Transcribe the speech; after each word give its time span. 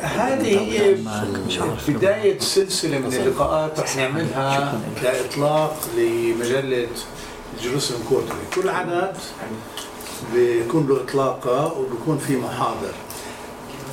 هذه 0.00 0.58
هي 0.58 0.96
بداية 1.88 2.38
سلسلة 2.38 2.98
من 2.98 3.14
اللقاءات 3.14 3.80
رح 3.80 3.96
نعملها 3.96 4.80
كإطلاق 5.02 5.76
لمجلة 5.96 6.88
جيروسلم 7.62 8.04
كورتري 8.08 8.38
كل 8.54 8.68
عدد 8.68 9.16
بيكون 10.34 10.88
له 10.88 10.96
إطلاقة 10.96 11.78
وبيكون 11.78 12.18
في 12.18 12.36
محاضر. 12.36 12.94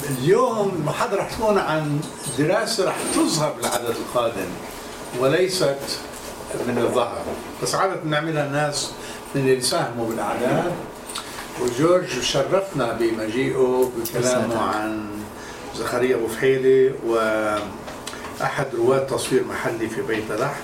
اليوم 0.10 0.72
المحاضرة 0.80 1.20
رح 1.20 1.34
تكون 1.34 1.58
عن 1.58 2.00
دراسة 2.40 2.86
رح 2.86 2.96
تظهر 3.16 3.52
بالعدد 3.52 3.96
القادم 3.96 4.50
وليست 5.20 6.00
من 6.68 6.78
الظهر. 6.78 7.22
بس 7.64 7.76
عادة 7.76 7.96
بنعملها 7.96 8.46
الناس 8.46 8.92
من 9.36 9.42
اللي 9.42 9.62
ساهموا 9.62 10.10
بالأعداد. 10.10 10.72
وجورج 11.62 12.22
شرفنا 12.22 12.94
بمجيئه 12.94 13.92
بكلامه 13.98 14.62
عن 14.62 15.17
زكريا 15.80 16.16
ابو 16.16 16.28
فحيلي 16.28 16.92
وأحد 17.06 18.66
رواد 18.78 19.08
تصوير 19.08 19.44
محلي 19.44 19.90
في 19.90 20.02
بيت 20.02 20.32
لحم 20.32 20.62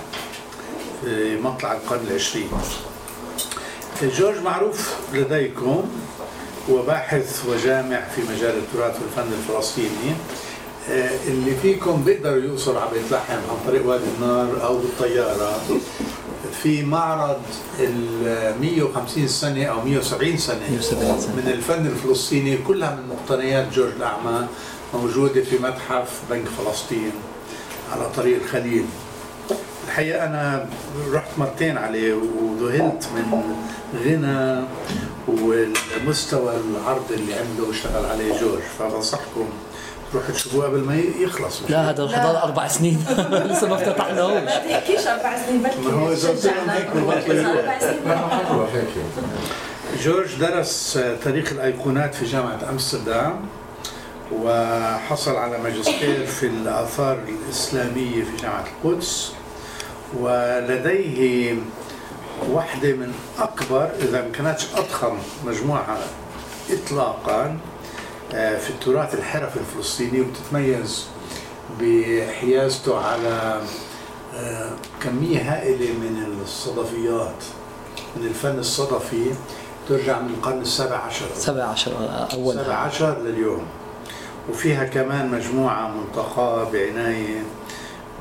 في 1.04 1.36
مطلع 1.42 1.72
القرن 1.72 2.06
العشرين 2.10 2.48
جورج 4.02 4.42
معروف 4.42 4.94
لديكم 5.12 5.84
هو 6.70 6.82
باحث 6.82 7.44
وجامع 7.48 8.00
في 8.16 8.22
مجال 8.22 8.54
التراث 8.56 8.96
والفن 9.02 9.32
الفلسطيني 9.32 10.14
آه، 10.90 11.10
اللي 11.28 11.54
فيكم 11.62 12.04
بيقدروا 12.04 12.42
يوصلوا 12.42 12.80
على 12.80 12.90
بيت 12.90 13.12
لحم 13.12 13.32
عن 13.32 13.66
طريق 13.66 13.86
وادي 13.86 14.04
النار 14.16 14.64
أو 14.64 14.78
بالطيارة 14.78 15.60
في 16.62 16.82
معرض 16.82 17.40
ال 17.80 18.60
150 18.60 19.28
سنة 19.28 19.64
أو 19.64 19.84
170 19.84 20.36
سنة 20.36 20.60
170 20.70 21.20
سنة. 21.20 21.36
من 21.36 21.50
الفن 21.52 21.86
الفلسطيني 21.86 22.56
كلها 22.56 22.90
من 22.96 23.16
مقتنيات 23.16 23.72
جورج 23.72 23.92
الأعمى 23.96 24.46
موجودة 24.94 25.42
في 25.42 25.58
متحف 25.58 26.22
بنك 26.30 26.44
فلسطين 26.48 27.12
على 27.92 28.10
طريق 28.16 28.42
الخليل. 28.42 28.84
الحقيقة 29.86 30.26
أنا 30.26 30.66
رحت 31.12 31.30
مرتين 31.38 31.78
عليه 31.78 32.14
وذهلت 32.14 33.08
من 33.14 33.42
غنى 34.04 34.64
والمستوى 35.28 36.52
العرض 36.56 37.12
اللي 37.12 37.34
عمله 37.34 37.68
واشتغل 37.68 38.06
عليه 38.06 38.40
جورج. 38.40 38.62
فبنصحكم 38.78 39.48
تروحوا 40.12 40.34
تشوفوه 40.34 40.64
قبل 40.64 40.78
ما 40.78 40.96
يخلص. 40.96 41.62
لا 41.68 41.90
هذا 41.90 42.02
الحضاره 42.02 42.42
أربع 42.42 42.68
سنين. 42.68 43.04
لسه 43.50 43.68
ما 43.68 43.74
افتتحناهوش 43.74 44.42
ما 44.42 44.58
تحكيش 44.70 45.06
أربع 45.06 45.46
سنين 45.46 45.62
بلكي 45.62 45.78
ما 45.80 45.92
هو 45.92 46.12
إذا 46.12 46.28
قلت 46.28 46.46
لهم 46.46 46.70
هيك؟ 48.72 48.86
جورج 50.02 50.34
درس 50.40 50.98
تاريخ 51.24 51.52
الأيقونات 51.52 52.14
في 52.14 52.24
جامعة 52.24 52.58
أمستردام. 52.70 53.40
وحصل 54.42 55.36
على 55.36 55.58
ماجستير 55.58 56.26
في 56.26 56.46
الآثار 56.46 57.18
الإسلامية 57.28 58.24
في 58.24 58.36
جامعة 58.42 58.64
القدس 58.84 59.32
ولديه 60.18 61.56
واحدة 62.50 62.92
من 62.92 63.12
أكبر 63.38 63.90
إذا 64.00 64.22
ما 64.22 64.28
كانتش 64.32 64.66
أضخم 64.74 65.18
مجموعة 65.46 65.98
اطلاقا 66.70 67.58
آه، 68.34 68.58
في 68.58 68.70
التراث 68.70 69.14
الحرفي 69.14 69.56
الفلسطيني 69.56 70.20
وبتتميز 70.20 71.06
بحيازته 71.80 72.98
على 73.06 73.60
آه، 74.36 74.70
كميه 75.02 75.52
هائلة 75.52 75.92
من 75.92 76.38
الصدفيات 76.42 77.44
من 78.16 78.26
الفن 78.26 78.58
الصدفي 78.58 79.30
ترجع 79.88 80.20
من 80.20 80.34
القرن 80.34 80.60
السابع 80.60 80.96
عشر. 80.96 81.26
17 81.34 81.92
اول 82.32 82.58
السابع 82.58 82.74
عشر 82.74 83.18
لليوم. 83.18 83.66
وفيها 84.50 84.84
كمان 84.84 85.30
مجموعة 85.30 85.88
منتقاة 85.88 86.64
بعناية 86.70 87.42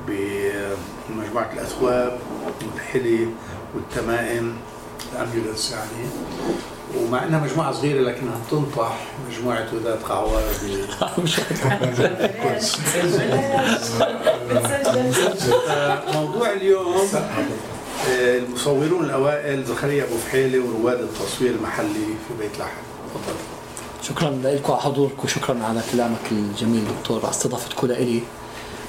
بمجموعة 0.08 1.50
الأثواب 1.54 2.20
والحلي 2.74 3.28
والتمائم 3.76 4.56
الأمبيولنس 5.14 5.72
يعني. 5.72 6.10
ومع 6.98 7.24
إنها 7.24 7.40
مجموعة 7.40 7.72
صغيرة 7.72 8.02
لكنها 8.02 8.40
بتنطح 8.48 9.00
مجموعة 9.30 9.68
وداد 9.74 10.02
قعوار 10.04 10.44
موضوع 16.14 16.52
اليوم 16.52 16.96
آه، 18.10 18.38
المصورون 18.38 19.06
الأوائل 19.06 19.64
زكريا 19.64 20.04
أبو 20.04 20.18
فحيلة 20.18 20.60
ورواد 20.60 21.00
التصوير 21.00 21.52
المحلي 21.52 22.06
في 22.28 22.34
بيت 22.40 22.60
لحم 22.60 22.82
تفضل. 23.14 23.53
شكرا 24.04 24.30
لكم 24.44 24.74
على 24.74 24.82
حضوركم 24.82 25.24
وشكرا 25.24 25.64
على 25.64 25.82
كلامك 25.92 26.32
الجميل 26.32 26.84
دكتور. 27.00 27.20
على 27.20 27.30
استضافتكم 27.30 27.88
لإلي 27.88 28.22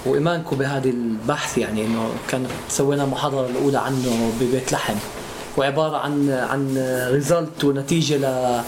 وإيمانكم 0.06 0.56
بهذا 0.56 0.88
البحث 0.88 1.58
يعني 1.58 1.86
إنه 1.86 2.08
كانت 2.28 2.50
سوينا 2.68 3.04
المحاضره 3.04 3.46
الأولى 3.46 3.78
عنه 3.78 4.32
ببيت 4.40 4.72
لحم. 4.72 4.94
وعبارة 5.56 5.96
عن 5.96 6.30
عن 6.30 6.74
result 7.12 7.64
ونتيجة 7.64 8.16
ل 8.16 8.60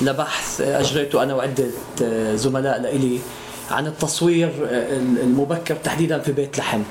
لبحث 0.00 0.60
أجريته 0.60 1.22
أنا 1.22 1.34
وعدة 1.34 1.66
زملاء 2.34 2.80
لإلي 2.80 3.18
عن 3.70 3.86
التصوير 3.86 4.52
المبكر 5.22 5.76
تحديدا 5.84 6.18
في 6.18 6.32
بيت 6.32 6.58
لحم. 6.58 6.82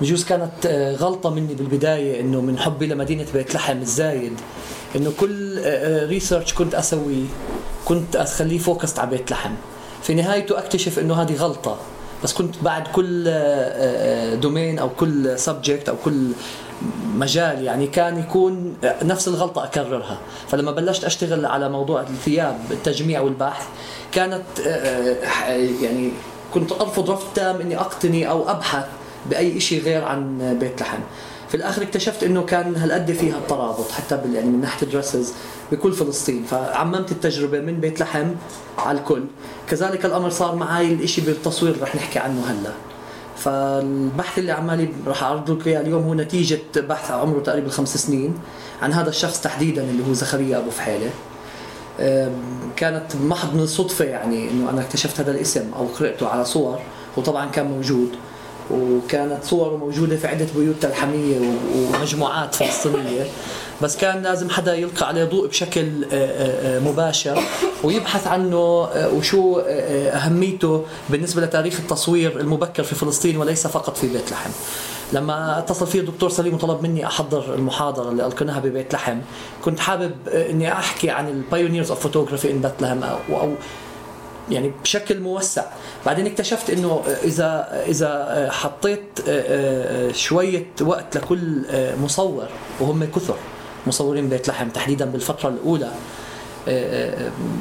بجوز 0.00 0.24
كانت 0.24 0.66
غلطة 1.00 1.30
مني 1.30 1.54
بالبداية 1.54 2.20
إنه 2.20 2.40
من 2.40 2.58
حبي 2.58 2.86
لمدينة 2.86 3.26
بيت 3.34 3.54
لحم 3.54 3.78
الزايد. 3.78 4.40
إنه 4.96 5.12
كل 5.20 5.58
research 6.08 6.54
كنت 6.54 6.74
اسويه 6.74 7.24
كنت 7.84 8.16
أخليه 8.16 8.58
focused 8.58 8.98
على 8.98 9.10
بيت 9.10 9.30
لحم. 9.30 9.52
في 10.02 10.14
نهايته 10.14 10.58
أكتشف 10.58 10.98
إنه 10.98 11.14
هذه 11.14 11.36
غلطة. 11.36 11.76
بس 12.24 12.32
كنت 12.32 12.54
بعد 12.62 12.88
كل 12.88 13.24
domain 14.40 14.78
أو 14.78 14.88
كل 14.88 15.38
subject 15.38 15.88
أو 15.88 15.96
كل 16.04 16.30
مجال 17.14 17.64
يعني 17.64 17.86
كان 17.86 18.18
يكون 18.18 18.76
نفس 19.02 19.28
الغلطة 19.28 19.64
أكررها. 19.64 20.18
فلما 20.48 20.70
بلشت 20.70 21.04
أشتغل 21.04 21.46
على 21.46 21.68
موضوع 21.68 22.00
الثياب 22.00 22.58
التجميع 22.70 23.20
والبحث 23.20 23.66
كانت 24.12 24.44
يعني 25.82 26.10
كنت 26.54 26.72
أرفض 26.72 27.10
رفض 27.10 27.34
تام 27.34 27.60
أني 27.60 27.78
أقتني 27.78 28.30
أو 28.30 28.50
أبحث 28.50 28.84
بأي 29.30 29.60
شيء 29.60 29.82
غير 29.82 30.04
عن 30.04 30.56
بيت 30.60 30.80
لحم. 30.80 31.00
في 31.48 31.54
الآخر 31.54 31.82
اكتشفت 31.82 32.22
أنه 32.22 32.42
كان 32.42 32.76
هالقد 32.76 33.12
فيها 33.12 33.36
الترابط 33.36 33.90
حتى 33.90 34.16
بال 34.16 34.34
يعني 34.34 34.46
من 34.46 34.60
ناحية 34.60 34.86
ال 34.86 34.92
dresses 34.92 35.32
بكل 35.72 35.92
فلسطين. 35.92 36.44
فعممت 36.50 37.12
التجربة 37.12 37.60
من 37.60 37.80
بيت 37.80 38.00
لحم 38.00 38.26
على 38.78 38.98
الكل. 38.98 39.24
كذلك 39.68 40.04
الأمر 40.04 40.30
صار 40.30 40.54
معي 40.54 40.92
الإشي 40.92 41.20
بالتصوير 41.20 41.82
رح 41.82 41.96
نحكي 41.96 42.18
عنه 42.18 42.42
هلأ. 42.46 42.72
فالبحث 43.36 44.38
اللي 44.38 44.52
عمالي 44.52 44.88
راح 45.06 45.22
اعرض 45.22 45.50
لك 45.50 45.66
إياه 45.66 45.80
اليوم 45.80 46.02
هو 46.02 46.14
نتيجة 46.14 46.58
بحث 46.76 47.10
عمره 47.10 47.40
تقريبا 47.40 47.70
خمس 47.70 47.96
سنين 47.96 48.38
عن 48.82 48.92
هذا 48.92 49.08
الشخص 49.08 49.40
تحديدا 49.40 49.82
اللي 49.82 50.08
هو 50.08 50.12
زكريا 50.12 50.58
أبو 50.58 50.70
فحيلة. 50.70 51.10
كانت 52.76 53.16
محض 53.24 53.54
من 53.54 53.60
الصدفه 53.60 54.04
يعني 54.04 54.50
إنه 54.50 54.70
أنا 54.70 54.80
اكتشفت 54.80 55.20
هذا 55.20 55.30
الاسم 55.30 55.70
أو 55.76 55.86
قرأته 55.86 56.28
على 56.28 56.44
صور 56.44 56.78
وطبعا 57.16 57.50
كان 57.50 57.66
موجود. 57.66 58.08
وكانت 58.70 59.44
صوره 59.44 59.76
موجودة 59.76 60.16
في 60.16 60.26
عدة 60.26 60.46
بيوت 60.56 60.76
تلحمية 60.80 61.40
ومجموعات 61.74 62.54
فلسطينية 62.54 63.26
بس 63.82 63.96
كان 63.96 64.22
لازم 64.22 64.50
حدا 64.50 64.74
يلقي 64.74 65.06
عليه 65.06 65.24
ضوء 65.24 65.46
بشكل 65.48 65.88
مباشر 66.84 67.42
ويبحث 67.84 68.26
عنه 68.26 68.88
وشو 68.96 69.58
أهميته 69.58 70.84
بالنسبة 71.10 71.42
لتاريخ 71.42 71.80
التصوير 71.80 72.40
المبكر 72.40 72.82
في 72.82 72.94
فلسطين 72.94 73.36
وليس 73.36 73.66
فقط 73.66 73.96
في 73.96 74.08
بيت 74.08 74.32
لحم. 74.32 74.50
لما 75.12 75.58
اتصل 75.58 75.86
فيه 75.86 76.00
الدكتور 76.00 76.30
سليم 76.30 76.54
وطلب 76.54 76.82
مني 76.82 77.06
أحضر 77.06 77.54
المحاضرة 77.54 78.10
اللي 78.10 78.26
القيناها 78.26 78.60
ببيت 78.60 78.94
لحم 78.94 79.18
كنت 79.64 79.78
حابب 79.80 80.12
إني 80.28 80.72
أحكي 80.72 81.10
عن 81.10 81.28
ال 81.28 81.35
pioneers 81.35 81.90
of 81.90 82.00
photography 82.00 82.50
in 82.50 82.60
Bethlehem 82.60 83.02
أو, 83.02 83.54
يعني 84.50 84.72
بشكل 84.82 85.20
موسع. 85.20 85.64
بعدين 86.06 86.26
اكتشفت 86.26 86.70
إنه 86.70 87.02
إذا 87.24 87.82
إذا 87.88 88.48
حطيت 88.52 89.02
شوية 90.16 90.66
وقت 90.80 91.16
لكل 91.16 91.62
مصور 92.02 92.46
وهم 92.80 93.04
كثر 93.04 93.36
مصورين 93.86 94.28
بيت 94.28 94.48
لحم 94.48 94.68
تحديدا 94.68 95.04
بالفترة 95.04 95.48
الأولى 95.48 95.90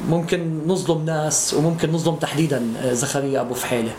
ممكن 0.10 0.62
نظلم 0.68 1.06
ناس 1.06 1.54
وممكن 1.54 1.92
نظلم 1.92 2.16
تحديدا 2.16 2.64
زكريا 2.92 3.42
أبو 3.42 3.54
فحيلة. 3.54 3.92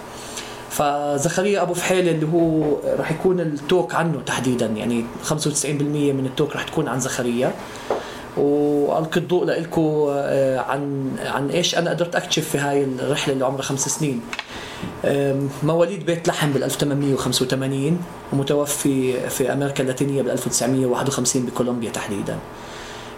فزكريا 0.70 1.62
أبو 1.62 1.74
فحيلة 1.74 2.10
اللي 2.10 2.26
هو 2.26 2.76
راح 2.98 3.10
يكون 3.10 3.40
التوك 3.40 3.94
عنه 3.94 4.20
تحديدا 4.26 4.66
يعني 4.66 5.04
95% 5.24 5.34
من 5.66 6.26
التوك 6.26 6.52
راح 6.52 6.62
تكون 6.62 6.88
عن 6.88 7.00
زكريا. 7.00 7.52
والقي 8.36 9.20
الضوء 9.20 9.44
لكم 9.44 10.06
عن 10.68 11.10
عن 11.24 11.50
إيش 11.50 11.78
أنا 11.78 11.90
قدرت 11.90 12.16
أكتشف 12.16 12.48
في 12.48 12.58
هاي 12.58 12.84
الرحلة 12.84 13.34
اللي 13.34 13.44
عمرها 13.44 13.62
خمس 13.62 13.88
سنين. 13.88 14.20
مواليد 15.62 16.06
بيت 16.06 16.28
لحم 16.28 16.52
بال 16.52 16.64
1885 16.64 17.98
ومتوفي 18.32 19.30
في 19.30 19.52
أمريكا 19.52 19.82
اللاتينية 19.82 20.22
بال 20.22 20.30
1951 20.30 21.46
بكولومبيا 21.46 21.90
تحديدا. 21.90 22.38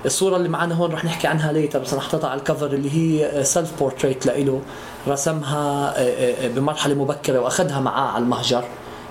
الصورة 0.06 0.36
اللي 0.36 0.48
معنا 0.48 0.74
هون 0.74 0.92
رح 0.92 1.04
نحكي 1.04 1.26
عنها 1.26 1.52
later 1.52 1.78
بس 1.78 1.92
أنا 1.92 2.02
حطيتها 2.02 2.30
على 2.30 2.38
ال 2.38 2.43
cover 2.43 2.66
اللي 2.66 2.90
هي 2.90 3.44
self 3.44 3.78
portrait 3.78 4.26
لإله 4.26 4.60
رسمها 5.08 5.94
آه، 5.96 6.44
آه، 6.44 6.48
بمرحلة 6.48 6.94
مبكرة 6.94 7.38
وأخذها 7.38 7.80
معاه 7.80 8.08
على 8.08 8.24
المهجر. 8.24 8.64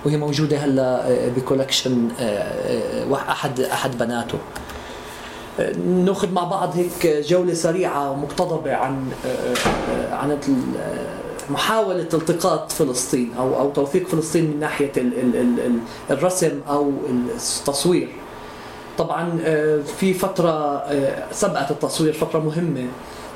وهي 0.06 0.18
موجودة 0.18 0.58
هلأ 0.58 1.10
آه، 1.10 1.30
ب 1.30 1.37
collection 1.37 2.08
احد 3.30 3.60
أحد 3.60 3.98
بناته. 3.98 4.38
ناخذ 6.06 6.32
مع 6.32 6.44
بعض 6.44 6.76
هيك 6.76 7.26
جولة 7.28 7.54
سريعة 7.54 8.12
ومقتضبة 8.12 8.74
عن 8.76 9.10
عن 10.12 10.38
محاولة 11.50 12.08
التقاط 12.14 12.72
فلسطين 12.72 13.34
أو 13.38 13.60
أو 13.60 13.70
توثيق 13.72 14.08
فلسطين 14.08 14.44
من 14.44 14.60
ناحية 14.60 14.92
الرسم 16.12 16.60
أو 16.70 16.92
التصوير. 17.30 18.08
طبعا 18.98 19.40
آه، 19.46 19.82
في 20.00 20.14
فترة 20.14 20.78
آه، 20.78 21.24
سبقت 21.32 21.72
التصوير 21.72 22.14
فترة 22.14 22.40
مهمة 22.40 22.86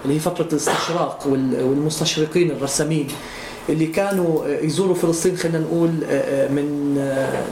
اللي 0.06 0.16
هي 0.16 0.20
فترة 0.20 0.48
الاستشراق 0.52 1.28
والمستشرقين 1.28 2.52
الرسامين 2.52 3.08
اللي 3.70 3.88
كانوا 3.88 4.46
آه، 4.46 4.60
يزوروا 4.66 4.96
فلسطين 4.96 5.38
خلينا 5.38 5.60
نقول 5.60 5.90
من 6.50 6.96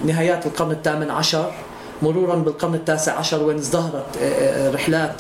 نهايات 0.06 0.46
القرن 0.46 0.72
الثامن 0.72 1.10
عشر. 1.10 1.52
مرورا 2.02 2.36
بالقرن 2.36 2.76
التاسع 2.76 3.14
عشر 3.14 3.44
وين 3.44 3.58
ازدهرت 3.58 4.18
رحلات 4.74 5.12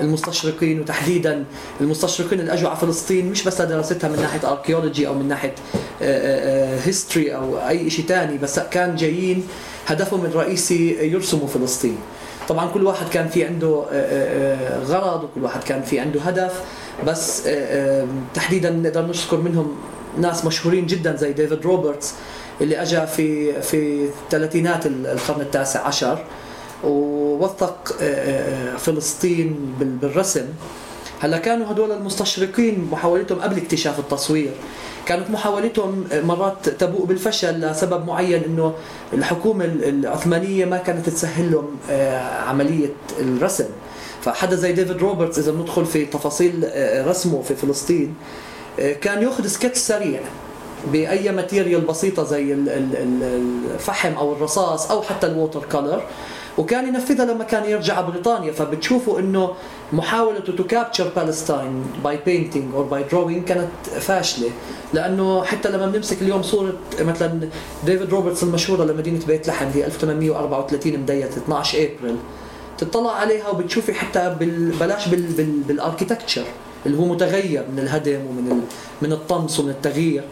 المستشرقين 0.00 0.80
وتحديدا 0.80 1.44
المستشرقين 1.80 2.40
اللي 2.40 2.52
أجوا 2.52 2.68
على 2.68 2.78
فلسطين 2.78 3.30
مش 3.30 3.44
بس 3.44 3.60
لدراستها 3.60 4.08
من 4.08 4.16
ناحية 4.16 4.52
archaeology 4.52 5.08
أو 5.08 5.14
من 5.14 5.28
ناحية 5.28 5.54
history 6.84 7.34
أو 7.36 7.68
أي 7.68 7.90
شيء 7.90 8.06
ثاني 8.06 8.38
بس 8.38 8.58
كان 8.58 8.96
جايين 8.96 9.46
هدفهم 9.86 10.24
الرئيسي 10.24 11.10
يرسموا 11.12 11.46
فلسطين. 11.46 11.96
طبعا 12.48 12.70
كل 12.74 12.86
واحد 12.86 13.08
كان 13.08 13.28
في 13.28 13.44
عنده 13.44 13.66
آه، 13.66 13.92
آه، 13.92 14.78
آه، 14.78 14.84
غرض 14.84 15.24
وكل 15.24 15.44
واحد 15.44 15.64
كان 15.64 15.82
في 15.82 16.00
عنده 16.00 16.20
هدف 16.20 16.60
بس 17.06 17.42
تحديدا 18.34 18.70
نقدر 18.70 19.06
نذكر 19.06 19.36
منهم 19.36 19.76
ناس 20.18 20.44
مشهورين 20.44 20.86
جدا 20.86 21.16
زي 21.16 21.32
ديفيد 21.32 21.62
روبرتس 21.62 22.14
اللي 22.60 22.82
اجى 22.82 23.06
في 23.06 23.62
في 23.62 24.08
الثلاثينات 24.24 24.86
القرن 24.86 25.40
التاسع 25.40 25.86
عشر 25.86 26.24
ووثق 26.84 27.96
فلسطين 28.78 29.74
بالرسم. 29.80 30.46
هلا 31.20 31.38
كانوا 31.38 31.70
هدول 31.70 31.92
المستشرقين 31.92 32.88
محاولتهم 32.92 33.40
قبل 33.40 33.56
اكتشاف 33.56 33.98
التصوير. 33.98 34.50
كانت 35.06 35.30
محاولتهم 35.30 36.04
مرات 36.24 36.68
تبوء 36.68 37.04
بالفشل 37.04 37.60
لسبب 37.60 38.06
معين 38.06 38.44
إنه 38.44 38.74
الحكومة 39.12 39.64
العثمانية 39.64 40.64
ما 40.64 40.78
كانت 40.78 41.08
تسهل 41.08 41.52
لهم 41.52 41.76
آه، 41.90 42.18
عملية 42.20 42.92
الرسم. 43.20 43.66
فحدا 44.22 44.56
زي 44.56 44.72
ديفيد 44.72 44.96
روبرتس 44.96 45.38
إذا 45.38 45.52
بندخل 45.52 45.86
في 45.86 46.06
تفاصيل 46.06 46.64
آه، 46.64 47.06
رسمه 47.06 47.42
في 47.42 47.54
فلسطين 47.54 48.14
آه، 48.80 48.92
كان 48.92 49.22
ياخذ 49.22 49.46
سكتش 49.46 49.78
سريع. 49.78 50.20
بأي 50.92 51.32
material 51.32 51.80
بسيطة 51.80 52.24
زي 52.24 52.54
الفحم 52.54 54.12
أو 54.12 54.32
الرصاص 54.32 54.90
أو 54.90 55.02
حتى 55.02 55.26
ال 55.26 55.32
water 55.32 55.64
color 55.72 56.02
وكان 56.58 56.88
ينفذها 56.88 57.24
لما 57.24 57.44
كان 57.44 57.70
يرجع 57.70 58.00
بريطانيا. 58.00 58.52
فبتشوفوا 58.52 59.18
إنه 59.18 59.50
محاولة 59.92 60.40
to 60.40 60.64
capture 60.64 61.10
Palestine 61.16 61.84
by 62.04 62.18
painting 62.26 62.74
or 62.74 62.84
by 62.84 63.02
drawing 63.02 63.44
كانت 63.44 63.68
فاشلة. 64.00 64.50
لأنه 64.94 65.44
حتى 65.44 65.68
لما 65.68 65.86
بنمسك 65.86 66.22
اليوم 66.22 66.42
صورة 66.42 66.72
مثلا 67.00 67.48
ديفيد 67.86 68.10
روبرتس 68.10 68.42
المشهورة 68.42 68.84
لمدينة 68.84 69.26
بيت 69.26 69.48
لحم 69.48 69.66
هي 69.74 69.86
1834 69.86 70.98
ma 70.98 71.09
dated 71.09 71.36
12 71.36 71.78
إبريل. 71.78 72.16
تطلع 72.78 73.12
عليها 73.12 73.48
وبتشوفي 73.48 73.94
حتى 73.94 74.36
بلاش 74.80 75.08
بال 75.68 75.79
architecture 75.79 76.44
اللي 76.86 76.98
هو 76.98 77.04
متغير 77.04 77.64
من 77.72 77.78
الهدم 77.78 78.20
ومن 78.26 78.62
من 79.02 79.12
الطمس 79.12 79.60
ومن 79.60 79.70
التغيير. 79.70 80.24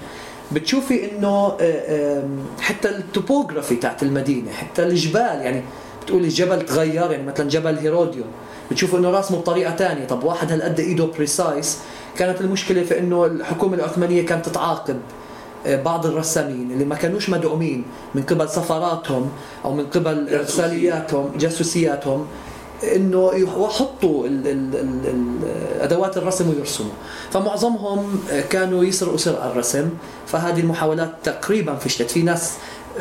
بتشوفي 0.54 1.10
إنه 1.10 1.56
آه، 1.60 2.22
حتى 2.60 2.88
ال 2.88 2.96
topography 2.96 3.76
تاعت 3.76 4.02
المدينة 4.02 4.52
حتى 4.52 4.82
الجبال 4.82 5.40
يعني 5.42 5.62
بتقولي 6.02 6.24
الجبل 6.24 6.66
تغير 6.66 7.10
يعني 7.10 7.22
مثلا 7.26 7.48
جبل 7.48 7.78
هيروديوم 7.78 8.26
بتشوفوا 8.70 8.98
إنه 8.98 9.10
راسمه 9.10 9.38
بطريقة 9.38 9.76
ثانية 9.76 10.04
طب 10.04 10.24
واحد 10.24 10.52
هالقد 10.52 10.80
إيده 10.80 11.04
precise 11.04 11.78
كانت 12.18 12.40
المشكلة 12.40 12.82
في 12.82 12.98
إنه 12.98 13.26
الحكومة 13.26 13.74
العثمانية 13.74 14.26
كانت 14.26 14.46
تتعاقب 14.46 14.96
آه، 15.66 15.82
بعض 15.82 16.06
الرسامين 16.06 16.70
اللي 16.72 16.84
ما 16.84 16.94
كانوش 16.94 17.30
مدعومين 17.30 17.84
من 18.14 18.22
قبل 18.22 18.48
سفراتهم 18.48 19.28
أو 19.64 19.74
من 19.74 19.86
قبل 19.86 20.34
إرسالياتهم 20.34 21.32
جاسوسياتهم. 21.38 22.26
إنه 22.84 23.30
يحطوا 23.34 24.28
أدوات 25.80 26.16
الرسم 26.16 26.50
ويرسموا. 26.50 26.92
فمعظمهم 27.30 28.20
كانوا 28.50 28.84
يسرقوا 28.84 29.16
سرقة 29.16 29.50
الرسم. 29.50 29.88
فهذه 30.26 30.60
المحاولات 30.60 31.10
تقريبا 31.24 31.74
فشلت. 31.74 32.10
في 32.10 32.22
ناس 32.22 32.52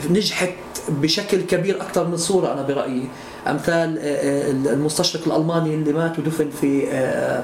نجحت 0.10 0.54
بشكل 0.90 1.42
كبير 1.42 1.82
أكثر 1.82 2.08
من 2.08 2.18
صورة 2.18 2.54
أنا 2.54 2.62
برأيي. 2.62 3.08
أمثال 3.48 3.98
آه، 4.00 4.04
آه، 4.04 4.52
المستشرق 4.52 5.28
الألماني 5.28 5.74
اللي 5.74 5.94
مات 5.94 6.20
ودفن 6.20 6.50
في 6.50 6.88
آه، 6.92 7.44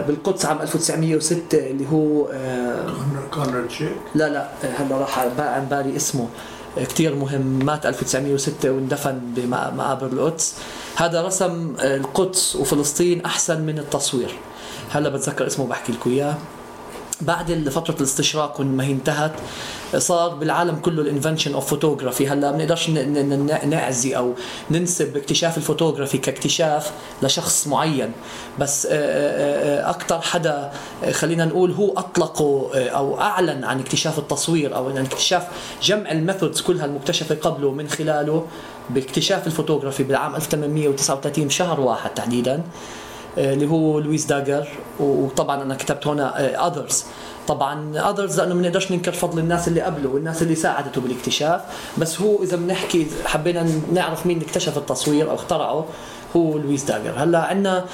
بالقدس 0.00 0.46
عام 0.46 0.62
1906 0.62 1.58
اللي 1.58 1.86
هو 1.92 2.26
كونراد 3.34 3.70
شيك 3.70 3.92
لا 4.14 4.28
لا 4.28 4.48
هلا 4.78 4.96
راح 4.96 5.18
عن 5.38 5.66
بالي 5.70 5.96
اسمه. 5.96 6.28
كثير 6.76 7.14
مهم. 7.14 7.64
مات 7.64 7.86
1906 7.86 8.70
واندفن 8.70 9.20
بمقابر 9.36 10.06
القدس. 10.06 10.54
هذا 10.96 11.22
رسم 11.22 11.74
القدس 11.80 12.56
وفلسطين 12.56 13.24
أحسن 13.24 13.60
من 13.60 13.78
التصوير. 13.78 14.34
هلا 14.90 15.08
بتذكر 15.08 15.46
اسمه 15.46 15.66
بحكي 15.66 15.92
لكم 15.92 16.10
إياه. 16.10 16.34
بعد 17.20 17.68
فترة 17.68 17.94
الاستشراق 17.94 18.60
ما 18.60 18.84
هي 18.84 18.92
انتهت 18.92 19.32
صار 19.96 20.34
بالعالم 20.34 20.76
كله 20.76 21.02
ال 21.02 21.07
invention 21.07 21.54
of 21.54 21.66
photography 21.70 22.28
هلا 22.28 22.50
ما 22.50 22.56
بنقدرش 22.56 22.90
نعزي 23.64 24.16
أو 24.16 24.34
ننسب 24.70 25.16
اكتشاف 25.16 25.56
الفوتوغرافي 25.56 26.18
كاكتشاف 26.18 26.92
لشخص 27.22 27.66
معين. 27.66 28.12
بس 28.58 28.86
آه، 28.86 28.90
آه، 28.92 29.86
آه، 29.86 29.90
أكثر 29.90 30.20
حدا 30.20 30.72
خلينا 31.10 31.44
نقول 31.44 31.72
هو 31.72 31.92
أطلقه 31.98 32.70
أو 32.74 33.20
أعلن 33.20 33.64
عن 33.64 33.80
اكتشاف 33.80 34.18
التصوير 34.18 34.76
أو 34.76 34.88
عن 34.88 34.96
اكتشاف 34.98 35.46
جمع 35.82 36.12
ال 36.12 36.18
methods 36.18 36.60
كلها 36.60 36.84
المكتشفة 36.84 37.34
قبله 37.34 37.70
من 37.70 37.88
خلاله 37.88 38.46
باكتشاف 38.90 39.46
الفوتوغرافي 39.46 40.02
بالعام 40.02 40.36
1839 40.36 41.46
بشهر 41.46 41.80
واحد 41.80 42.10
تحديدا. 42.10 42.62
اللي 43.38 43.66
هو 43.66 43.98
لويس 43.98 44.26
داجر. 44.26 44.68
وطبعا 45.00 45.62
أنا 45.62 45.74
كتبت 45.74 46.06
هنا 46.06 46.66
others 46.66 47.04
طبعا 47.48 47.98
others 48.10 48.40
لأنه 48.40 48.54
ما 48.54 48.60
بنقدرش 48.60 48.92
ننكر 48.92 49.12
فضل 49.12 49.38
الناس 49.38 49.68
اللي 49.68 49.80
قبله 49.80 50.08
والناس 50.08 50.42
اللي 50.42 50.54
ساعدته 50.54 51.00
بالاكتشاف. 51.00 51.60
بس 51.98 52.20
هو 52.20 52.42
إذا 52.42 52.56
بنحكي 52.56 53.06
حبينا 53.24 53.66
نعرف 53.92 54.26
مين 54.26 54.40
اكتشف 54.40 54.78
التصوير 54.78 55.30
أو 55.30 55.34
اخترعه 55.34 55.86
هو 56.36 56.58
لويس 56.58 56.84
داجر. 56.84 57.14
هلأ 57.16 57.38
عندنا 57.38 57.84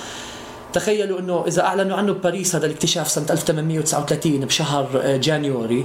تخيلوا 0.72 1.18
إنه 1.18 1.44
إذا 1.46 1.62
أعلنوا 1.62 1.96
عنه 1.96 2.12
بباريس 2.12 2.56
هذا 2.56 2.66
الاكتشاف 2.66 3.08
سنة 3.08 3.26
1839 3.30 4.40
بشهر 4.40 4.88
آه، 5.02 5.16
January. 5.16 5.80
آه، 5.80 5.84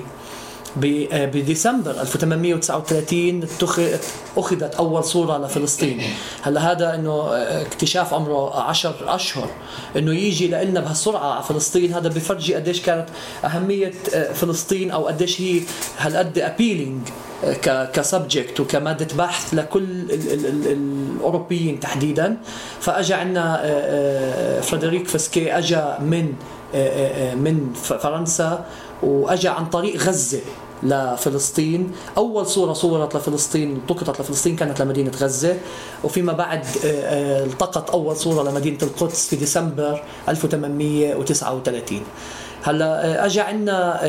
بديسمبر 0.75 1.91
1839 1.91 3.47
أخذت 4.38 4.75
أول 4.75 5.03
صورة 5.03 5.38
لفلسطين. 5.38 6.01
هلا 6.41 6.71
هذا 6.71 6.95
إنه 6.95 7.11
آه، 7.11 7.61
اكتشاف 7.61 8.13
عمره 8.13 8.61
10 8.61 8.95
أشهر. 9.15 9.49
إنه 9.95 10.13
يجي 10.13 10.47
لنا 10.47 10.79
بهالسرعة 10.79 11.33
على 11.33 11.43
فلسطين. 11.43 11.93
هذا 11.93 12.09
بفرجي 12.09 12.55
قديش 12.55 12.81
كانت 12.81 13.05
أهمية 13.45 13.93
آه، 14.13 14.33
فلسطين 14.33 14.91
أو 14.91 15.07
قديش 15.07 15.41
هي 15.41 15.61
هالقد 15.97 16.39
appealing 16.39 17.08
ك 17.93 18.02
subject 18.02 18.60
وكمادة 18.59 19.07
بحث 19.17 19.53
لكل 19.53 19.85
الأوروبيين 20.65 21.79
تحديدا. 21.79 22.38
فاجى 22.79 23.13
عندنا 23.13 24.61
فريدريك 24.61 25.07
فسكي 25.07 25.57
اجى 25.57 25.83
من 25.99 26.33
من 27.35 27.73
فرنسا. 27.73 28.65
واجى 29.03 29.48
عن 29.48 29.65
طريق 29.65 29.98
غزة 29.98 30.41
لفلسطين. 30.84 31.91
أول 32.18 32.48
صورة 32.48 32.74
صورت 32.74 33.15
لفلسطين 33.15 33.75
التقطت 33.75 34.22
لفلسطين 34.22 34.56
كانت 34.56 34.82
لمدينة 34.82 35.12
غزة. 35.22 35.58
وفيما 36.03 36.34
بعد 36.34 36.65
آه، 36.86 36.88
آه، 36.88 37.46
التقط 37.46 37.91
أول 37.91 38.15
صورة 38.15 38.50
لمدينة 38.50 38.77
القدس 38.84 39.27
في 39.27 39.36
ديسمبر 39.36 40.03
1839 40.29 42.01
هلأ 42.63 43.06
آه، 43.06 43.25
اجى 43.25 43.41
عندنا 43.41 44.00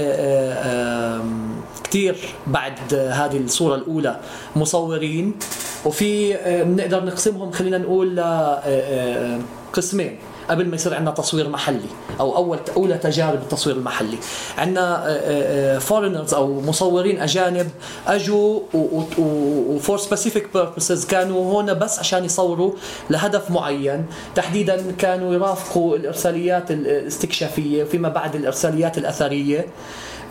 كثير 1.84 2.16
بعد 2.46 2.94
هذه 2.94 3.36
الصورة 3.36 3.74
الأولى 3.74 4.20
مصورين. 4.56 5.34
وفي 5.84 6.32
بنقدر 6.64 7.04
نقسمهم 7.04 7.50
خلينا 7.50 7.78
نقول 7.78 8.16
لقسمين 9.76 10.18
قبل 10.50 10.66
ما 10.66 10.74
يصير 10.74 10.94
عندنا 10.94 11.10
تصوير 11.10 11.48
محلي 11.48 11.88
أو 12.20 12.36
أول 12.36 12.58
أولى 12.76 12.98
تجارب 12.98 13.42
التصوير 13.42 13.76
المحلي. 13.76 14.16
عندنا 14.58 15.78
foreigners 15.78 16.34
أو 16.34 16.60
مصورين 16.60 17.20
أجانب 17.20 17.70
أجوا 18.06 18.60
و 19.68 19.76
for 19.76 19.98
specific 19.98 20.48
purposes 20.54 21.04
كانوا 21.06 21.52
هون 21.52 21.74
بس 21.74 21.98
عشان 21.98 22.24
يصوروا 22.24 22.72
لهدف 23.10 23.50
معين. 23.50 24.06
تحديدا 24.34 24.92
كانوا 24.98 25.34
يرافقوا 25.34 25.96
الإرساليات 25.96 26.70
الاستكشافية 26.70 27.84
وفيما 27.84 28.08
بعد 28.08 28.36
الإرساليات 28.36 28.98
الأثرية. 28.98 29.66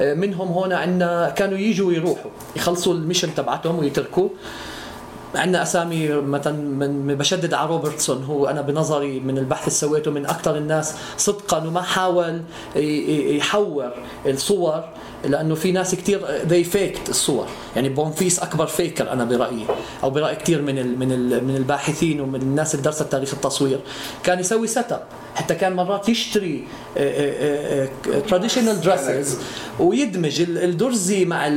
منهم 0.01 0.47
هون 0.47 0.73
عندنا 0.73 1.29
كانوا 1.29 1.57
يجوا 1.57 1.87
ويروحوا 1.87 2.31
يخلصوا 2.55 2.93
ال 2.93 2.98
mission 2.99 3.35
تبعتهم 3.35 3.79
ويتركوا. 3.79 4.29
عندنا 5.35 5.63
أسامي 5.63 6.07
مثلا 6.07 6.53
من 6.53 7.15
بشدد 7.15 7.53
على 7.53 7.69
روبرتسون 7.69 8.23
هو 8.23 8.47
أنا 8.47 8.61
بنظري 8.61 9.19
من 9.19 9.37
البحث 9.37 9.61
اللي 9.61 9.71
سويته 9.75 10.11
من 10.11 10.25
أكثر 10.25 10.57
الناس 10.57 10.95
صدقا 11.17 11.57
وما 11.57 11.81
حاول 11.81 12.41
يحور 12.75 13.91
الصور 14.25 14.83
لأنه 15.25 15.55
في 15.55 15.71
ناس 15.71 15.95
كثير 15.95 16.21
they 16.47 16.63
faked 16.63 17.09
الصور. 17.09 17.45
يعني 17.75 17.89
بونفيس 17.89 18.39
أكبر 18.39 18.67
faker 18.67 19.11
أنا 19.11 19.23
برأيي. 19.23 19.65
أو 20.03 20.09
برأي 20.09 20.35
كثير 20.35 20.61
من 20.61 20.77
ال 20.77 20.99
من 20.99 21.11
ال 21.11 21.47
من 21.47 21.55
الباحثين 21.55 22.21
ومن 22.21 22.41
الناس 22.41 22.75
اللي 22.75 22.83
درست 22.83 23.03
تاريخ 23.03 23.33
التصوير. 23.33 23.79
كان 24.23 24.39
يسوي 24.39 24.67
set 24.67 24.91
up 24.91 25.03
حتى 25.35 25.55
كان 25.55 25.75
مرات 25.75 26.09
يشتري 26.09 26.63
traditional 28.27 28.81
dresses 28.81 29.37
ويدمج 29.79 30.41
الدرزي 30.41 31.25
مع 31.25 31.49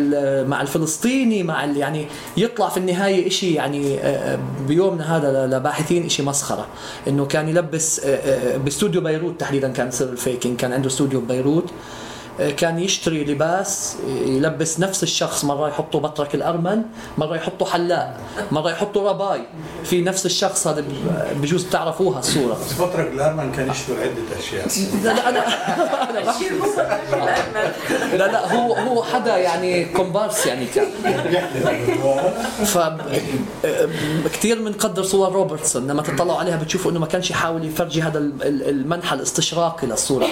مع 0.42 0.62
الفلسطيني 0.62 1.42
مع 1.42 1.64
يعني 1.64 2.06
يطلع 2.36 2.68
في 2.68 2.76
النهاية 2.76 3.28
شيء 3.28 3.54
يعني 3.54 3.98
بيومنا 4.68 5.16
هذا 5.16 5.46
لباحثين 5.46 6.08
شيء 6.08 6.26
مسخرة. 6.26 6.66
إنه 7.08 7.26
كان 7.26 7.48
يلبس 7.48 8.00
باستوديو 8.64 9.00
بيروت 9.00 9.40
تحديدا 9.40 9.68
كان 9.68 9.88
يصير 9.88 10.08
ال 10.08 10.14
faking. 10.14 10.56
كان 10.56 10.72
عنده 10.72 10.88
استوديو 10.88 11.20
ببيروت 11.20 11.70
كان 12.56 12.78
يشتري 12.78 13.24
لباس 13.24 13.96
يلبس 14.26 14.80
نفس 14.80 15.02
الشخص 15.02 15.44
مرة 15.44 15.68
يحطوا 15.68 16.00
بطرك 16.00 16.34
الأرمن 16.34 16.82
مرة 17.18 17.36
يحطوا 17.36 17.66
حلاق 17.66 18.16
مرة 18.50 18.70
يحطوا 18.70 19.10
rabbi. 19.10 19.40
في 19.84 20.00
نفس 20.00 20.26
الشخص 20.26 20.66
هذا 20.66 20.84
بجوز 21.36 21.64
بتعرفوها 21.64 22.18
الصورة. 22.18 22.52
بس 22.52 22.80
بطرك 22.80 23.12
الأرمن 23.12 23.52
كان 23.52 23.70
يشتغل 23.70 23.96
عدة 24.00 24.38
أشياء. 24.38 24.68
لا 25.04 25.12
لا 25.12 25.28
أنا 25.28 25.44
لا 28.16 28.32
لا 28.32 28.54
هو 28.54 28.74
هو 28.74 29.02
حدا 29.02 29.36
يعني 29.36 29.84
كومبارس 29.84 30.46
يعني 30.46 30.66
كان. 30.66 30.86
ف 32.64 32.78
كثير 34.28 34.62
بنقدر 34.62 35.02
صور 35.02 35.32
روبرتسون 35.32 35.86
لما 35.86 36.02
تطلعوا 36.02 36.38
عليها 36.38 36.56
بتشوفوا 36.56 36.90
إنه 36.90 37.00
ما 37.00 37.06
كانش 37.06 37.30
يحاول 37.30 37.64
يفرجي 37.64 38.02
هذا 38.02 38.18
المنحى 38.42 39.16
الاستشراقي 39.16 39.86
للصورة. 39.86 40.26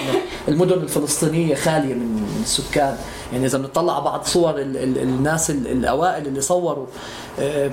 المدن 0.47 0.73
الفلسطينية 0.73 1.55
خالية. 1.55 1.90
من 1.93 2.41
السكان. 2.43 2.97
يعني 3.33 3.45
إذا 3.45 3.57
بنطلع 3.57 3.99
بعض 3.99 4.23
صور 4.25 4.55
ال 4.55 4.77
ال 4.77 4.97
الناس 4.97 5.49
ال 5.49 5.67
الأوائل 5.67 6.27
اللي 6.27 6.41
صوروا 6.41 6.85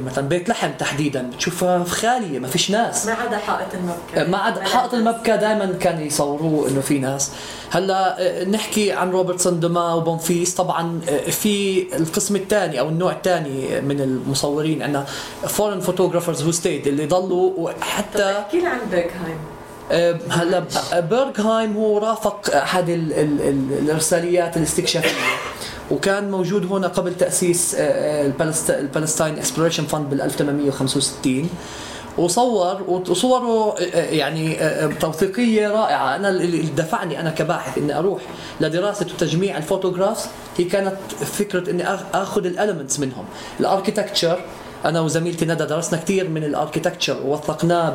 مثلا 0.05 0.29
بيت 0.29 0.49
لحم 0.49 0.71
تحديدا 0.79 1.31
بتشوفها 1.31 1.85
خالية 1.85 2.39
ما 2.39 2.49
فيش 2.49 2.71
ناس. 2.71 3.07
ما 3.07 3.13
عدا 3.13 3.37
حائط 3.37 3.69
المبكى. 3.75 4.31
ما 4.31 4.39
عدا 4.39 4.65
حائط 4.65 4.95
المبكى 4.95 5.37
دائما 5.37 5.75
كان 5.81 6.01
يصوروه 6.01 6.69
إنه 6.69 6.81
في 6.81 6.99
ناس. 6.99 7.33
هلأ 7.71 8.45
نحكي 8.45 8.93
عن 8.93 9.11
روبرتسون 9.11 9.61
دوما 9.61 9.95
وبونفيس. 9.95 10.55
طبعا 10.55 11.01
في 11.31 11.87
القسم 11.97 12.37
الثاني 12.37 12.81
أو 12.81 12.89
النوع 12.89 13.13
الثاني 13.13 13.81
من 13.81 14.01
المصورين 14.01 14.83
عندنا 14.83 15.07
foreign 15.47 15.81
photographers 15.81 16.43
who 16.43 16.53
stayed 16.53 16.87
اللي 16.87 17.07
ضلوا 17.07 17.71
حتى 17.81 18.39
احكي 18.39 18.61
لي 18.61 18.67
عن 18.67 18.79
بيرغهايم 18.91 19.39
هلا 20.31 20.65
بيرغهايم 20.93 21.77
هو 21.77 21.99
رافق 21.99 22.57
أحد 22.57 22.89
ال 22.89 23.13
ال 23.13 23.41
ال 23.43 23.79
الإرساليات 23.79 24.57
الاستكشافية 24.57 25.11
وكان 25.91 26.31
موجود 26.31 26.73
هنا 26.73 26.89
قبل 26.89 27.15
تأسيس 27.15 27.75
ال 27.75 27.91
Palestine 27.91 29.39
Exploration 29.39 29.85
Fund 29.85 30.11
بال 30.11 30.21
1865 30.21 31.51
وصور 32.19 32.83
وصوره 32.83 33.75
يعني 33.95 34.59
توثيقية 35.01 35.69
رائعة. 35.69 36.17
أنا 36.17 36.29
اللي 36.29 36.63
دفعني 36.63 37.21
أنا 37.21 37.31
كباحث 37.31 37.79
إني 37.79 37.99
أروح 37.99 38.23
لدراسة 38.61 39.07
وتجميع 39.07 39.57
ال 39.57 39.63
photographs 39.63 40.27
هي 40.59 40.65
كانت 40.65 40.97
فكرة 41.39 41.71
إني 41.71 41.85
آخذ 42.15 42.47
ال 42.47 42.53
elements 42.53 43.01
منهم. 43.01 43.25
ال 43.61 43.67
architecture 43.67 44.41
أنا 44.85 45.01
وزميلتي 45.01 45.45
ندى 45.45 45.65
درسنا 45.65 46.01
كثير 46.01 46.29
من 46.29 46.45
ال 46.45 46.50
architecture 46.50 47.17
ووثقناه 47.25 47.95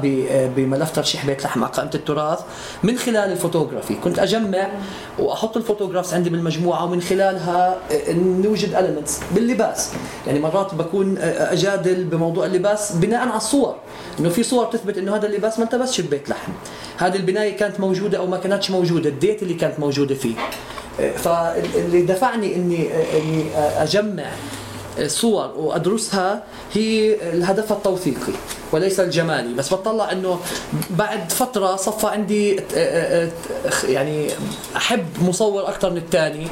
بملف 0.55 0.91
ترشيح 0.91 1.25
بيت 1.25 1.43
لحم 1.43 1.63
على 1.63 1.73
قائمة 1.73 1.91
التراث. 1.95 2.39
من 2.83 2.97
خلال 2.97 3.31
الفوتوغرافي 3.31 3.95
كنت 3.95 4.19
أجمع 4.19 4.67
وأحط 5.19 5.57
ال 5.57 5.62
photographs 5.62 6.13
عندي 6.13 6.29
بالمجموعة 6.29 6.85
ومن 6.85 7.01
خلالها 7.01 7.77
نوجد 8.17 8.73
elements 8.73 9.19
باللباس. 9.35 9.91
يعني 10.27 10.39
مرات 10.39 10.73
بكون 10.73 11.17
أجادل 11.17 12.03
بموضوع 12.03 12.45
اللباس 12.45 12.91
بناء 12.91 13.19
على 13.19 13.37
الصور. 13.37 13.75
إنه 14.19 14.29
في 14.29 14.43
صور 14.43 14.65
تثبت 14.65 14.97
إنه 14.97 15.15
هذا 15.15 15.27
اللباس 15.27 15.59
ما 15.59 15.65
التبسش 15.65 16.01
ببيت 16.01 16.29
لحم. 16.29 16.51
هذه 16.97 17.15
البناية 17.15 17.57
كانت 17.57 17.79
موجودة 17.79 18.17
أو 18.17 18.27
ما 18.27 18.37
كانتش 18.37 18.71
موجودة 18.71 19.09
ال 19.09 19.16
date 19.16 19.43
اللي 19.43 19.53
كانت 19.53 19.79
موجودة 19.79 20.15
فيه. 20.15 20.35
فاللي 21.17 22.01
دفعني 22.01 22.55
إني 22.55 22.89
إني 23.19 23.45
أجمع 23.57 24.25
صور 25.07 25.51
وأدرسها 25.57 26.43
هي 26.73 27.15
الهدف 27.33 27.71
التوثيقي 27.71 28.33
وليس 28.71 28.99
الجمالي. 28.99 29.53
بس 29.53 29.73
بطلع 29.73 30.11
إنه 30.11 30.39
بعد 30.89 31.31
فترة 31.31 31.75
صفى 31.75 32.07
عندي 32.07 32.59
يعني 33.83 34.27
أحب 34.75 35.05
مصور 35.21 35.67
أكثر 35.67 35.89
من 35.91 35.97
الثاني 35.97 36.47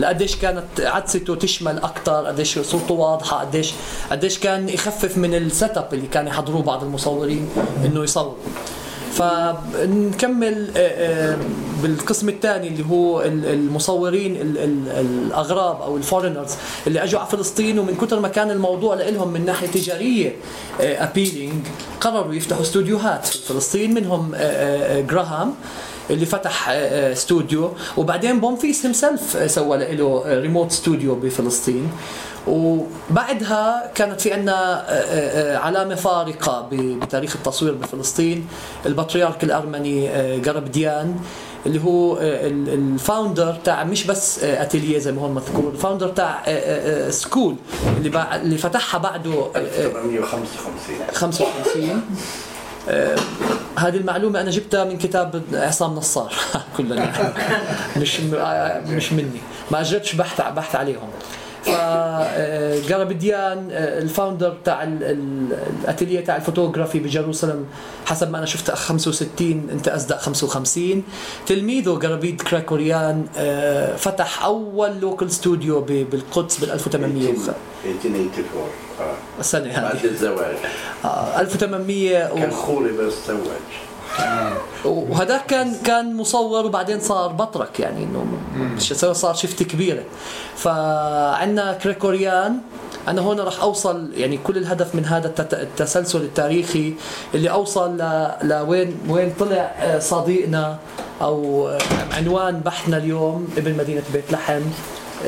لقديش 0.00 0.36
كانت 0.36 0.64
عدسته 0.80 1.34
تشمل 1.34 1.78
أكثر 1.78 2.26
قديش 2.26 2.58
صورته 2.58 2.94
واضحة 2.94 3.40
قديش 3.40 3.72
قديش 4.10 4.38
كان 4.38 4.68
يخفف 4.68 5.18
من 5.18 5.34
ال 5.34 5.45
set 5.45 5.78
up 5.78 5.88
اللي 5.94 6.06
كان 6.06 6.26
يحضروه 6.26 6.62
بعض 6.62 6.84
المصورين 6.84 7.48
إنه 7.84 8.04
يصوروا. 8.04 8.34
فنكمل 9.16 10.70
بالقسم 11.82 12.28
الثاني 12.28 12.68
اللي 12.68 12.84
هو 12.90 13.22
المصورين 13.22 14.36
الأغراب 14.96 15.82
أو 15.82 15.96
ال 15.96 16.01
foreigners 16.01 16.50
اللي 16.86 17.04
أجوا 17.04 17.20
على 17.20 17.28
فلسطين 17.28 17.78
ومن 17.78 17.96
كثر 17.96 18.20
ما 18.20 18.28
كان 18.28 18.50
الموضوع 18.50 18.94
لهم 18.94 19.32
من 19.32 19.44
ناحية 19.44 19.66
تجارية 19.66 20.36
appealing 20.80 21.66
قرروا 22.00 22.34
يفتحوا 22.34 22.62
استوديوهات 22.62 23.26
في 23.26 23.38
فلسطين 23.38 23.94
منهم 23.94 24.32
جراهام 25.10 25.54
اللي 26.10 26.26
فتح 26.26 26.68
استوديو 26.68 27.72
وبعدين 27.96 28.40
بونفيس 28.40 28.86
himself 28.86 29.50
سوى 29.50 29.78
له 29.78 30.22
remote 30.26 30.70
studio 30.70 31.14
بفلسطين. 31.14 31.90
وبعدها 32.46 33.90
كانت 33.94 34.20
في 34.20 34.32
عندنا 34.32 34.84
علامة 35.64 35.94
فارقة 35.94 36.68
بتاريخ 36.72 37.36
التصوير 37.36 37.72
بفلسطين. 37.74 38.48
البطريرك 38.86 39.44
الأرمني 39.44 40.08
جربديان 40.40 41.16
اللي 41.66 41.80
هو 41.84 42.18
ال 42.20 42.37
founder 42.37 43.54
تاع 43.64 43.84
مش 43.84 44.04
بس 44.06 44.44
أتيلية 44.44 44.98
زي 44.98 45.12
ما 45.12 45.22
هو 45.22 45.28
مذكور 45.28 45.70
ال 45.70 45.75
founder 45.75 46.08
تاع 46.08 46.42
school 47.10 47.56
اللي 47.98 48.26
اللي 48.42 48.58
فتحها 48.58 48.98
بعده 48.98 49.46
1855 49.56 50.96
55 51.12 52.02
آه 52.88 53.16
هذه 53.78 53.96
المعلومة 53.96 54.40
أنا 54.40 54.50
جبتها 54.50 54.84
من 54.84 54.98
كتاب 54.98 55.42
عصام 55.52 55.94
نصار 55.94 56.34
كلنا. 56.76 57.12
مش 57.96 58.20
مش 58.86 59.12
مني. 59.12 59.40
ما 59.70 59.80
أجرتش 59.80 60.14
بحث 60.14 60.40
بحث 60.40 60.74
عليهم. 60.76 61.08
فجربديان 61.66 63.68
ال 63.70 63.81
founder 63.81 64.56
تاع 64.64 64.82
الأتيلية 64.82 66.20
تاع 66.20 66.36
ال 66.36 66.41
photography 66.41 66.98
ب 66.98 67.05
Jerusalem 67.05 67.66
حسب 68.06 68.30
ما 68.30 68.38
أنا 68.38 68.46
شفت 68.46 68.70
65 68.70 69.68
أنت 69.72 69.88
أصدق 69.88 70.18
55 70.18 71.02
تلميذه 71.46 71.98
جرابيد 71.98 72.42
كراكوريان 72.42 73.26
فتح 73.98 74.44
أول 74.44 75.00
local 75.00 75.30
studio 75.30 75.80
بالقدس 75.80 76.58
بال 76.58 76.70
1800 76.70 77.28
1884 77.28 79.06
السنة 79.40 79.70
هذه. 79.70 79.82
بعد 79.82 80.04
الزواج. 80.04 80.56
1800 81.38 82.34
كان 82.34 82.50
خوري 82.50 82.92
بس 82.92 83.14
زواج. 83.28 83.40
وهذاك 84.84 85.46
كان 85.46 85.76
كان 85.84 86.16
مصور 86.16 86.66
وبعدين 86.66 87.00
صار 87.00 87.32
بطرك 87.32 87.80
يعني 87.80 88.04
إنه 88.04 88.26
صار 89.12 89.34
shift 89.34 89.62
كبيرة. 89.62 90.02
فعندنا 90.56 91.72
كريكوريان. 91.72 92.58
أنا 93.08 93.22
هون 93.22 93.40
راح 93.40 93.60
أوصل 93.62 94.10
يعني 94.14 94.38
كل 94.44 94.56
الهدف 94.56 94.94
من 94.94 95.04
هذا 95.04 95.34
التسلسل 95.52 96.20
التاريخي 96.20 96.94
اللي 97.34 97.50
أوصل 97.50 98.02
لوين 98.42 98.98
وين 99.08 99.32
طلع 99.40 99.74
صديقنا 99.98 100.78
أو 101.22 101.70
عنوان 102.12 102.60
بحثنا 102.60 102.96
اليوم 102.96 103.48
ابن 103.56 103.76
مدينة 103.76 104.02
بيت 104.12 104.32
لحم. 104.32 104.62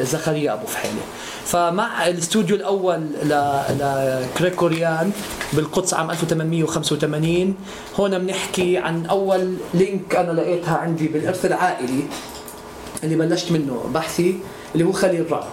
زكريا 0.00 0.52
أبو 0.52 0.66
فحيله 0.66 1.02
فمع 1.44 2.06
الاستوديو 2.06 2.56
الأول 2.56 3.06
لكريكوريان 3.24 5.10
بالقدس 5.52 5.94
عام 5.94 6.10
1885 6.10 7.54
هون 7.96 8.18
بنحكي 8.18 8.78
عن 8.78 9.06
أول 9.06 9.54
link 9.74 10.16
أنا 10.16 10.32
لقيتها 10.32 10.76
عندي 10.76 11.08
بالإرث 11.08 11.46
العائلي 11.46 12.02
اللي 13.04 13.16
بلشت 13.16 13.52
منه 13.52 13.90
بحثي 13.94 14.38
اللي 14.74 14.84
هو 14.84 14.92
خليل 14.92 15.32
رعد. 15.32 15.44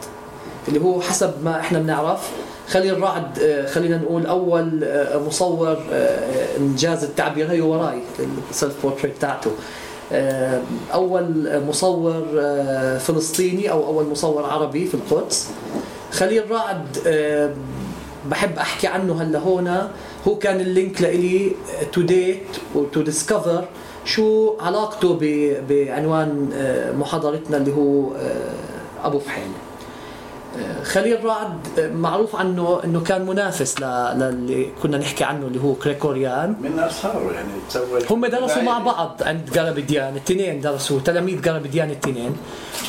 اللي 0.67 0.81
هو 0.81 1.01
حسب 1.01 1.33
ما 1.43 1.59
إحنا 1.59 1.79
بنعرف 1.79 2.31
خليل 2.69 3.01
رعد 3.01 3.39
آه، 3.39 3.65
خلينا 3.65 3.97
نقول 3.97 4.25
أول 4.25 4.83
آه، 4.83 5.17
مصور 5.17 5.77
آه، 5.91 6.57
إن 6.57 6.73
جاز 6.73 7.03
التعبير 7.03 7.51
هي 7.51 7.61
وراي 7.61 7.99
ال 8.49 8.56
self 8.56 8.81
portrait 8.83 9.17
تاعته 9.21 9.51
أول 10.93 11.49
مصور 11.67 12.23
فلسطيني 12.99 13.71
أو 13.71 13.87
أول 13.87 14.05
مصور 14.09 14.45
عربي 14.45 14.85
في 14.85 14.93
القدس. 14.93 15.49
خليل 16.11 16.51
رعد 16.51 16.85
بحب 18.29 18.57
أحكي 18.57 18.87
عنه 18.87 19.21
هلا 19.21 19.39
هون. 19.39 19.89
هو 20.27 20.35
كان 20.35 20.59
ال 20.59 20.68
link 20.68 21.01
لإلي 21.01 21.51
to 21.93 22.01
date 22.01 22.47
وتو 22.75 23.01
ديسكفر 23.01 23.65
شو 24.05 24.55
علاقته 24.59 25.17
بعنوان 25.69 26.49
محاضرتنا 26.99 27.57
اللي 27.57 27.73
هو 27.73 28.09
أبو 29.03 29.19
فحيل. 29.19 29.51
خليل 30.83 31.25
رعد 31.25 31.79
معروف 31.93 32.35
عنه 32.35 32.79
إنه 32.83 32.99
كان 33.03 33.25
منافس 33.25 33.79
للي 33.81 34.67
كنا 34.83 34.97
نحكي 34.97 35.23
عنه 35.23 35.47
اللي 35.47 35.61
هو 35.63 35.73
كريكوريان 35.73 36.55
من 36.61 36.79
اصهاره 36.79 37.31
يعني 37.31 37.47
تسوى 37.69 38.01
هم 38.09 38.25
درسوا 38.25 38.61
مع 38.61 38.79
بعض 38.79 39.21
عند 39.25 39.49
جرابديان 39.53 40.11
الاثنين 40.13 40.61
درسوا 40.61 40.99
تلاميذ 40.99 41.41
جرابديان 41.41 41.89
الاثنين 41.89 42.37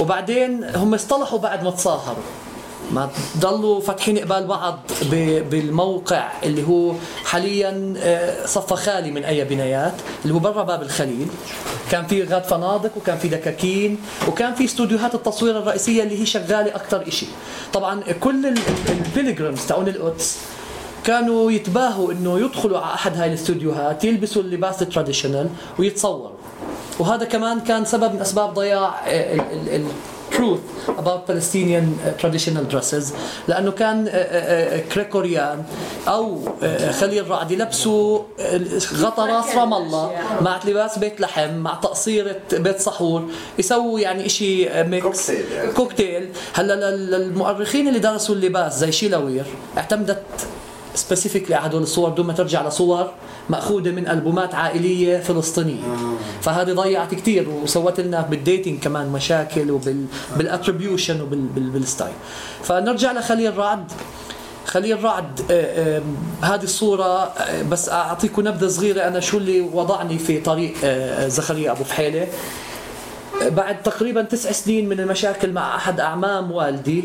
وبعدين 0.00 0.64
هم 0.64 0.94
اصطلحوا 0.94 1.38
بعد 1.38 1.64
ما 1.64 1.70
تصاهروا 1.70 2.22
ما 2.92 3.10
ضلوا 3.38 3.80
فاتحين 3.80 4.18
قبال 4.18 4.46
بعض 4.46 4.78
بالموقع 5.50 6.28
اللي 6.42 6.68
هو 6.68 6.92
حاليا 7.24 7.94
آه، 7.98 8.46
صفى 8.46 8.76
خالي 8.76 9.10
من 9.10 9.24
أي 9.24 9.44
بنايات 9.44 9.94
اللي 10.22 10.34
هو 10.34 10.38
برا 10.38 10.62
باب 10.62 10.82
الخليل. 10.82 11.28
كان 11.90 12.06
في 12.06 12.22
غاد 12.22 12.44
فنادق 12.44 12.96
وكان 12.96 13.18
في 13.18 13.28
دكاكين 13.28 13.98
وكان 14.28 14.54
في 14.54 14.64
استوديوهات 14.64 15.14
التصوير 15.14 15.58
الرئيسية 15.58 16.02
اللي 16.02 16.20
هي 16.20 16.26
شغالة 16.26 16.74
أكثر 16.76 17.10
شيء 17.10 17.28
طبعا 17.72 18.02
كل 18.20 18.54
ال 18.88 18.97
pilgrims 18.97 19.66
تاعون 19.66 19.88
القدس 19.88 20.38
كانوا 21.04 21.50
يتباهوا 21.50 22.12
إنه 22.12 22.40
يدخلوا 22.40 22.78
على 22.78 22.94
أحد 22.94 23.16
هاي 23.16 23.28
الاستوديوهات 23.28 24.04
يلبسوا 24.04 24.42
اللباس 24.42 24.82
ال 24.82 24.88
traditional 24.88 25.48
ويتصوروا. 25.78 26.30
وهذا 26.98 27.24
كمان 27.24 27.60
كان 27.60 27.84
سبب 27.84 28.14
من 28.14 28.20
أسباب 28.20 28.54
ضياع 28.54 28.94
truth 30.30 30.88
about 30.88 31.26
Palestinian 31.26 31.86
uh, 31.98 32.12
traditional 32.22 32.64
dresses. 32.64 33.12
لأنه 33.48 33.70
كان 33.70 34.08
كريكوريان 34.92 35.62
uh, 35.62 36.06
uh, 36.06 36.08
أو 36.08 36.38
خليل 37.00 37.30
رعد 37.30 37.50
يلبسوا 37.50 38.18
غطا 38.94 39.26
راس 39.26 39.56
رام 39.56 39.74
الله 39.74 40.10
مع 40.40 40.60
لباس 40.64 40.98
بيت 40.98 41.20
لحم 41.20 41.54
مع 41.54 41.74
تقصيرة 41.74 42.36
بيت 42.52 42.80
ساحور 42.80 43.24
يسووا 43.58 44.00
يعني 44.00 44.28
شيء 44.28 44.84
mix 44.84 45.32
كوكتيل 45.76 46.28
هلأ 46.54 46.90
للمؤرخين 46.90 47.88
اللي 47.88 47.98
درسوا 47.98 48.34
اللباس 48.34 48.78
زي 48.78 48.92
شيلاوير 48.92 49.44
اعتمدت 49.78 50.22
specifically 50.96 51.54
على 51.54 51.66
هدول 51.66 51.82
الصور 51.82 52.08
دون 52.08 52.26
ما 52.26 52.32
ترجع 52.32 52.68
لصور 52.68 53.10
مأخوذة 53.50 53.90
من 53.90 54.08
ألبومات 54.08 54.54
عائلية 54.54 55.18
فلسطينية. 55.18 55.84
آه. 55.84 56.42
فهذه 56.42 56.72
ضيعت 56.72 57.14
كثير 57.14 57.48
وسوت 57.48 58.00
لنا 58.00 58.20
بال 58.20 58.35
dating 58.35 58.80
كمان 58.80 59.08
مشاكل 59.08 59.70
وبال 59.70 60.02
attribution 60.02 61.20
وبال 61.20 61.55
style 61.55 62.14
فنرجع 62.62 63.12
لخليل 63.12 63.58
رعد. 63.58 63.92
خليل 64.66 65.04
رعد 65.04 65.40
آه، 65.50 65.98
آه، 65.98 66.02
هذه 66.42 66.62
الصورة 66.62 67.32
بس 67.70 67.88
أعطيكم 67.88 68.48
نبذة 68.48 68.68
صغيرة 68.68 69.08
أنا 69.08 69.20
شو 69.20 69.38
اللي 69.38 69.60
وضعني 69.60 70.18
في 70.18 70.40
طريق 70.40 70.74
زكريا 71.26 71.70
أبو 71.70 71.84
فحيلة. 71.84 72.26
بعد 73.42 73.82
تقريبا 73.82 74.22
تسع 74.22 74.52
سنين 74.52 74.88
من 74.88 75.00
المشاكل 75.00 75.52
مع 75.52 75.76
أحد 75.76 76.00
أعمام 76.00 76.52
والدي 76.52 77.04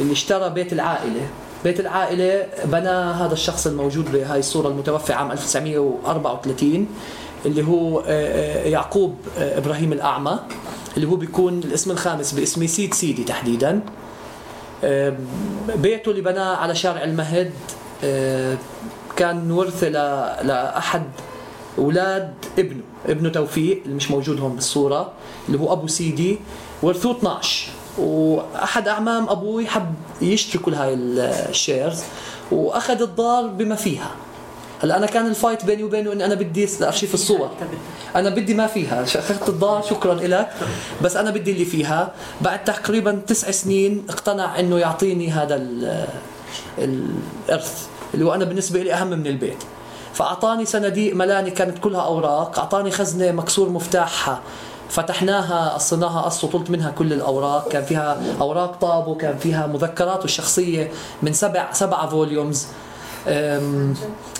اللي 0.00 0.12
اشترى 0.12 0.50
بيت 0.50 0.72
العائلة 0.72 1.28
بيت 1.64 1.80
العائلة 1.80 2.46
بنى 2.64 2.88
هذا 2.88 3.32
الشخص 3.32 3.66
الموجود 3.66 4.12
بهاي 4.12 4.38
الصورة 4.38 4.68
المتوفى 4.68 5.12
عام 5.12 5.32
1934 5.32 6.86
اللي 7.46 7.66
هو 7.66 8.00
آه، 8.00 8.04
آه، 8.06 8.68
يعقوب 8.68 9.16
آه، 9.38 9.58
إبراهيم 9.58 9.92
الأعمى 9.92 10.38
اللي 10.96 11.08
هو 11.08 11.16
بيكون 11.16 11.58
الاسم 11.58 11.90
الخامس 11.90 12.32
باسم 12.32 12.66
سيد 12.66 12.94
سيدي 12.94 13.24
تحديدا. 13.24 13.80
بيته 15.76 16.10
اللي 16.10 16.20
بناه 16.22 16.56
على 16.56 16.74
شارع 16.74 17.04
المهد 17.04 17.52
كان 19.16 19.50
ورثة 19.50 19.88
لأحد 20.42 21.02
أولاد 21.78 22.34
ابنه 22.58 22.80
ابنه 23.06 23.28
توفيق 23.28 23.82
اللي 23.84 23.96
مش 23.96 24.10
موجود 24.10 24.40
هون 24.40 24.54
بالصورة 24.54 25.12
اللي 25.48 25.60
هو 25.60 25.72
أبو 25.72 25.86
سيدي 25.86 26.38
ورثوه 26.82 27.16
12 27.18 27.68
وأحد 27.98 28.88
أعمام 28.88 29.28
أبوي 29.28 29.66
حب 29.66 29.94
يشتري 30.22 30.62
كل 30.62 30.74
هاي 30.74 30.94
ال 30.94 31.09
shares 31.09 32.02
وأخذ 32.52 33.02
الدار 33.02 33.46
بما 33.46 33.74
فيها. 33.74 34.10
هلا 34.82 34.96
أنا 34.96 35.06
كان 35.06 35.26
ال 35.26 35.32
fight 35.32 35.64
بيني 35.64 35.84
وبينه 35.84 36.12
إني 36.12 36.24
أنا 36.24 36.34
بدي 36.34 36.68
ارشيف 36.82 37.14
الصور؟ 37.14 37.50
أنا 38.16 38.30
بدي 38.30 38.54
ما 38.54 38.66
فيها. 38.66 39.02
أخذت 39.02 39.48
الدار 39.48 39.82
شكرا 39.90 40.14
لك 40.14 40.52
بس 41.02 41.16
أنا 41.16 41.30
بدي 41.30 41.52
اللي 41.52 41.64
فيها. 41.64 42.12
بعد 42.40 42.64
تقريبا 42.64 43.22
تسع 43.26 43.50
سنين 43.50 44.06
اقتنع 44.08 44.60
إنه 44.60 44.78
يعطيني 44.78 45.30
هذا 45.30 45.66
الإرث 46.78 47.86
اللي 48.14 48.24
هو 48.24 48.34
أنا 48.34 48.44
بالنسبة 48.44 48.82
لي 48.82 48.94
أهم 48.94 49.10
من 49.10 49.26
البيت. 49.26 49.62
فأعطاني 50.14 50.64
صناديق 50.64 51.14
ملاني 51.14 51.50
كانت 51.50 51.78
كلها 51.78 52.02
أوراق 52.02 52.58
أعطاني 52.58 52.90
خزنة 52.90 53.32
مكسور 53.32 53.68
مفتاحها. 53.68 54.40
فتحناها 54.92 55.74
قصيناها 55.74 56.20
قص 56.20 56.44
وطلت 56.44 56.70
منها 56.70 56.90
كل 56.90 57.12
الأوراق. 57.12 57.68
كان 57.68 57.84
فيها 57.84 58.22
أوراق 58.40 58.76
طابو 58.80 59.14
كان 59.14 59.38
فيها 59.38 59.66
مذكراته 59.66 60.24
الشخصية 60.24 60.90
من 61.22 61.32
سبع 61.32 61.72
سبعه 61.72 62.08
فوليومز. 62.08 62.66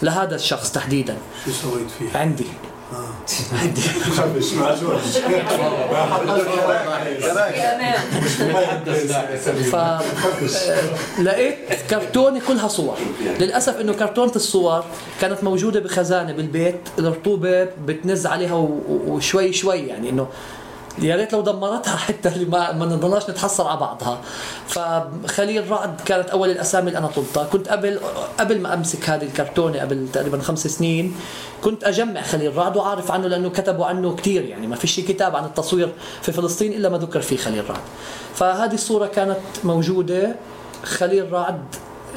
لهذا 0.02 0.34
الشخص 0.34 0.72
تحديدا. 0.72 1.16
شو 1.44 1.52
سويت 1.52 1.90
فيه؟ 1.98 2.18
عندي. 2.18 2.46
لقيت 11.22 11.56
كرتونة 11.90 12.40
كلها 12.48 12.68
صور. 12.68 12.96
للأسف 13.40 13.80
إنه 13.80 13.92
كرتونة 13.92 14.32
الصور 14.36 14.84
كانت 15.20 15.44
موجودة 15.44 15.80
بخزانة 15.80 16.32
بالبيت 16.32 16.80
الرطوبة 16.98 17.64
بتنز 17.64 18.26
عليها 18.26 18.68
وشوي 19.06 19.52
شوي 19.52 19.78
يعني 19.78 20.10
إنه 20.10 20.26
يا 20.98 21.16
ريت 21.16 21.32
لو 21.32 21.40
دمرتها 21.40 21.96
حتى 21.96 22.44
ما 22.44 22.72
ما 22.72 22.86
نضلناش 22.86 23.30
نتحصل 23.30 23.66
على 23.66 23.80
بعضها. 23.80 24.20
فخليل 24.66 25.70
رعد 25.70 26.00
كانت 26.00 26.30
أول 26.30 26.50
الأسامي 26.50 26.88
اللي 26.88 26.98
أنا 26.98 27.06
طلبتها. 27.06 27.44
كنت 27.44 27.68
قبل 27.68 28.00
قبل 28.40 28.60
ما 28.60 28.74
أمسك 28.74 29.10
هذه 29.10 29.24
الكرتونة 29.24 29.80
قبل 29.80 30.08
تقريبا 30.12 30.38
خمس 30.38 30.66
سنين 30.66 31.14
كنت 31.64 31.84
أجمع 31.84 32.22
خليل 32.22 32.56
رعد 32.56 32.76
وعارف 32.76 33.10
عنه 33.10 33.26
لأنه 33.26 33.50
كتبوا 33.50 33.86
عنه 33.86 34.16
كثير 34.16 34.44
يعني 34.44 34.66
ما 34.66 34.76
فيش 34.76 35.00
كتاب 35.00 35.36
عن 35.36 35.44
التصوير 35.44 35.92
في 36.22 36.32
فلسطين 36.32 36.72
إلا 36.72 36.88
ما 36.88 36.98
ذكر 36.98 37.20
فيه 37.20 37.36
خليل 37.36 37.70
رعد. 37.70 37.80
فهذه 38.34 38.74
الصورة 38.74 39.06
كانت 39.06 39.38
موجودة. 39.64 40.36
خليل 40.84 41.32
رعد 41.32 41.62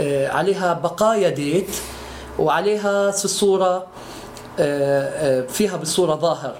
آه، 0.01 0.29
عليها 0.29 0.73
بقايا 0.73 1.29
ديت 1.29 1.69
وعليها 2.39 3.11
في 3.11 3.25
الصورة 3.25 3.85
آه، 4.59 5.39
آه، 5.39 5.47
فيها 5.47 5.77
بالصورة 5.77 6.15
ظاهر. 6.15 6.55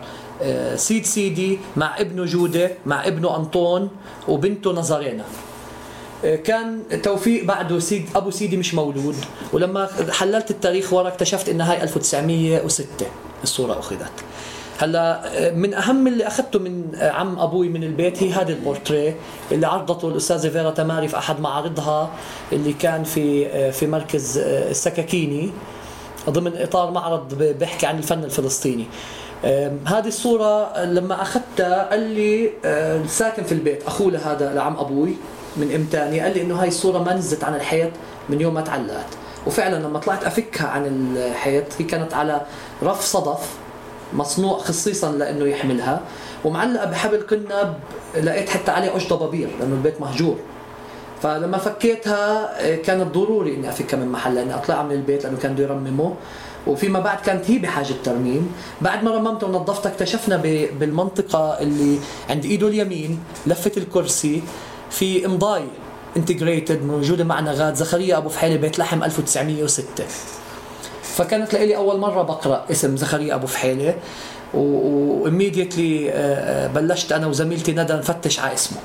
سيد 0.76 1.06
سيدي 1.06 1.60
مع 1.78 2.00
ابنه 2.00 2.26
جودة 2.26 2.72
مع 2.86 3.08
ابنه 3.08 3.38
أنطون 3.38 3.90
وبنته 4.28 4.72
نظرينا. 4.72 5.24
آه، 6.26 6.36
كان 6.36 6.84
توفيق 7.04 7.46
بعده 7.46 7.80
سيد 7.80 8.10
أبو 8.16 8.32
سيدي 8.32 8.58
مش 8.58 8.74
مولود. 8.74 9.16
ولما 9.54 9.90
حللت 10.12 10.52
التاريخ 10.52 10.94
ورا 10.94 11.08
اكتشفت 11.08 11.50
إن 11.50 11.62
هاي 11.62 11.84
1906 11.84 13.06
الصورة 13.44 13.80
أخذت. 13.80 14.12
هلا 14.78 15.22
آه، 15.48 15.52
من 15.52 15.74
أهم 15.74 16.08
اللي 16.08 16.28
أخذته 16.28 16.60
من 16.60 16.92
عم 17.02 17.40
أبوي 17.40 17.70
من 17.70 17.84
البيت 17.84 18.24
هي 18.24 18.32
هذه 18.32 18.50
البورتريه 18.50 19.16
اللي 19.52 19.68
عرضته 19.68 20.08
الاستاذه 20.08 20.50
فيرا 20.50 20.72
تماري 20.72 21.08
في 21.08 21.18
أحد 21.18 21.40
معارضها 21.40 22.10
اللي 22.52 22.74
كان 22.74 23.04
في 23.04 23.72
في 23.72 23.88
مركز 23.88 24.38
السكاكيني 24.38 25.52
ضمن 26.30 26.58
إطار 26.58 26.92
معرض 26.92 27.34
بيحكي 27.34 27.86
عن 27.86 27.98
الفن 27.98 28.24
الفلسطيني. 28.24 28.86
هذه 29.86 30.08
الصورة 30.08 30.84
لما 30.84 31.22
أخذتها 31.22 31.90
قال 31.90 32.00
لي 32.00 32.52
ساكن 33.08 33.44
في 33.44 33.52
البيت. 33.52 33.84
أخوه 33.88 34.12
لهذا 34.12 34.54
لعم 34.54 34.78
أبوي 34.78 35.16
من 35.58 35.76
إمتاني 35.76 36.20
قال 36.20 36.34
لي 36.34 36.42
إنه 36.42 36.56
هاي 36.56 36.68
الصورة 36.68 37.00
ما 37.00 37.14
نزلت 37.14 37.44
عن 37.44 37.56
الحيط 37.56 37.90
من 38.30 38.42
يوم 38.42 38.54
ما 38.54 38.62
تعلقت. 38.62 39.06
وفعلا 39.48 39.76
لما 39.88 40.00
طلعت 40.00 40.24
أفكها 40.24 40.68
عن 40.68 41.14
الحيط 41.18 41.64
هي 41.80 41.86
كانت 41.86 42.14
على 42.14 42.42
رف 42.84 43.02
صدف 43.02 43.50
مصنوع 44.14 44.58
خصيصا 44.58 45.12
لأنه 45.12 45.46
يحملها. 45.46 46.02
ومعلقة 46.46 46.86
بحبل 46.86 47.22
قنب 47.22 47.74
لقيت 48.24 48.50
حتى 48.50 48.72
عليه 48.72 48.92
عش 48.92 49.08
ضبابير 49.08 49.50
لأنه 49.60 49.76
البيت 49.76 50.02
مهجور. 50.02 50.36
فلما 51.22 51.58
فكيتها 51.58 52.56
آه، 52.62 52.76
كانت 52.76 53.16
ضروري 53.16 53.56
إني 53.56 53.70
أفكها 53.70 53.98
من 53.98 54.08
محل 54.08 54.36
لاني 54.36 54.56
أطلعها 54.56 54.84
من 54.84 54.92
البيت 54.92 55.24
لأنه 55.24 55.38
كان 55.38 55.54
بده 55.54 55.64
يرممه. 55.64 56.14
وفيما 56.68 57.00
بعد 57.00 57.20
كانت 57.20 57.52
هي 57.52 57.58
بحاجة 57.58 57.94
ترميم. 58.04 58.52
بعد 58.82 59.04
ما 59.04 59.12
رممتها 59.12 59.48
ونظفتها 59.48 59.90
اكتشفنا 59.90 60.38
بالمنطقة 60.80 61.60
اللي 61.60 62.00
عند 62.30 62.46
إيده 62.46 62.68
اليمين 62.68 63.20
لفه 63.48 63.72
الكرسي 63.78 64.44
في 64.90 65.26
امضاي 65.26 65.64
integrated 66.18 66.84
موجودة 66.84 67.24
معنا 67.24 67.52
غاد 67.52 67.76
زكريا 67.76 68.18
أبو 68.18 68.30
فحيلة 68.30 68.56
بيت 68.56 68.80
لحم 68.80 69.04
1906 69.04 70.04
فكانت 71.04 71.54
لإلي 71.54 71.76
أول 71.76 72.00
مرة 72.00 72.22
بقرأ 72.22 72.66
اسم 72.72 72.98
زكريا 72.98 73.36
أبو 73.36 73.48
فحيلة 73.48 73.96
و 74.54 74.67
immediately 74.67 76.12
بلشت 76.76 77.12
أنا 77.12 77.28
وزميلتي 77.28 77.72
ندى 77.72 77.94
نفتش 77.94 78.40
على 78.40 78.54
اسمه. 78.54 78.78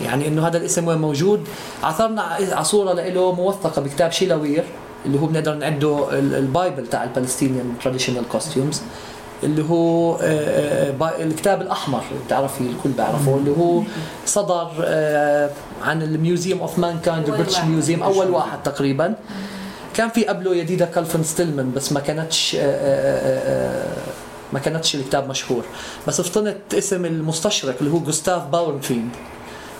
يعني 0.00 0.28
إنه 0.28 0.46
هذا 0.46 0.58
الاسم 0.58 0.88
وين 0.88 0.98
موجود؟ 0.98 1.48
عثرنا 1.82 2.22
على 2.22 2.64
صوره 2.64 2.92
له 2.92 3.32
موثقة 3.32 3.82
بكتاب 3.82 4.12
شيلاوير 4.12 4.64
اللي 5.08 5.20
هو 5.20 5.26
بنقدر 5.26 5.54
نعده 5.54 6.18
ال- 6.18 6.34
bible 6.34 6.86
تاع 6.86 7.04
ال 7.04 7.10
Palestinian 7.10 7.74
traditional 7.84 8.28
costumes 8.28 8.82
اللي 9.42 9.64
هو 9.70 10.14
آه، 10.14 10.92
آه، 11.02 11.22
الكتاب 11.24 11.62
الأحمر 11.62 12.02
بتعرفي 12.26 12.60
الكل 12.60 12.90
بيعرفه 12.90 13.36
اللي 13.36 13.50
هو 13.50 13.82
صدر 14.26 14.68
آه، 14.84 15.50
عن 15.82 16.02
ال 16.02 16.10
Museum 16.10 16.60
of 16.60 16.78
Mankind 16.78 17.28
ال 17.28 17.32
British. 17.32 17.60
Museum 17.60 18.02
أول 18.02 18.30
واحد 18.30 18.62
تقريبا. 18.62 19.14
كان 19.94 20.08
في 20.08 20.24
قبله 20.24 20.54
يديدا 20.54 20.84
كالفن 20.84 21.22
ستيلمان 21.22 21.72
بس 21.76 21.92
ما 21.92 22.00
كانتش 22.00 22.56
ما 24.52 24.58
كانتش 24.64 24.94
الكتاب 24.94 25.28
مشهور. 25.28 25.62
بس 26.08 26.20
فطنت 26.20 26.74
اسم 26.74 27.04
المستشرق 27.04 27.74
اللي 27.80 27.92
هو 27.92 27.98
جوستاف 27.98 28.42
باورنفيلد 28.46 29.08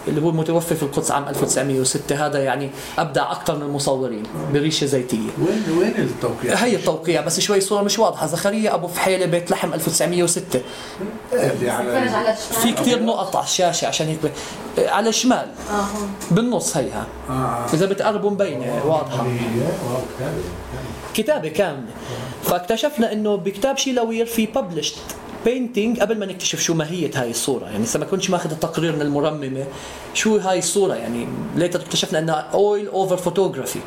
اللي 0.08 0.22
هو 0.22 0.30
المتوفي 0.30 0.74
في 0.74 0.82
القدس 0.82 1.10
عام 1.10 1.28
1906 1.28 2.26
هذا 2.26 2.44
يعني 2.44 2.70
أبدع 2.98 3.32
أكثر 3.32 3.56
من 3.56 3.62
المصورين 3.62 4.22
بريشه 4.52 4.84
زيتية. 4.84 5.30
وين 5.38 5.78
وين 5.78 5.94
التوقيع؟ 5.98 6.54
هي 6.54 6.76
التوقيع 6.76 7.20
بس 7.20 7.40
شوي 7.40 7.60
صورة 7.60 7.82
مش 7.82 7.98
واضحة. 7.98 8.26
زكريا 8.26 8.74
أبو 8.74 8.86
فحيلة 8.86 9.26
بيت 9.26 9.50
لحم 9.50 9.74
1906 9.74 10.60
اللي 11.32 11.50
فرج 11.50 11.68
على 11.68 12.10
على 12.10 12.32
الشمال. 12.32 12.62
في 12.62 12.72
كثير 12.72 13.02
نقط 13.02 13.36
على 13.36 13.44
الشاشة 13.44 13.86
عشان 13.86 14.06
هيك 14.06 14.18
على 14.78 15.08
الشمال. 15.08 15.46
هون. 15.70 16.10
بالنص 16.30 16.76
هيها. 16.76 17.06
آه. 17.30 17.66
إذا 17.74 17.86
بتقربوا 17.86 18.30
مبينة 18.30 18.82
واضحة. 18.84 19.26
كتابة 21.14 21.48
كاملة. 21.48 21.92
فاكتشفنا 22.44 23.12
إنه 23.12 23.36
بكتاب 23.36 23.76
شيلاوير 23.78 24.26
في 24.26 24.46
ببلشت 24.46 24.96
بينتينج 25.44 26.00
قبل 26.00 26.18
ما 26.18 26.26
نكتشف 26.26 26.60
شو 26.60 26.74
ماهية 26.74 27.10
هاي 27.14 27.30
الصورة. 27.30 27.64
يعني 27.64 27.84
لسه 27.84 27.98
ما 27.98 28.04
كنتش 28.04 28.30
ماخذ 28.30 28.50
التقرير 28.50 28.96
من 28.96 29.02
المرممة 29.02 29.64
شو 30.14 30.36
هاي 30.36 30.58
الصورة؟ 30.58 30.94
يعني 30.94 31.28
later 31.56 31.80
اكتشفنا 31.80 32.18
إنها 32.18 32.34
oil 32.54 32.88
over 32.88 33.16
photography 33.16 33.80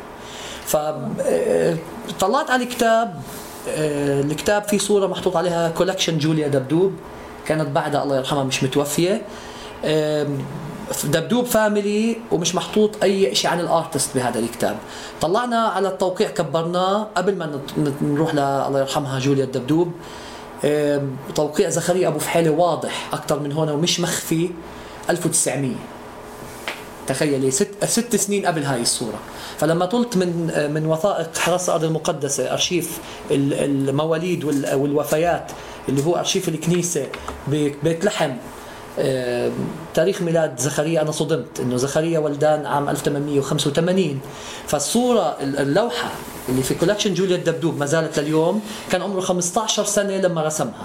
ف 0.66 0.76
آه، 0.76 1.76
طلعت 2.20 2.50
على 2.50 2.64
الكتاب 2.64 3.14
آه، 3.68 4.20
الكتاب 4.20 4.62
فيه 4.62 4.78
صورة 4.78 5.06
محطوط 5.06 5.36
عليها 5.36 5.68
collection 5.68 6.18
جوليا 6.18 6.48
دبدوب. 6.48 6.92
كانت 7.46 7.68
بعدها 7.68 8.02
الله 8.02 8.16
يرحمها 8.16 8.44
مش 8.44 8.64
متوفية. 8.64 9.22
آم، 9.84 10.38
دبدوب 11.04 11.44
family 11.44 12.16
ومش 12.32 12.54
محطوط 12.54 13.02
أي 13.02 13.34
شيء 13.34 13.50
عن 13.50 13.60
ال 13.60 13.68
artist 13.68 14.14
بهذا 14.14 14.38
الكتاب. 14.38 14.76
طلعنا 15.20 15.58
على 15.58 15.88
التوقيع 15.88 16.30
كبرناه 16.30 17.06
قبل 17.16 17.36
ما 17.36 17.60
نروح 18.02 18.34
ل 18.34 18.38
الله 18.38 18.80
يرحمها 18.80 19.18
جوليا 19.18 19.44
الدبدوب. 19.44 19.92
توقيع 21.34 21.68
زكريا 21.68 22.08
أبو 22.08 22.18
فحيلة 22.18 22.50
واضح 22.50 23.08
أكثر 23.12 23.38
من 23.40 23.52
هون 23.52 23.68
ومش 23.70 24.00
مخفي. 24.00 24.50
1900 25.10 25.70
تخيلي 27.06 27.50
ست 27.50 27.84
ست 27.84 28.16
سنين 28.16 28.46
قبل 28.46 28.62
هاي 28.62 28.80
الصورة. 28.82 29.18
فلما 29.58 29.86
طلت 29.86 30.16
من 30.16 30.52
من 30.74 30.86
وثائق 30.86 31.38
حراسه 31.38 31.66
الأرض 31.70 31.84
المقدسة 31.84 32.52
أرشيف 32.52 32.98
ال- 33.30 33.54
المواليد 33.88 34.44
وال- 34.44 34.74
والوفيات 34.74 35.52
اللي 35.88 36.04
هو 36.06 36.16
أرشيف 36.16 36.48
الكنيسة 36.48 37.06
ببيت 37.48 38.04
لحم 38.04 38.30
آه، 38.30 38.34
تاريخ 39.94 40.22
ميلاد 40.22 40.58
زكريا 40.60 41.02
أنا 41.02 41.10
صدمت 41.10 41.60
إنه 41.60 41.76
زكريا 41.76 42.18
ولدان 42.18 42.66
عام 42.66 42.88
1885 42.88 44.20
فالصورة 44.66 45.36
ال- 45.40 45.58
اللوحة 45.58 46.08
اللي 46.48 46.62
في 46.62 46.74
كولكشن 46.74 47.14
جوليا 47.14 47.36
الدبدوب 47.36 47.78
ما 47.78 47.86
زالت 47.86 48.18
لليوم 48.18 48.60
كان 48.90 49.02
عمره 49.02 49.20
15 49.20 49.84
سنة 49.84 50.16
لما 50.16 50.42
رسمها. 50.42 50.84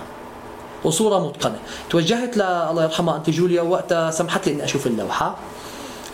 وصورة 0.84 1.28
متقنة. 1.28 1.60
توجهت 1.90 2.38
ل 2.38 2.42
الله 2.42 2.84
يرحمها 2.84 3.16
انت 3.18 3.30
جوليا 3.30 3.62
وقتها 3.62 4.12
سمحت 4.12 4.48
لي 4.48 4.54
إني 4.54 4.64
أشوف 4.64 4.88
اللوحة. 4.88 5.36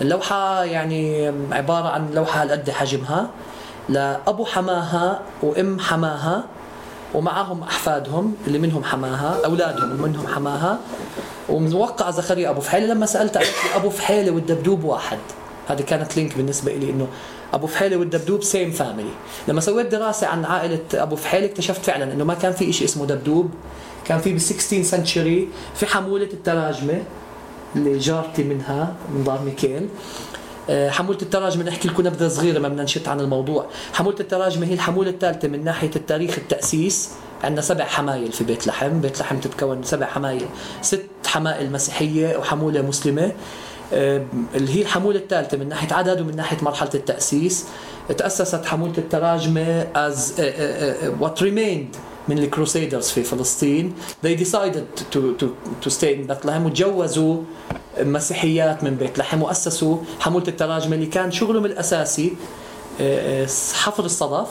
اللوحة 0.02 0.64
يعني 0.64 1.28
عبارة 1.52 1.88
عن 1.88 2.12
لوحة 2.14 2.42
هالقد 2.42 2.70
حجمها. 2.70 3.30
لأبو 3.90 4.46
حماها 4.46 5.20
وأم 5.44 5.80
حماها. 5.80 6.44
ومعهم 7.14 7.64
أحفادهم 7.64 8.36
اللي 8.48 8.60
منهم 8.60 8.84
حماها 8.84 9.46
أولادهم 9.46 9.92
اللي 9.92 10.04
منهم 10.04 10.28
حماها. 10.28 10.80
وموقع 11.50 12.12
زكريا 12.12 12.50
أبو 12.50 12.62
فحيلة 12.62 12.94
لما 12.94 13.06
سألت 13.06 13.38
قالت 13.38 13.50
لي 13.50 13.76
أبو 13.76 13.90
فحيلة 13.90 14.32
والدبدوب 14.32 14.84
واحد. 14.84 15.18
هذه 15.68 15.82
كانت 15.82 16.18
link 16.18 16.38
بالنسبة 16.38 16.74
لي 16.74 16.90
إنه 16.90 17.08
أبو 17.54 17.68
فحيلة 17.68 17.98
والدبدوب 17.98 18.44
same 18.44 18.72
family 18.72 19.14
لما 19.48 19.62
سويت 19.62 19.88
دراسة 19.88 20.28
عن 20.28 20.46
عائلة 20.46 20.80
أبو 20.94 21.16
فحيلة 21.16 21.46
اكتشفت 21.46 21.86
فعلا 21.86 22.14
إنه 22.14 22.24
ما 22.24 22.34
كان 22.34 22.52
في 22.52 22.74
شيء 22.74 22.88
اسمه 22.88 23.06
دبدوب. 23.06 23.50
كان 24.06 24.20
في 24.20 24.32
بال 24.32 24.42
16 24.42 24.84
century 24.84 25.48
في 25.76 25.86
حمولة 25.86 26.30
التراجمة 26.34 27.04
اللي 27.76 27.98
جارتي 27.98 28.44
منها 28.44 28.96
من 29.16 29.24
دار 29.24 29.42
ميكيل 29.46 29.88
حمولة 30.70 31.18
التراجم 31.22 31.62
نحكي 31.62 31.88
لكم 31.88 32.08
نبذة 32.08 32.28
صغيرة 32.28 32.60
ما 32.60 32.68
بدنا 32.68 32.84
نشت 32.84 33.08
عن 33.08 33.20
الموضوع. 33.20 33.66
حمولة 33.94 34.20
التراجم 34.20 34.64
هي 34.64 34.74
الحمولة 34.74 35.10
الثالثة 35.10 35.48
من 35.48 35.64
ناحية 35.64 35.92
التاريخ 35.96 36.38
التأسيس. 36.38 37.10
عندنا 37.44 37.62
سبع 37.62 37.86
حمايل 37.86 38.32
في 38.32 38.44
بيت 38.44 38.68
لحم. 38.68 39.02
بيت 39.02 39.20
لحم 39.20 39.40
تتكون 39.40 39.78
من 39.78 39.84
سبع 39.84 40.06
حمايل 40.06 40.46
ست 40.82 41.06
حمائل 41.26 41.72
مسيحية 41.72 42.38
وحمولة 42.38 42.82
مسلمة. 42.82 43.32
آه، 43.94 44.26
اللي 44.56 44.76
هي 44.76 44.82
الحمولة 44.82 45.18
الثالثة 45.18 45.58
من 45.58 45.70
ناحية 45.70 45.94
عدد 45.94 46.22
ومن 46.22 46.36
ناحية 46.36 46.58
مرحلة 46.62 46.92
التأسيس. 46.94 47.66
تأسست 48.18 48.66
حمولة 48.66 48.94
التراجمة 48.98 49.88
as 49.96 50.18
what 51.22 51.42
remained 51.42 51.98
من 52.28 52.38
الكروسيدرز 52.38 53.10
في 53.10 53.24
فلسطين. 53.24 53.94
They 54.26 54.36
decided 54.36 54.98
to, 55.14 55.44
to, 55.44 55.46
to 55.86 55.90
stay 55.90 56.16
in 56.16 56.28
Bethlehem 56.28 56.66
وتجوزوا 56.66 57.44
مسيحيات 58.00 58.84
من 58.84 58.96
بيت 58.96 59.18
لحم 59.18 59.42
وأسسوا 59.42 59.98
حمولة 60.20 60.48
التراجمة 60.48 60.96
اللي 60.96 61.06
كان 61.06 61.32
شغلهم 61.32 61.66
الأساسي 61.66 62.34
آه، 63.02 63.44
آه، 63.44 63.48
حفر 63.74 64.06
الصدف. 64.06 64.48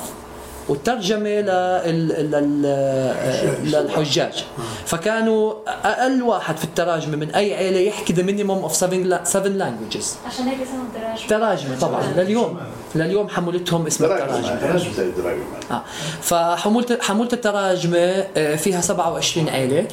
والترجمة 0.73 1.29
لل- 1.29 2.31
لل- 2.31 2.63
آه، 2.67 3.61
للحجاج. 3.65 4.45
فكانوا 4.87 5.53
أقل 5.85 6.23
واحد 6.23 6.57
في 6.57 6.65
التراجمة 6.65 7.17
من 7.17 7.31
أي 7.31 7.55
عيلة 7.55 7.79
يحكي 7.79 8.15
the 8.15 8.17
minimum 8.27 8.69
of 8.71 8.75
seven, 8.75 9.11
la- 9.13 9.33
seven 9.33 9.61
languages. 9.63 10.07
عشان 10.27 10.49
هيك 10.49 10.59
اسمه 10.63 10.83
الدراج 10.95 11.27
تراجمة 11.29 11.79
طبعا. 11.81 12.03
لليوم. 12.17 12.59
لليوم 12.95 13.29
حمولتهم 13.29 13.87
اسمها 13.87 14.09
دراجة 14.09 15.43
آه. 15.71 15.83
فحمولة 16.23 16.99
حمولة 17.01 17.29
التراجمة 17.33 17.99
آه، 18.37 18.57
فيها 18.57 18.81
27 18.81 19.49
عيلة. 19.49 19.87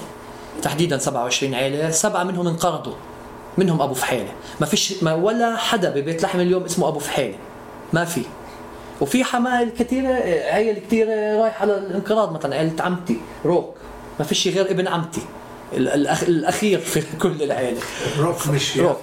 تحديدا 0.62 0.98
27 0.98 1.54
عيلة. 1.56 1.92
سبعة 1.92 2.24
منهم 2.24 2.48
انقرضوا. 2.48 2.94
منهم 3.58 3.82
أبو 3.82 3.94
فحيلة. 3.94 4.32
ما 4.60 4.66
فيش 4.66 5.04
ما 5.04 5.14
ولا 5.14 5.56
حدا 5.56 5.90
ببيت 5.90 6.24
لحم 6.24 6.40
اليوم 6.40 6.64
اسمه 6.64 6.88
أبو 6.88 7.00
فحيلة. 7.00 7.36
ما 7.94 8.06
في. 8.06 8.22
وفي 9.02 9.24
حمايل 9.24 9.70
كثيرة 9.80 10.08
آه، 10.10 10.54
عيل 10.54 10.78
كثيرة 10.88 11.42
رايح 11.42 11.62
على 11.62 11.78
الانقراض. 11.78 12.32
مثلا 12.34 12.56
عيلة 12.56 12.74
عمتي 12.84 13.18
روك 13.46 13.76
ما 14.20 14.26
فيش 14.26 14.48
غير 14.48 14.72
ابن 14.72 14.88
عمتي 14.88 15.22
ال- 15.74 15.88
الأخ... 15.88 16.24
الأخير 16.24 16.80
في 16.80 17.04
كل 17.22 17.44
العيلة. 17.44 17.80
روك 18.20 18.48
مش 18.48 18.78
روك. 18.78 18.98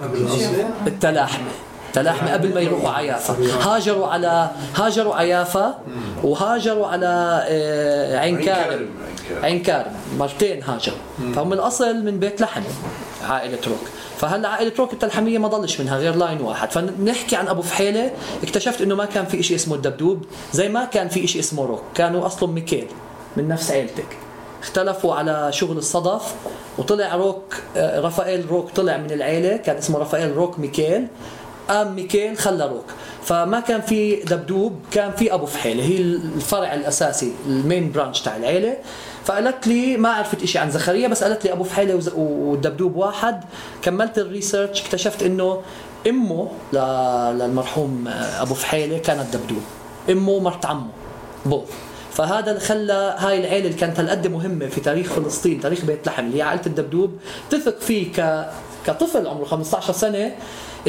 التلاحمة. 0.87 1.46
التلاحمة 1.88 2.32
قبل 2.32 2.54
ما 2.54 2.61
يروحوا 2.61 2.90
على 2.90 3.06
يافا 3.06 3.37
هاجروا 3.62 4.06
على 4.06 4.50
هاجروا 4.74 5.14
على 5.14 5.28
يافا 5.28 5.78
وهاجروا 6.22 6.87
على 6.87 7.42
آه، 7.48 8.18
عين 8.18 8.38
كارم. 8.44 8.87
عين 9.42 9.62
كارم. 9.62 9.92
مرتين 10.18 10.62
هاجروا. 10.62 10.98
فهم 11.35 11.52
الأصل 11.52 12.04
من 12.04 12.18
بيت 12.18 12.40
لحم 12.40 12.62
عائلة 13.28 13.59
روك. 13.66 13.80
فهلا 14.18 14.48
عائلة 14.48 14.72
روك 14.79 14.92
التلحمية 14.92 15.38
ما 15.38 15.48
ضلش 15.48 15.81
منها 15.81 15.98
غير 15.98 16.14
line 16.14 16.40
واحد؟ 16.40 16.70
فنحكي 16.70 17.37
عن 17.37 17.48
أبو 17.48 17.62
فحيلة 17.62 18.11
اكتشفت 18.42 18.81
إنه 18.81 18.94
ما 18.94 19.05
كان 19.05 19.24
في 19.24 19.42
شيء 19.42 19.57
اسمه 19.57 19.74
الدبدوب 19.74 20.24
زي 20.52 20.68
ما 20.68 20.85
كان 20.85 21.09
في 21.09 21.26
شيء 21.26 21.40
اسمه 21.40 21.66
روك 21.66 21.83
كانوا 21.94 22.26
اصلهم 22.26 22.55
ميكيل 22.55 22.87
من 23.37 23.48
نفس 23.48 23.70
عيلتك. 23.70 24.16
اختلفوا 24.62 25.14
على 25.14 25.48
شغل 25.52 25.79
الصدف 25.79 26.35
وطلع 26.79 27.14
روك 27.14 27.55
آه، 27.76 28.00
رافائيل 28.00 28.46
روك 28.50 28.70
طلع 28.70 28.96
من 28.96 29.11
العيلة 29.11 29.57
كان 29.57 29.76
اسمه 29.76 29.98
رافائيل 29.98 30.37
روك 30.37 30.59
ميكيل. 30.59 31.07
قام 31.68 31.94
ميكيل 31.96 32.38
خلى 32.38 32.66
روك. 32.66 32.85
فما 33.24 33.61
كان 33.61 33.81
في 33.81 34.16
دبدوب 34.16 34.81
كان 34.90 35.12
في 35.12 35.35
أبو 35.35 35.46
فحيلة. 35.46 35.85
هي 35.85 35.96
الفرع 35.96 36.74
الأساسي 36.74 37.33
ال 37.46 37.56
main 37.56 37.92
branch 37.92 38.20
تاع 38.20 38.37
العيلة. 38.37 38.76
فقالت 39.27 39.67
لي 39.67 39.97
ما 39.97 40.09
عرفت 40.09 40.43
إشي 40.43 40.59
عن 40.59 40.71
زكريا 40.71 41.09
بس 41.09 41.25
قالت 41.25 41.45
لي 41.45 41.53
أبو 41.53 41.65
فحيلة 41.65 42.01
والدبدوب 42.17 42.97
واحد. 42.97 43.45
كملت 43.83 44.19
ال 44.18 44.26
research 44.26 44.83
اكتشفت 44.83 45.23
إنه 45.23 45.62
إمه 46.09 46.49
للمرحوم 46.73 48.05
أبو 48.41 48.55
فحيلة 48.55 48.99
كانت 48.99 49.37
دبدوب. 49.37 49.62
إمه 50.11 50.31
ومرت 50.31 50.67
عمه 50.67 50.89
both 51.46 51.70
فهذا 52.12 52.51
اللي 52.51 52.61
خلى 52.61 53.15
هاي 53.19 53.41
العيلة 53.41 53.67
اللي 53.67 53.79
كانت 53.79 54.01
هالقد 54.01 54.27
مهمة 54.27 54.67
في 54.67 54.81
تاريخ 54.81 55.12
فلسطين 55.12 55.61
تاريخ 55.61 55.85
بيت 55.85 56.07
لحم 56.07 56.25
اللي 56.27 56.39
هي 56.39 56.43
عائلة 56.43 56.67
الدبدوب 56.67 57.11
تثق 57.51 57.81
فيه 57.81 58.12
ك 58.12 58.49
كطفل 58.87 59.27
عمره 59.27 59.45
15 59.45 59.93
سنة. 59.93 60.33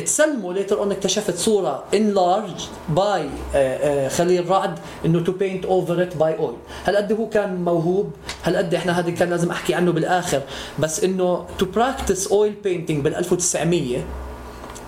تسلمه 0.05 0.53
later 0.53 0.79
on 0.79 0.91
اكتشفت 0.91 1.37
صورة 1.37 1.83
enlarged 1.93 2.51
by 2.89 3.29
خليل 4.09 4.49
رعد 4.49 4.79
إنه 5.05 5.19
to 5.23 5.31
paint 5.31 5.65
over 5.65 6.01
it 6.01 6.15
by 6.17 6.37
oil 6.37 6.55
هالقد 6.85 7.11
هو 7.11 7.29
كان 7.29 7.55
موهوب 7.63 8.11
هالقد 8.43 8.73
إحنا 8.73 8.99
هذا 8.99 9.11
كان 9.11 9.29
لازم 9.29 9.51
أحكي 9.51 9.73
عنه 9.73 9.91
بالآخر. 9.91 10.41
بس 10.79 11.03
إنه 11.03 11.45
to 11.59 11.65
practice 11.65 12.27
oil 12.27 12.53
painting 12.63 13.03
بال 13.03 13.15
1900 13.15 13.97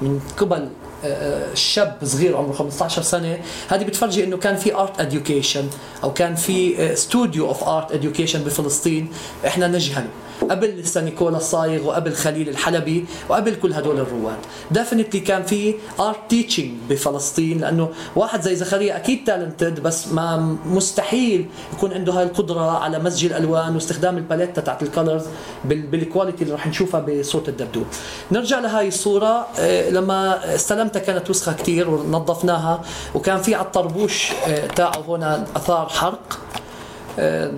من 0.02 0.20
قبل 0.38 0.70
آه، 1.06 1.54
شاب 1.54 1.98
صغير 2.04 2.38
عمره 2.38 2.54
15 2.54 3.02
سنة 3.02 3.40
هذه 3.70 3.84
بتفرجي 3.84 4.24
إنه 4.24 4.38
كان 4.38 4.56
في 4.56 4.76
art 4.76 5.00
education 5.02 5.68
أو 6.04 6.14
كان 6.14 6.36
في 6.36 6.94
studio 6.94 7.48
of 7.48 7.64
art 7.64 7.92
education 7.92 8.44
بفلسطين. 8.44 9.12
إحنا 9.48 9.68
نجهله. 9.68 10.08
قبل 10.50 10.84
نيكولا 10.98 11.38
الصايغ 11.38 11.88
وقبل 11.88 12.14
خليل 12.14 12.50
الحلبي 12.50 13.06
وقبل 13.30 13.56
كل 13.56 13.74
هدول 13.74 14.00
الرواد. 14.00 14.38
definitely 14.72 15.20
كان 15.20 15.44
في 15.44 15.76
art 16.00 16.18
teaching 16.30 16.72
بفلسطين 16.90 17.60
لأنه 17.62 17.90
واحد 18.16 18.42
زي 18.42 18.56
زكريا 18.56 18.98
أكيد 18.98 19.24
talented 19.24 19.80
بس 19.80 20.08
ما 20.08 20.58
مستحيل 20.66 21.46
يكون 21.74 21.94
عنده 21.94 22.14
هاي 22.14 22.24
القدرة 22.24 22.78
على 22.80 23.00
مزج 23.00 23.26
الألوان 23.26 23.76
واستخدام 23.76 24.18
ال 24.18 24.23
palette 24.23 24.62
تاعت 24.62 24.84
ال 24.84 24.89
colors 24.89 25.24
بال 25.66 25.83
quality 25.83 26.44
اللي 26.44 26.54
رح 26.56 26.68
نشوفها 26.68 27.00
بصورة 27.00 27.50
الدبدوب. 27.50 27.86
نرجع 28.32 28.60
لهاي 28.60 28.88
الصورة 28.88 29.48
آه، 29.60 29.90
لما 29.90 30.56
استلمتها 30.56 31.00
كانت 31.00 31.30
وسخة 31.30 31.54
كتير 31.54 31.90
ونظفناها 31.90 32.82
وكان 33.16 33.42
في 33.42 33.56
على 33.56 33.66
الطربوش 33.66 34.32
آه، 34.48 34.68
تاعه 34.68 35.04
هنا 35.08 35.46
أثار 35.56 35.90
حرق. 35.90 36.40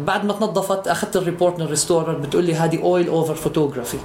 بعد 0.06 0.26
ما 0.26 0.34
تنظفت 0.34 0.88
أخذت 0.88 1.16
ال 1.16 1.22
report 1.22 1.60
من 1.60 1.66
ال 1.66 1.71
restorer 1.71 2.14
بتقول 2.14 2.44
لي 2.44 2.56
هذه 2.56 2.82
oil 2.82 3.08
over 3.08 3.36
photography 3.36 3.98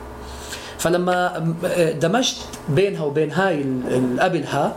فلما 0.78 1.46
آه، 1.64 1.92
دمجت 1.92 2.36
بينها 2.68 3.04
وبين 3.04 3.32
هاي 3.32 3.64
قبلها 4.20 4.76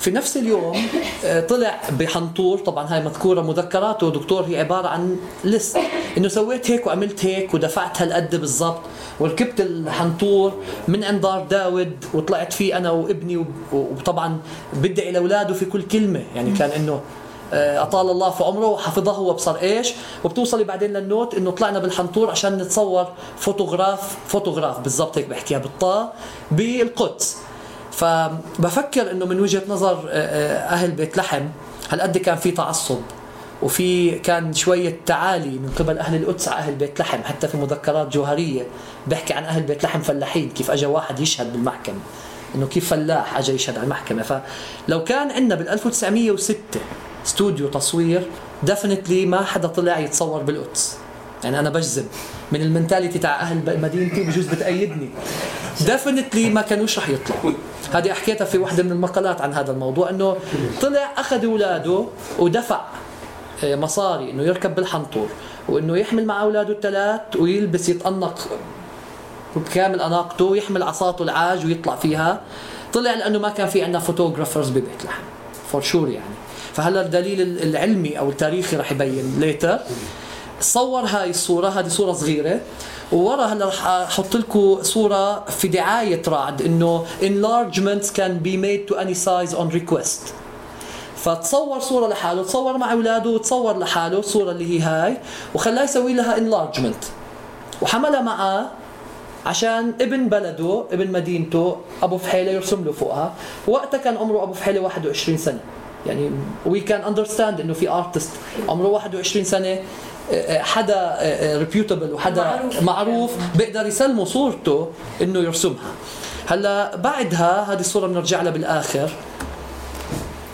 في 0.00 0.10
نفس 0.10 0.36
اليوم 0.36 0.82
آه، 1.24 1.40
طلع 1.40 1.80
بحنطور 1.98 2.58
طبعا 2.58 2.86
هاي 2.94 3.04
مذكورة 3.04 3.40
مذكراته 3.40 4.10
دكتور 4.10 4.42
هي 4.42 4.60
عبارة 4.60 4.88
عن 4.88 5.16
ليست 5.44 5.78
إنه 6.18 6.28
سويت 6.28 6.70
هيك 6.70 6.86
وعملت 6.86 7.24
هيك 7.24 7.54
ودفعت 7.54 8.02
هالقد 8.02 8.36
بالضبط 8.36 8.80
وركبت 9.20 9.60
الحنطور 9.60 10.52
من 10.88 11.04
عند 11.04 11.20
دار 11.20 11.46
داود 11.50 12.04
وطلعت 12.14 12.52
فيه 12.52 12.76
أنا 12.76 12.90
وابني 12.90 13.44
وطبعا 13.72 14.38
بدعي 14.74 15.12
لأولاده 15.12 15.54
في 15.54 15.64
كل 15.64 15.82
كلمة. 15.82 16.22
يعني 16.34 16.52
كان 16.52 16.70
إنه 16.70 16.92
آه، 16.92 17.00
أطال 17.52 18.10
الله 18.10 18.30
في 18.30 18.44
عمره 18.44 18.66
وحفظه 18.66 19.20
وابصر 19.20 19.56
إيش؟ 19.56 19.92
وبتوصلي 20.24 20.64
بعدين 20.64 20.92
للنوت 20.92 21.34
إنه 21.34 21.50
طلعنا 21.50 21.78
بالحنطور 21.78 22.30
عشان 22.30 22.58
نتصور 22.58 23.06
فوتوغراف 23.38 24.16
فوتوغراف 24.26 24.80
بالضبط 24.80 25.18
هيك 25.18 25.28
بحكيها 25.28 25.58
بالطاء 25.58 26.14
بالقدس. 26.50 27.36
فبفكر 27.92 29.10
إنه 29.10 29.26
من 29.26 29.40
وجهة 29.40 29.62
نظر 29.68 29.98
آه، 30.08 30.10
آه، 30.10 30.74
أهل 30.74 30.90
بيت 30.90 31.16
لحم 31.16 31.42
هالقد 31.90 32.18
كان 32.18 32.36
في 32.36 32.50
تعصب؟ 32.50 33.00
وفي 33.62 34.18
كان 34.18 34.52
شوية 34.52 35.00
تعالي 35.06 35.50
من 35.50 35.72
قبل 35.78 35.98
أهل 35.98 36.22
القدس 36.22 36.48
على 36.48 36.58
أهل 36.58 36.74
بيت 36.74 37.00
لحم 37.00 37.22
حتى 37.22 37.48
في 37.48 37.56
مذكرات 37.56 38.08
جوهرية 38.12 38.66
بحكي 39.06 39.34
عن 39.34 39.44
أهل 39.44 39.62
بيت 39.62 39.84
لحم 39.84 40.00
فلاحين 40.00 40.50
كيف 40.50 40.70
أجا 40.70 40.86
واحد 40.86 41.20
يشهد 41.20 41.52
بالمحكمة 41.52 41.98
إنه 42.54 42.66
كيف 42.66 42.90
فلاح 42.90 43.38
أجا 43.38 43.52
يشهد 43.52 43.76
على 43.76 43.84
المحكمة. 43.84 44.22
فلو 44.22 45.04
كان 45.04 45.30
عندنا 45.30 45.54
بال 45.54 45.68
1906 45.68 46.56
استوديو 47.26 47.68
تصوير 47.68 48.26
definitely 48.62 49.26
ما 49.26 49.44
حدا 49.44 49.68
طلع 49.68 49.98
يتصور 49.98 50.42
بالقدس. 50.42 50.96
يعني 51.44 51.58
أنا 51.58 51.70
بجزم 51.70 52.04
من 52.52 52.62
ال 52.62 52.68
mentality 52.68 53.18
تاع 53.18 53.40
أهل 53.40 53.80
مدينتي 53.82 54.22
بجوز 54.22 54.46
بتأيدني. 54.46 55.10
definitely 55.86 56.50
ما 56.50 56.60
كانوش 56.60 56.98
رح 56.98 57.08
يطلعوا. 57.08 57.52
هذه 57.92 58.12
حكيتها 58.12 58.44
في 58.44 58.58
وحده 58.58 58.82
من 58.82 58.92
المقالات 58.92 59.40
عن 59.40 59.52
هذا 59.52 59.72
الموضوع 59.72 60.10
إنه 60.10 60.36
طلع 60.82 61.12
أخذ 61.16 61.44
أولاده 61.44 62.04
ودفع 62.38 62.80
آه، 63.64 63.76
مصاري 63.76 64.30
إنه 64.30 64.42
يركب 64.42 64.74
بالحنطور 64.74 65.28
وإنه 65.68 65.96
يحمل 65.96 66.26
مع 66.26 66.42
أولاده 66.42 66.72
الثلاث 66.72 67.20
ويلبس 67.38 67.88
يتأنق 67.88 68.38
بكامل 69.56 70.00
أناقته 70.00 70.44
ويحمل 70.44 70.82
عصاته 70.82 71.22
العاج 71.22 71.66
ويطلع 71.66 71.96
فيها. 71.96 72.40
طلع 72.92 73.14
لأنه 73.14 73.38
ما 73.38 73.48
كان 73.48 73.68
في 73.68 73.82
عندنا 73.82 73.98
photographers 73.98 74.70
ببيت 74.70 75.04
لحم 75.04 75.22
for 75.72 75.80
sure 75.80 76.08
يعني. 76.08 76.34
فهلا 76.74 77.00
الدليل 77.00 77.40
العلمي 77.40 78.18
أو 78.18 78.28
التاريخي 78.28 78.76
رح 78.76 78.92
يبين؟ 78.92 79.40
later. 79.40 79.78
صور 80.60 81.00
هاي 81.00 81.30
الصورة 81.30 81.68
هذه 81.68 81.88
صورة 81.88 82.12
صغيرة. 82.12 82.60
وورا 83.12 83.44
هلا 83.44 83.66
رح 83.66 83.86
أحط 83.86 84.36
لكم 84.36 84.78
صورة 84.82 85.44
في 85.44 85.68
دعاية 85.68 86.22
رعد 86.28 86.62
إنه 86.62 87.04
enlargements 87.20 88.06
can 88.06 88.44
be 88.44 88.56
made 88.56 88.92
to 88.92 88.98
any 88.98 89.14
size 89.14 89.54
on 89.54 89.70
request. 89.70 90.32
فتصور 91.16 91.80
صورة 91.80 92.08
لحاله 92.08 92.42
تصور 92.42 92.78
مع 92.78 92.92
أولاده 92.92 93.30
وتصور 93.30 93.78
لحاله 93.78 94.18
الصورة 94.18 94.50
اللي 94.50 94.78
هي 94.78 94.82
هاي 94.82 95.16
وخلاه 95.54 95.84
يسوي 95.84 96.14
لها 96.14 96.36
enlargement. 96.36 97.04
وحملها 97.82 98.20
معاه 98.20 98.66
عشان 99.46 99.94
ابن 100.00 100.28
بلده 100.28 100.84
ابن 100.92 101.12
مدينته 101.12 101.76
أبو 102.02 102.18
فحيلة 102.18 102.50
يرسم 102.50 102.84
له 102.84 102.92
فوقها. 102.92 103.34
وقتها 103.66 103.98
كان 103.98 104.16
عمره 104.16 104.42
أبو 104.42 104.52
فحيلة 104.52 104.80
21 104.80 105.38
سنة. 105.38 105.60
يعني 106.08 106.30
we 106.66 106.80
can 106.80 107.00
understand 107.00 107.60
إنه 107.60 107.72
في 107.72 107.88
artist 107.88 108.30
عمره 108.68 108.86
21 108.86 109.44
سنة 109.44 109.78
آه، 110.32 110.62
حدا 110.62 111.18
reputable 111.58 112.12
وحدا 112.12 112.42
معروف. 112.42 112.82
معروف 112.82 113.30
بيقدر 113.56 113.86
يسلمه 113.86 114.24
صورته 114.24 114.90
إنه 115.22 115.38
يرسمها. 115.38 115.92
هلأ 116.46 116.96
بعدها 116.96 117.72
هذه 117.72 117.80
الصورة 117.80 118.06
بنرجع 118.06 118.42
لها 118.42 118.52
بالآخر. 118.52 119.10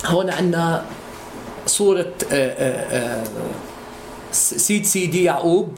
هون 0.06 0.30
عندنا 0.30 0.84
صورة 1.66 2.12
آه، 2.32 2.34
آه، 2.34 3.20
آه، 3.20 3.24
سيد 4.32 4.86
سيدي 4.86 5.24
يعقوب. 5.24 5.68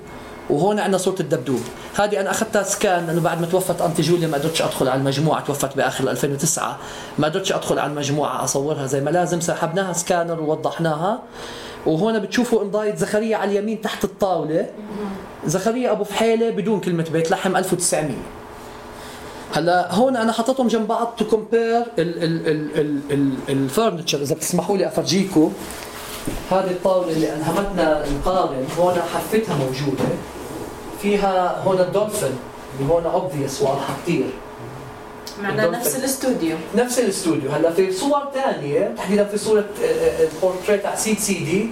وهون 0.50 0.80
عندنا 0.80 0.98
صورة 0.98 1.16
الدبدوب. 1.20 1.60
هذه 1.96 2.20
أنا 2.20 2.30
أخذتها 2.30 2.62
scan 2.62 3.06
لأنه 3.06 3.20
بعد 3.20 3.40
ما 3.40 3.46
توفت 3.46 3.80
auntie 3.82 4.02
جوليا 4.02 4.28
ما 4.28 4.38
قدرتش 4.38 4.62
أدخل 4.62 4.88
على 4.88 4.98
المجموعة 4.98 5.44
توفت 5.44 5.76
بآخر 5.76 6.10
2009 6.10 6.78
ما 7.18 7.28
قدرتش 7.28 7.52
أدخل 7.52 7.78
على 7.78 7.90
المجموعة 7.90 8.44
أصورها 8.44 8.86
زي 8.86 9.00
ما 9.00 9.10
لازم 9.10 9.40
سحبناها 9.40 9.92
سكانر 9.92 10.40
ووضحناها. 10.40 11.22
وهون 11.86 12.18
بتشوفوا 12.18 12.62
امضايه 12.62 12.94
زكريا 12.94 13.36
على 13.36 13.50
اليمين 13.50 13.80
تحت 13.80 14.04
الطاولة. 14.04 14.70
زكريا 15.46 15.92
أبو 15.92 16.04
فحيلة 16.04 16.50
بدون 16.50 16.80
كلمة 16.80 17.06
بيت 17.12 17.30
لحم 17.30 17.56
1900 17.56 18.10
هلا 19.54 19.94
هون 19.94 20.16
أنا 20.16 20.32
حطيتهم 20.32 20.68
جنب 20.68 20.88
بعض 20.88 21.14
to 21.18 21.24
compare 21.24 21.82
ال 23.48 23.56
furniture 23.56 24.22
إذا 24.22 24.34
بتسمحوا 24.34 24.76
لي 24.76 24.86
أفرجيكم 24.86 25.52
هذه 26.50 26.70
الطاولة 26.70 27.12
اللي 27.12 27.32
الهمتنا 27.32 28.04
نقارن 28.20 28.66
هون 28.78 28.94
حفتها 29.14 29.56
موجودة. 29.56 30.04
فيها 31.10 31.62
هون 31.64 31.80
الدولفين 31.80 32.38
اللي 32.80 32.92
هون 32.92 33.06
obvious 33.06 33.62
واضحة 33.62 33.94
كثير 34.02 34.24
معنا 35.42 35.66
نفس 35.66 35.96
الاستوديو. 35.96 36.56
نفس 36.76 36.98
الاستوديو. 36.98 37.50
هلأ 37.50 37.72
في 37.72 37.92
صور 37.92 38.22
ثانية 38.34 38.94
تحديدا 38.96 39.24
في 39.24 39.38
صورة 39.38 39.64
البورتريت 40.20 40.82
تاع 40.82 40.94
سيد 40.94 41.18
سيدي 41.18 41.70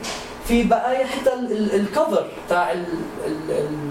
في 0.49 0.63
بقايا 0.63 1.07
حتى 1.07 1.33
ال- 1.35 1.53
ال- 1.53 1.75
ال 1.75 1.83
cover 1.83 2.27
تاع 2.49 2.73
ال- 2.73 2.85
ال- 3.27 3.51
ال- 3.51 3.91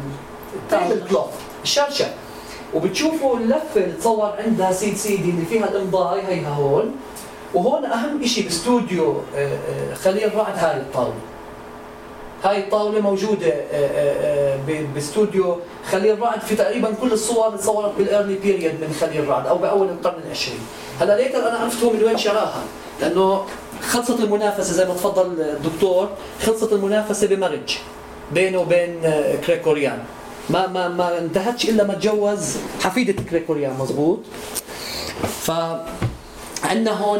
ال 0.56 0.64
table 0.64 1.08
cloth 1.10 1.26
الشرشة 1.64 2.06
وبتشوفوا 2.74 3.38
اللفة 3.38 3.76
اللي 3.82 3.94
تصور 3.94 4.34
عندها 4.46 4.72
سيد 4.72 4.96
سيدي 4.98 5.30
اللي 5.30 5.46
فيها 5.46 5.70
الامضاء 5.70 6.26
هيها 6.28 6.50
هون. 6.50 6.96
وهون 7.54 7.86
أهم 7.86 8.26
شيء 8.26 8.44
باستوديو 8.44 9.22
آه، 9.36 9.48
آه، 9.48 9.94
خليل 9.94 10.36
رعد 10.36 10.58
هاي 10.58 10.78
الطاولة. 10.78 11.14
هاي 12.44 12.60
الطاولة 12.60 13.02
موجودة 13.02 13.48
آه، 13.48 13.74
آه، 13.74 14.58
آه، 14.70 14.86
باستوديو 14.96 15.60
خليل 15.92 16.20
رعد 16.20 16.42
في 16.42 16.56
تقريبا 16.56 16.94
كل 17.02 17.12
الصور 17.12 17.58
تصورت 17.58 17.92
بال 17.98 18.09
early 18.09 18.36
period 18.36 18.72
من 18.82 18.96
خليل 19.02 19.28
رعد 19.28 19.48
أو 19.48 19.58
بأول 19.58 19.90
القرن 19.90 20.22
العشرين. 20.26 20.60
هلا 21.00 21.18
later 21.18 21.50
أنا 21.50 21.58
عرفت 21.58 21.84
هو 21.84 21.90
من 21.90 22.04
وين 22.04 22.18
شراها؟ 22.18 22.64
لأنه 23.02 23.46
خلصت 23.82 24.20
المنافسة 24.20 24.74
زي 24.74 24.86
ما 24.86 24.94
تفضل 24.94 25.42
الدكتور 25.42 26.10
خلصت 26.46 26.74
المنافسة 26.74 27.28
ب 27.28 27.33
marriage 27.33 27.78
بينه 28.32 28.60
وبين 28.60 29.02
كريكوريان. 29.48 30.00
ما 30.50 30.68
ما 30.68 30.88
ما 30.88 31.18
انتهتش 31.18 31.70
إلا 31.70 31.84
ما 31.84 31.94
تجوز 31.94 32.58
حفيدة 32.84 33.24
كريكوريان 33.30 33.74
مزبوط؟ 33.80 34.20
ف 35.42 35.52
عندنا 36.64 36.92
هون 36.92 37.20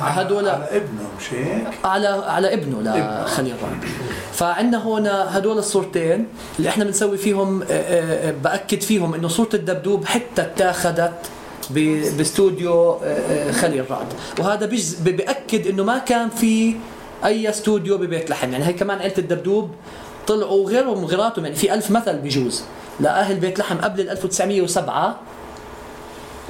هدول 0.00 0.48
على 0.48 0.64
ابنه 0.70 1.02
مش 1.20 1.34
هيك؟ 1.34 1.64
على 1.84 2.06
على 2.08 2.54
ابنه. 2.54 2.80
لخليل 3.24 3.54
رعد 3.62 3.84
فعندنا 4.32 4.78
هون 4.82 5.06
هدول 5.06 5.58
الصورتين 5.58 6.26
اللي 6.58 6.68
إحنا 6.68 6.84
بنسوي 6.84 7.16
فيهم 7.18 7.62
آه، 7.62 7.66
آه، 7.70 8.30
بأكد 8.44 8.80
فيهم 8.80 9.14
إنه 9.14 9.28
صورة 9.28 9.48
الدبدوب 9.54 10.04
حتى 10.04 10.42
اتاخذت 10.42 11.12
باستوديو 12.16 12.92
آه، 12.92 12.98
آه، 13.04 13.52
خليل 13.52 13.90
رعد 13.90 14.06
وهذا 14.38 14.66
بيأكد 15.04 15.66
إنه 15.66 15.84
ما 15.84 15.98
كان 15.98 16.28
في 16.28 16.74
أي 17.24 17.50
استوديو 17.50 17.98
ببيت 17.98 18.30
لحم. 18.30 18.52
يعني 18.52 18.64
هي 18.66 18.72
كمان 18.72 18.98
عيله 18.98 19.14
الدبدوب 19.18 19.70
طلعوا 20.26 20.68
غيرهم 20.68 21.04
غيراتهم. 21.04 21.44
يعني 21.44 21.56
في 21.56 21.74
ألف 21.74 21.90
مثل 21.90 22.18
بيجوز 22.18 22.62
لأهل 23.00 23.36
بيت 23.36 23.58
لحم 23.58 23.76
قبل 23.78 24.00
ال 24.00 24.10
1907 24.10 25.08
و- 25.08 25.10
و- 25.10 25.14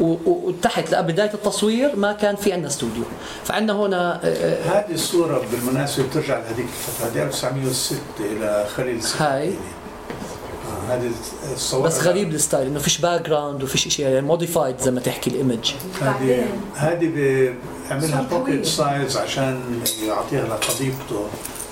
وتحت 0.00 0.94
لبداية 0.94 1.34
التصوير 1.34 1.96
ما 1.96 2.12
كان 2.12 2.36
في 2.36 2.52
عندنا 2.52 2.68
استوديو 2.68 3.02
فعندنا 3.44 3.72
هنا 3.72 4.20
آه، 4.24 4.26
آه، 4.26 4.78
هذه 4.78 4.94
الصورة 4.94 5.42
بالمناسبة 5.52 6.06
بترجع 6.06 6.38
لهذيك 6.38 6.66
الفترة 6.66 7.06
هذه 7.06 7.22
1906 7.26 8.00
إلى 8.20 8.66
خليل. 8.76 9.00
هاي. 9.18 9.48
آه، 9.48 10.94
هذه 10.94 11.10
الصور 11.52 11.86
بس 11.86 12.02
غريب 12.02 12.34
ال 12.34 12.39
style 12.39 12.66
إنه 12.66 12.78
فيش 12.78 12.98
background 12.98 13.62
وفيش 13.62 13.88
شيء 13.88 14.06
يعني 14.06 14.20
modified 14.26 14.78
زي 14.80 14.90
ما 14.90 15.00
تحكي 15.00 15.30
ال 15.30 15.37
image 15.37 15.72
هذه 16.02 16.44
هذه 16.74 17.06
بيعملها 17.06 18.26
صار 18.28 18.38
pocket. 18.38 18.66
size 18.66 19.16
عشان 19.16 19.80
يعطيها 20.06 20.44
لخطيبته 20.46 21.26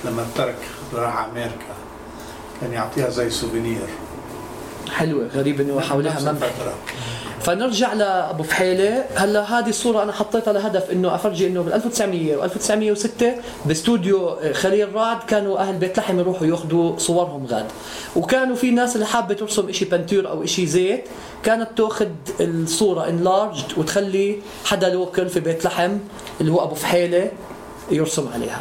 لما 0.05 0.27
ترك 0.35 0.57
راح 0.95 1.25
أمريكا 1.25 1.51
كان 2.61 2.73
يعطيها 2.73 3.11
زي 3.11 3.31
souvenir 3.31 3.87
حلوة 4.91 5.27
غريب 5.35 5.61
إنه 5.61 5.81
حواليها 5.81 6.13
نفس 6.13 6.25
منبع. 6.25 6.47
فنرجع 7.41 7.93
لأبو 7.93 8.43
فحيلة. 8.43 9.05
هلا 9.15 9.59
هذه 9.59 9.69
الصورة 9.69 10.03
أنا 10.03 10.13
حطيتها 10.13 10.53
لهدف 10.53 10.91
إنه 10.91 11.15
أفرجي 11.15 11.47
إنه 11.47 11.63
بال 11.63 11.73
1900 11.73 12.37
و 12.37 12.45
1906 12.45 13.33
باستوديو 13.67 14.37
خليل 14.53 14.95
رعد 14.95 15.19
كانوا 15.29 15.59
أهل 15.59 15.77
بيت 15.77 15.99
لحم 15.99 16.19
يروحوا 16.19 16.47
يأخذوا 16.47 16.99
صورهم 16.99 17.47
غاد. 17.47 17.67
وكانوا 18.17 18.57
في 18.57 18.71
ناس 18.71 18.95
اللي 18.95 19.07
حابة 19.07 19.35
ترسم 19.35 19.73
شيء 19.73 19.89
بنتور 19.89 20.29
أو 20.29 20.47
شيء 20.47 20.67
زيت 20.67 21.05
كانت 21.43 21.69
تأخذ 21.77 22.07
الصورة 22.41 23.09
انلارجد 23.09 23.65
وتخلي 23.77 24.39
حدا 24.65 24.89
لوكل 24.89 25.29
في 25.29 25.41
بيت 25.41 25.65
لحم 25.65 25.99
اللي 26.41 26.53
هو 26.53 26.63
أبو 26.65 26.75
فحيلة 26.75 27.31
يرسم 27.91 28.29
عليها. 28.35 28.61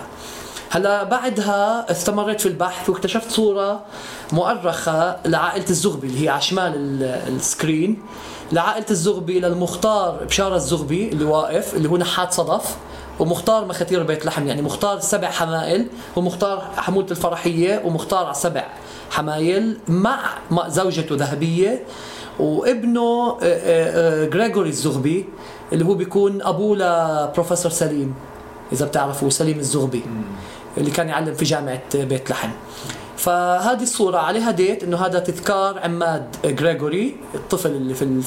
هلا 0.70 1.04
بعدها 1.04 1.92
استمريت 1.92 2.40
في 2.42 2.46
البحث 2.46 2.90
واكتشفت 2.90 3.32
صورة 3.32 3.86
مؤرخة 4.32 5.18
لعائلة 5.26 5.66
الزغبي 5.70 6.08
اللي 6.08 6.24
هي 6.26 6.30
على 6.30 6.42
شمال 6.42 6.74
ال- 6.76 7.04
السكرين. 7.36 7.98
لعائلة 8.52 8.86
الزغبي 8.92 9.40
للمختار 9.40 10.24
بشارة 10.24 10.56
الزغبي 10.56 11.10
اللي 11.10 11.26
واقف 11.26 11.76
اللي 11.76 11.90
هو 11.90 11.98
نحات 11.98 12.34
صدف. 12.34 12.78
ومختار 13.20 13.66
مخاتير 13.66 14.04
بيت 14.04 14.26
لحم 14.26 14.48
يعني 14.48 14.62
مختار 14.62 15.00
سبع 15.00 15.30
حمائل 15.30 15.88
ومختار 16.16 16.72
حمولة 16.78 17.08
الفرحية 17.12 17.82
ومختار 17.86 18.26
على 18.26 18.34
سبع 18.34 18.66
حمايل 19.12 19.78
مع 19.88 20.20
زوجته 20.68 21.16
ذهبية. 21.16 21.84
وابنه 22.40 23.02
آه، 23.02 23.38
آه، 23.44 24.26
آه، 24.26 24.30
غريغوري 24.30 24.70
الزغبي 24.70 25.26
اللي 25.74 25.86
هو 25.86 25.94
بيكون 25.94 26.42
أبوه 26.42 26.78
لبروفيسور 26.78 27.72
سليم 27.72 28.14
إذا 28.72 28.86
بتعرفوا 28.86 29.30
سليم 29.30 29.60
الزغبي 29.60 30.04
اللي 30.78 30.92
كان 30.92 31.10
يعلم 31.10 31.34
في 31.34 31.46
جامعة 31.46 31.82
بيت 31.96 32.30
لحم. 32.30 32.50
فهذه 33.18 33.84
الصورة 33.84 34.18
عليها 34.18 34.52
date 34.52 34.84
إنه 34.84 34.98
هذا 34.98 35.20
تذكار 35.20 35.80
عماد 35.80 36.36
غريغوري 36.46 37.18
الطفل 37.36 37.72
اللي 37.72 37.94
في 37.94 38.22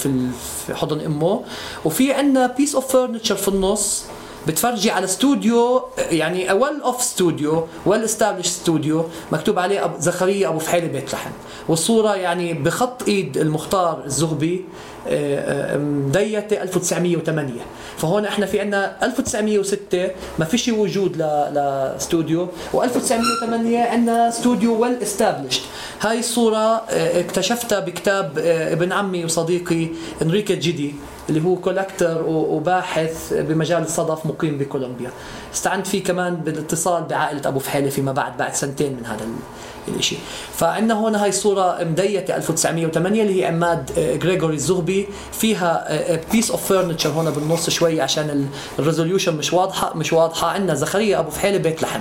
في 0.67 0.75
حضن 0.75 1.01
أمه. 1.01 1.43
وفي 1.85 2.13
عندنا 2.13 2.47
piece 2.47 2.75
of 2.75 2.93
furniture 2.93 3.37
في 3.37 3.49
النص. 3.49 4.05
بتفرجي 4.47 4.91
على 4.91 5.05
استوديو 5.05 5.85
يعني 5.99 6.53
well 6.53 6.81
of 6.81 7.03
studio 7.03 7.67
well 7.87 8.05
established 8.05 8.47
studio 8.47 9.05
مكتوب 9.33 9.59
عليه 9.59 9.85
أبو 9.85 10.01
زكريا 10.01 10.49
أبو 10.49 10.59
فحيله 10.59 10.87
بيت 10.87 11.13
لحم. 11.13 11.31
والصورة 11.69 12.15
يعني 12.15 12.55
بخط 12.55 13.09
إيد 13.09 13.37
المختار 13.37 14.03
الزغبي 14.05 14.65
آه، 15.09 15.75
آه، 15.75 15.79
مديته 15.79 16.63
1908 16.63 17.53
فهون 17.99 18.25
إحنا 18.25 18.47
في 18.47 18.61
عندنا 18.61 19.05
1906 19.07 20.11
ما 20.39 20.45
فيش 20.45 20.69
وجود 20.69 21.17
لاستوديو 21.17 22.49
و1908 22.75 23.45
عندنا 23.75 24.29
استوديو 24.29 24.83
well 24.83 25.03
established 25.03 25.63
هاي 26.01 26.19
الصورة 26.19 26.57
آه، 26.57 27.21
اكتشفتها 27.21 27.81
بكتاب 27.81 28.39
ابن 28.73 28.93
عمي 28.93 29.25
وصديقي 29.25 29.89
انريكي 30.23 30.57
جيدي 30.57 30.95
اللي 31.29 31.45
هو 31.45 31.57
collector 31.57 32.23
وباحث 32.29 33.33
بمجال 33.33 33.83
الصدف 33.83 34.27
مقيم 34.27 34.59
بكولومبيا. 34.59 35.11
استعنت 35.55 35.87
فيه 35.87 36.05
كمان 36.05 36.35
بالاتصال 36.37 37.03
بعائلة 37.03 37.41
أبو 37.47 37.59
فحيلة 37.59 37.91
فيما 37.91 38.13
بعد 38.13 38.37
بعد 38.37 38.55
سنتين 38.55 38.93
من 38.97 39.07
هذا 39.07 39.25
ال- 39.25 39.95
الإشي. 39.95 40.17
فعندنا 40.55 40.95
هون 40.95 41.15
هاي 41.15 41.29
الصورة 41.29 41.85
مديتة 41.85 42.37
1908 42.37 43.23
اللي 43.23 43.41
هي 43.41 43.47
عماد 43.47 43.91
آه، 43.99 44.17
غريغوري 44.17 44.55
الزغبي. 44.55 45.09
فيها 45.33 45.87
piece 46.33 46.51
of 46.51 46.67
furniture 46.69 47.11
هون 47.11 47.31
بالنص 47.31 47.71
شوي 47.71 48.01
عشان 48.01 48.49
ال 48.79 48.84
resolution 48.84 49.37
مش 49.37 49.53
واضحة 49.53 49.97
مش 49.97 50.13
واضحة. 50.13 50.49
عندنا 50.49 50.75
زكريا 50.75 51.19
أبو 51.19 51.31
فحيلة 51.31 51.59
بيت 51.59 51.83
لحم. 51.83 52.01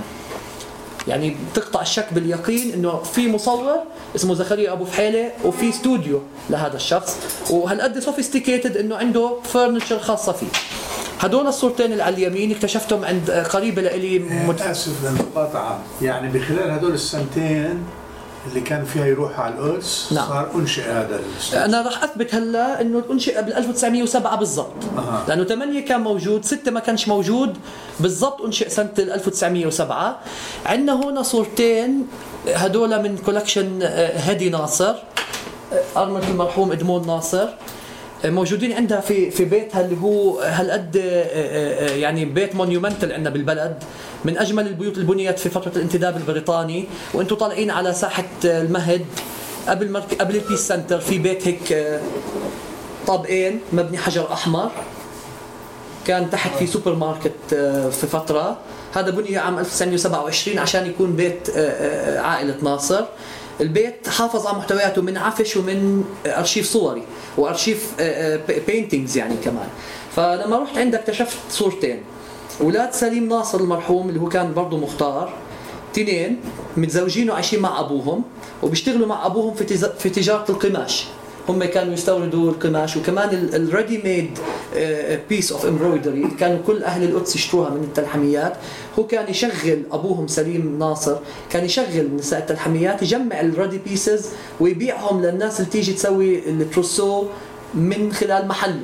يعني 1.08 1.36
بتقطع 1.52 1.82
الشك 1.82 2.06
باليقين 2.12 2.72
إنه 2.72 2.96
في 3.02 3.28
مصور 3.28 3.76
اسمه 4.16 4.34
زكريا 4.34 4.72
أبو 4.72 4.84
فحيلة 4.84 5.32
وفي 5.44 5.68
استوديو 5.68 6.20
لهذا 6.50 6.76
الشخص. 6.76 7.16
وهالقد 7.50 7.98
sophisticated 7.98 8.76
إنه 8.76 8.96
عنده 8.96 9.36
furniture 9.44 9.98
خاصة 9.98 10.32
فيه؟ 10.32 10.46
هدول 11.20 11.46
الصورتين 11.46 11.92
اللي 11.92 12.02
على 12.02 12.14
اليمين 12.16 12.50
اكتشفتهم 12.50 13.04
عند 13.04 13.30
قريبة 13.30 13.82
لإلي 13.82 14.18
مت... 14.18 14.32
متاسف 14.48 14.92
للمقاطعه 15.04 15.78
يعني 16.02 16.28
بخلال 16.38 16.70
هدول 16.70 16.92
السنتين 16.92 17.84
اللي 18.48 18.60
كان 18.60 18.84
فيها 18.84 19.06
يروح 19.06 19.40
على 19.40 19.54
القدس 19.54 20.12
نعم. 20.12 20.28
صار 20.28 20.50
انشئ 20.54 20.82
هذا 20.82 21.20
الاستوديو. 21.20 21.64
أنا 21.64 21.82
راح 21.82 22.04
أثبت 22.04 22.34
هلا 22.34 22.80
إنه 22.80 23.02
انشئ 23.10 23.36
قبل 23.36 23.52
1907 23.52 24.36
بالضبط 24.36 24.72
أها. 24.96 25.24
لأنه 25.28 25.44
8 25.44 25.80
كان 25.80 26.00
موجود 26.00 26.44
6 26.44 26.70
ما 26.70 26.80
كانش 26.80 27.08
موجود 27.08 27.56
بالضبط 28.00 28.40
أنشئ 28.40 28.68
سنة 28.68 28.90
ال 28.98 29.12
1907 29.12 30.18
عندنا 30.66 30.92
هون 30.92 31.22
صورتين 31.22 32.06
هدول 32.54 33.02
من 33.02 33.18
collection 33.18 33.82
هدي 34.16 34.48
ناصر 34.48 34.94
آه، 35.72 36.02
ارمله 36.02 36.28
المرحوم 36.28 36.72
إدمون 36.72 37.06
ناصر 37.06 37.42
آه، 37.44 37.54
موجودين 38.24 38.72
عندها 38.72 39.00
في 39.00 39.30
في 39.30 39.44
بيتها 39.44 39.80
اللي 39.80 39.96
هو 40.02 40.40
هالقد 40.40 40.96
آه، 40.96 41.02
آه، 41.02 41.88
آه، 41.88 41.96
يعني 41.96 42.24
بيت 42.24 42.54
monumental 42.54 43.12
عندنا 43.12 43.30
بالبلد 43.30 43.84
من 44.24 44.38
أجمل 44.38 44.66
البيوت 44.66 44.94
اللي 44.94 45.06
بنيت 45.06 45.38
في 45.38 45.48
فترة 45.48 45.72
الانتداب 45.76 46.16
البريطاني. 46.16 46.84
وأنتم 47.14 47.36
طالعين 47.36 47.70
على 47.70 47.94
ساحة 47.94 48.24
المهد. 48.44 49.06
قبل 49.68 49.90
مرك... 49.90 50.14
قبل 50.20 50.36
ال 50.36 50.40
Peace 50.40 50.60
Center 50.60 51.00
في 51.00 51.18
بيت 51.18 51.48
هيك 51.48 52.00
طابقين 53.06 53.60
مبني 53.72 53.98
حجر 53.98 54.32
أحمر. 54.32 54.70
كان 56.06 56.30
تحت 56.30 56.56
في 56.58 56.66
سوبر 56.66 56.94
ماركت 56.94 57.54
في 58.00 58.06
فترة. 58.06 58.58
هذا 58.94 59.10
بني 59.10 59.36
عام 59.36 59.58
1927 59.58 60.58
عشان 60.58 60.86
يكون 60.86 61.16
بيت 61.16 61.50
عائلة 62.16 62.56
ناصر. 62.62 63.04
البيت 63.60 64.08
حافظ 64.08 64.46
على 64.46 64.58
محتوياته 64.58 65.02
من 65.02 65.16
عفش 65.16 65.56
ومن 65.56 66.04
أرشيف 66.26 66.66
صوري 66.66 67.02
وأرشيف 67.36 67.94
paintings 68.66 69.16
يعني 69.16 69.34
كمان. 69.44 69.68
فلما 70.16 70.58
رحت 70.58 70.78
عنده 70.78 70.98
اكتشفت 70.98 71.38
صورتين. 71.50 72.02
أولاد 72.60 72.92
سليم 72.92 73.28
ناصر 73.28 73.60
المرحوم 73.60 74.08
اللي 74.08 74.20
هو 74.20 74.28
كان 74.28 74.54
برضه 74.54 74.76
مختار. 74.76 75.32
تنين 75.94 76.40
متزوجين 76.76 77.30
وعايشين 77.30 77.60
مع 77.60 77.80
أبوهم 77.80 78.22
وبيشتغلوا 78.62 79.06
مع 79.06 79.26
أبوهم 79.26 79.54
في 79.54 79.64
في 79.98 80.10
تجارة 80.10 80.50
القماش. 80.50 81.06
هم 81.50 81.64
كانوا 81.64 81.94
يستوردوا 81.94 82.50
القماش 82.50 82.96
وكمان 82.96 83.48
ال 83.54 83.98
ready-made 84.04 84.38
piece 85.28 85.52
of 85.52 85.66
embroidery 85.66 86.28
كانوا 86.40 86.58
كل 86.66 86.82
أهل 86.84 87.02
القدس 87.04 87.36
يشتروها 87.36 87.70
من 87.70 87.82
التلحميات. 87.84 88.52
هو 88.98 89.06
كان 89.06 89.30
يشغل 89.30 89.82
أبوهم 89.92 90.26
سليم 90.26 90.78
ناصر 90.78 91.16
كان 91.50 91.64
يشغل 91.64 92.16
نساء 92.16 92.40
التلحميات 92.40 93.02
يجمع 93.02 93.40
ال 93.40 93.46
ready 93.46 93.78
pieces 93.78 94.26
ويبيعهم 94.60 95.22
للناس 95.22 95.60
اللي 95.60 95.70
تيجي 95.70 95.92
تسوي 95.92 96.48
ال 96.48 96.56
trousseau 96.56 97.26
من 97.74 98.12
خلال 98.12 98.48
محله. 98.48 98.80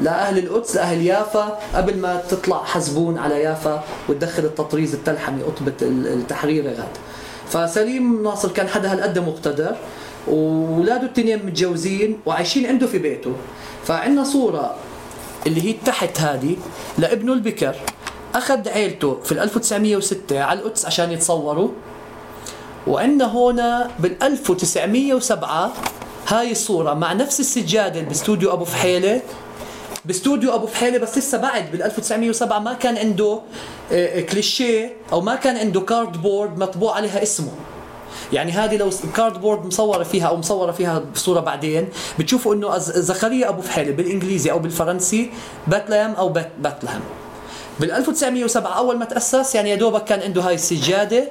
لأهل 0.00 0.38
القدس 0.38 0.76
لأهل 0.76 1.06
يافا 1.06 1.58
قبل 1.74 1.96
ما 1.98 2.22
تطلع 2.30 2.64
حزبون 2.64 3.18
على 3.18 3.40
يافا 3.42 3.84
وتدخل 4.08 4.44
التطريز 4.44 4.94
التلحمي 4.94 5.42
قطبة 5.42 5.72
ال- 5.82 6.06
التحرير 6.06 6.64
غاد 6.64 6.88
فسليم 7.48 8.22
ناصر 8.22 8.48
كان 8.48 8.68
حدا 8.68 8.92
هالقد 8.92 9.18
مقتدر. 9.18 9.76
واولاده 10.30 11.06
التنين 11.06 11.46
متجوزين 11.46 12.18
وعايشين 12.26 12.66
عنده 12.66 12.86
في 12.86 12.98
بيته. 12.98 13.32
فعندنا 13.84 14.24
صورة 14.24 14.74
اللي 15.46 15.62
هي 15.62 15.72
تحت 15.72 16.20
هذه 16.20 16.56
لابنه 16.98 17.32
البكر. 17.32 17.74
أخذ 18.34 18.68
عيلته 18.68 19.20
في 19.24 19.32
ال 19.32 19.38
1906 19.38 20.40
على 20.42 20.60
القدس 20.60 20.86
عشان 20.86 21.12
يتصوروا. 21.12 21.68
وعندنا 22.86 23.36
هنا 23.36 23.90
بال 23.98 24.22
1907 24.22 25.72
هاي 26.28 26.52
الصورة 26.52 26.94
مع 26.94 27.12
نفس 27.12 27.40
السجادة 27.40 28.00
باستوديو 28.00 28.52
أبو 28.52 28.64
فحيلة. 28.64 29.22
باستوديو 30.04 30.54
أبو 30.54 30.66
فحيلة 30.66 30.98
بس 30.98 31.18
لسه 31.18 31.38
بعد 31.38 31.70
بال 31.72 31.82
1907 31.82 32.58
ما 32.58 32.72
كان 32.72 32.96
عنده 32.96 33.40
آه، 33.92 34.20
كليشيه 34.20 34.96
أو 35.12 35.20
ما 35.20 35.34
كان 35.34 35.56
عنده 35.56 35.80
cardboard 35.80 36.58
مطبوع 36.58 36.96
عليها 36.96 37.22
اسمه. 37.22 37.52
يعني 38.32 38.52
هذه 38.52 38.76
لو 38.76 38.90
cardboard 39.16 39.66
مصورة 39.66 40.02
فيها 40.02 40.26
أو 40.26 40.36
مصورة 40.36 40.72
فيها 40.72 40.98
بصوره 41.14 41.40
بعدين 41.40 41.88
بتشوفوا 42.18 42.54
إنه 42.54 42.78
زكريا 42.78 43.48
أبو 43.48 43.62
فحيلة 43.62 43.90
بالإنجليزي 43.92 44.50
أو 44.50 44.58
بالفرنسي 44.58 45.30
باتلهام 45.66 46.12
أو 46.12 46.28
بات 46.28 46.50
باتلهام. 46.58 47.00
بال 47.80 47.92
1907 47.92 48.78
أول 48.78 48.98
ما 48.98 49.04
تأسس 49.04 49.54
يعني 49.54 49.70
يا 49.70 49.76
دوبك 49.76 50.04
كان 50.04 50.22
عنده 50.22 50.42
هاي 50.42 50.54
السجادة 50.54 51.28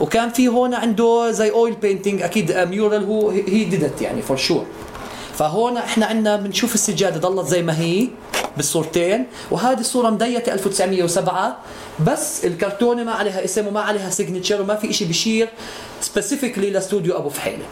وكان 0.00 0.30
في 0.30 0.48
هون 0.48 0.74
عنده 0.74 1.30
زي 1.30 1.50
oil 1.50 1.74
painting 1.74 2.22
أكيد 2.22 2.52
mural 2.52 3.04
هو 3.04 3.30
he 3.30 3.64
did 3.64 3.87
it 3.87 4.02
يعني 4.02 4.22
for 4.22 4.36
sure 4.36 4.66
فهون 5.34 5.76
إحنا 5.76 6.06
عندنا 6.06 6.36
بنشوف 6.36 6.74
السجادة 6.74 7.28
ضلت 7.28 7.46
زي 7.46 7.62
ما 7.62 7.80
هي. 7.80 8.08
بالصورتين 8.60 9.26
وهذه 9.50 9.80
الصورة 9.80 10.10
مديته 10.10 10.52
1907 10.52 11.58
بس 12.06 12.44
الكرتونة 12.44 13.04
ما 13.04 13.12
عليها 13.12 13.44
اسم 13.44 13.66
وما 13.66 13.80
عليها 13.80 14.10
signature 14.10 14.60
وما 14.62 14.74
في 14.74 14.92
شيء 14.92 15.06
بيشير 15.06 15.48
specifically 16.00 16.70
لاستوديو 16.70 17.16
أبو 17.18 17.28
فحيلة. 17.28 17.64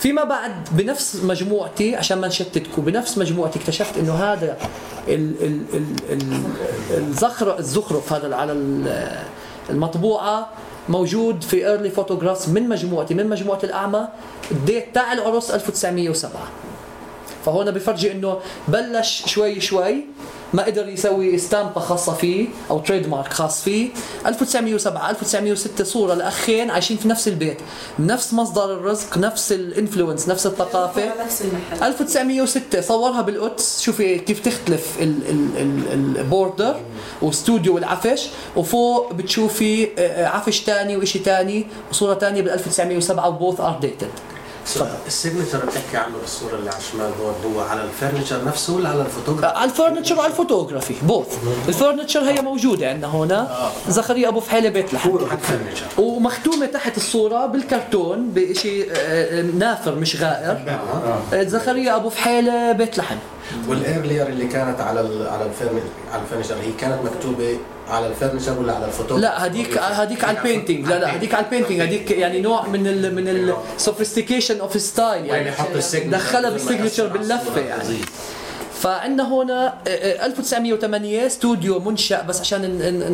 فيما 0.00 0.24
بعد 0.24 0.52
بنفس 0.72 1.16
مجموعتي 1.16 1.96
عشان 1.96 2.18
ما 2.18 2.28
نشتتكم 2.28 2.82
بنفس 2.82 3.18
مجموعتي 3.18 3.58
اكتشفت 3.58 3.98
إنه 3.98 4.14
هذا 4.14 4.56
ال 5.08 5.34
ال 5.42 5.62
ال 5.74 5.84
ال 6.10 6.42
الزخرف 6.98 7.58
الزخرف 7.58 8.12
هذا 8.12 8.34
على 8.36 8.52
ال- 8.52 9.16
المطبوعة 9.70 10.48
موجود 10.88 11.42
في 11.44 11.68
early 11.68 11.90
photographs 11.90 12.48
من 12.50 12.68
مجموعتي 12.68 13.14
من 13.14 13.28
مجموعة 13.28 13.58
الأعمى 13.64 14.08
ال 14.50 14.59
date 14.59 14.94
تاع 14.94 15.12
العرس 15.12 15.50
1907 15.50 16.30
فهون 17.46 17.70
بفرجي 17.70 18.12
إنه 18.12 18.38
بلش 18.68 19.22
شوي 19.26 19.60
شوي 19.60 20.04
ما 20.52 20.64
قدر 20.64 20.88
يسوي 20.88 21.38
ستامبا 21.38 21.80
خاصة 21.80 22.14
فيه 22.14 22.48
أو 22.70 22.78
trademark 22.78 23.32
خاص 23.32 23.62
فيه. 23.62 23.88
1907 24.26 25.10
1906 25.10 25.84
صورة 25.84 26.14
لأخين 26.14 26.70
عايشين 26.70 26.96
في 26.96 27.08
نفس 27.08 27.28
البيت 27.28 27.56
نفس 27.98 28.34
مصدر 28.34 28.64
الرزق 28.74 29.18
نفس 29.18 29.52
ال 29.52 29.60
influence 29.60 30.28
نفس 30.28 30.46
الثقافة. 30.46 31.24
نفس 31.24 31.42
المحل. 31.42 31.86
1906 31.86 32.80
صورها 32.80 33.22
بالقدس. 33.22 33.80
شوفي 33.82 34.18
كيف 34.18 34.40
تختلف 34.40 34.96
ال 35.92 36.05
border 36.05 36.80
واستوديو 37.22 37.74
والعفش. 37.74 38.28
وفوق 38.56 39.12
بتشوفي 39.12 39.84
آه، 39.84 39.88
آه، 39.98 40.26
عفش 40.26 40.60
تاني 40.60 40.96
وإشي 40.96 41.18
تاني 41.18 41.66
وصورة 41.90 42.14
تانية 42.14 42.42
بال 42.42 42.50
1907 42.50 43.28
و 43.28 43.34
both 43.34 43.60
are 43.60 43.78
dated 43.80 44.08
ال 45.06 45.11
signature 45.11 45.58
اللي 45.60 45.70
بتحكي 45.70 45.96
عنه 45.96 46.18
بالصورة 46.20 46.54
اللي 46.54 46.70
على 46.70 46.78
الشمال 46.78 47.10
هون 47.20 47.54
هو 47.54 47.60
على 47.60 47.82
ال 47.84 47.90
furniture 47.90 48.44
نفسه 48.44 48.74
ولا 48.74 48.88
على 48.88 49.00
الفوتوغراف؟ 49.02 49.56
على 49.56 49.70
ال 49.70 49.75
furniture 49.75 50.18
وعلى 50.18 50.30
ال 50.30 50.35
photography 50.35 50.94
both 51.02 51.26
ال 51.68 51.73
furniture 51.73 52.20
هي 52.20 52.40
موجودة 52.42 52.88
عندنا 52.90 53.14
هنا 53.16 53.70
زكريا 53.88 54.28
أبو 54.28 54.40
فحيلة 54.40 54.68
بيت 54.68 54.94
لحم 54.94 55.10
ومختومة 55.98 56.66
تحت 56.66 56.96
الصورة 56.96 57.46
بالكرتون 57.46 58.30
بشيء 58.34 58.88
آه، 58.96 59.42
نافر 59.42 59.94
مش 59.94 60.16
غائر. 60.22 60.78
آه، 61.34 61.42
زكريا 61.42 61.96
أبو 61.96 62.08
فحيلة 62.10 62.72
بيت 62.72 62.98
لحم. 62.98 63.16
وال 63.68 63.81
earlier 63.81 64.26
اللي 64.26 64.46
كانت 64.46 64.80
على 64.80 65.28
على 66.12 66.22
ال 66.22 66.25
furniture 66.25 66.54
هي 66.54 66.72
كانت 66.80 66.98
مكتوبة 67.04 67.58
على 67.90 68.06
ال 68.06 68.11
furniture 68.11 68.58
ولا 68.58 68.72
على 68.72 68.84
الفوتوغراف؟ 68.86 69.22
لا 69.22 69.46
هديك 69.46 69.78
هديك 69.78 70.24
على 70.24 70.38
ال 70.38 70.43
painting 70.43 70.86
لا 70.88 70.98
لا 70.98 71.16
هديك 71.16 71.34
على 71.34 71.44
ال 71.44 71.48
painting 71.48 71.80
هديك 71.80 72.10
يعني 72.10 72.40
نوع 72.40 72.66
من 72.66 72.86
ال 72.86 73.14
من 73.14 73.28
ال 73.76 73.82
sophistication 73.82 74.60
of 74.60 74.80
style 74.80 75.26
يعني 75.26 75.48
يحط 75.48 75.76
ال 75.76 75.80
signature 75.80 76.18
دخلها 76.18 76.50
بال 76.50 76.60
signature 76.60 77.06
باللفة. 77.06 77.60
يعني. 77.60 77.96
فعندنا 78.80 79.34
هنا 79.34 79.66
آه، 79.66 79.88
آه، 79.88 80.26
1908 80.26 81.26
استوديو 81.26 81.80
منشأ 81.80 82.22
بس 82.22 82.40
عشان 82.40 82.62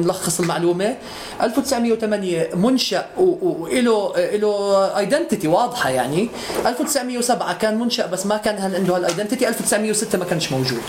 نلخص 0.05 0.41
المعلومة. 0.41 0.97
1908 1.43 2.49
منشأ 2.55 3.07
وله 3.19 4.13
له 4.17 4.85
identity 4.99 5.49
واضحة 5.49 5.91
يعني. 5.91 6.29
1907 6.67 7.59
كان 7.59 7.79
منشأ 7.79 8.07
بس 8.07 8.27
ما 8.27 8.37
كان 8.37 8.75
عنده 8.75 8.97
هال 8.97 9.07
identity 9.07 9.49
1906 9.49 10.19
ما 10.19 10.25
كانش 10.25 10.53
موجود. 10.53 10.83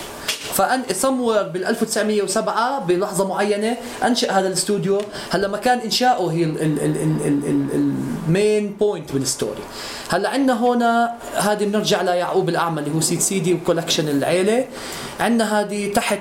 ف 0.58 0.66
in 0.66 0.82
somewhere 0.94 1.44
بال 1.44 1.66
1907 1.66 2.80
بلحظة 2.80 3.28
معينة 3.28 3.78
أنشأ 4.04 4.32
هذا 4.32 4.48
الاستوديو 4.48 5.02
هلا 5.30 5.48
مكان 5.48 5.80
انشائه 5.80 6.28
هي 6.32 6.44
ال 7.74 7.94
main 7.94 8.76
point 8.80 9.12
بال 9.12 9.26
story 9.26 9.62
هلا 10.10 10.30
عندنا 10.30 10.64
هنا 10.64 11.14
هذه 11.36 11.66
بنرجع 11.66 12.02
ليعقوب 12.02 12.50
الأعمى 12.50 12.80
اللي 12.80 12.96
هو 12.96 13.02
سيد 13.02 13.20
سيدي 13.20 13.54
و 13.54 13.59
collection 13.59 14.10
العيلة. 14.10 14.67
عندنا 15.20 15.60
هذه 15.62 15.94
تحت 15.94 16.20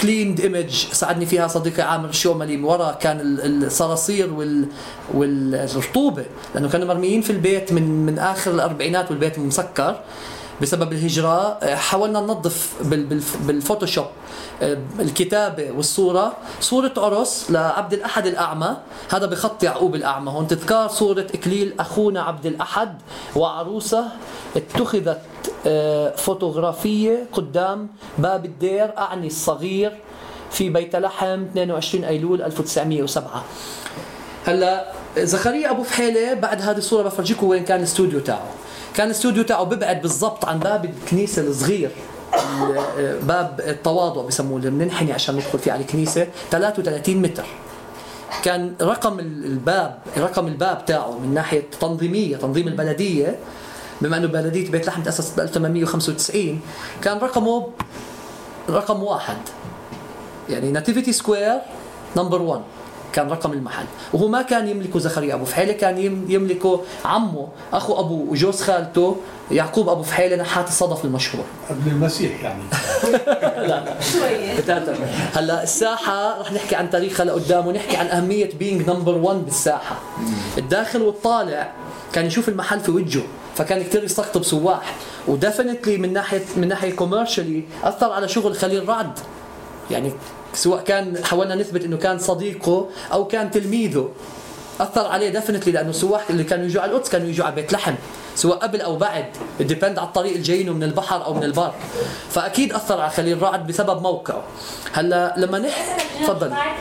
cleaned 0.00 0.40
image 0.40 0.86
ساعدني 0.92 1.26
فيها 1.26 1.48
صديقي 1.48 1.82
عامر 1.82 2.08
الشوملي 2.08 2.56
ورا. 2.62 2.92
كان 2.92 3.20
ال- 3.20 3.64
الصراصير 3.64 4.32
وال 4.34 4.66
والرطوبة 5.14 6.24
لأنه 6.54 6.68
كانوا 6.68 6.86
مرميين 6.86 7.20
في 7.20 7.30
البيت 7.30 7.72
من 7.72 8.06
من 8.06 8.18
آخر 8.18 8.50
الأربعينات 8.50 9.10
والبيت 9.10 9.38
مسكر. 9.38 10.00
بسبب 10.62 10.92
الهجرة 10.92 11.28
آه، 11.62 11.74
حاولنا 11.74 12.20
ننظف 12.20 12.72
بال- 12.80 13.04
بالف- 13.06 13.36
بال 13.46 13.57
Photoshop 13.57 14.06
آه، 14.62 14.78
الكتابة 15.00 15.70
والصورة. 15.70 16.32
صورة 16.60 16.92
عرس 16.96 17.50
لعبد 17.50 17.92
الأحد 17.92 18.26
الأعمى. 18.26 18.76
هذا 19.12 19.26
بخط 19.26 19.62
يعقوب 19.62 19.94
الأعمى. 19.94 20.30
هون 20.30 20.46
تذكار 20.46 20.88
صورة 20.88 21.26
إكليل 21.34 21.74
أخونا 21.80 22.22
عبد 22.22 22.46
الأحد 22.46 22.98
وعروسة 23.36 24.04
اتخذت 24.56 25.20
آه، 25.66 26.16
فوتوغرافية 26.16 27.26
قدام 27.32 27.88
باب 28.18 28.44
الدير 28.44 28.98
أعني 28.98 29.26
الصغير 29.26 29.96
في 30.50 30.68
بيت 30.70 30.96
لحم 30.96 31.42
22 31.44 32.04
أيلول 32.04 32.42
1907 32.42 33.44
هلا 34.46 34.92
زكريا 35.18 35.70
أبو 35.70 35.82
فحيلة 35.82 36.34
بعد 36.34 36.62
هذه 36.62 36.76
الصورة 36.78 37.02
بفرجيكم 37.02 37.46
وين 37.46 37.64
كان 37.64 37.78
الاستوديو 37.78 38.20
تاعه. 38.20 38.46
كان 38.96 39.06
الاستوديو 39.06 39.42
تاعه 39.42 39.64
ببعد 39.64 40.02
بالضبط 40.02 40.44
عن 40.44 40.58
باب 40.58 40.84
الكنيسة 40.84 41.42
الصغير. 41.42 41.90
ال- 42.34 43.18
باب 43.22 43.60
التواضع 43.66 44.22
بسموه 44.22 44.58
اللي 44.58 44.70
بننحني 44.70 45.12
عشان 45.12 45.34
ندخل 45.34 45.58
فيه 45.58 45.72
على 45.72 45.80
الكنيسة 45.80 46.26
33 46.50 47.22
متر. 47.22 47.44
كان 48.42 48.74
رقم 48.82 49.18
ال- 49.18 49.44
الباب 49.44 49.98
رقم 50.18 50.46
الباب 50.46 50.84
تاعه 50.84 51.18
من 51.18 51.34
ناحية 51.34 51.62
تنظيمية 51.80 52.36
تنظيم 52.36 52.68
البلدية. 52.68 53.38
بما 54.00 54.16
إنه 54.16 54.26
بلدية 54.26 54.70
بيت 54.70 54.86
لحم 54.86 55.02
تأسست 55.02 55.36
ب 55.36 55.40
1895 55.40 56.60
كان 57.02 57.18
رقمه 57.18 57.68
رقم 58.70 59.02
واحد. 59.02 59.36
يعني 60.50 60.70
Nativity 60.72 61.12
Square 61.12 61.58
number 62.16 62.42
1 62.42 62.60
كان 63.16 63.28
رقم 63.30 63.52
المحل. 63.52 63.84
وهو 64.12 64.28
ما 64.28 64.42
كان 64.42 64.68
يملكه 64.68 64.98
زكريا 64.98 65.34
أبو 65.34 65.44
فحيلة 65.44 65.72
كان 65.72 65.98
يم- 65.98 66.26
يملكه 66.28 66.80
عمه 67.04 67.48
أخو 67.72 68.00
ابوه 68.00 68.30
وجوز 68.30 68.62
خالته 68.62 69.16
يعقوب 69.50 69.88
أبو 69.88 70.02
فحيلة 70.02 70.36
نحات 70.36 70.68
الصدف 70.68 71.04
المشهور. 71.04 71.44
ابن 71.70 71.90
المسيح 71.90 72.42
يعني. 72.42 72.62
شوية. 74.12 74.56
بتاتا. 74.60 74.94
هلا 75.34 75.62
الساحة 75.62 76.40
رح 76.40 76.52
نحكي 76.52 76.74
عن 76.76 76.90
تاريخها 76.90 77.24
لقدام 77.24 77.66
ونحكي 77.66 77.96
عن 77.96 78.06
أهمية 78.06 78.50
being 78.58 78.90
number 78.90 79.14
1 79.18 79.36
بالساحة. 79.44 79.96
الداخل 80.58 81.02
والطالع 81.02 81.72
كان 82.12 82.26
يشوف 82.26 82.48
المحل 82.48 82.80
في 82.80 82.90
وجهه 82.90 83.22
فكان 83.56 83.82
كثير 83.82 84.04
يستقطب 84.04 84.42
سواح. 84.42 84.94
و 85.28 85.34
definitely 85.34 85.96
من 85.98 86.12
ناحيه 86.12 86.42
من 86.56 86.68
ناحية 86.68 86.92
commercially 86.96 87.62
أثر 87.84 88.12
على 88.12 88.28
شغل 88.28 88.56
خليل 88.56 88.88
رعد. 88.88 89.18
يعني 89.90 90.12
سواء 90.54 90.82
كان 90.82 91.24
حاولنا 91.24 91.54
نثبت 91.54 91.84
إنه 91.84 91.96
كان 91.96 92.18
صديقه 92.18 92.88
أو 93.12 93.24
كان 93.24 93.50
تلميذه. 93.50 94.08
أثر 94.80 95.06
عليه 95.06 95.28
definitely 95.28 95.72
لأنه 95.72 95.90
السواح 95.90 96.30
اللي 96.30 96.44
كانوا 96.44 96.64
يجوا 96.64 96.82
على 96.82 96.90
القدس 96.90 97.08
كانوا 97.08 97.28
يجوا 97.28 97.46
على 97.46 97.54
بيت 97.54 97.72
لحم. 97.72 97.94
سواء 98.34 98.58
قبل 98.58 98.80
أو 98.80 98.96
بعد. 98.96 99.24
depend 99.60 99.98
على 99.98 100.08
الطريق 100.08 100.32
اللي 100.32 100.42
جايينه 100.42 100.72
من 100.72 100.82
البحر 100.82 101.24
أو 101.24 101.34
من 101.34 101.44
البر. 101.44 101.74
فأكيد 102.30 102.72
أثر 102.72 103.00
على 103.00 103.10
خليل 103.10 103.42
رعد 103.42 103.66
بسبب 103.66 104.02
موقعه. 104.02 104.42
هلا 104.92 105.34
لما 105.36 105.56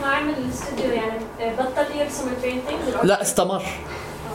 عمل 0.03 0.33
الاستوديو 0.37 0.91
يعني 0.91 1.19
بطل 1.39 1.99
يرسم 1.99 2.27
ال 2.37 2.42
painting؟ 2.42 2.79
لا 3.03 3.21
استمر. 3.21 3.63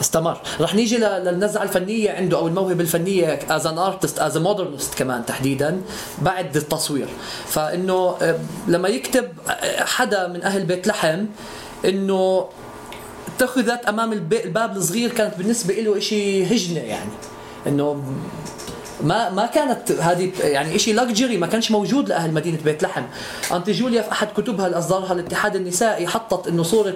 استمر. 0.01 0.41
رح 0.61 0.75
نيجي 0.75 0.97
للنزعة 0.99 1.63
الفنية 1.63 2.11
عنده 2.11 2.37
أو 2.39 2.47
الموهبة 2.49 2.81
الفنية 2.81 3.39
as 3.51 3.67
an 3.67 3.79
artist 3.79 4.19
as 4.19 4.37
modernist 4.39 4.95
كمان 4.95 5.27
تحديدا 5.27 5.81
بعد 6.23 6.57
التصوير. 6.57 7.09
فإنه 7.49 8.17
آه، 8.23 8.39
لما 8.69 8.89
يكتب 8.89 9.29
آه، 9.51 9.85
حدا 9.85 10.29
من 10.29 10.43
أهل 10.43 10.65
بيت 10.65 10.87
لحم 10.87 11.25
إنه 11.85 12.47
اتخذت 13.37 13.85
أمام 13.89 14.13
الب- 14.13 14.33
الباب 14.45 14.77
الصغير 14.77 15.11
كانت 15.11 15.35
بالنسبة 15.39 15.75
له 15.75 15.99
شيء 16.01 16.47
هجنة 16.55 16.81
يعني. 16.81 17.11
إنه 17.67 18.03
ما 19.03 19.31
ما 19.31 19.47
كانت 19.47 19.93
هذه 19.93 20.33
يعني 20.41 20.79
شيء 20.79 20.95
luxury 20.95 21.37
ما 21.37 21.47
كانش 21.47 21.71
موجود 21.71 22.09
لأهل 22.09 22.33
مدينة 22.35 22.59
بيت 22.65 22.83
لحم. 22.83 23.03
auntie 23.53 23.73
جوليا 23.73 24.03
في 24.03 24.13
أحد 24.13 24.29
كتبها 24.37 24.67
اللي 24.67 24.79
اصدرها 24.79 25.13
الاتحاد 25.13 25.57
النسائي 25.57 26.07
حطت 26.07 26.49
إنه 26.49 26.63
صورة 26.63 26.95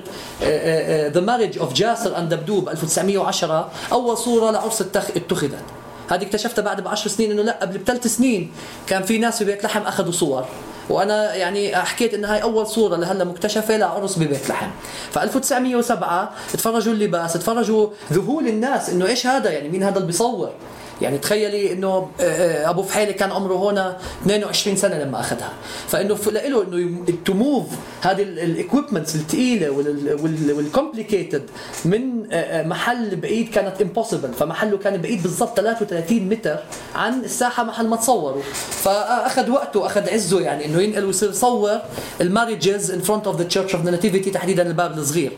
The 1.09 1.21
marriage 1.21 1.59
of 1.59 1.73
جاسر 1.73 2.19
and 2.19 2.35
دبدوب 2.35 2.69
1910 2.69 3.71
أول 3.93 4.19
صورة 4.19 4.51
لعرس 4.51 4.83
اتخذت. 5.17 5.65
هذه 6.11 6.23
اكتشفتها 6.23 6.63
بعد 6.63 6.81
بعشر 6.81 7.09
سنين 7.11 7.31
إنه 7.31 7.43
لا 7.43 7.59
قبل 7.63 7.79
بثلاث 7.79 8.07
سنين 8.07 8.53
كان 8.87 9.03
في 9.03 9.19
ناس 9.19 9.39
في 9.39 9.45
بيت 9.45 9.65
لحم 9.65 9.81
أخذوا 9.81 10.13
صور. 10.13 10.45
وأنا 10.91 11.35
يعني 11.35 11.77
حكيت 11.77 12.15
ان 12.15 12.25
هاي 12.25 12.43
أول 12.43 12.67
صورة 12.67 12.97
لهلا 12.97 13.25
مكتشفة 13.25 13.77
لعرس 13.77 14.19
ببيت 14.19 14.49
لحم. 14.49 14.71
ف 15.11 15.19
1907 15.19 16.33
تفرجوا 16.53 16.93
اللباس 16.93 17.33
تفرجوا 17.33 17.89
ذهول 18.13 18.49
الناس 18.49 18.91
إنه 18.91 19.07
إيش 19.07 19.27
هذا؟ 19.27 19.51
يعني 19.51 19.69
مين 19.69 19.83
هذا 19.83 19.97
اللي 19.97 20.07
بيصور؟ 20.07 20.51
يعني 21.03 21.19
تخيلي 21.19 21.73
إنه 21.73 21.89
آه، 21.89 22.23
آه، 22.23 22.71
أبو 22.71 22.83
فحيلة 22.83 23.13
كان 23.13 23.33
عمره 23.33 23.71
هنا 23.71 23.97
22 24.23 24.77
سنة 24.77 24.99
لما 24.99 25.21
أخذها. 25.21 25.53
فإنه 25.89 26.19
له 26.27 26.63
إنه 26.63 27.05
to 27.25 27.35
move 27.35 27.67
هذه 28.01 28.23
ال 28.23 28.31
equipments 28.31 29.15
الثقيله 29.15 29.71
وال 30.55 30.68
complicated 30.68 31.43
من 31.85 32.33
آه، 32.33 32.63
محل 32.63 33.17
بعيد 33.17 33.49
كانت 33.49 33.83
impossible 33.83 34.33
فمحله 34.33 34.79
كان 34.79 35.03
بعيد 35.03 35.23
بالضبط 35.23 35.57
33 35.57 36.29
متر 36.29 36.57
عن 36.95 37.21
الساحة 37.21 37.65
محل 37.65 37.89
ما 37.89 37.97
تصوروا 37.97 38.43
فأخذ 38.71 39.51
وقته 39.51 39.87
أخذ 39.87 40.09
عزه 40.09 40.41
يعني 40.41 40.65
إنه 40.65 40.83
ينقل 40.83 41.05
ويصير 41.05 41.31
يصور 41.31 41.79
ال 42.21 42.28
marriages 42.28 42.91
in 42.91 43.01
front 43.01 43.27
of 43.27 43.37
the 43.37 43.45
Church 43.45 43.75
of 43.75 43.85
the 43.85 43.91
Nativity 43.91 44.31
تحديدا 44.31 44.67
الباب 44.67 44.99
الصغير. 44.99 45.33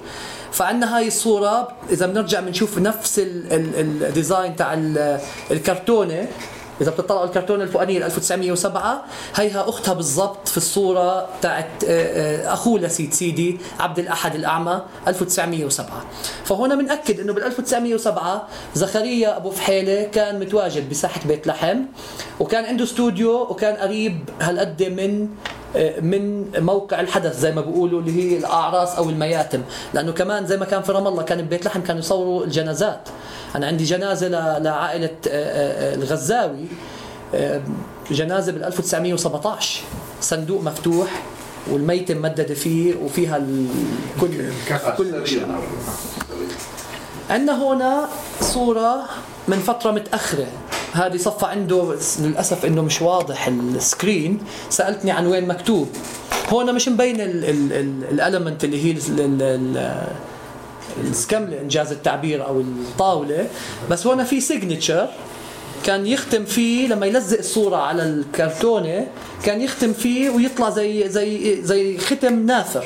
فعندنا 0.56 0.96
هاي 0.96 1.06
الصورة 1.06 1.68
إذا 1.90 2.06
بنرجع 2.06 2.40
بنشوف 2.40 2.78
نفس 2.78 3.20
ال 3.24 3.43
design 3.43 4.56
تاع 4.56 4.74
الكرتونة 5.50 6.28
إذا 6.80 6.90
بتطلعوا 6.90 7.24
الكرتونة 7.24 7.64
الفوقانية 7.64 8.06
1907 8.06 9.04
هيها 9.34 9.68
أختها 9.68 9.94
بالضبط 9.94 10.48
في 10.48 10.56
الصورة 10.56 11.28
تاعت 11.42 11.84
آه، 11.84 12.46
آه، 12.48 12.52
أخوه 12.52 12.80
لسيد 12.80 13.12
سيدي 13.12 13.58
عبد 13.80 13.98
الأحد 13.98 14.34
الأعمى 14.34 14.82
1907 15.08 16.04
فهنا 16.44 16.74
بنأكد 16.74 17.20
إنه 17.20 17.32
بال 17.32 17.44
1907 17.44 18.48
زكريا 18.74 19.36
أبو 19.36 19.50
فحيلة 19.50 20.02
كان 20.02 20.40
متواجد 20.40 20.88
بساحة 20.88 21.20
بيت 21.28 21.46
لحم 21.46 21.78
وكان 22.40 22.64
عنده 22.64 22.84
استوديو 22.84 23.42
وكان 23.42 23.74
قريب 23.74 24.28
هالقد 24.40 24.82
من 24.82 25.28
من 26.02 26.44
موقع 26.58 27.00
الحدث 27.00 27.40
زي 27.40 27.52
ما 27.52 27.60
بيقولوا 27.60 28.00
اللي 28.00 28.12
هي 28.12 28.38
الأعراس 28.38 28.94
أو 28.94 29.10
المياتم. 29.10 29.62
لأنه 29.94 30.12
كمان 30.12 30.46
زي 30.46 30.56
ما 30.56 30.64
كان 30.64 30.82
في 30.82 30.92
رام 30.92 31.06
الله 31.06 31.22
كان 31.22 31.42
ببيت 31.42 31.66
لحم 31.66 31.80
كانوا 31.80 32.00
يصوروا 32.00 32.44
الجنازات. 32.44 33.08
أنا 33.54 33.66
عندي 33.66 33.84
جنازة 33.84 34.28
لعائلة 34.58 35.10
آه، 35.28 35.92
آه، 35.92 35.94
الغزاوي 35.94 36.66
آه، 37.34 37.60
جنازة 38.10 38.52
بال 38.52 38.64
1917 38.64 39.82
صندوق 40.20 40.62
مفتوح 40.62 41.22
والميتة 41.70 42.14
ممددة 42.14 42.54
فيه 42.54 42.94
وفيها 43.04 43.38
كل 44.20 44.50
كل 44.98 45.26
شيء. 45.26 45.46
عندنا 47.30 47.64
هنا 47.64 48.08
صورة 48.40 49.04
من 49.48 49.58
فترة 49.58 49.90
متأخرة. 49.90 50.46
هذه 50.96 51.16
صفة 51.16 51.46
عنده 51.46 51.96
للأسف 52.20 52.66
إنه 52.66 52.82
مش 52.82 53.02
واضح 53.02 53.48
السكرين. 53.48 54.38
سألتني 54.70 55.10
عن 55.10 55.26
وين 55.26 55.48
مكتوب. 55.48 55.88
هون 56.48 56.74
مش 56.74 56.88
مبين 56.88 57.16
الالمنت 58.12 58.64
اللي 58.64 58.84
هي 58.84 58.96
السكملة 61.04 61.60
إنجاز 61.60 61.92
التعبير 61.92 62.46
أو 62.46 62.60
الطاولة. 62.60 63.48
بس 63.90 64.06
هون 64.06 64.24
في 64.24 64.40
سيجنتشر 64.40 65.08
كان 65.84 66.06
يختم 66.06 66.44
فيه 66.44 66.88
لما 66.88 67.06
يلزق 67.06 67.38
الصورة 67.38 67.76
على 67.76 68.02
الكرتونة 68.02 69.06
كان 69.44 69.60
يختم 69.60 69.92
فيه 69.92 70.30
ويطلع 70.30 70.70
زي 70.70 71.08
زي 71.08 71.62
زي 71.62 71.98
ختم 71.98 72.46
ناثر 72.46 72.84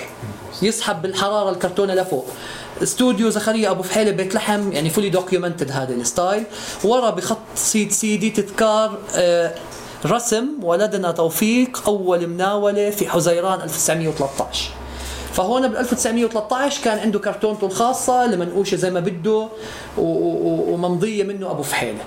يسحب 0.62 1.02
بالحرارة 1.02 1.50
الكرتونة 1.50 1.94
لفوق. 1.94 2.26
استوديو 2.82 3.30
زكريا 3.30 3.70
أبو 3.70 3.82
فحيلة 3.82 4.10
بيت 4.10 4.34
لحم 4.34 4.72
يعني 4.72 4.90
فولي 4.90 5.08
دوكيومنتد 5.08 5.70
هذا 5.70 5.94
الستايل. 5.94 6.44
ورا 6.84 7.10
بخط 7.10 7.38
سيد 7.54 7.92
سيدي 7.92 8.30
تذكار 8.30 8.98
آه، 9.14 9.54
رسم 10.06 10.46
ولدنا 10.62 11.10
توفيق 11.10 11.82
أول 11.88 12.26
مناولة 12.26 12.90
في 12.90 13.08
حزيران 13.08 13.60
1913 13.60 14.70
فهون 15.32 15.68
بال 15.68 15.76
1913 15.76 16.82
كان 16.84 16.98
عنده 16.98 17.18
كرتونته 17.18 17.66
الخاصة 17.66 18.24
المنقوشه 18.24 18.76
زي 18.76 18.90
ما 18.90 19.00
بده 19.00 19.48
وممضية 19.98 21.24
منه 21.24 21.50
أبو 21.50 21.62
فحيلة. 21.62 22.04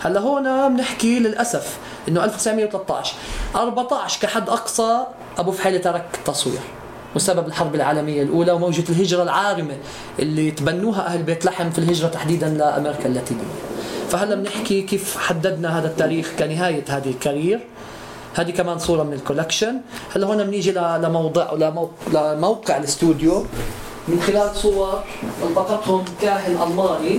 هلا 0.00 0.20
هون 0.20 0.76
بنحكي 0.76 1.18
للأسف 1.18 1.78
إنه 2.08 2.24
1913 2.24 3.14
14 3.56 4.20
كحد 4.20 4.48
أقصى 4.48 5.06
أبو 5.38 5.52
فحيلة 5.52 5.78
ترك 5.78 6.04
التصوير 6.14 6.60
وسبب 7.16 7.46
الحرب 7.46 7.74
العالمية 7.74 8.22
الأولى 8.22 8.52
وموجة 8.52 8.84
الهجرة 8.88 9.22
العارمة 9.22 9.76
اللي 10.18 10.50
تبنوها 10.50 11.06
أهل 11.06 11.22
بيت 11.22 11.44
لحم 11.44 11.70
في 11.70 11.78
الهجرة 11.78 12.08
تحديدا 12.08 12.48
لأمريكا 12.48 13.06
اللاتينية. 13.06 13.42
فهلا 14.10 14.34
بنحكي 14.34 14.82
كيف 14.82 15.16
حددنا 15.18 15.78
هذا 15.78 15.86
التاريخ 15.86 16.30
كنهاية 16.38 16.84
هذه 16.88 17.08
الكارير. 17.10 17.60
هذه 18.34 18.50
كمان 18.50 18.78
صورة 18.78 19.02
من 19.02 19.12
الكولكشن. 19.12 19.80
هلا 20.14 20.26
هون 20.26 20.44
بنيجي 20.44 20.72
لموضع 20.72 21.52
لموقع 22.12 22.76
الاستوديو. 22.76 23.46
من 24.08 24.20
خلال 24.20 24.56
صور 24.56 25.04
التقطهم 25.42 26.04
كاهن 26.22 26.62
ألماني 26.62 27.18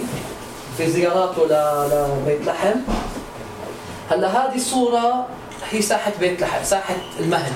في 0.78 0.92
زياراته 0.92 1.46
لبيت 1.46 2.46
لحم. 2.46 2.80
هلا 4.12 4.28
هذه 4.28 4.56
الصورة 4.56 5.28
هي 5.72 5.82
ساحة 5.82 6.12
بيت 6.20 6.42
لحم 6.42 6.64
ساحة 6.64 6.96
المهد 7.20 7.54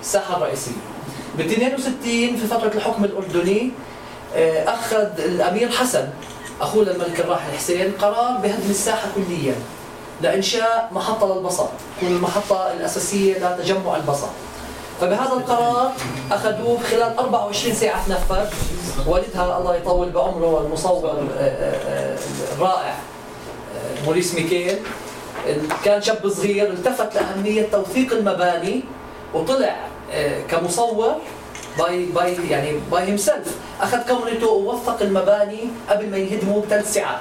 الساحة 0.00 0.36
الرئيسية. 0.36 0.89
ب 1.38 1.40
62 1.40 2.36
في 2.36 2.46
فترة 2.50 2.70
الحكم 2.74 3.04
الأردني 3.04 3.70
آه، 4.36 4.74
أخذ 4.74 5.20
الأمير 5.20 5.68
حسن 5.70 6.08
أخوه 6.60 6.84
للملك 6.84 7.20
الراحل 7.20 7.52
حسين 7.56 7.92
قرار 8.00 8.36
بهدم 8.42 8.70
الساحة 8.70 9.08
كليا 9.14 9.54
لانشاء 10.22 10.88
محطة 10.92 11.34
للباص 11.34 11.66
تكون 11.96 12.16
المحطه 12.16 12.72
الأساسية 12.72 13.34
لتجمع 13.38 13.96
الباص. 13.96 14.26
فبهذا 15.00 15.32
القرار 15.32 15.92
أخذوه 16.32 16.78
خلال 16.90 17.18
24 17.18 17.74
ساعة 17.74 18.06
تنفذ 18.08 18.46
والدها 19.06 19.58
الله 19.58 19.76
يطول 19.76 20.10
بعمره 20.10 20.60
المصور 20.66 21.10
آه، 21.10 21.40
آه، 21.40 22.18
الرائع 22.56 22.94
موريس 24.04 24.34
ميكيل. 24.34 24.78
كان 25.84 26.02
شاب 26.02 26.28
صغير 26.28 26.70
التفت 26.70 27.14
لأهمية 27.14 27.68
توثيق 27.72 28.12
المباني 28.12 28.82
وطلع 29.34 29.76
كمصور 30.50 31.14
by 31.78 32.06
by 32.06 32.36
يعني 32.50 32.72
by 32.90 33.02
himself 33.02 33.56
أخذ 33.80 33.98
كاميرته 33.98 34.46
ووثق 34.46 35.02
المباني 35.02 35.68
قبل 35.90 36.10
ما 36.10 36.16
ينهدموا 36.16 36.62
بثلاث 36.62 36.94
ساعات 36.94 37.20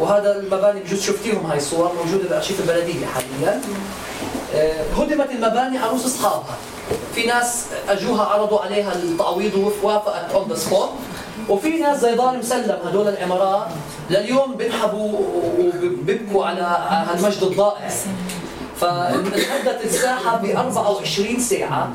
وهذا 0.00 0.36
المباني 0.36 0.80
بجوز 0.80 1.02
شفتيهم 1.02 1.46
هاي 1.46 1.58
الصور 1.58 1.92
موجودة 2.04 2.28
بأرشيف 2.28 2.60
البلدية 2.60 3.06
حاليا. 3.06 3.60
آه، 4.54 4.82
هدمت 4.98 5.30
المباني 5.30 5.78
على 5.78 5.88
رؤوس 5.90 6.04
أصحابها. 6.06 6.56
في 7.14 7.26
ناس 7.26 7.64
أجوها 7.88 8.24
عرضوا 8.24 8.60
عليها 8.60 8.92
التعويض 8.92 9.72
ووافقت 9.82 10.32
on 10.34 10.48
the 10.48 10.54
spot 10.54 10.90
وفي 11.48 11.68
ناس 11.68 12.00
زي 12.00 12.14
دار 12.14 12.36
مسلم 12.36 12.78
هدول 12.86 13.08
العمارات 13.08 13.66
لليوم 14.10 14.54
بينحبوا 14.54 15.20
وبيبكوا 15.58 16.46
على 16.46 16.60
هالمجد 16.88 17.42
الضائع. 17.42 17.90
فانهدت 18.80 19.84
الساحة 19.84 20.36
ب 20.36 20.44
24 20.44 21.40
ساعة. 21.40 21.90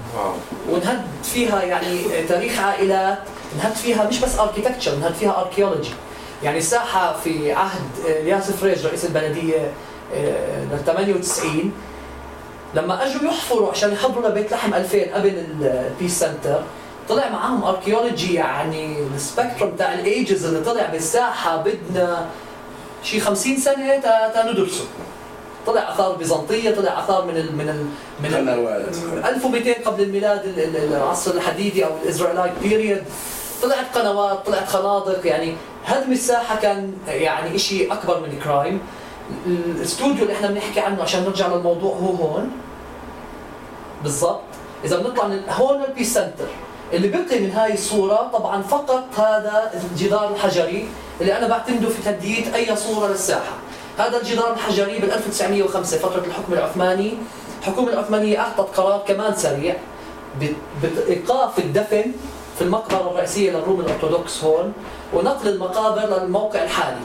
ونهد 0.69 1.01
فيها 1.23 1.61
يعني 1.63 2.23
تاريخ 2.29 2.59
عائلات 2.59 3.17
انهد 3.55 3.73
فيها 3.73 4.07
مش 4.09 4.19
بس 4.19 4.39
architecture 4.39 4.93
انهد 4.93 5.13
فيها 5.13 5.41
archaeology 5.41 5.91
يعني 6.43 6.57
الساحة 6.57 7.13
في 7.23 7.51
عهد 7.53 7.81
الياس 8.05 8.51
فريج 8.51 8.85
رئيس 8.85 9.05
البلدية 9.05 9.71
ل 10.71 10.77
98 10.85 11.71
لما 12.75 13.05
أجوا 13.05 13.23
يحفروا 13.29 13.71
عشان 13.71 13.93
يحضروا 13.93 14.29
لبيت 14.29 14.51
لحم 14.51 14.73
2000 14.73 14.97
قبل 15.13 15.45
ال 15.61 15.71
Peace 15.71 16.19
Center 16.19 16.61
طلع 17.09 17.29
معاهم 17.29 17.63
archaeology 17.63 18.33
يعني 18.33 18.97
ال 19.15 19.22
spectrum 19.22 19.71
تاع 19.77 19.93
ال 19.93 20.04
ages 20.04 20.45
اللي 20.45 20.61
طلع 20.61 20.85
بالساحة 20.85 21.57
بدنا 21.57 22.25
شي 23.03 23.19
50 23.19 23.57
سنة 23.57 23.99
تا 24.33 24.51
ندرسه. 24.51 24.83
طلع 25.67 25.91
آثار 25.93 26.15
بيزنطية 26.15 26.75
طلع 26.75 26.99
آثار 26.99 27.25
من 27.25 27.37
ال 27.37 27.55
من 27.55 27.69
ال 27.69 27.85
من 28.23 28.33
ال 28.33 29.25
1200 29.25 29.73
قبل 29.85 30.03
الميلاد 30.03 30.41
العصر 30.91 31.31
الحديدي 31.31 31.85
أو 31.85 31.89
ال 32.03 32.08
Israelite 32.08 32.53
period 32.61 33.03
طلعت 33.61 33.97
قنوات 33.97 34.45
طلعت 34.45 34.67
خنادق 34.67 35.27
يعني 35.27 35.55
هدم 35.85 36.11
الساحه 36.11 36.55
كان 36.55 36.93
يعني 37.07 37.57
شيء 37.57 37.93
أكبر 37.93 38.19
من 38.19 38.39
crime 38.43 38.81
الاستوديو 39.47 40.23
اللي 40.23 40.33
إحنا 40.33 40.47
بنحكي 40.47 40.79
عنه 40.79 41.01
عشان 41.01 41.23
نرجع 41.23 41.47
للموضوع 41.47 41.95
هو 41.95 42.11
هون. 42.25 42.51
بالضبط. 44.03 44.41
إذا 44.85 44.97
بنطلع 44.99 45.27
من 45.27 45.41
هون 45.49 45.83
ال 45.83 45.87
Peace 45.87 46.03
Center. 46.03 46.47
اللي 46.93 47.07
بقي 47.07 47.39
من 47.39 47.51
هاي 47.51 47.73
الصورة 47.73 48.29
طبعا 48.33 48.61
فقط 48.61 49.03
هذا 49.17 49.71
الجدار 49.91 50.29
الحجري 50.33 50.87
اللي 51.21 51.37
أنا 51.37 51.47
بعتمده 51.47 51.89
في 51.89 52.01
تحديد 52.01 52.53
أي 52.55 52.75
صورة 52.75 53.07
للساحة. 53.07 53.53
هذا 53.99 54.17
الجدار 54.17 54.53
الحجري 54.53 54.99
بال 54.99 55.11
1905 55.11 55.97
فترة 55.97 56.25
الحكم 56.25 56.53
العثماني. 56.53 57.13
الحكومة 57.59 57.93
العثمانية 57.93 58.39
أعطت 58.39 58.77
قرار 58.77 59.03
كمان 59.07 59.35
سريع 59.35 59.75
بإيقاف 60.81 61.59
الدفن 61.59 62.11
في 62.57 62.61
المقبرة 62.61 63.11
الرئيسية 63.11 63.51
للروم 63.51 63.79
الأرثوذكس 63.79 64.43
هون 64.43 64.73
ونقل 65.13 65.47
المقابر 65.49 66.23
للموقع 66.23 66.63
الحالي. 66.63 67.01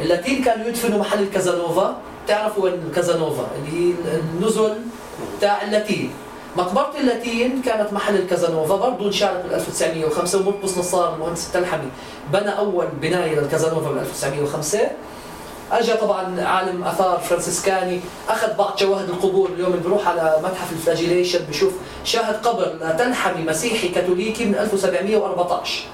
اللاتين 0.00 0.44
كانوا 0.44 0.66
يدفنوا 0.66 0.98
محل 0.98 1.22
الكازانوفا 1.22 1.96
تعرفوا 2.28 2.64
وين 2.64 2.74
الكازانوفا 2.74 3.46
اللي 3.58 3.78
هي 3.78 3.94
النزل 4.34 4.74
تاع 5.40 5.62
اللاتين. 5.62 6.10
مقبرة 6.56 6.92
اللاتين 7.00 7.62
كانت 7.62 7.92
محل 7.92 8.16
الكازانوفا 8.16 8.76
برضه 8.76 9.06
انشأت 9.06 9.44
بال 9.44 9.54
1905 9.54 10.38
ومرقس 10.38 10.78
نصار 10.78 11.14
المهندس 11.14 11.46
التلحمي. 11.46 11.88
بنى 12.32 12.58
أول 12.58 12.86
بناية 13.00 13.40
للكازانوفا 13.40 13.90
بال 13.90 13.98
1905 13.98 14.78
اجى 15.72 15.92
طبعا 15.94 16.40
عالم 16.40 16.84
آثار 16.84 17.18
فرانسيسكاني 17.18 18.00
أخذ 18.28 18.54
بعض 18.56 18.78
شواهد 18.78 19.08
القبور 19.08 19.48
اليوم 19.48 19.72
اللي 19.72 19.82
بروح 19.82 20.08
على 20.08 20.36
متحف 20.44 20.72
ال 20.72 20.77
Flagellation 20.77 21.38
بشوف 21.48 21.72
شاهد 22.04 22.46
قبر 22.46 22.72
لتلحمي 22.80 23.44
مسيحي 23.44 23.88
كاثوليكي 23.88 24.44
من 24.44 24.54
1714 24.54 25.84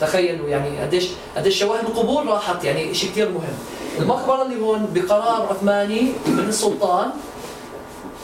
تخيلوا 0.00 0.48
يعني 0.48 0.80
قديش 0.80 1.08
قديش 1.36 1.58
شواهد 1.58 1.84
القبور 1.84 2.26
راحت 2.26 2.64
يعني 2.64 2.94
شيء 2.94 3.10
كثير 3.10 3.28
مهم. 3.28 3.58
المقبرة 3.98 4.42
اللي 4.42 4.60
هون 4.60 4.88
بقرار 4.94 5.46
عثماني 5.50 6.12
من 6.26 6.44
السلطان 6.48 7.10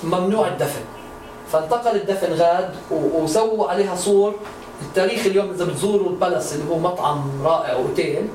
ممنوع 0.05 0.49
الدفن. 0.49 0.81
فانتقل 1.53 1.97
الدفن 1.97 2.33
غاد 2.33 2.75
وسووا 2.91 3.69
عليها 3.71 3.97
سور. 3.97 4.35
التاريخ 4.83 5.27
اليوم 5.27 5.51
إذا 5.51 5.65
بتزوروا 5.65 6.11
البلس 6.11 6.53
اللي 6.53 6.71
هو 6.71 6.79
مطعم 6.79 7.31
رائع 7.45 7.73
اوتيل 7.73 8.29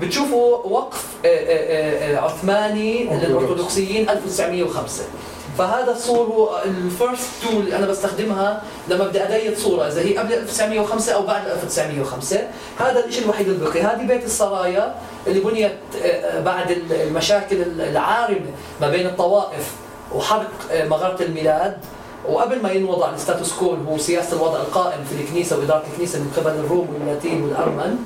بتشوفوا 0.00 0.56
وقف 0.56 1.06
آه، 1.24 1.28
آه، 1.28 2.16
آه، 2.16 2.20
عثماني 2.20 3.04
للأرثوذكسيين 3.04 4.08
1905 4.10 5.04
فهذا 5.58 5.92
السور 5.92 6.26
هو 6.26 6.62
ال 6.64 6.75
first 6.75 7.28
tool 7.42 7.60
اللي 7.62 7.76
أنا 7.76 7.86
بستخدمها 7.86 8.62
لما 8.88 9.04
بدي 9.04 9.22
date 9.22 9.58
صورة 9.58 9.86
إذا 9.86 10.00
هي 10.00 10.18
قبل 10.18 10.32
1905 10.32 11.12
أو 11.12 11.26
بعد 11.26 11.48
1905 11.48 12.40
هذا 12.78 13.04
الشيء 13.04 13.24
الوحيد 13.24 13.48
اللي 13.48 13.70
بقي 13.70 13.82
هذه 13.82 14.06
بيت 14.06 14.24
السرايا 14.24 14.94
اللي 15.26 15.40
بنيت 15.40 15.78
بعد 16.44 16.70
المشاكل 16.90 17.62
العارمة 17.80 18.50
ما 18.80 18.88
بين 18.88 19.06
الطوائف 19.06 19.72
وحرق 20.14 20.50
مغارة 20.72 21.22
الميلاد. 21.22 21.76
وقبل 22.28 22.62
ما 22.62 22.72
ينوضع 22.72 23.14
ال 23.14 23.19
status 23.19 23.52
quo 23.52 23.74
اللي 23.74 23.90
هو 23.90 23.98
سياسة 23.98 24.36
الوضع 24.36 24.56
القائم 24.60 25.04
في 25.04 25.22
الكنيسة 25.22 25.58
وإدارة 25.58 25.84
الكنيسة 25.92 26.18
من 26.18 26.32
قبل 26.36 26.50
الروم 26.50 26.88
واللاتين 26.94 27.42
والأرمن 27.42 27.96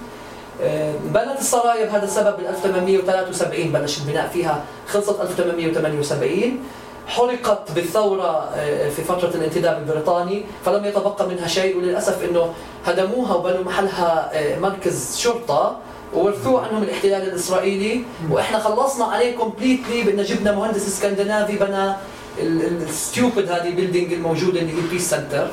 بنت 1.05 1.39
السرايا 1.41 1.87
بهذا 1.87 2.05
السبب 2.05 2.37
بال 2.37 2.47
1873 2.47 3.73
بلش 3.73 3.99
البناء 3.99 4.29
فيها 4.29 4.65
خلصت 4.89 5.21
1878 5.21 6.59
حرقت 7.07 7.73
بالثورة 7.73 8.51
آه، 8.55 8.89
في 8.89 9.03
فترة 9.03 9.29
الانتداب 9.35 9.79
البريطاني 9.79 10.45
فلم 10.65 10.85
يتبقى 10.85 11.29
منها 11.29 11.47
شيء 11.49 11.77
وللأسف 11.77 12.25
أنه 12.25 12.53
هدموها 12.87 13.35
وبنوا 13.35 13.65
محلها 13.65 14.31
آه، 14.33 14.59
مركز 14.59 15.17
شرطة 15.19 15.77
وورثوه 16.15 16.67
عنهم 16.67 16.83
الاحتلال 16.83 17.23
الإسرائيلي. 17.23 18.05
وإحنا 18.31 18.59
خلصنا 18.59 19.05
عليه 19.05 19.37
completely 19.37 20.03
بأن 20.03 20.23
جبنا 20.25 20.53
مهندس 20.53 20.87
إسكندنافي 20.89 21.57
بنى 21.57 21.93
ال 22.41 22.56
stupid 22.56 23.51
هذه 23.51 23.69
ال 23.69 23.74
building 23.74 24.13
الموجودة 24.13 24.61
اللي 24.61 24.73
هي 24.73 24.79
ال 24.79 24.84
Peace 24.84 25.11
Center 25.11 25.49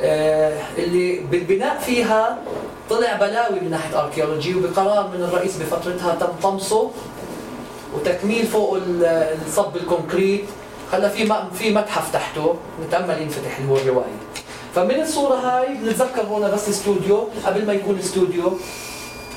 آه، 0.00 0.58
اللي 0.78 1.20
بالبناء 1.30 1.78
فيها 1.78 2.38
طلع 2.92 3.16
بلاوي 3.16 3.60
من 3.60 3.70
ناحية 3.70 4.00
اركيولوجي 4.04 4.54
وبقرار 4.54 5.08
من 5.14 5.22
الرئيس 5.22 5.56
بفترتها 5.56 6.14
تم 6.14 6.26
طمسه 6.42 6.90
وتكميل 7.94 8.46
فوق 8.46 8.74
ال- 8.76 9.36
الصب 9.46 9.76
الكونكريت. 9.76 10.44
هلا 10.92 11.08
في 11.08 11.32
في 11.54 11.70
متحف 11.74 12.12
تحته 12.12 12.56
نتامل 12.86 13.22
ينفتح 13.22 13.58
اللي 13.58 13.70
هو 13.72 13.76
الروائي. 13.76 14.12
فمن 14.74 15.00
الصورة 15.02 15.34
هاي 15.34 15.74
بنتذكر 15.74 16.22
هون 16.22 16.50
بس 16.50 16.68
استوديو 16.68 17.28
قبل 17.46 17.66
ما 17.66 17.72
يكون 17.72 17.98
استوديو 17.98 18.52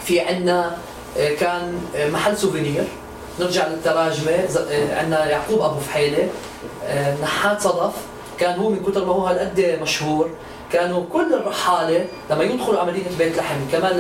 في 0.05 0.19
عندنا 0.19 0.77
كان 1.39 1.79
آه، 1.95 2.09
محل 2.09 2.37
سوفينير. 2.37 2.83
نرجع 3.39 3.67
للتراجمة. 3.67 4.31
آه، 4.71 4.99
عندنا 4.99 5.29
يعقوب 5.29 5.61
أبو 5.61 5.79
فحيلة 5.79 6.27
آه، 6.85 7.15
نحات 7.21 7.61
صدف. 7.61 7.93
كان 8.39 8.59
هو 8.59 8.69
من 8.69 8.83
كثر 8.87 9.05
ما 9.05 9.13
هو 9.13 9.25
هالقد 9.25 9.79
مشهور. 9.81 10.29
كانوا 10.75 11.03
كل 11.13 11.33
الرحاله 11.33 12.05
لما 12.29 12.43
يدخلوا 12.43 12.83
مدينه 12.83 13.05
بيت 13.17 13.37
لحم 13.37 13.55
كمان 13.71 13.95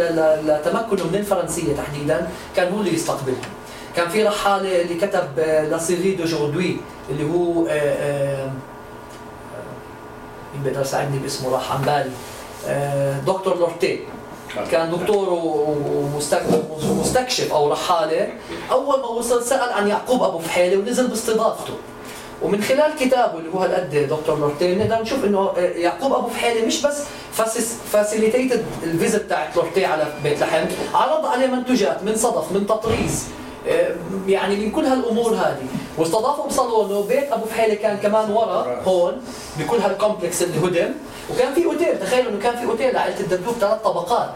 لتمكنوا 0.45 1.05
من 1.11 1.15
الفرنسية 1.15 1.75
تحديدا 1.75 2.27
كان 2.55 2.73
هو 2.73 2.79
اللي 2.79 2.93
يستقبلهم. 2.93 3.41
كان 3.95 4.09
في 4.09 4.23
رحالة 4.23 4.81
اللي 4.81 4.95
كتب 4.95 5.39
La 5.71 5.77
Syrie 5.77 6.15
d'aujourd'hui 6.15 6.23
اللي 7.09 7.23
هو 7.33 7.67
آه، 7.67 7.71
آه، 7.71 8.51
مين 10.53 10.63
بيقدر 10.63 10.81
يساعدني 10.81 11.19
باسمه 11.19 11.49
راح 11.49 11.71
عن 11.71 11.81
بالي 11.81 12.11
آه، 12.67 13.19
دكتور 13.19 13.57
لورتي. 13.57 13.99
كان 14.71 14.91
دكتور 14.91 15.29
ومستكشف 16.89 17.53
أو 17.53 17.71
رحالة 17.71 18.27
أول 18.71 18.99
ما 18.99 19.07
وصل 19.07 19.43
سأل 19.43 19.73
عن 19.73 19.87
يعقوب 19.87 20.23
أبو 20.23 20.39
فحيلة 20.39 20.77
ونزل 20.77 21.07
باستضافته. 21.07 21.73
ومن 22.45 22.61
خلال 22.63 22.91
كتابه 22.99 23.37
اللي 23.39 23.49
هو 23.53 23.59
هالقد 23.59 24.07
دكتور 24.09 24.39
لورتي 24.39 24.75
نقدر 24.75 25.01
نشوف 25.01 25.25
إنه 25.25 25.51
آه، 25.57 25.59
يعقوب 25.59 26.13
أبو 26.13 26.27
فحيلة 26.27 26.65
مش 26.65 26.81
بس 26.81 27.03
facilitated 27.91 28.65
ال 28.83 28.90
visa 28.90 29.17
بتاعت 29.17 29.55
لورتي 29.55 29.85
على 29.85 30.07
بيت 30.23 30.39
لحم 30.41 30.65
عرض 30.93 31.25
عليه 31.25 31.47
منتوجات 31.47 32.03
من 32.03 32.15
صدف 32.15 32.51
من 32.51 32.67
تطريز 32.67 33.25
آه، 33.67 33.95
يعني 34.27 34.55
من 34.55 34.71
كل 34.71 34.85
هالأمور 34.85 35.33
هذه. 35.33 35.65
واستضافوا 35.97 36.47
بصالونه 36.47 37.01
بيت 37.07 37.31
أبو 37.31 37.45
فحيلة 37.45 37.73
كان 37.75 37.97
كمان 37.97 38.31
ورا 38.31 38.81
هون 38.85 39.21
بكل 39.59 39.77
هال 39.77 39.91
complex 39.91 40.41
اللي 40.43 40.57
هدم 40.67 40.91
وكان 41.33 41.53
في 41.53 41.65
أوتيل 41.65 41.99
تخيلوا 41.99 42.31
إنه 42.31 42.39
كان 42.39 42.55
في 42.55 42.65
أوتيل 42.65 42.93
لعائله 42.93 43.19
الدبدوب 43.19 43.55
ثلاث 43.59 43.81
طبقات. 43.81 44.29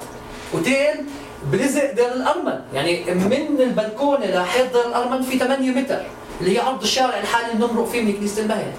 أوتيل 0.54 1.06
بلزق 1.52 1.92
دير 1.94 2.14
الارمن 2.14 2.60
يعني 2.74 3.04
من 3.14 3.62
البلكونة 3.62 4.26
لحيط 4.26 4.74
دير 4.74 4.86
الارمن 4.88 5.22
في 5.22 5.40
8 5.40 5.72
متر. 5.72 6.02
اللي 6.42 6.56
هي 6.56 6.60
عرض 6.60 6.82
الشارع 6.82 7.20
الحالي 7.20 7.52
اللي 7.54 7.68
بنمرق 7.68 7.86
فيه 7.90 8.02
من 8.02 8.14
كنيسه 8.14 8.42
المهد. 8.42 8.74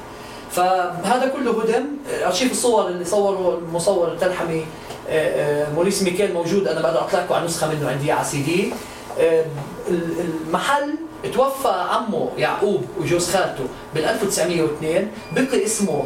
فهذا 0.51 1.33
كله 1.37 1.63
هدم. 1.63 1.85
أرشيف 2.27 2.53
الصور 2.53 2.87
اللي 2.87 3.05
صوره 3.05 3.59
المصور 3.59 4.09
التلحمي 4.13 4.65
آه، 5.09 5.65
آه، 5.67 5.73
موريس 5.75 6.03
ميكيل 6.03 6.35
موجود. 6.35 6.69
أنا 6.69 6.81
بقدر 6.81 6.99
أطلع 7.01 7.21
لكم 7.21 7.35
على 7.35 7.45
نسخة 7.45 7.69
منه 7.75 7.91
عندي 7.91 8.13
على 8.13 8.25
سي 8.25 8.43
دي. 8.43 8.73
آه، 9.21 9.45
ال- 9.89 10.15
المحل 10.49 10.95
توفى 11.35 11.69
عمه 11.91 12.29
يعقوب 12.39 12.85
وجوز 13.01 13.31
خالته 13.31 13.65
بال 13.95 14.05
1902 14.05 15.09
بقي 15.33 15.65
اسمه 15.65 16.05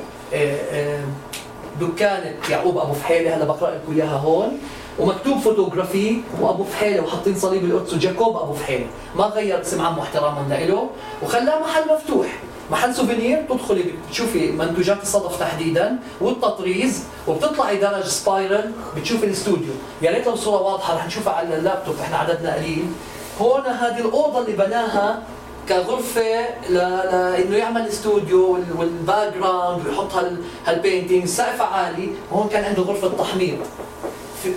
دكانة 1.80 2.34
يعقوب 2.50 2.78
أبو 2.78 2.92
فحيلة. 2.92 3.36
هلا 3.36 3.44
بقرأ 3.44 3.70
لكم 3.70 3.92
إياها 3.96 4.16
هون. 4.16 4.59
ومكتوب 4.99 5.38
فوتوغرافي 5.38 6.20
وابو 6.40 6.64
فحيلة 6.64 7.03
وحاطين 7.03 7.34
صليب 7.38 7.64
القدس 7.64 7.95
وجاكوب 7.95 8.36
أبو 8.36 8.53
فحيلة. 8.53 8.86
ما 9.16 9.24
غير 9.24 9.61
اسم 9.61 9.82
عمه 9.86 10.03
احتراما 10.03 10.47
له 10.51 10.90
وخلاه 11.22 11.59
محل 11.61 11.82
مفتوح. 11.95 12.26
محل 12.70 12.95
souvenir 12.95 13.43
تدخلي 13.49 13.84
بتشوفي 14.09 14.51
منتوجات 14.53 15.03
الصدف 15.03 15.40
تحديدا 15.40 15.99
والتطريز 16.20 17.03
وبتطلعي 17.28 17.76
درج 17.76 18.05
spiral 18.05 18.72
بتشوفي 18.97 19.26
الاستوديو. 19.26 19.72
يا 20.03 20.11
ريت 20.11 20.26
لو 20.26 20.36
صورة 20.36 20.62
واضحة 20.62 20.97
رح 20.97 21.07
نشوفها 21.07 21.32
على 21.32 21.57
اللابتوب 21.57 21.95
إحنا 22.03 22.16
عددنا 22.16 22.55
قليل. 22.55 22.84
هون 23.40 23.66
هذه 23.66 23.99
الأوضة 23.99 24.38
اللي 24.38 24.53
بناها 24.53 25.22
كغرفة 25.68 26.42
ل... 26.70 26.74
لأنه 26.74 27.57
يعمل 27.57 27.88
استوديو 27.88 28.53
وال- 28.53 28.78
وال 28.78 29.35
background 29.37 29.87
ويحط 29.86 30.14
هال... 30.14 30.36
هال 30.66 30.78
painting 30.78 31.24
سقف 31.26 31.62
عالي. 31.62 32.09
وهون 32.32 32.49
كان 32.49 32.64
عنده 32.64 32.82
غرفة 32.82 33.09
تحميض 33.09 33.59
في 33.59 34.14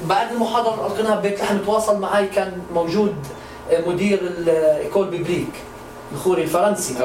بعد 0.09 0.31
المحاضرة 0.31 0.73
اللي 0.73 0.88
القيناها 0.88 1.15
ببيت 1.15 1.39
لحم 1.39 1.57
تواصل 1.57 1.99
معي 1.99 2.27
كان 2.27 2.61
موجود 2.73 3.15
مدير 3.88 4.19
ال 4.21 4.36
École 4.36 5.07
Biblique 5.07 5.49
الخوري 6.13 6.43
الفرنسي. 6.43 6.95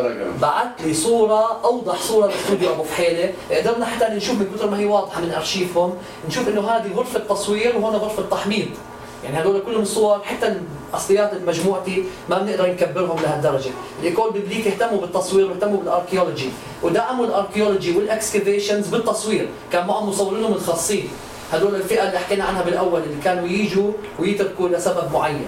بعت 0.40 0.82
لي 0.84 0.94
صورة 0.94 1.60
أوضح 1.64 2.00
صورة 2.00 2.26
لاستوديو 2.26 2.72
أبو 2.72 2.82
فحيلة. 2.82 3.32
قدرنا 3.50 3.86
حتى 3.86 4.14
نشوف 4.14 4.38
من 4.38 4.50
كثر 4.56 4.70
ما 4.70 4.78
هي 4.78 4.84
واضحة 4.84 5.20
من 5.20 5.30
أرشيفهم 5.30 5.94
نشوف 6.28 6.48
إنه 6.48 6.70
هذه 6.70 6.92
غرفة 6.94 7.18
تصوير 7.18 7.76
وهون 7.76 7.96
غرفة 7.96 8.22
تحميض. 8.30 8.68
يعني 9.24 9.36
هذول 9.36 9.62
كلهم 9.66 9.82
الصور 9.82 10.20
حتى 10.24 10.56
الأصليات 10.90 11.32
لمجموعتي 11.32 12.04
ما 12.30 12.38
بنقدر 12.38 12.66
نكبرهم 12.66 13.22
لهالدرجة، 13.22 13.70
ال 14.00 14.05
École 14.05 14.32
Biblique 14.32 14.66
اهتموا 14.66 15.00
بالتصوير 15.00 15.50
واهتموا 15.50 15.76
بال 15.76 15.88
archaeology 15.88 16.50
ودعموا 16.82 17.24
ال 17.24 17.30
archaeology 17.30 17.96
وال 17.96 18.10
excavations 18.10 18.88
بالتصوير، 18.88 19.48
كان 19.72 19.86
معهم 19.86 20.08
مصورينهم 20.08 20.52
الخاصين، 20.52 21.08
هذول 21.52 21.74
الفئة 21.74 22.08
اللي 22.08 22.18
حكينا 22.18 22.44
عنها 22.44 22.62
بالأول 22.62 23.02
اللي 23.02 23.22
كانوا 23.24 23.48
يجوا 23.48 23.92
ويتركوا 24.18 24.68
لسبب 24.68 25.12
معين. 25.12 25.46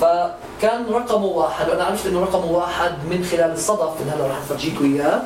فكان 0.00 0.84
رقمه 0.90 1.24
واحد 1.24 1.68
وأنا 1.68 1.84
عرفت 1.84 2.06
إنه 2.06 2.20
رقمه 2.20 2.44
واحد 2.44 2.92
من 3.10 3.24
خلال 3.30 3.52
الصدف 3.52 3.90
اللي 4.00 4.12
هلا 4.12 4.26
رح 4.26 4.36
افرجيكم 4.36 4.94
اياه 4.94 5.22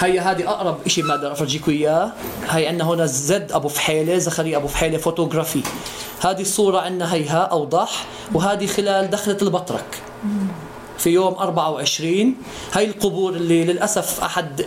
هي 0.00 0.20
هذه 0.20 0.48
أقرب 0.48 0.88
شيء 0.88 1.06
بقدر 1.06 1.32
افرجيكم 1.32 1.72
اياه 1.72 2.12
هي 2.48 2.66
عندنا 2.66 2.84
هنا 2.84 3.06
Z 3.06 3.52
أبو 3.52 3.68
فحيلة 3.68 4.18
زكريا 4.18 4.56
أبو 4.56 4.66
فحيلة 4.66 4.98
فوتوغرافي. 4.98 5.62
هذه 6.20 6.40
الصورة 6.40 6.80
عندنا 6.80 7.14
هيها 7.14 7.38
أوضح 7.38 8.04
وهذه 8.34 8.66
خلال 8.66 9.10
دخلة 9.10 9.38
البطرك. 9.42 10.02
في 10.98 11.10
يوم 11.10 11.34
24 11.34 12.34
هي 12.74 12.84
القبور 12.84 13.32
اللي 13.32 13.64
للأسف 13.64 14.24
أحد 14.24 14.60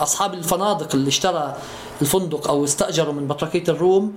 أصحاب 0.00 0.34
الفنادق 0.34 0.94
اللي 0.94 1.08
اشترى 1.08 1.56
الفندق 2.02 2.48
أو 2.48 2.64
استاجره 2.64 3.10
من 3.10 3.26
بطركيه 3.26 3.64
الروم 3.68 4.12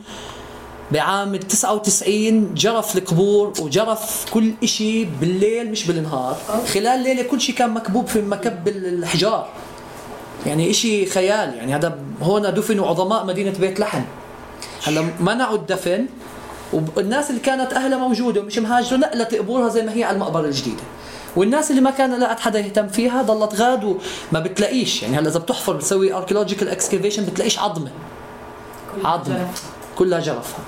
بعام 0.92 1.36
99 1.36 2.54
جرف 2.54 2.98
القبور 2.98 3.54
وجرف 3.60 4.26
كل 4.32 4.54
إشي 4.64 5.06
بالليل 5.06 5.72
مش 5.72 5.88
بالنهار. 5.88 6.38
خلال 6.74 7.04
ليلة 7.04 7.24
كل 7.24 7.42
شيء 7.42 7.56
كان 7.56 7.70
مكبوب 7.70 8.08
في 8.08 8.22
مكب 8.22 8.68
الحجار. 8.68 9.48
يعني 10.46 10.70
إشي 10.72 11.06
خيال. 11.06 11.54
يعني 11.56 11.76
هذا 11.76 12.00
هون 12.22 12.54
دفنوا 12.54 12.88
عظماء 12.88 13.26
مدينة 13.26 13.54
بيت 13.60 13.80
لحم. 13.80 14.02
هلا 14.84 15.06
منعوا 15.20 15.56
الدفن 15.56 16.06
والناس 16.74 17.30
اللي 17.30 17.42
كانت 17.42 17.74
أهلها 17.74 17.98
موجودة 17.98 18.42
ومش 18.42 18.58
مهاجرة 18.58 18.98
نقلت 18.98 19.36
قبورها 19.36 19.70
زي 19.70 19.82
ما 19.82 19.94
هي 19.94 20.04
على 20.04 20.16
المقبرة 20.16 20.46
الجديدة. 20.46 20.84
والناس 21.36 21.72
اللي 21.72 21.82
ما 21.82 21.92
كان 21.92 22.20
لقت 22.20 22.40
حدا 22.40 22.60
يهتم 22.60 22.88
فيها 22.88 23.22
ضلت 23.22 23.62
غاد 23.62 23.84
وما 23.84 24.40
بتلاقيش. 24.40 25.04
يعني 25.04 25.18
هلا 25.18 25.30
إذا 25.30 25.40
بتحفر 25.40 25.74
بتسوي 25.74 26.14
archaeological 26.14 26.70
excavation 26.70 27.26
بتلاقيش 27.26 27.60
عظمة. 27.60 27.92
عظمة. 29.06 29.48
كلها 29.98 30.20
جرفها 30.20 30.60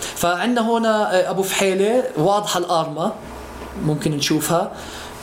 فعندنا 0.00 0.70
هنا 0.70 1.30
أبو 1.30 1.42
فحيلة 1.42 2.04
واضحة 2.16 2.58
الأرمة. 2.58 3.12
ممكن 3.84 4.10
نشوفها. 4.10 4.72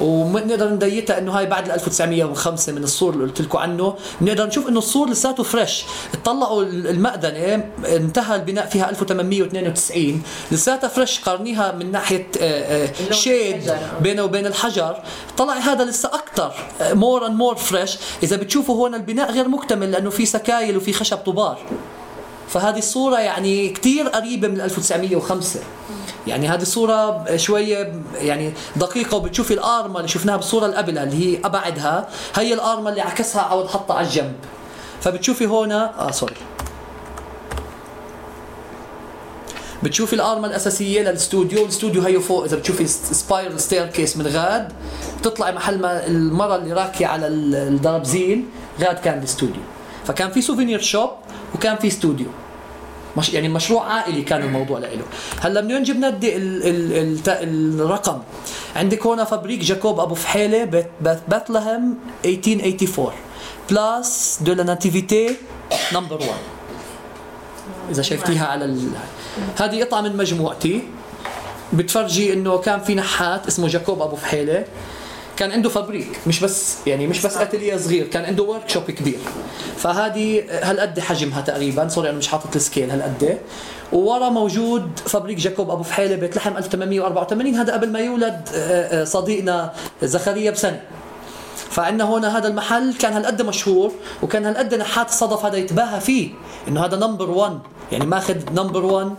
وبنقدر 0.01 0.69
ن 0.69 0.77
date 0.77 1.09
ها 1.09 1.17
إنه 1.17 1.31
هاي 1.31 1.45
بعد 1.45 1.69
1905 1.69 2.73
من 2.73 2.83
الصور 2.83 3.13
اللي 3.13 3.23
قلت 3.23 3.41
لكم 3.41 3.57
عنه. 3.57 3.95
بنقدر 4.21 4.45
نشوف 4.47 4.67
إنه 4.67 4.77
الصور 4.77 5.09
لساته 5.09 5.43
fresh 5.43 5.83
اطلعوا 6.13 6.63
المأذنة 6.63 7.63
انتهى 7.85 8.35
البناء 8.35 8.65
فيها 8.65 8.89
1892 8.89 10.21
لساتها 10.51 10.87
fresh 10.88 11.19
قارنيها 11.19 11.71
من 11.71 11.91
ناحية 11.91 12.27
آه، 12.41 12.85
آه، 12.85 13.11
shade 13.11 13.73
بينه 14.01 14.23
وبين 14.23 14.45
الحجر. 14.45 14.97
طلع 15.37 15.53
هذا 15.53 15.85
لسه 15.85 16.09
أكثر 16.13 16.53
more 16.81 17.25
and 17.25 17.35
more 17.35 17.55
fresh 17.55 17.97
إذا 18.23 18.35
بتشوفوا 18.35 18.75
هون 18.75 18.95
البناء 18.95 19.31
غير 19.31 19.47
مكتمل 19.47 19.91
لأنه 19.91 20.09
في 20.09 20.25
سكايل 20.25 20.77
وفي 20.77 20.93
خشب 20.93 21.17
طبار. 21.17 21.57
فهذه 22.49 22.77
الصورة 22.77 23.19
يعني 23.19 23.69
كثير 23.69 24.07
قريبة 24.07 24.47
من 24.47 24.61
1905 24.61 25.59
يعني 26.28 26.47
هذه 26.47 26.61
الصورة 26.61 27.25
شوية 27.36 27.93
يعني 28.15 28.53
دقيقة 28.75 29.17
وبتشوفي 29.17 29.53
الآرمة 29.53 29.97
اللي 29.97 30.07
شفناها 30.07 30.38
بالصورة 30.38 30.65
اللي 30.65 30.78
قبلها 30.78 31.03
اللي 31.03 31.15
هي 31.38 31.39
أبعدها. 31.45 32.07
هي 32.36 32.53
الآرمة 32.53 32.89
اللي 32.89 33.01
عكسها 33.01 33.41
عوض 33.41 33.67
حطها 33.67 33.95
على 33.95 34.07
الجنب. 34.07 34.34
فبتشوفي 35.01 35.45
هنا 35.45 36.07
آه 36.07 36.11
sorry 36.11 36.35
بتشوفي 39.84 40.13
الارمة 40.13 40.47
الأساسية 40.47 41.01
للاستوديو 41.01 41.63
الاستوديو 41.63 42.01
هي 42.01 42.19
فوق 42.19 42.43
إذا 42.43 42.57
بتشوفي 42.57 42.88
spiral 42.88 43.59
staircase 43.59 44.17
من 44.17 44.28
غاد. 44.28 44.73
بتطلعي 45.19 45.51
محل 45.51 45.80
ما 45.82 46.07
المرة 46.07 46.55
اللي 46.55 46.73
راكية 46.73 47.07
على 47.07 47.28
الدرابزين 47.28 48.49
غاد 48.82 48.99
كان 48.99 49.19
الاستوديو 49.19 49.61
فكان 50.05 50.32
في 50.32 50.41
souvenir 50.41 50.81
shop 50.81 51.09
وكان 51.55 51.75
في 51.75 51.88
استوديو 51.88 52.28
مش 53.18 53.34
يعني 53.34 53.49
مشروع 53.49 53.93
عائلي 53.93 54.22
كان 54.22 54.41
الموضوع 54.41 54.80
له 54.80 54.89
هلا 55.41 55.61
من 55.61 55.74
وين 55.74 55.84
جبنا 55.84 56.09
ال 56.09 56.24
ال 56.24 56.93
ال 57.28 57.82
الرقم؟ 57.82 58.20
عندك 58.76 59.05
هون 59.05 59.24
Fabrique 59.23 59.59
جاكوب 59.59 59.99
أبو 59.99 60.15
فحيلة 60.15 60.86
Bethléem 61.27 61.97
1884 62.26 63.13
Place 63.69 64.39
de 64.41 64.53
la 64.53 64.63
Nativité 64.63 65.35
number 65.93 66.15
1 66.15 66.30
إذا 67.91 68.01
شايفتيها 68.01 68.45
على 68.45 68.65
ال... 68.65 68.89
هذه 69.59 69.84
قطعة 69.84 70.01
من 70.01 70.18
مجموعتي. 70.18 70.82
بتفرجي 71.74 72.34
إنه 72.34 72.57
كان 72.57 72.80
في 72.80 72.95
نحات 72.95 73.47
اسمه 73.47 73.68
جاكوب 73.68 74.01
أبو 74.01 74.15
فحيلة. 74.15 74.65
كان 75.38 75.51
عنده 75.51 75.69
fabrique 75.69 76.19
مش 76.27 76.39
بس 76.39 76.77
يعني 76.88 77.07
مش 77.07 77.25
بس 77.25 77.38
atelier 77.38 77.75
صغير 77.75 78.07
كان 78.07 78.25
عنده 78.25 78.43
workshop 78.43 78.83
كبير. 78.83 79.19
فهذه 79.77 80.43
هالقد 80.49 80.99
حجمها 80.99 81.41
تقريبا؟ 81.41 81.88
sorry 81.88 82.09
أنا 82.09 82.17
مش 82.17 82.27
حاطط 82.27 82.55
ال 82.55 82.61
scale 82.61 82.91
هالقد 82.91 83.38
وورا 83.93 84.29
موجود 84.29 84.99
Fabrique 85.05 85.38
جاكوب 85.38 85.69
أبو 85.71 85.83
فحيلة 85.83 86.15
بيت 86.15 86.35
لحم 86.35 86.57
1884 86.57 87.55
هذا 87.55 87.73
قبل 87.73 87.91
ما 87.91 87.99
يولد 87.99 88.49
آه، 88.55 89.01
آه، 89.01 89.03
صديقنا 89.03 89.73
زكريا 90.03 90.51
بسنة. 90.51 90.81
فعندنا 91.69 92.03
هون 92.03 92.25
هذا 92.25 92.47
المحل 92.47 92.93
كان 92.93 93.13
هالقد 93.13 93.41
مشهور 93.41 93.91
وكان 94.23 94.45
هالقد 94.45 94.75
نحات 94.75 95.09
الصدف 95.09 95.45
هذا 95.45 95.57
يتباهى 95.57 96.01
فيه. 96.01 96.29
إنه 96.67 96.85
هذا 96.85 96.97
number 96.97 97.29
1 97.29 97.59
يعني 97.91 98.05
ماخذ 98.05 98.35
number 98.53 98.85
1 98.85 99.11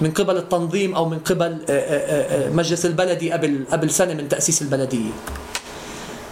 من 0.00 0.10
قبل 0.10 0.36
التنظيم 0.36 0.94
أو 0.94 1.08
من 1.08 1.18
قبل 1.18 1.64
آه، 1.70 2.50
مجلس 2.50 2.86
البلدي 2.86 3.32
قبل 3.32 3.64
قبل 3.72 3.90
سنة 3.90 4.14
من 4.14 4.28
تأسيس 4.28 4.62
البلدية. 4.62 5.10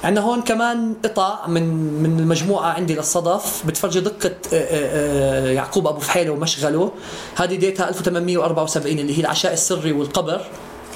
عندنا 0.05 0.25
هون 0.25 0.43
كمان 0.43 0.95
قطع 1.05 1.47
من 1.47 1.63
من 2.03 2.21
المجموعة 2.21 2.73
عندي 2.73 2.95
للصدف. 2.95 3.67
بتفرجي 3.67 4.01
دقة 4.01 4.31
آه، 4.53 4.55
آه، 4.55 5.49
آه، 5.49 5.51
يعقوب 5.51 5.87
أبو 5.87 5.99
فحيلة 5.99 6.31
ومشغله. 6.31 6.93
هذه 7.37 7.55
date 7.55 7.82
ها 7.82 7.89
1874 7.89 8.99
اللي 8.99 9.17
هي 9.17 9.21
العشاء 9.21 9.53
السري 9.53 9.93
والقبر 9.93 10.41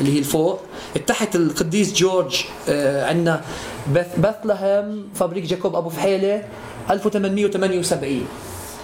اللي 0.00 0.14
هي 0.14 0.18
الفوق. 0.18 0.60
تحت 1.06 1.36
القديس 1.36 1.92
جورج 1.92 2.44
عندنا 3.08 3.40
Bethléem 4.18 5.04
Fabrique 5.14 5.44
جاكوب 5.44 5.76
أبو 5.76 5.88
فحيلة 5.88 6.42
1878 6.90 8.26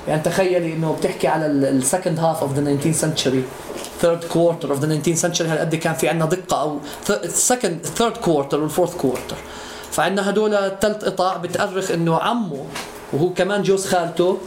يعني 0.09 0.23
تخيلي 0.23 0.73
إنه 0.73 0.93
بتحكي 0.93 1.29
على 1.29 1.47
ال 1.47 1.57
second 1.57 2.19
half 2.19 2.43
of 2.43 2.59
the 2.59 2.79
19th 2.79 3.03
century. 3.03 3.43
third 4.01 4.25
quarter 4.25 4.71
of 4.71 4.85
the 4.85 5.03
19th 5.03 5.23
century. 5.23 5.43
هالقد 5.43 5.75
كان 5.75 5.95
في 5.95 6.09
عندنا 6.09 6.29
دقة 6.29 6.61
أو 6.61 6.79
second 7.29 7.87
third 7.87 8.17
quarter 8.17 8.61
وال 8.61 8.70
fourth 8.70 8.97
quarter 8.97 9.37
فعندنا 9.93 10.31
هدول 10.31 10.55
الثلاث 10.55 11.05
قطع 11.05 11.37
بتأرخ 11.37 11.91
إنه 11.91 12.19
عمه 12.19 12.65
وهو 13.13 13.33
كمان 13.33 13.63
جوز 13.63 13.87
خالته 13.87 14.39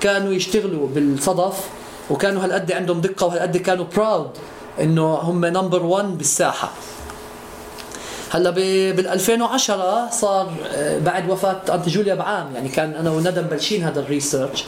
كانوا 0.00 0.32
يشتغلوا 0.32 0.88
بالصدف 0.88 1.68
وكانوا 2.10 2.44
هالقد 2.44 2.72
عندهم 2.72 3.00
دقة 3.00 3.26
وهالقد 3.26 3.56
كانوا 3.56 3.84
براود 3.96 4.30
إنه 4.80 5.14
هم 5.14 5.44
number 5.44 5.82
1 5.86 6.18
بالساحة. 6.18 6.70
هلأ 8.30 8.50
بال 8.50 9.08
2010 9.08 10.08
صار 10.10 10.52
آه، 10.72 10.98
بعد 10.98 11.30
وفاة 11.30 11.60
aunt 11.74 11.88
جوليا 11.88 12.14
بعام 12.14 12.54
يعني 12.54 12.68
كان 12.68 12.94
أنا 12.94 13.10
وندى 13.10 13.40
مبلشين 13.40 13.84
هذا 13.84 14.00
ال 14.00 14.06
research. 14.06 14.64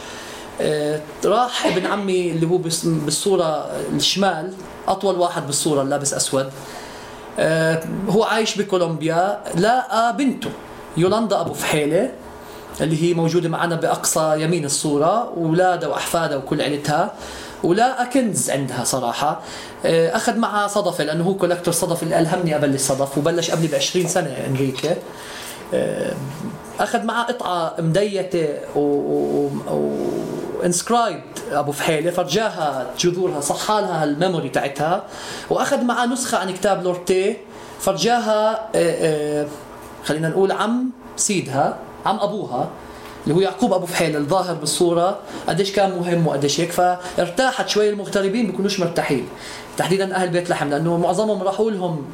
آه، 0.60 1.00
راح 1.24 1.66
ابن 1.66 1.86
عمي 1.86 2.30
اللي 2.30 2.46
هو 2.46 2.56
بالصورة 2.84 3.70
الشمال 3.94 4.52
أطول 4.88 5.14
واحد 5.14 5.46
بالصورة 5.46 5.82
لابس 5.82 6.14
أسود. 6.14 6.50
هو 8.08 8.24
عايش 8.24 8.58
بكولومبيا. 8.58 9.38
لقى 9.58 10.16
بنته 10.16 10.50
يولندا 10.96 11.40
أبو 11.40 11.54
فحيلة 11.54 12.10
اللي 12.80 13.02
هي 13.02 13.14
موجودة 13.14 13.48
معنا 13.48 13.76
بأقصى 13.76 14.34
يمين 14.38 14.64
الصورة 14.64 15.32
واولادها 15.36 15.88
وأحفادها 15.88 16.36
وكل 16.36 16.60
عيلتها. 16.62 17.12
ولقى 17.64 18.06
كنز 18.06 18.50
عندها 18.50 18.84
صراحة. 18.84 19.40
آه، 19.84 20.16
أخذ 20.16 20.36
معها 20.36 20.66
صدفة 20.68 21.04
لأنه 21.04 21.24
هو 21.24 21.34
collector 21.34 21.74
صدف 21.74 22.02
اللي 22.02 22.18
الهمني 22.18 22.56
أبلش 22.56 22.80
صدف 22.82 23.18
وبلش 23.18 23.50
قبلي 23.50 23.68
ب 23.68 23.74
20 23.74 24.08
سنة 24.08 24.36
انريكي 24.46 24.90
آه، 24.90 24.96
أخذ 26.80 27.04
معها 27.04 27.22
قطعة 27.22 27.74
مديتة 27.78 28.48
و, 28.76 29.48
أبو 31.52 31.72
فحيلة 31.72 32.10
فرجاها 32.10 32.86
جذورها 32.98 33.40
صحالها 33.40 34.04
ال 34.04 34.11
memory 34.11 34.48
تاعتها 34.48 35.04
وأخذ 35.50 35.84
معها 35.84 36.06
نسخة 36.06 36.38
عن 36.38 36.50
كتاب 36.50 36.84
لورتي 36.84 37.36
فرجاها 37.80 38.68
آه، 38.74 39.42
آه، 39.42 39.46
خلينا 40.04 40.28
نقول 40.28 40.52
عم 40.52 40.90
سيدها 41.16 41.76
عم 42.06 42.20
أبوها 42.20 42.68
اللي 43.24 43.34
هو 43.34 43.40
يعقوب 43.40 43.72
أبو 43.72 43.86
فحيل 43.86 44.16
الظاهر 44.16 44.54
بالصورة 44.54 45.18
قديش 45.48 45.72
كان 45.72 45.90
مهم 45.90 46.26
وقديش 46.26 46.60
هيك 46.60 46.72
فارتاحت 46.72 47.68
شوي 47.68 47.88
المغتربين 47.90 48.46
بيكونوش 48.46 48.80
مرتاحين. 48.80 49.28
تحديدا 49.76 50.14
أهل 50.14 50.28
بيت 50.28 50.50
لحم 50.50 50.70
لأنه 50.70 50.98
معظمهم 50.98 51.42
راحوا 51.42 51.70
لهم 51.70 52.04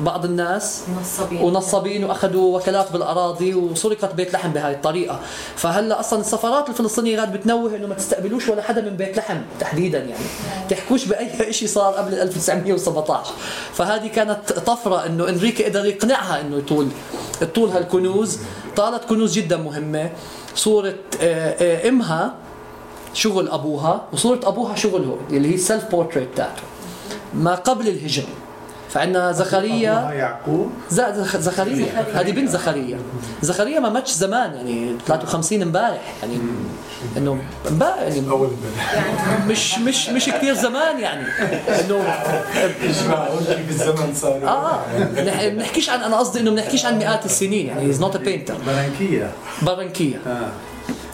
بعض 0.00 0.24
الناس 0.24 0.82
نصابين 1.00 1.42
ونصابين 1.42 2.04
وأخذوا 2.04 2.56
وكالات 2.58 2.92
بالأراضي 2.92 3.54
وسرقت 3.54 4.14
بيت 4.14 4.32
لحم 4.32 4.50
بهاي 4.50 4.72
الطريقة. 4.72 5.20
فهلأ 5.56 6.00
أصلا 6.00 6.20
السفارات 6.20 6.68
الفلسطينية 6.68 7.20
غاد 7.20 7.32
بتنوه 7.32 7.76
إنه 7.76 7.86
ما 7.86 7.94
تستقبلوش 7.94 8.48
ولا 8.48 8.62
حدا 8.62 8.80
من 8.80 8.96
بيت 8.96 9.16
لحم 9.16 9.36
تحديدا 9.60 9.98
يعني. 9.98 10.24
تحكوش 10.68 11.04
بأي 11.04 11.52
شيء 11.52 11.68
صار 11.68 11.94
قبل 11.94 12.14
1917 12.14 13.32
فهذه 13.72 14.06
كانت 14.06 14.52
طفرة 14.52 15.06
إنه 15.06 15.28
إنريكي 15.28 15.64
قدر 15.64 15.86
يقنعها 15.86 16.40
إنه 16.40 16.56
يطول 16.56 16.88
تطول 17.40 17.68
هالكنوز. 17.68 18.38
طالت 18.76 19.04
كنوز 19.04 19.32
جدا 19.34 19.56
مهمة. 19.56 20.10
صورة 20.54 20.94
آه، 21.20 21.84
آه، 21.84 21.88
إمها 21.88 22.34
شغل 23.14 23.48
أبوها 23.48 24.04
وصورة 24.12 24.40
أبوها 24.44 24.76
شغله 24.76 25.18
اللي 25.30 25.50
هي 25.50 25.54
ال 25.54 25.60
self 25.60 25.84
portrait 25.90 26.28
تاعته 26.36 26.62
ما 27.34 27.54
قبل 27.54 27.88
الهجرة. 27.88 28.26
فعندنا 28.94 29.32
زكريا 29.32 30.10
يعقوب. 30.12 30.70
زكريا 31.38 32.04
هذه 32.14 32.30
بنت 32.30 32.48
زكريا 32.48 32.98
زكريا 33.42 33.80
ما 33.80 33.88
ماتش 33.88 34.12
زمان 34.12 34.54
يعني 34.54 34.96
53 35.06 35.62
امبارح 35.62 36.14
يعني 36.22 36.38
إنه 37.16 37.38
امبارح 37.70 37.98
يعني 37.98 38.22
مش 39.46 39.78
مش 39.78 40.08
مش 40.08 40.24
كثير 40.26 40.54
زمان 40.54 40.98
يعني 40.98 41.26
إنه 41.68 41.98
مش 42.88 43.02
معقول 43.02 43.44
كيف 43.44 43.68
الزمن 43.68 44.14
صار. 44.14 44.48
آه 44.48 44.74
آه. 44.74 45.48
بنحكيش 45.48 45.90
عن 45.90 46.00
أنا 46.02 46.16
قصدي 46.16 46.40
إنه 46.40 46.50
بنحكيش 46.50 46.86
عن 46.86 46.98
مئات 46.98 47.24
السنين 47.24 47.66
يعني 47.66 47.82
he's 47.82 48.00
not 48.00 48.16
a 48.16 48.18
painter 48.18 48.54
برنكيه 48.66 49.30
برنكيه 49.62 50.16
آه. 50.26 50.48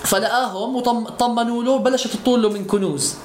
فلقاهم 0.05 0.77
وطمنوا 0.77 1.65
له 1.65 1.79
بلشت 1.79 2.17
تطول 2.17 2.43
له 2.43 2.49
من 2.49 2.65
كنوز. 2.65 3.15
آه، 3.15 3.21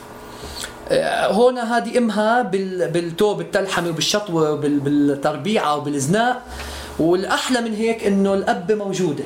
هون 1.31 1.57
هذه 1.57 1.97
إمها 1.97 2.41
بال- 2.41 2.87
بالتوب 2.91 3.41
التلحمي 3.41 3.89
وبالشطوة 3.89 4.51
وبالتربيعه 4.51 5.75
وبالزناق 5.77 6.41
والأحلى 6.99 7.61
من 7.61 7.73
هيك 7.75 8.03
إنه 8.03 8.33
الأبة 8.33 8.71
موجودة. 8.71 9.23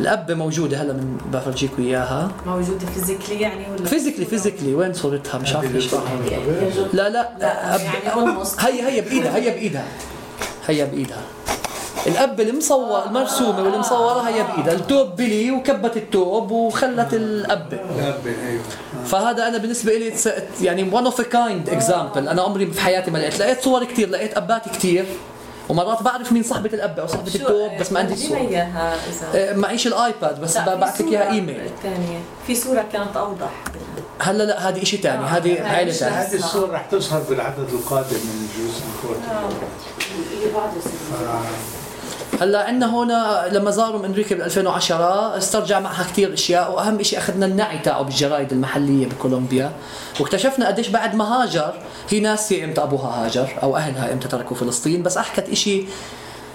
الأبة 0.00 0.32
موجودة 0.32 0.82
هلا 0.82 0.92
من 0.92 1.18
بفرجيكم 1.32 1.82
اياها 1.82 2.30
موجودة 2.46 2.86
physically 2.86 3.40
يعني 3.40 3.64
ولا 3.72 3.84
physically 3.84 4.24
physically. 4.24 4.74
وين 4.74 4.92
صورتها؟ 4.92 5.38
مش 5.38 5.54
عارف 5.56 5.72
ليش. 5.72 5.92
يعني 5.92 6.44
لا 6.92 7.08
لا 7.08 7.30
لا 7.40 7.74
أبة 7.74 7.80
يعني 7.80 8.42
هي 8.60 8.88
هي 8.88 9.00
بإيدها 9.00 9.36
هي 9.36 9.50
بإيدها. 9.50 9.84
هي 10.66 10.86
بإيدها. 10.86 11.22
الأبة 12.06 12.40
المصور 12.40 13.04
المرسومة 13.06 13.62
واللي 13.62 13.78
مصوره 13.78 14.20
هي 14.20 14.42
بايدها 14.42 14.74
التوب 14.74 15.16
بلي 15.16 15.50
وكبت 15.50 15.96
التوب 15.96 16.50
وخلت 16.50 17.14
الأبة. 17.14 17.80
أيوه 18.24 18.62
فهذا 19.06 19.48
أنا 19.48 19.58
بالنسبة 19.58 19.92
لي 19.92 20.12
يعني 20.62 20.90
one 20.90 21.04
of 21.04 21.14
a 21.18 21.24
kind 21.24 21.70
example. 21.80 22.16
أنا 22.18 22.42
عمري 22.42 22.66
في 22.66 22.80
حياتي 22.80 23.10
ما 23.10 23.18
لقيت 23.18 23.38
لقيت 23.38 23.62
صور 23.62 23.84
كثير 23.84 24.08
لقيت 24.08 24.36
أبات 24.36 24.68
كثير 24.68 25.04
ومرات 25.68 26.02
بعرف 26.02 26.32
مين 26.32 26.42
صاحبة 26.42 26.70
الأبة 26.72 27.00
أو 27.00 27.06
صاحبة 27.06 27.34
التوب 27.34 27.70
بس 27.80 27.92
ما 27.92 28.00
عندي 28.00 28.12
ورجينا 28.12 28.34
الصور 28.36 28.48
إياها 28.50 28.94
اذا 28.94 29.50
آه، 29.50 29.56
معيش 29.56 29.86
ال 29.86 29.97
iPad 29.97 30.40
بس 30.40 30.56
لا، 30.56 30.64
في 30.64 30.76
بعث 30.80 31.00
لك 31.00 31.08
إياها 31.08 31.30
إيميل. 31.30 31.60
الثانية 31.60 32.18
في 32.46 32.54
صورة 32.54 32.84
كانت 32.92 33.16
أوضح. 33.16 33.50
هلا 34.18 34.42
لا 34.42 34.68
هذه 34.68 34.84
شيء 34.84 35.00
ثاني 35.00 35.24
آه، 35.24 35.26
هذه 35.26 35.62
عائله 35.62 35.92
ثانية 35.92 36.22
هذه 36.22 36.34
الصور 36.34 36.70
رح 36.70 36.86
تظهر 36.86 37.20
بالعدد 37.28 37.68
القادم 37.72 38.16
من 38.16 38.48
Jerusalem 38.58 38.74
Quarterly 38.96 39.20
اللي 40.32 40.54
بعده 40.54 40.72
هلا 42.40 42.64
عندنا 42.64 42.86
هون 42.86 43.08
لما 43.52 43.70
زاروا 43.70 44.06
أمريكا 44.06 44.34
بال 44.34 44.44
2010 44.44 45.36
استرجع 45.38 45.80
معها 45.80 46.04
كثير 46.04 46.34
أشياء 46.34 46.72
وأهم 46.72 47.02
شيء 47.02 47.18
أخذنا 47.18 47.46
النعي 47.46 47.78
تاعه 47.78 48.02
بالجرايد 48.02 48.52
المحلية 48.52 49.06
بكولومبيا. 49.06 49.72
واكتشفنا 50.20 50.66
قديش 50.66 50.88
بعد 50.88 51.14
ما 51.14 51.24
هاجر 51.24 51.74
هي 52.08 52.20
ناسية 52.20 52.64
إمتى 52.64 52.82
أبوها 52.82 53.24
هاجر 53.24 53.48
أو 53.62 53.76
أهلها 53.76 54.12
إمتى 54.12 54.28
تركوا 54.28 54.56
فلسطين. 54.56 55.02
بس 55.02 55.16
أحكت 55.16 55.54
شيء 55.54 55.88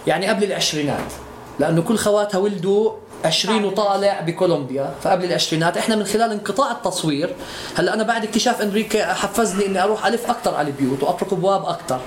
يعني 0.08 0.28
قبل 0.28 0.44
العشرينات 0.44 1.14
لأنه 1.60 1.82
كل 1.82 1.98
خواتها 1.98 2.38
ولدوا 2.38 2.92
20 3.26 3.66
وطالع 3.66 4.22
بكولومبيا. 4.22 4.94
فقبل 5.04 5.26
العشرينات 5.26 5.78
إحنا 5.78 5.96
من 5.96 6.04
خلال 6.04 6.32
انقطاع 6.32 6.72
التصوير 6.72 7.36
هلا 7.76 7.94
أنا 7.94 8.04
بعد 8.04 8.24
اكتشاف 8.24 8.62
انريكا 8.62 9.14
حفزني 9.14 9.66
إني 9.66 9.84
أروح 9.84 10.06
ألف 10.06 10.30
أكثر 10.30 10.56
على 10.56 10.68
البيوت 10.68 11.04
واطرق 11.04 11.34
أبواب 11.34 11.66
أكثر 11.66 12.00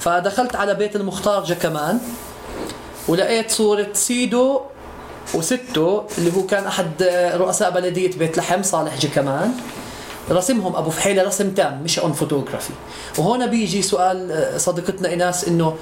فدخلت 0.00 0.56
على 0.56 0.74
بيت 0.74 0.96
المختار 0.96 1.44
جكمان 1.44 2.00
ولقيت 3.08 3.50
صورة 3.50 3.88
سيدو 3.92 4.60
وستو 5.34 6.02
اللي 6.18 6.36
هو 6.36 6.46
كان 6.46 6.64
أحد 6.66 7.02
رؤساء 7.34 7.70
بلدية 7.70 8.10
بيت 8.18 8.38
لحم 8.38 8.62
صالح 8.62 8.98
جكمان 8.98 9.52
رسمهم 10.30 10.76
أبو 10.76 10.90
فحيلة 10.90 11.22
رسم 11.22 11.50
تام 11.50 11.82
مش 11.84 11.98
on 11.98 12.12
photography 12.12 12.72
وهون 13.18 13.46
بيجي 13.46 13.82
سؤال 13.82 14.32
آه، 14.32 14.58
صديقتنا 14.58 15.08
إيناس 15.08 15.48
إنه 15.48 15.76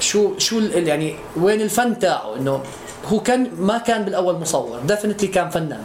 شو 0.00 0.38
شو 0.38 0.60
يعني 0.60 1.16
وين 1.36 1.60
الفن 1.60 1.98
تاعه؟ 1.98 2.36
إنه 2.36 2.60
هو 3.06 3.20
كان 3.20 3.50
ما 3.58 3.78
كان 3.78 4.02
بالأول 4.04 4.38
مصور 4.38 4.78
definitely 4.88 5.28
كان 5.28 5.50
فنان. 5.50 5.82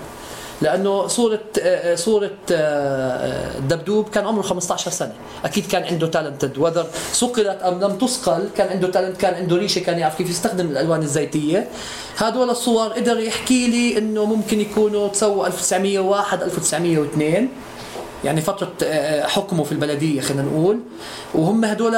لأنه 0.61 1.07
صورة 1.07 1.39
آه، 1.61 1.95
صورة 1.95 2.31
آه، 2.51 3.57
الدبدوب 3.57 4.09
كان 4.09 4.27
عمره 4.27 4.41
15 4.41 4.91
سنة. 4.91 5.13
أكيد 5.45 5.67
كان 5.67 5.83
عنده 5.83 6.07
talented 6.07 6.57
whether 6.57 6.87
صقلت 7.13 7.61
أم 7.61 7.79
لم 7.79 7.97
تصقل 7.97 8.49
كان 8.57 8.67
عنده 8.69 8.87
talent 8.87 9.17
كان 9.17 9.33
عنده 9.33 9.55
ريشة 9.55 9.79
كان 9.79 9.99
يعرف 9.99 10.17
كيف 10.17 10.29
يستخدم 10.29 10.65
الألوان 10.65 11.01
الزيتية. 11.01 11.67
هدول 12.17 12.49
الصور 12.49 12.87
قدر 12.87 13.19
يحكي 13.19 13.67
لي 13.67 13.97
إنه 13.97 14.25
ممكن 14.25 14.59
يكونوا 14.61 15.07
تسووا 15.07 15.47
1901 15.47 16.43
1902 16.43 17.49
يعني 18.23 18.41
فترة 18.41 18.71
آه، 18.83 19.27
حكمه 19.27 19.63
في 19.63 19.71
البلدية 19.71 20.21
خلينا 20.21 20.43
نقول. 20.43 20.79
وهم 21.33 21.65
هدول 21.65 21.95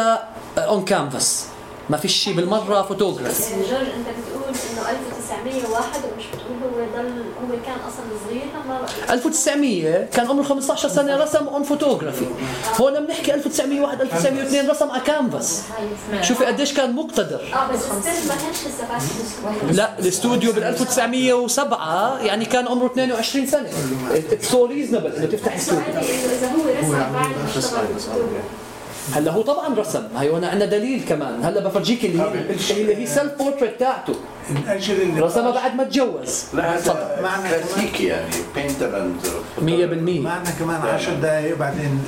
on 0.58 0.86
canvas 0.86 1.46
ما 1.90 1.98
فيش 1.98 2.14
شيء 2.14 2.34
بالمرة 2.36 2.82
فوتوغرافي 2.82 3.30
بس 3.30 3.50
جورج 3.50 3.72
أنت 3.72 4.08
بتقول 4.08 4.44
إنه 4.72 4.82
1901 5.46 6.14
ومش 6.14 6.24
بتقول 6.34 6.58
هو 6.64 6.86
ضل 6.96 7.24
هو 7.42 7.56
كان 7.66 7.78
أصلا 7.88 8.06
صغير 8.26 8.46
لما 8.66 8.86
1900 9.10 10.06
كان 10.06 10.28
عمره 10.28 10.44
15 10.44 10.90
سنة 10.90 11.16
رسم 11.16 11.48
on 11.48 11.64
photography 11.64 12.26
هون 12.82 13.06
بنحكي 13.06 13.34
1901 13.34 14.02
1902 14.02 14.70
رسم 14.70 14.92
على 14.92 15.02
كانفاس 15.02 15.64
شوفي 16.22 16.46
قديش 16.46 16.74
كان 16.74 16.96
مقتدر. 16.96 17.42
آه 17.54 17.72
بس 17.72 17.80
ما 18.28 18.36
كانش 18.36 19.78
لا 19.78 20.00
الاستوديو 20.00 20.52
بال 20.52 20.64
1907 20.64 22.20
يعني 22.22 22.46
كان 22.46 22.68
عمره 22.68 22.86
22 22.86 23.48
سنة. 23.48 23.70
it's 24.12 24.52
so 24.52 24.66
reasonable 24.66 25.12
إنه 25.12 25.26
تفتح 25.26 25.56
استوديو 25.56 25.84
إذا 25.86 26.48
هو 26.48 26.80
رسم 26.80 26.92
بعد 27.14 27.14
ما 27.14 27.46
اشتغل 27.58 27.86
بالفوتوغرافي 27.88 28.69
هلا 29.14 29.32
هو 29.32 29.42
طبعا 29.42 29.76
رسم. 29.76 30.04
هي 30.18 30.30
هون 30.30 30.44
عندنا 30.44 30.66
دليل 30.66 31.04
كمان. 31.10 31.44
هلا 31.44 31.60
بفرجيك 31.60 32.06
اللي 32.06 32.22
هي 32.22 32.82
اللي 32.82 32.96
هي 32.96 33.06
self 33.08 33.34
portrait 33.40 33.80
تاعته. 33.80 34.14
من 34.50 34.64
أجل 34.68 35.02
اللي 35.02 35.22
رسمها 35.22 35.52
بعد 35.52 35.76
ما 35.76 35.84
تجوز. 35.84 36.44
لا. 36.54 36.76
هذا 36.78 37.20
معنى 37.24 37.50
كلاسيكي 37.50 38.06
يعني 38.06 38.36
painter 38.56 39.02
and 39.02 39.22
100% 39.58 40.24
معنا 40.24 40.52
كمان 40.60 40.82
10 40.82 41.14
دقائق 41.14 41.58
بعدين 41.58 42.02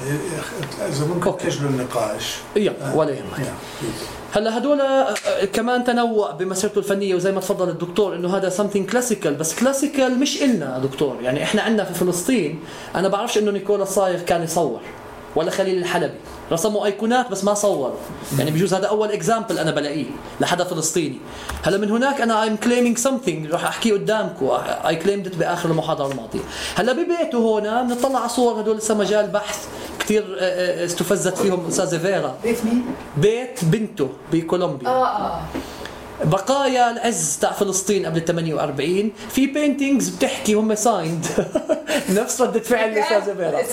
آه، 0.82 0.88
إذا 0.88 1.06
ممكن 1.06 1.28
okay. 1.28 1.43
تاجلوا 1.44 1.70
النقاش. 1.70 2.38
يلا 2.56 2.94
ولا 2.96 3.12
يهمك. 3.12 3.54
هلا 4.34 4.58
هدول 4.58 4.82
آه، 4.82 5.16
كمان 5.54 5.84
تنوع 5.84 6.32
بمسيرته 6.32 6.80
الفنية 6.80 7.16
وزي 7.16 7.32
ما 7.32 7.39
تفضل 7.42 7.70
الدكتور 7.70 8.16
إنه 8.16 8.38
هذا 8.38 8.50
something 8.50 8.92
classical 8.91 9.36
بس 9.36 9.56
classical 9.55 10.20
مش 10.20 10.42
إلنا 10.44 10.80
دكتور. 10.80 11.18
يعني 11.22 11.44
إحنا 11.44 11.62
عندنا 11.62 11.84
في 11.84 11.94
فلسطين 11.94 12.60
أنا 12.96 13.08
بعرفش 13.08 13.38
إنه 13.38 13.52
نيكولا 13.52 13.86
صايغ 13.86 14.20
كان 14.20 14.44
يصور. 14.44 14.80
ولا 15.36 15.51
خليل 15.51 15.77
الحلبي. 15.77 16.17
رسموا 16.51 16.86
أيقونات 16.86 17.32
بس 17.32 17.43
ما 17.43 17.53
صوروا. 17.53 17.95
يعني 18.38 18.51
بجوز 18.51 18.73
هذا 18.73 18.88
أول 18.88 19.11
example 19.12 19.59
أنا 19.59 19.71
بلاقيه 19.71 20.05
لحدا 20.39 20.63
فلسطيني. 20.63 21.17
هلا 21.63 21.77
من 21.77 21.91
هناك 21.91 22.21
أنا 22.21 22.45
I'm 22.45 22.65
claiming 22.65 23.01
something 23.03 23.53
رح 23.53 23.65
أحكيه 23.65 23.93
قدامكم. 23.93 24.49
Claimed 24.84 25.27
it 25.27 25.36
بآخر 25.36 25.69
المحاضرة 25.69 26.11
الماضية. 26.11 26.39
هلا 26.75 26.93
ببيته 26.93 27.38
هون 27.38 27.88
بنطلع 27.88 28.19
على 28.19 28.29
صور 28.29 28.61
هدول 28.61 28.77
لسه 28.77 28.95
مجال 28.95 29.27
بحث 29.27 29.67
كثير 29.99 30.23
استفزت 30.86 31.38
فيهم 31.38 31.67
أستاذة 31.67 31.97
فيرا. 31.97 32.36
بيت 32.43 32.65
مين؟ 32.65 32.86
بيت 33.17 33.59
بنته 33.63 34.09
بكولومبيا. 34.32 34.88
آه 34.88 35.07
آه. 35.07 35.41
بقايا 36.24 36.91
العز 36.91 37.38
تاع 37.41 37.51
فلسطين 37.51 38.05
قبل 38.05 38.26
48 38.26 39.11
في 39.30 39.47
paintings 39.47 40.09
بتحكي 40.09 40.53
هم 40.53 40.76
signed 40.76 41.26
نفس 42.09 42.41
ردة 42.41 42.59
فعل 42.59 42.89
الاستاذة 42.89 43.34
فيرا 43.34 43.61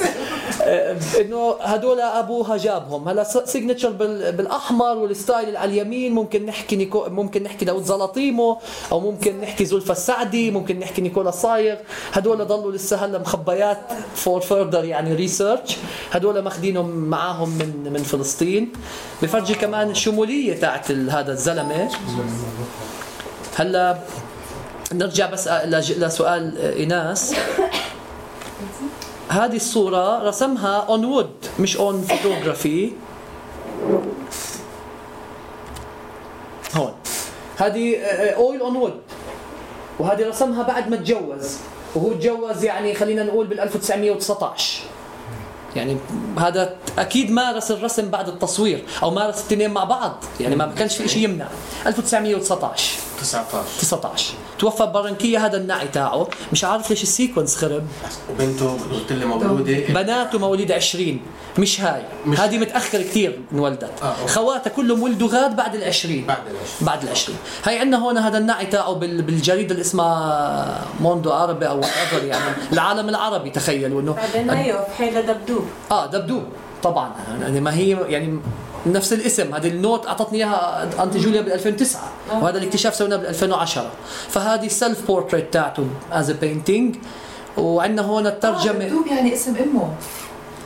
آه، 0.62 0.96
إنه 1.20 1.54
هدول 1.60 2.00
أبوها 2.00 2.56
جابهم. 2.56 3.08
هلا 3.08 3.44
signature 3.44 3.90
بالأحمر 4.30 4.96
وال 4.96 5.11
style 5.11 5.48
اللي 5.48 5.58
على 5.58 5.70
اليمين 5.70 6.12
ممكن 6.12 6.46
نحكي 6.46 6.76
نيكو 6.76 7.08
ممكن 7.08 7.42
نحكي 7.42 7.64
داود 7.64 7.84
زلاطيمو 7.84 8.58
أو 8.92 9.00
ممكن 9.00 9.40
نحكي 9.40 9.64
زلفى 9.64 9.92
السعدي 9.92 10.50
ممكن 10.50 10.78
نحكي 10.78 11.02
نيكولا 11.02 11.30
صايغ. 11.30 11.76
هدول 12.12 12.46
ضلوا 12.46 12.72
لسه 12.72 12.96
هلا 12.96 13.18
مخبيات 13.18 13.78
for 14.14 14.40
further 14.40 14.84
يعني 14.84 15.14
research 15.14 15.76
هدول 16.10 16.38
ماخذينهم 16.38 16.90
معاهم 16.90 17.48
من 17.48 17.92
من 17.92 18.02
فلسطين. 18.02 18.72
بفرجي 19.22 19.54
كمان 19.54 19.90
الشموليه 19.90 20.54
تاعت 20.60 20.90
هذا 20.90 21.32
الزلمة. 21.32 21.88
هلا 23.56 23.98
نرجع 24.92 25.26
بس 25.30 25.48
لسؤال 25.48 26.58
إيناس. 26.58 27.34
هذه 29.28 29.56
الصورة 29.56 30.28
رسمها 30.28 30.76
on 30.76 31.04
wood 31.04 31.30
مش 31.58 31.76
on 31.76 32.02
photography 32.02 32.92
هون. 36.74 36.92
هذه 37.56 37.96
oil 38.36 38.60
on 38.60 38.76
wood 38.76 39.00
وهذه 39.98 40.28
رسمها 40.28 40.62
بعد 40.62 40.88
ما 40.88 40.96
تجوز. 40.96 41.56
وهو 41.94 42.12
تجوز 42.12 42.64
يعني 42.64 42.94
خلينا 42.94 43.22
نقول 43.22 43.46
بال 43.46 43.60
1919 43.60 44.82
يعني 45.76 45.96
هذا 46.38 46.74
أكيد 46.98 47.30
مارس 47.30 47.70
الرسم 47.70 48.10
بعد 48.10 48.28
التصوير 48.28 48.84
أو 49.02 49.10
مارس 49.10 49.38
الاثنين 49.38 49.70
مع 49.70 49.84
بعض. 49.84 50.24
يعني 50.40 50.56
ما 50.56 50.72
كانش 50.78 50.96
في 50.96 51.08
شيء 51.08 51.24
يمنع. 51.24 51.48
1919 51.86 53.07
19 53.20 53.64
19 53.80 54.34
توفى 54.58 54.82
ببرنكية 54.86 55.46
هذا 55.46 55.56
النعي 55.56 55.88
تاعه. 55.88 56.28
مش 56.52 56.64
عارف 56.64 56.90
ليش 56.90 57.02
ال 57.02 57.08
sequence 57.08 57.56
خرب. 57.56 57.82
وبنته 58.30 58.70
قلت 58.92 59.12
لي 59.12 59.24
مولودة. 59.24 59.72
بناته 59.88 60.38
مواليد 60.38 60.72
20 60.72 61.20
مش 61.58 61.80
هاي. 61.80 62.02
مش- 62.26 62.40
هذه 62.40 62.58
متاخر 62.58 63.02
كثير 63.02 63.40
انولدت 63.52 63.90
آه،. 64.02 64.26
خواتها 64.26 64.70
كلهم 64.70 65.02
ولدوا 65.02 65.28
غاد 65.28 65.56
بعد 65.56 65.74
ال 65.74 65.84
20 65.84 66.26
بعد 66.26 66.38
العشرين. 66.50 66.66
بعد 66.80 67.02
ال 67.02 67.08
20 67.08 67.38
هاي 67.64 67.78
عندنا 67.78 67.98
هون 67.98 68.18
هذا 68.18 68.38
النعي 68.38 68.66
تاعه 68.66 68.92
بال- 68.92 69.22
بالجريدة 69.22 69.70
اللي 69.72 69.80
اسمها 69.82 70.84
موندو 71.00 71.32
عربي 71.32 71.68
أو 71.68 71.80
يعني. 72.24 72.54
العالم 72.72 73.08
العربي 73.08 73.50
تخيلوا 73.50 74.00
إنه. 74.00 74.12
بعدين 74.12 74.50
أيوه 74.50 74.84
في 74.84 74.90
حيلة 74.98 75.20
دبدوب. 75.20 75.64
آه 75.90 76.06
دبدوب. 76.06 76.44
طبعا. 76.82 77.12
يعني 77.40 77.60
ما 77.60 77.74
هي 77.74 77.98
يعني 78.08 78.38
نفس 78.86 79.12
الاسم 79.12 79.54
هذه 79.54 79.68
ال 79.68 79.76
note 79.76 80.06
أعطتني 80.06 80.38
إياها 80.38 80.88
aunty 81.02 81.18
جوليا 81.18 81.40
بال 81.40 81.52
2009 81.52 82.00
وهذا 82.40 82.58
الاكتشاف 82.58 82.94
سويناه 82.94 83.16
بال 83.16 83.26
2010 83.26 83.90
فهذه 84.28 84.66
ال 84.66 84.74
self 84.74 85.06
portrait 85.06 85.52
تاعته 85.52 85.86
as 86.12 86.30
painting 86.30 86.96
وعندنا 87.56 88.02
هون 88.02 88.26
الترجمة. 88.26 88.84
دبدوب 88.84 89.06
يعني 89.06 89.34
اسم 89.34 89.56
أمه. 89.56 89.88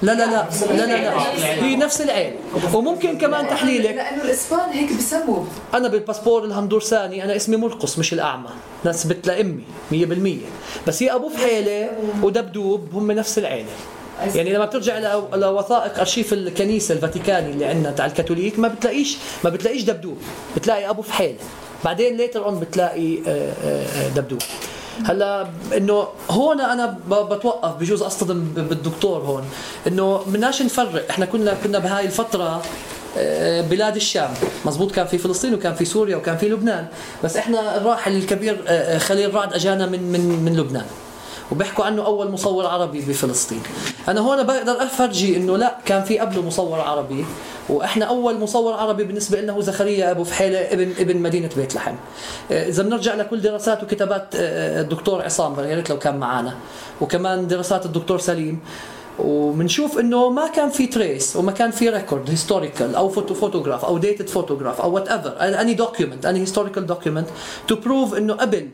لا 0.03 0.13
لا 0.13 0.27
لا 0.27 0.49
لا 0.71 0.87
لا 0.87 0.87
لا 0.87 1.65
هي 1.65 1.77
نفس 1.77 2.01
العيلة. 2.01 2.35
وممكن 2.75 3.19
كمان 3.19 3.49
تحليلك. 3.49 3.95
لأنه 3.95 4.23
الإسبان 4.23 4.71
هيك 4.71 4.93
بسموا 4.93 5.45
أنا 5.75 5.89
بالباسبور 5.89 6.45
الهندورساني 6.45 7.25
أنا 7.25 7.37
اسمي 7.37 7.57
مرقص 7.57 7.99
مش 7.99 8.13
الأعمى. 8.13 8.49
نسبت 8.85 9.27
لامي 9.27 9.63
100% 9.93 9.97
بس 10.87 11.03
هي 11.03 11.15
أبو 11.15 11.29
فحيلة 11.29 11.91
ودبدوب 12.23 12.89
هم 12.95 13.13
نفس 13.13 13.39
العيله 13.39 13.71
يعني 14.35 14.53
لما 14.53 14.65
بترجع 14.65 14.99
لوثائق 15.35 15.99
أرشيف 15.99 16.33
الكنيسة 16.33 16.95
الفاتيكاني 16.95 17.51
اللي 17.51 17.65
عندنا 17.65 17.91
تاع 17.91 18.07
الكاثوليك 18.07 18.59
ما 18.59 18.69
بتلاقيش 18.69 19.17
ما 19.45 19.51
بتلاقيش 19.51 19.83
دبدوب. 19.83 20.17
بتلاقي 20.57 20.91
أبو 20.91 21.03
فحيله 21.03 21.39
بعدين 21.85 22.17
later 22.17 22.45
on 22.45 22.61
بتلاقي 22.61 23.19
آه، 23.27 23.53
آه، 23.65 24.09
دبدوب. 24.09 24.43
هلا 25.05 25.47
إنه 25.77 26.07
هون 26.31 26.61
أنا 26.61 26.99
بتوقف 27.11 27.75
بجوز 27.75 28.03
أصطدم 28.03 28.45
بالدكتور 28.57 29.21
هون. 29.21 29.45
إنه 29.87 30.19
بدناش 30.27 30.63
نفرق. 30.63 31.11
إحنا 31.11 31.27
كنا 31.27 31.55
كنا 31.65 31.79
بهاي 31.79 32.07
الفترة 32.07 32.63
آه، 33.19 33.61
بلاد 33.61 33.97
الشام. 33.97 34.31
مزبوط 34.65 34.93
كان 34.93 35.07
في 35.07 35.19
فلسطين 35.19 35.55
وكان 35.55 35.75
في 35.75 35.85
سوريا 35.85 36.17
وكان 36.17 36.37
في 36.37 36.49
لبنان. 36.49 36.87
بس 37.25 37.37
إحنا 37.37 37.77
الراحل 37.77 38.17
الكبير 38.17 38.57
خليل 38.99 39.35
رعد 39.35 39.53
أجانا 39.53 39.87
من 39.87 40.03
من 40.13 40.21
من 40.45 40.57
لبنان. 40.57 40.87
وبيحكوا 41.53 41.85
عنه 41.85 42.07
أول 42.07 42.31
مصور 42.31 42.67
عربي 42.67 43.01
بفلسطين. 43.01 43.63
أنا 44.09 44.21
هون 44.21 44.43
بقدر 44.43 44.83
أفرجي 44.83 45.37
إنه 45.37 45.57
لا 45.57 45.79
كان 45.85 46.03
في 46.03 46.19
قبله 46.19 46.43
مصور 46.43 46.81
عربي 46.81 47.25
وإحنا 47.69 48.05
أول 48.05 48.39
مصور 48.39 48.73
عربي 48.73 49.05
بالنسبة 49.05 49.41
لنا 49.41 49.53
هو 49.53 49.61
زكريا 49.61 50.11
أبو 50.11 50.25
فحيلة 50.25 50.59
ابن 50.59 50.93
ابن 50.99 51.17
مدينة 51.17 51.51
بيت 51.57 51.75
لحم 51.75 51.95
إذا 52.51 52.83
بنرجع 52.83 53.15
لكل 53.15 53.41
دراسات 53.41 53.83
وكتابات 53.83 54.29
آه، 54.35 54.81
الدكتور 54.81 55.23
عصام 55.23 55.61
يا 55.61 55.77
ريت 55.77 55.91
لو 55.91 55.99
كان 55.99 56.17
معنا 56.17 56.55
وكمان 57.01 57.47
دراسات 57.47 57.87
الدكتور 57.87 58.19
سليم. 58.19 58.61
وبنشوف 59.19 59.99
إنه 59.99 60.31
ما 60.31 60.49
كان 60.49 60.71
في 60.71 60.87
trace 60.87 61.37
وما 61.37 61.53
كان 61.53 61.71
في 61.71 61.89
record 61.89 62.31
historical 62.31 62.95
أو 62.95 63.09
photo 63.09 63.35
photograph 63.35 63.85
أو 63.85 63.99
dated 63.99 64.29
photograph 64.29 64.81
أو 64.81 64.93
whatever 64.93 65.61
any 65.61 65.75
document 65.75 66.27
any 66.27 66.41
historical 66.41 66.87
document 66.87 67.29
to 67.69 67.77
prove 67.77 68.15
إنه 68.15 68.35
قبل 68.35 68.69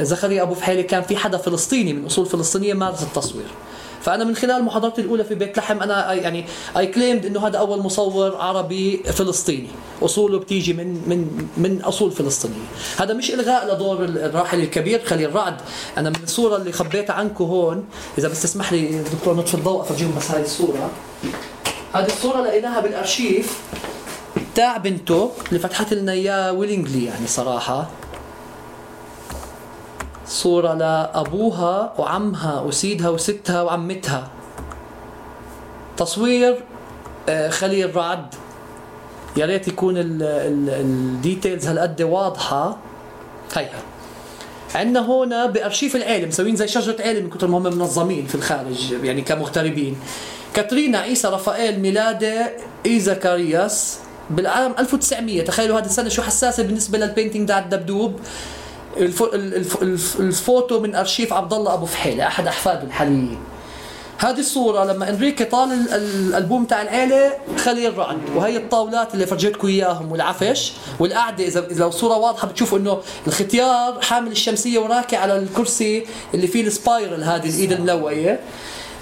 زكريا 0.00 0.42
أبو 0.42 0.54
فحيلة 0.54 0.82
كان 0.82 1.02
في 1.02 1.16
حدا 1.16 1.38
فلسطيني 1.38 1.92
من 1.92 2.06
أصول 2.06 2.26
فلسطينية 2.26 2.74
مارس 2.74 3.02
التصوير. 3.02 3.46
فأنا 4.02 4.24
من 4.24 4.36
خلال 4.36 4.64
محاضرتي 4.64 5.00
الأولى 5.00 5.24
في 5.24 5.34
بيت 5.34 5.58
لحم 5.58 5.82
أنا 5.82 6.12
يعني 6.12 6.44
اي 6.76 6.86
كليمد 6.86 7.26
إنه 7.26 7.46
هذا 7.46 7.58
أول 7.58 7.78
مصور 7.78 8.36
عربي 8.36 8.96
فلسطيني. 8.96 9.68
أصوله 10.02 10.38
بتيجي 10.38 10.72
من 10.72 10.86
من 11.06 11.48
من 11.56 11.82
أصول 11.82 12.10
فلسطينية. 12.10 12.66
هذا 12.98 13.14
مش 13.14 13.30
إلغاء 13.30 13.74
لدور 13.74 14.04
الراحل 14.04 14.60
الكبير 14.60 15.04
خليل 15.04 15.34
رعد. 15.34 15.56
أنا 15.98 16.10
من 16.10 16.16
الصورة 16.24 16.56
اللي 16.56 16.72
خبيتها 16.72 17.12
عنكم 17.12 17.44
هون 17.44 17.84
إذا 18.18 18.28
بس 18.28 18.42
تسمح 18.42 18.72
لي 18.72 19.02
دكتور 19.18 19.34
نطفي 19.34 19.54
الضوء 19.54 19.80
أفرجيهم 19.80 20.14
بس 20.16 20.30
هاي 20.30 20.42
الصورة. 20.42 20.90
هذه 21.92 22.06
الصورة 22.06 22.40
لقيناها 22.40 22.80
بالأرشيف 22.80 23.60
تاع 24.54 24.76
بنته 24.76 25.30
اللي 25.48 25.58
فتحت 25.58 25.94
لنا 25.94 26.12
اياه 26.12 26.52
ويلينجلي 26.52 27.04
يعني 27.04 27.26
صراحة. 27.26 27.90
صورة 30.30 30.74
لأبوها 30.74 31.92
وعمها 31.98 32.60
وسيدها 32.60 33.08
وستها 33.08 33.62
وعمتها. 33.62 34.28
تصوير 35.96 36.64
آه، 37.28 37.48
خليل 37.48 37.96
رعد 37.96 38.34
يا 39.36 39.46
ريت 39.46 39.68
يكون 39.68 39.94
ال 39.98 40.19
details 40.19 41.66
هالقد 41.66 42.02
واضحة. 42.02 42.78
هيها 43.54 43.82
عندنا 44.74 45.00
هون 45.00 45.46
بأرشيف 45.46 45.96
العيله 45.96 46.26
مسوين 46.26 46.56
زي 46.56 46.68
شجرة 46.68 47.02
عيله 47.02 47.20
من 47.20 47.30
كثر 47.30 47.46
ما 47.46 47.58
هم 47.58 47.62
منظمين 47.62 48.26
في 48.26 48.34
الخارج 48.34 48.92
يعني 49.02 49.22
كمغتربين. 49.22 49.96
كاترينا 50.54 50.98
عيسى 50.98 51.28
رافائيل 51.28 51.80
ميلاده 51.80 52.52
إي 52.86 53.00
زكرياس 53.00 53.98
بالعام 54.30 54.74
1900 54.78 55.44
تخيلوا 55.44 55.78
هذه 55.78 55.84
السنة 55.84 56.08
شو 56.08 56.22
حساسة 56.22 56.62
بالنسبة 56.62 56.98
لل 56.98 57.08
painting 57.08 57.48
تاع 57.48 57.58
الدبدوب. 57.58 58.20
الفوتو 60.20 60.80
من 60.80 60.94
أرشيف 60.94 61.32
عبد 61.32 61.52
الله 61.52 61.74
أبو 61.74 61.86
فحيله 61.86 62.26
أحد 62.26 62.46
أحفاده 62.46 62.82
الحاليين. 62.82 63.38
هذه 64.18 64.40
الصورة 64.40 64.84
لما 64.84 65.08
إنريكي 65.10 65.44
طال 65.44 65.72
ال- 65.72 65.92
ال- 65.94 66.28
الألبوم 66.28 66.64
تاع 66.64 66.82
العيلة 66.82 67.32
خليل 67.64 67.98
رعد. 67.98 68.18
وهي 68.36 68.56
الطاولات 68.56 69.14
اللي 69.14 69.26
فرجيتكم 69.26 69.68
إياهم 69.68 70.12
والعفش 70.12 70.72
والقعدة. 70.98 71.44
اذا 71.44 71.66
إذا 71.70 71.80
لو 71.84 71.90
صورة 71.90 72.16
واضحة 72.16 72.48
بتشوفوا 72.48 72.78
إنه 72.78 72.98
الختيار 73.26 74.00
حامل 74.00 74.30
الشمسية 74.32 74.78
وراكي 74.78 75.16
على 75.16 75.36
الكرسي 75.36 76.06
اللي 76.34 76.46
فيه 76.46 76.66
ال 76.66 76.74
spiral 76.74 77.24
هذه 77.24 77.48
الإيد 77.48 77.72
الملوية. 77.72 78.40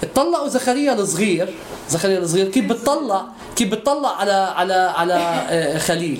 اطلعوا 0.03 0.47
زكريا 0.47 0.93
الصغير. 0.93 1.53
زكريا 1.89 2.19
الصغير 2.19 2.47
كيف 2.47 2.65
بتطلع 2.65 3.25
كيف 3.55 3.71
بتطلع 3.71 4.09
على 4.17 4.31
على 4.31 4.73
على 4.73 5.13
آه، 5.13 5.77
خليل 5.77 6.19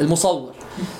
المصور. 0.00 0.53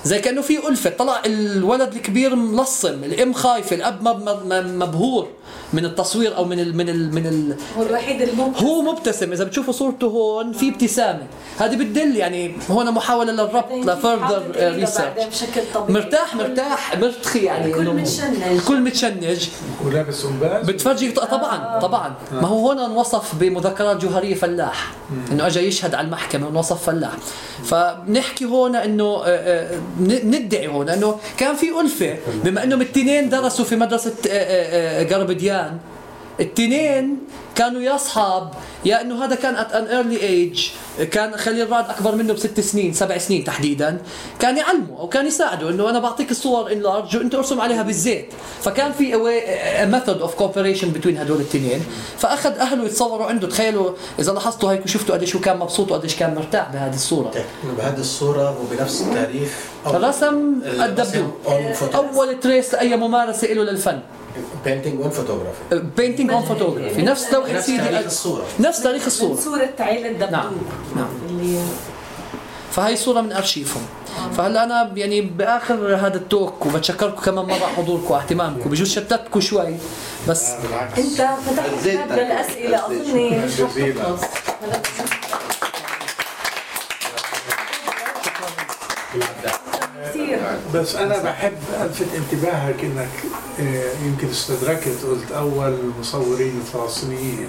زي 0.04 0.18
كأنه 0.18 0.42
في 0.42 0.68
ألفة. 0.68 0.90
طلع 0.90 1.22
الولد 1.26 1.94
الكبير 1.94 2.34
ملصم 2.34 3.04
الأم 3.04 3.32
خايفة 3.32 3.76
الأب 3.76 4.02
مب- 4.02 4.28
مب- 4.28 4.66
مبهور 4.82 5.28
من 5.72 5.84
التصوير 5.84 6.36
أو 6.36 6.44
من 6.44 6.60
ال 6.60 6.76
من 6.76 6.88
ال 6.88 7.14
من 7.14 7.26
ال 7.26 7.56
هو 7.78 7.82
الوحيد 7.82 8.22
الممكن 8.22 8.64
هو 8.66 8.82
مبتسم. 8.82 9.32
إذا 9.32 9.44
بتشوفوا 9.44 9.72
صورته 9.72 10.06
هون 10.06 10.52
في 10.52 10.68
ابتسامة. 10.68 11.22
هذه 11.58 11.76
بتدل 11.76 12.16
يعني 12.16 12.56
هون 12.70 12.90
محاولة 12.90 13.32
للربط 13.32 13.72
ل 13.72 13.81
further 13.81 14.42
research 14.56 15.24
بشكل 15.30 15.60
طبيعي. 15.74 15.92
مرتاح 16.02 16.36
مرتاح 16.36 16.96
مرتخي 16.98 17.38
يعني 17.38 17.66
الكل 17.66 17.84
متشنج. 17.90 18.42
الكل 18.42 18.80
متشنج. 18.80 19.48
ولابس 19.84 20.24
أنباز 20.24 20.66
بتفرجي 20.66 21.10
طبعا 21.10 21.78
طبعا. 21.80 22.14
ما 22.32 22.48
هو 22.48 22.66
هون 22.66 22.78
انوصف 22.78 23.34
بمذكرات 23.34 23.96
جوهرية 23.96 24.34
فلاح. 24.34 24.92
إنه 25.32 25.46
اجى 25.46 25.60
يشهد 25.60 25.94
على 25.94 26.04
المحكمة 26.06 26.46
ونوصف 26.48 26.82
فلاح. 26.86 27.12
فبنحكي 27.64 28.44
هون 28.44 28.76
إنه 28.76 29.04
آه، 29.04 29.22
آه، 29.26 29.63
ندعي 30.00 30.68
هون 30.68 30.88
إنه 30.88 31.18
كان 31.38 31.54
في 31.54 31.80
ألفة 31.80 32.16
بما 32.44 32.64
إنهم 32.64 32.80
التنين 32.80 33.28
درسوا 33.28 33.64
في 33.64 33.76
مدرسة 33.76 34.14
آه، 34.30 34.30
آه، 34.30 35.02
آه، 35.02 35.14
قربديان 35.14 35.78
التنين 36.40 37.18
كانوا 37.54 37.80
يا 37.82 37.94
اصحاب 37.94 38.50
يا 38.84 39.00
إنه 39.00 39.24
هذا 39.24 39.34
كان 39.34 39.56
at 39.56 39.72
an 39.72 39.84
early 39.84 40.22
age 40.22 40.68
كان 41.10 41.36
خليل 41.36 41.70
رعد 41.70 41.90
أكبر 41.90 42.14
منه 42.14 42.32
بست 42.32 42.60
سنين 42.60 42.92
سبع 42.92 43.18
سنين 43.18 43.44
تحديدا. 43.44 43.98
كان 44.40 44.56
يعلمه 44.56 44.98
أو 44.98 45.08
كان 45.08 45.26
يساعده 45.26 45.70
إنه 45.70 45.90
أنا 45.90 45.98
بعطيك 45.98 46.30
الصور 46.30 46.72
enlarge 46.72 47.16
وإنت 47.16 47.34
ارسم 47.34 47.60
عليها 47.60 47.82
بالزيت. 47.82 48.26
فكان 48.62 48.92
في 48.92 49.16
method 49.86 50.20
of 50.20 50.34
cooperation 50.34 50.90
بين 50.90 51.18
هدول 51.18 51.36
الاثنين. 51.36 51.84
فأخذ 52.18 52.50
أهله 52.58 52.84
يتصوروا 52.84 53.26
عنده. 53.26 53.48
تخيلوا 53.48 53.90
إذا 54.18 54.32
لاحظتوا 54.32 54.72
هيك 54.72 54.84
وشفتوا 54.84 55.14
قديش 55.14 55.34
هو 55.36 55.40
كان 55.40 55.56
مبسوط 55.58 55.92
وقديش 55.92 56.16
كان 56.16 56.34
مرتاح 56.34 56.72
بهذه 56.72 56.94
الصورة. 56.94 57.32
إنه 57.64 57.72
بهذه 57.78 58.00
الصورة 58.00 58.60
وبنفس 58.60 59.02
التاريخ 59.02 59.48
أول- 59.86 59.94
رسم 59.94 60.54
الدبدوب 60.64 61.30
أول 61.94 62.40
trace 62.40 62.74
لأي 62.74 62.96
ممارسة 62.96 63.48
له 63.48 63.62
للفن. 63.62 64.00
painting 64.64 65.00
on 65.00 65.10
photography 65.10 65.82
painting 65.96 66.30
on 66.30 66.42
photography 66.42 67.02
نفس 67.02 67.32
لوحه 67.32 67.52
نفس 67.52 67.66
سيدي 67.66 67.84
تاريخ 67.84 68.04
الصورة. 68.04 68.44
نفس 68.60 68.82
تاريخ 68.82 69.02
من 69.02 69.06
الصورة 69.06 69.36
صورة 69.36 69.70
عيلة 69.78 70.08
دبدوب. 70.08 70.30
نعم، 70.30 70.52
نعم. 70.96 71.08
اللي 71.28 71.62
فهي 72.70 72.96
صورة 72.96 73.20
من 73.20 73.32
أرشيفهم. 73.32 73.82
فهلا 74.36 74.64
أنا 74.64 74.92
يعني 74.96 75.20
بآخر 75.20 75.96
هذا 75.96 76.16
ال 76.16 76.26
talk 76.26 76.66
وبتشكركم 76.66 77.22
كمان 77.22 77.44
مرة 77.44 77.66
حضوركم 77.76 78.10
واهتمامكم. 78.10 78.70
بجوز 78.70 78.88
شتتكم 78.88 79.40
شوي 79.40 79.76
بس 80.28 80.50
بالعكس. 80.62 80.98
أنت 80.98 81.28
فتحت 81.46 81.84
باب 81.84 82.12
للأسئلة. 82.12 82.86
اظني 82.86 83.38
مش 83.38 83.60
رح 83.60 83.74
كثير. 90.10 90.38
بس 90.74 90.94
أنا 90.96 91.22
بحب 91.22 91.52
ألفت 91.82 92.06
انتباهك 92.16 92.84
إنك 92.84 93.08
آه، 93.60 93.92
يمكن 94.06 94.28
استدركت 94.28 95.04
قلت 95.10 95.32
أول 95.32 95.78
مصورين 96.00 96.60
الفلسطينيين. 96.60 97.48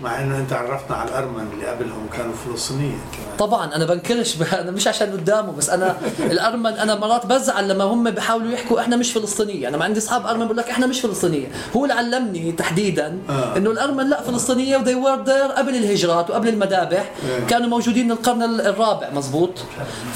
مع 0.00 0.20
إنه 0.20 0.38
أنت 0.38 0.52
عرفتنا 0.52 0.96
على 0.96 1.08
الأرمن 1.08 1.48
اللي 1.52 1.66
قبلهم 1.66 2.06
كانوا 2.16 2.32
فلسطينيين 2.46 2.98
كمان. 3.12 3.36
طبعا 3.38 3.74
أنا 3.74 3.84
بنكرش 3.84 4.36
أنا 4.52 4.70
مش 4.70 4.88
عشان 4.88 5.12
قدامه 5.12 5.52
بس 5.52 5.70
أنا 5.70 5.96
الأرمن 6.20 6.66
أنا 6.72 6.94
مرات 6.94 7.26
بزعل 7.26 7.68
لما 7.68 7.84
هم 7.84 8.10
بيحاولوا 8.10 8.52
يحكوا 8.52 8.80
إحنا 8.80 8.96
مش 8.96 9.12
فلسطينية. 9.12 9.68
أنا 9.68 9.76
ما 9.76 9.84
عندي 9.84 9.98
أصحاب 9.98 10.26
أرمن 10.26 10.44
بقول 10.44 10.56
لك 10.56 10.70
إحنا 10.70 10.86
مش 10.86 11.00
فلسطينية. 11.00 11.46
هو 11.76 11.82
اللي 11.84 11.94
علمني 11.94 12.52
تحديدا 12.52 13.18
آه. 13.28 13.56
إنه 13.56 13.70
الأرمن 13.70 14.08
لا 14.10 14.22
فلسطينية 14.22 14.76
وذي 14.76 14.94
ور 14.94 15.22
ذير 15.22 15.44
قبل 15.52 15.74
الهجرات 15.76 16.30
وقبل 16.30 16.48
المذابح 16.48 17.10
إيه. 17.28 17.46
كانوا 17.46 17.68
موجودين 17.68 18.10
القرن 18.12 18.42
ال- 18.42 18.60
الرابع 18.60 19.10
مزبوط؟ 19.10 19.50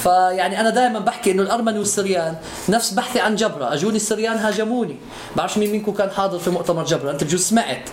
فيعني 0.02 0.60
أنا 0.60 0.70
دائما 0.70 0.98
بحكي 0.98 1.30
إنه 1.30 1.42
الأرمن 1.42 1.78
والسريان 1.78 2.34
نفس 2.68 2.90
بحثي 2.90 3.20
عن 3.20 3.36
جبرة. 3.36 3.72
أجوني 3.74 3.96
السريان 3.96 4.36
هاجموني. 4.36 4.96
بعرفش 5.36 5.58
مين 5.58 5.72
منكم 5.72 5.92
كان 5.92 6.10
حاضر 6.10 6.38
في 6.38 6.50
مؤتمر 6.50 6.84
جبرة؟ 6.84 7.10
أنت 7.10 7.24
بجوز 7.24 7.40
سمعت. 7.40 7.88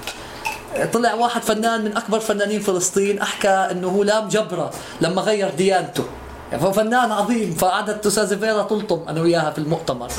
طلع 0.85 1.13
واحد 1.13 1.41
فنان 1.41 1.83
من 1.83 1.97
أكبر 1.97 2.19
فنانين 2.19 2.59
فلسطين 2.59 3.19
أحكى 3.19 3.49
إنه 3.49 3.87
هو 3.87 4.03
لام 4.03 4.27
جبرة 4.27 4.71
لما 5.01 5.21
غير 5.21 5.49
ديانته. 5.49 6.03
يعني 6.51 6.73
فنان 6.73 7.11
عظيم 7.11 7.53
فقعدت 7.53 8.05
استاذه 8.05 8.35
فيرا 8.35 8.63
تلطم 8.63 8.99
أنا 9.09 9.21
وياها 9.21 9.51
في 9.51 9.57
المؤتمر. 9.57 10.09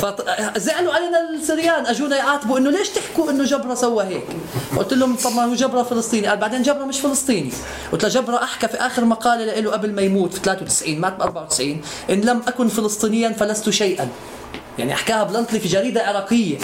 فزعلوا 0.00 0.92
علينا 0.92 1.30
السريان 1.34 1.86
أجونا 1.86 2.16
يعاتبوا 2.16 2.58
إنه 2.58 2.70
ليش 2.70 2.88
تحكوا 2.88 3.30
إنه 3.30 3.44
جبرة 3.44 3.74
سوى 3.74 4.04
هيك؟ 4.04 4.24
قلت 4.76 4.92
لهم 4.92 5.16
طب 5.16 5.32
ما 5.32 5.44
هو 5.44 5.54
جبرة 5.54 5.82
فلسطيني. 5.82 6.26
قال 6.26 6.38
بعدين 6.38 6.62
جبرة 6.62 6.84
مش 6.84 7.00
فلسطيني. 7.00 7.52
قلت 7.92 8.02
له 8.02 8.08
جبرة 8.08 8.42
أحكى 8.42 8.68
في 8.68 8.76
آخر 8.76 9.04
مقالة 9.04 9.60
له 9.60 9.70
قبل 9.70 9.92
ما 9.92 10.02
يموت 10.02 10.34
في 10.34 10.40
93 10.40 11.00
مات 11.00 11.16
ب 11.16 11.22
94 11.22 11.80
إن 12.10 12.20
لم 12.20 12.42
أكن 12.48 12.68
فلسطينيا 12.68 13.32
فلست 13.32 13.70
شيئا. 13.70 14.08
يعني 14.78 14.92
أحكاها 14.92 15.24
بلنتلي 15.24 15.60
في 15.60 15.68
جريدة 15.68 16.06
عراقية. 16.06 16.58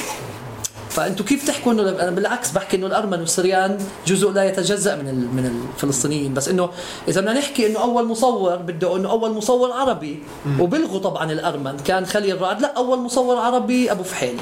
فأنتوا 0.91 1.27
كيف 1.27 1.47
تحكوا 1.47 1.73
إنه 1.73 1.83
أنا 1.83 2.11
بالعكس 2.11 2.51
بحكي 2.51 2.77
إنه 2.77 2.87
الأرمن 2.87 3.21
والسريان 3.21 3.79
جزء 4.07 4.31
لا 4.31 4.45
يتجزأ 4.45 4.97
من 4.97 5.05
من 5.37 5.63
الفلسطينيين. 5.77 6.35
بس 6.35 6.49
إنه 6.49 6.71
إذا 7.09 7.21
بدنا 7.21 7.33
نحكي 7.33 7.67
إنه 7.67 7.81
أول 7.81 8.07
مصور 8.07 8.57
بده 8.57 8.97
إنه 8.97 9.11
أول 9.11 9.31
مصور 9.33 9.73
عربي 9.73 10.23
وبلغوا 10.61 10.99
طبعا 10.99 11.33
الأرمن. 11.33 11.77
كان 11.85 12.07
خليل 12.07 12.41
رعد 12.43 12.61
لا 12.61 12.73
أول 12.77 12.99
مصور 12.99 13.37
عربي 13.39 13.93
أبو 13.93 14.03
فحيلة 14.03 14.41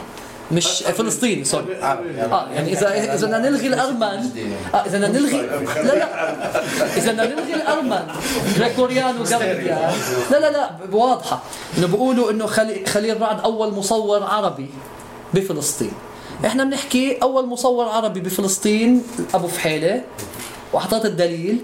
مش 0.53 0.67
فلسطيني 0.83 1.45
سوري 1.45 1.77
آه 1.77 2.47
يعني 2.55 2.73
اذا 2.73 3.15
اذا 3.15 3.27
بدنا 3.27 3.39
نلغي 3.39 3.67
الأرمن 3.67 4.03
آه 4.75 4.77
إذا 4.77 4.99
بدنا 4.99 5.09
نلغي 5.09 5.43
لا 5.85 5.95
لا. 5.99 6.31
إذا 6.97 7.13
بدنا 7.13 7.25
نلغي 7.27 7.55
الأرمن 7.55 8.03
جريكوريان 8.59 9.21
وغربيان 9.21 9.93
لا 10.31 10.37
لا 10.41 10.51
لا 10.53 10.71
واضحة. 10.93 11.43
إنه 11.79 11.87
بيقولوا 11.87 12.31
إنه 12.31 12.47
خلي- 12.47 12.87
خليل 12.87 13.21
رعد 13.21 13.41
أول 13.41 13.73
مصور 13.75 14.23
عربي 14.23 14.71
بفلسطين. 15.35 15.93
إحنا 16.45 16.65
بنحكي 16.65 17.19
أول 17.23 17.47
مصور 17.47 17.89
عربي 17.89 18.21
بفلسطين 18.21 19.03
أبو 19.35 19.47
فحيلة 19.47 20.03
وحطيت 20.73 21.05
الدليل 21.05 21.59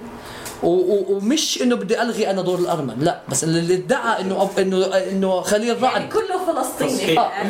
و- 0.63 0.67
و- 0.69 1.05
ومش 1.09 1.63
إنه 1.63 1.77
بدي 1.77 2.03
ألغي 2.03 2.31
أنا 2.31 2.43
دور 2.43 2.59
الأرمن 2.59 2.95
لا 3.01 3.21
بس 3.29 3.45
اللي 3.45 3.75
ادعى 3.75 4.21
إنه 4.21 4.49
أب- 4.49 4.59
انه 4.59 4.87
إنه 4.87 5.41
خليل 5.41 5.69
يعني 5.69 5.81
رعد 5.83 6.09
كله 6.09 6.47
فلسطيني. 6.47 7.19
آه 7.19 7.43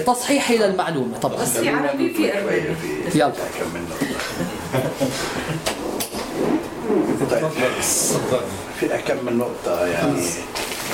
100% 0.00 0.02
تصحيحي 0.06 0.56
للمعلومه 0.58 1.18
طبعا. 1.18 1.36
بس 1.42 1.48
في 1.48 1.68
عربي 1.68 2.14
في 2.14 2.38
أرمني 2.38 2.62
يلا. 3.14 3.28
كم 3.30 3.74
من 3.74 3.88
نقطة 3.90 4.06
طيب 7.30 7.48
في 8.80 8.88
كم 9.08 9.24
من 9.26 9.38
نقطة 9.38 9.86
يعني؟ 9.86 10.26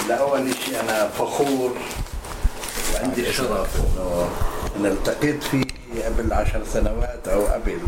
لأول 0.09 0.51
شيء 0.64 0.81
أنا 0.81 1.09
فخور 1.18 1.72
وعندي 2.95 3.33
شرف 3.33 3.68
إنه 3.76 4.29
إن 4.79 4.87
التقيت 4.87 5.43
فيه 5.45 5.64
قبل 6.07 6.33
عشر 6.33 6.61
سنوات 6.72 7.29
أو 7.29 7.47
قبل. 7.47 7.79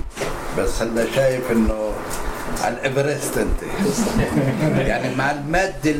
بس 0.58 0.82
هلا 0.82 1.04
شايف 1.14 1.50
إنه 1.52 1.92
على 2.62 2.74
الإيفرست 2.74 3.38
أنت. 3.38 3.62
يعني 4.78 5.14
مع 5.14 5.30
المادة 5.30 5.90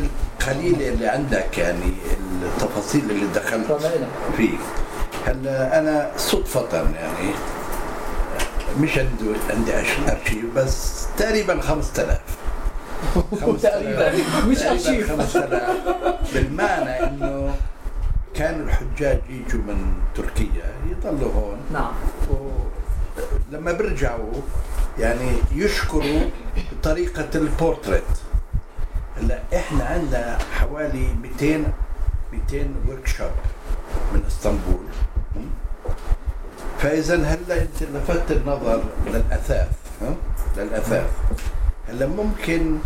القليلة 0.40 0.88
اللي 0.88 1.06
عندك 1.08 1.58
يعني 1.58 1.92
التفاصيل 2.42 3.10
اللي 3.10 3.26
دخلت 3.34 3.66
فيه. 4.36 4.56
هلأ 5.26 5.78
أنا 5.78 6.10
صدفة 6.16 6.66
يعني 6.74 7.30
مش 8.80 8.98
عندي 8.98 9.24
عندي 9.50 9.72
ارشيف 9.78 10.44
بس 10.56 11.06
تقريبا 11.18 11.60
5000 11.60 12.18
تقريبا. 13.62 14.12
مش 14.46 14.62
أرشيف. 14.62 15.12
5000 15.12 15.62
بالمعنى 16.34 17.04
إنه 17.04 17.54
كانوا 18.34 18.66
الحجاج 18.66 19.20
يجوا 19.30 19.60
من 19.60 19.94
تركيا 20.14 20.74
يضلوا 20.90 21.32
هون. 21.32 21.58
نعم. 21.72 21.92
لما 23.52 23.72
بيرجعوا 23.72 24.32
يعني 24.98 25.32
يشكروا 25.52 26.20
بطريقة 26.72 27.28
البورتريت. 27.34 28.02
هلأ 29.16 29.42
إحنا 29.56 29.84
عندنا 29.84 30.38
حوالي 30.52 31.14
200 31.40 31.64
200 32.32 32.66
workshop 32.88 33.30
من 34.14 34.22
إسطنبول? 34.26 34.84
فإذا 36.78 37.16
هلأ 37.16 37.62
أنت 37.62 37.82
لفتت 37.82 38.30
النظر 38.30 38.82
للأثاث 39.06 39.68
ها؟ 40.02 40.14
للأثاث. 40.56 41.10
هلأ 41.88 42.06
ممكن 42.06 42.78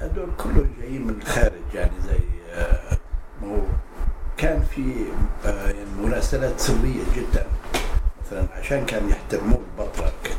هدول 0.00 0.28
كلهم 0.38 0.70
جايين 0.80 1.06
من 1.06 1.14
الخارج 1.22 1.52
يعني 1.74 1.92
زي 2.06 2.18
آه، 2.54 2.96
ما 3.42 3.48
هو 3.48 3.60
كان 4.36 4.62
في 4.74 4.92
آه، 5.46 5.74
مراسلات 6.02 6.60
سرية 6.60 7.02
جدا. 7.16 7.46
مثلا 8.26 8.44
عشان 8.60 8.86
كان 8.86 9.08
يحترموا 9.08 9.58
البطرك 9.78 10.36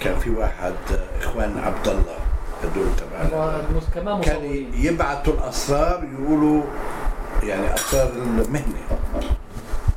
كان 0.00 0.18
في 0.18 0.30
واحد 0.30 0.74
آه، 0.92 1.18
إخوان 1.24 1.58
عبد 1.58 1.88
الله 1.88 2.18
هدول 2.64 2.86
تبع 2.96 4.20
كان 4.20 4.44
يبعثوا 4.74 5.32
الأسرار 5.34 6.04
يقولوا 6.20 6.62
يعني 7.42 7.74
أسرار 7.74 8.12
المهنة. 8.12 8.98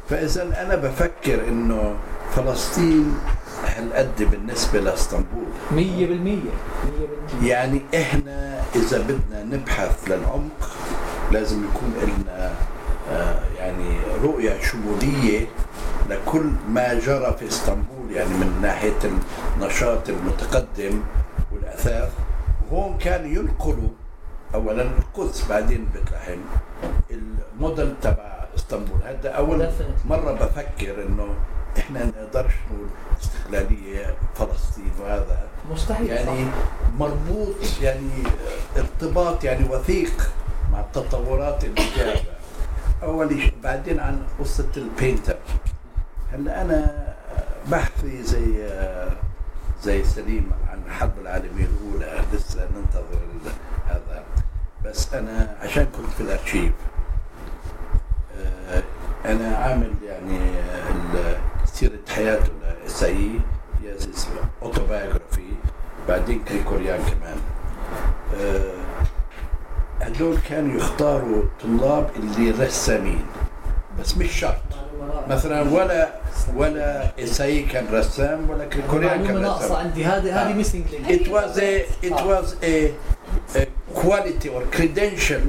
فاذا 0.10 0.62
أنا 0.62 0.76
بفكر 0.76 1.48
إنه 1.48 1.96
فلسطين 2.36 3.18
هالقد 3.66 4.24
بالنسبة 4.32 4.80
لإسطنبول. 4.80 5.46
100% 5.72 5.74
100% 7.42 7.44
يعني 7.44 7.82
إحنا 7.96 8.62
إذا 8.76 8.98
بدنا 9.02 9.44
نبحث 9.44 10.08
للعمق 10.08 10.70
لازم 11.32 11.64
يكون 11.66 11.94
لنا 12.04 12.52
آه، 13.12 13.40
يعني 13.60 13.98
رؤية 14.24 14.62
شموليه 14.62 15.48
لكل 16.10 16.52
ما 16.70 16.94
جرى 16.94 17.36
في 17.40 17.48
إسطنبول 17.48 18.12
يعني 18.12 18.30
من 18.30 18.60
ناحية 18.62 19.00
النشاط 19.58 20.10
المتقدم 20.10 21.02
والأثاث. 21.52 22.12
وهون 22.72 22.98
كانوا 22.98 23.28
ينقلوا 23.28 23.90
اولا 24.54 24.82
القدس 24.82 25.48
بعدين 25.50 25.88
بيت 25.94 26.12
لحم 26.12 26.40
الموديل 27.12 27.94
تبع 28.02 28.46
إسطنبول. 28.56 29.00
هذا 29.06 29.38
Definitely. 29.38 30.10
مرة 30.10 30.32
بفكر 30.32 31.04
إنه 31.08 31.28
إحنا 31.80 32.06
نقدرش 32.06 32.54
نقول 32.72 32.88
استقلالية 33.22 34.16
فلسطين 34.36 34.92
وهذا. 35.02 35.48
مستحيل 35.72 36.08
يعني 36.10 36.46
مربوط 37.00 37.56
يعني 37.82 38.24
ارتباط 38.78 39.44
يعني 39.44 39.70
وثيق 39.70 40.32
مع 40.72 40.80
التطورات 40.80 41.64
اللي 41.64 41.82
جاية. 41.98 42.22
اول 43.04 43.42
شيء 43.42 43.54
بعدين 43.64 44.00
عن 44.00 44.24
قصة 44.40 44.70
البينتر. 44.78 45.38
هلا 46.34 46.62
أنا 46.62 47.08
بحثي 47.68 48.24
زي 48.24 48.70
زي 49.84 50.04
سليم 50.04 50.52
عن 50.72 50.80
الحرب 50.88 51.12
العالمية 51.22 51.66
الأولى. 51.66 52.22
لسه 52.34 52.68
ننتظر 52.76 53.20
هذا. 53.88 54.24
بس 54.86 55.14
أنا 55.14 55.58
عشان 55.62 55.86
كنت 55.86 56.10
في 56.18 56.22
الأرشيف 56.22 56.72
آه، 58.40 58.84
أنا 59.26 59.56
عامل 59.58 59.94
يعني 60.06 60.40
سيرة 61.66 62.00
حياته 62.10 62.52
الاسائيه 62.82 63.40
هي 63.82 63.96
اسمها 63.96 64.50
اوتوبايوغرافي 64.62 65.52
بعدين 66.08 66.44
كريكوريان 66.44 67.00
كمان. 67.00 67.38
آه، 68.36 68.81
هدول 70.16 70.38
كانوا 70.50 70.78
يختاروا 70.78 71.44
طلاب 71.64 72.10
اللي 72.16 72.52
رسامين 72.52 73.26
بس 74.00 74.18
مش 74.18 74.40
شرط. 74.40 74.56
مثلا 75.30 75.62
ولا 75.62 76.10
ولا 76.56 77.12
اسائي 77.20 77.62
كان 77.64 77.86
رسام 77.94 78.50
ولا 78.50 78.66
كريكوريان 78.66 79.28
كان 79.28 79.42
ناقصة 79.42 79.66
رسام. 79.66 79.78
عندي. 79.78 80.06
هذه 80.06 80.42
هذه 80.42 80.54
ميسنج 80.54 80.84
لينك 80.92 81.22
it 81.22 81.28
was 81.28 81.58
a 81.58 82.06
it 82.08 82.14
was 82.14 82.56
a, 82.64 82.92
a 83.60 83.66
quality 84.00 84.50
or 84.50 84.78
credential. 84.78 85.42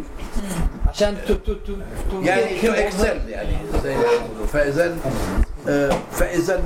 عشان 0.88 1.16
تو 1.28 1.34
تو 1.34 1.54
تو 1.54 1.72
يعني 2.22 2.60
تو 2.60 2.72
اكسل 2.72 3.28
يعني. 3.28 3.56
زي 3.82 3.96
ما 3.96 4.02
بيقولوا. 4.02 4.46
فاذا 4.52 4.96
آه، 5.68 5.90
فاذا 6.12 6.62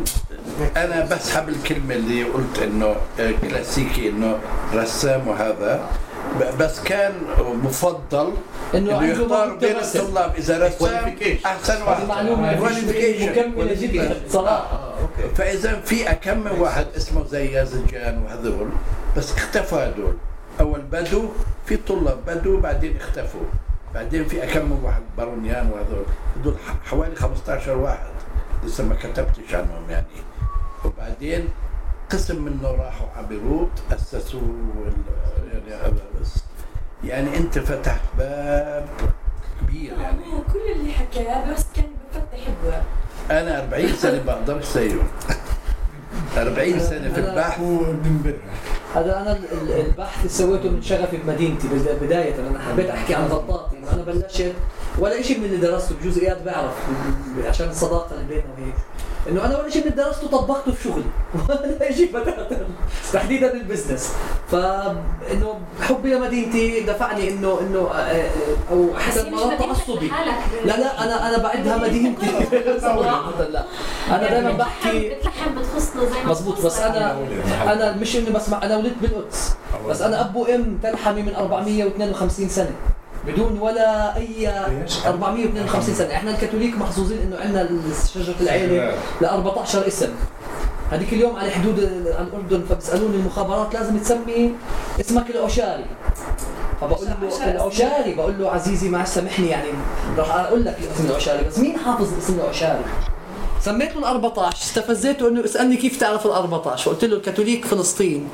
أنا 0.76 1.04
بسحب 1.04 1.48
الكلمة 1.48 1.94
اللي 1.94 2.22
قلت 2.24 2.58
إنه 2.62 2.96
آه، 3.20 3.30
كلاسيكي 3.42 4.08
إنه 4.08 4.38
رسام 4.74 5.28
وهذا. 5.28 5.88
بس 6.60 6.80
كان 6.80 7.12
مفضل 7.64 8.32
إنه 8.74 8.98
إنه 8.98 9.06
يختار 9.06 9.54
بين. 9.54 9.76
الطلاب 10.00 10.34
إذا 10.36 10.66
رسام. 10.66 11.16
أحسن 11.46 11.82
واحد. 11.82 12.02
مكمله 13.30 13.74
جدا 13.74 14.16
صراحة. 14.28 14.94
فإذا 15.34 15.80
في 15.80 16.04
كم 16.04 16.38
من 16.38 16.50
واحد 16.60 16.86
اسمه 16.96 17.24
زي 17.26 17.52
يازجان 17.52 18.22
وهذول 18.22 18.68
بس 19.16 19.32
اختفوا 19.32 19.78
هذول. 19.78 20.16
أول 20.60 20.80
بدوا 20.80 21.28
في 21.66 21.76
طلاب 21.76 22.18
بدوا 22.26 22.60
بعدين 22.60 22.96
اختفوا. 22.96 23.40
بعدين 23.94 24.24
في 24.24 24.40
كم 24.40 24.64
من 24.64 24.80
واحد 24.84 25.02
بارونيان 25.18 25.70
وهذول. 25.72 26.04
هذول 26.40 26.54
ح- 26.66 26.88
حوالي 26.90 27.16
15 27.16 27.76
واحد. 27.76 28.06
لسه 28.64 28.84
ما 28.84 28.94
كتبتش 28.94 29.54
عنهم 29.54 29.90
يعني. 29.90 30.06
وبعدين 30.84 31.48
قسم 32.10 32.42
منه 32.44 32.70
راحوا 32.70 33.06
على 33.16 33.26
بيروت 33.26 33.70
اسسوا 33.92 34.40
ال- 34.40 35.52
يعني 35.52 35.82
هذا 35.82 36.02
بس 36.20 36.34
يعني 37.04 37.36
أنت 37.36 37.58
فتحت 37.58 38.00
باب 38.18 38.88
كبير 39.62 39.92
يعني. 40.00 40.18
كل 40.52 40.72
اللي 40.76 40.92
حكاه 40.92 41.52
بس 41.52 41.64
كان 41.76 41.84
بفتح 42.14 42.46
ابواب 42.60 42.82
أنا 43.30 43.58
40 43.62 43.92
سنة 43.96 44.22
بقدرش 44.26 44.64
زيه 44.74 44.94
40 46.36 46.80
سنة 46.80 47.12
في 47.12 47.20
البحث. 47.20 47.60
هذا 48.94 49.20
أنا 49.20 49.32
ال- 49.32 49.52
ال- 49.52 49.86
البحث 49.86 50.18
اللي 50.18 50.28
سويته 50.28 50.70
من 50.70 50.82
شغفي 50.82 51.16
بمدينتي 51.16 51.68
بد- 51.68 51.98
بداية 52.02 52.34
أنا 52.50 52.58
حبيت 52.58 52.90
أحكي 52.90 53.14
عن 53.14 53.24
غطاطي 53.26 53.76
إنه 53.78 53.92
أنا 53.92 54.02
بلشت 54.02 54.52
ولا 54.98 55.22
شيء 55.22 55.38
من 55.38 55.44
اللي 55.44 55.56
درسته 55.56 55.94
بجوز 56.00 56.18
اياد 56.18 56.44
بيعرف 56.44 56.74
عشان 57.48 57.68
الصداقه 57.68 58.14
اللي 58.14 58.26
بيننا 58.28 58.44
وهيك 58.58 58.74
إنه 59.28 59.44
أنا 59.44 59.58
ولا 59.58 59.70
شيء 59.70 59.84
من 59.84 59.92
اللي 59.92 60.04
درسته 60.04 60.28
طبقته 60.28 60.72
في 60.72 60.82
شغلي. 60.84 61.04
ولا 61.48 61.92
شيء 61.92 62.08
بتاتا 62.16 62.66
تحديدا 63.12 63.52
البزنس. 63.54 64.12
فإنه 64.50 65.60
حبي 65.80 66.14
لمدينتي 66.14 66.80
دفعني 66.80 67.30
انه 67.30 67.60
إنه 67.60 67.78
آه، 67.78 67.94
آه، 67.94 68.30
أو 68.70 68.94
حتى 68.98 69.30
مرات 69.30 69.58
تعصبي. 69.58 70.10
لا 70.64 70.76
لا 70.80 71.04
أنا 71.04 71.28
أنا 71.28 71.38
بعدها 71.38 71.76
مدينتي. 71.76 72.26
صراحة 72.80 73.42
لا. 73.52 73.64
أنا 74.10 74.30
دائما 74.30 74.52
بحكي 74.52 75.08
بتلحم 75.14 75.54
بتخصنا 75.58 76.04
زي 76.04 76.22
ما 76.24 76.30
مزبوط 76.30 76.60
بس 76.66 76.78
أنا 76.78 77.16
أنا 77.72 77.92
مش 77.96 78.16
إني 78.16 78.30
بسمع 78.30 78.62
أنا 78.62 78.76
ولدت 78.76 78.96
بالقدس. 79.02 79.54
بس 79.88 80.00
أنا 80.02 80.20
اب 80.20 80.36
وام 80.36 80.78
تلحمي 80.82 81.22
من 81.22 81.34
452 81.34 82.48
سنة. 82.48 82.72
بدون 83.26 83.58
ولا 83.58 84.16
أي 84.16 84.48
452 85.06 85.94
سنة. 85.94 86.12
إحنا 86.12 86.30
الكاثوليك 86.30 86.78
محظوظين 86.78 87.18
إنه 87.18 87.36
عندنا 87.36 87.68
شجرة 88.14 88.34
العيلة 88.40 88.94
ل 89.20 89.24
14 89.24 89.86
اسم. 89.86 90.08
هذيك 90.90 91.12
اليوم 91.12 91.36
على 91.36 91.50
حدود 91.50 91.78
الأردن 91.78 92.62
فبسالوني 92.68 93.16
المخابرات 93.16 93.74
لازم 93.74 93.98
تسمي 93.98 94.54
اسمك 95.00 95.30
العشاري 95.30 95.84
فبقول 96.80 97.06
له 97.06 97.50
العشاري 97.50 98.14
بقول 98.14 98.38
له 98.38 98.50
عزيزي 98.50 98.88
معلش 98.88 99.08
سامحني 99.10 99.48
يعني. 99.48 99.68
راح 100.18 100.34
أقول 100.34 100.64
لك 100.64 100.76
اسم 100.96 101.06
العشاري 101.10 101.44
بس 101.48 101.58
مين 101.58 101.78
حافظ 101.78 102.18
اسم 102.18 102.40
العشاري؟ 102.40 102.84
سميته 103.60 103.98
ال 103.98 104.04
14 104.04 104.56
استفزيته 104.62 105.28
إنه 105.28 105.44
اسألني 105.44 105.76
كيف 105.76 106.00
تعرف 106.00 106.26
ال 106.26 106.30
14 106.30 106.84
فقلت 106.84 107.04
له 107.04 107.16
الكاثوليك 107.16 107.64
فلسطين. 107.64 108.28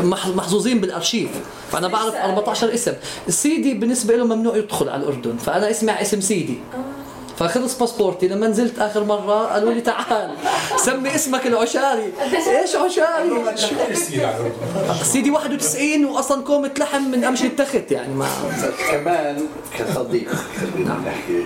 محظوظين 0.00 0.80
بالأرشيف. 0.80 1.28
فأنا 1.72 1.88
بعرف 1.88 2.14
14 2.14 2.74
اسم. 2.74 2.92
السيدي 3.28 3.74
بالنسبة 3.74 4.16
له 4.16 4.24
ممنوع 4.24 4.56
يدخل 4.56 4.88
على 4.88 5.02
الأردن. 5.02 5.36
فأنا 5.36 5.70
اسمي 5.70 5.90
على 5.90 6.02
اسم 6.02 6.20
سيدي. 6.20 6.58
فخلص 7.38 7.78
باسبورتي. 7.78 8.28
لما 8.28 8.46
نزلت 8.46 8.78
آخر 8.78 9.04
مرة 9.04 9.46
قالوا 9.46 9.72
لي 9.72 9.80
تعال. 9.80 10.30
سمي 10.76 11.14
اسمك 11.14 11.46
العشاري. 11.46 12.12
إيش 12.62 12.76
عشاري؟ 12.76 13.30
سيدي 15.02 15.30
91 15.30 16.04
واصلا 16.04 16.42
كومة 16.42 16.70
لحم 16.78 17.02
من 17.02 17.24
امشي 17.24 17.46
التخت 17.46 17.90
يعني 17.92 18.14
ما 18.14 18.26
كمان 18.90 19.40
كصديق. 19.78 20.28
خلينا 20.60 20.94
نحكي 21.06 21.42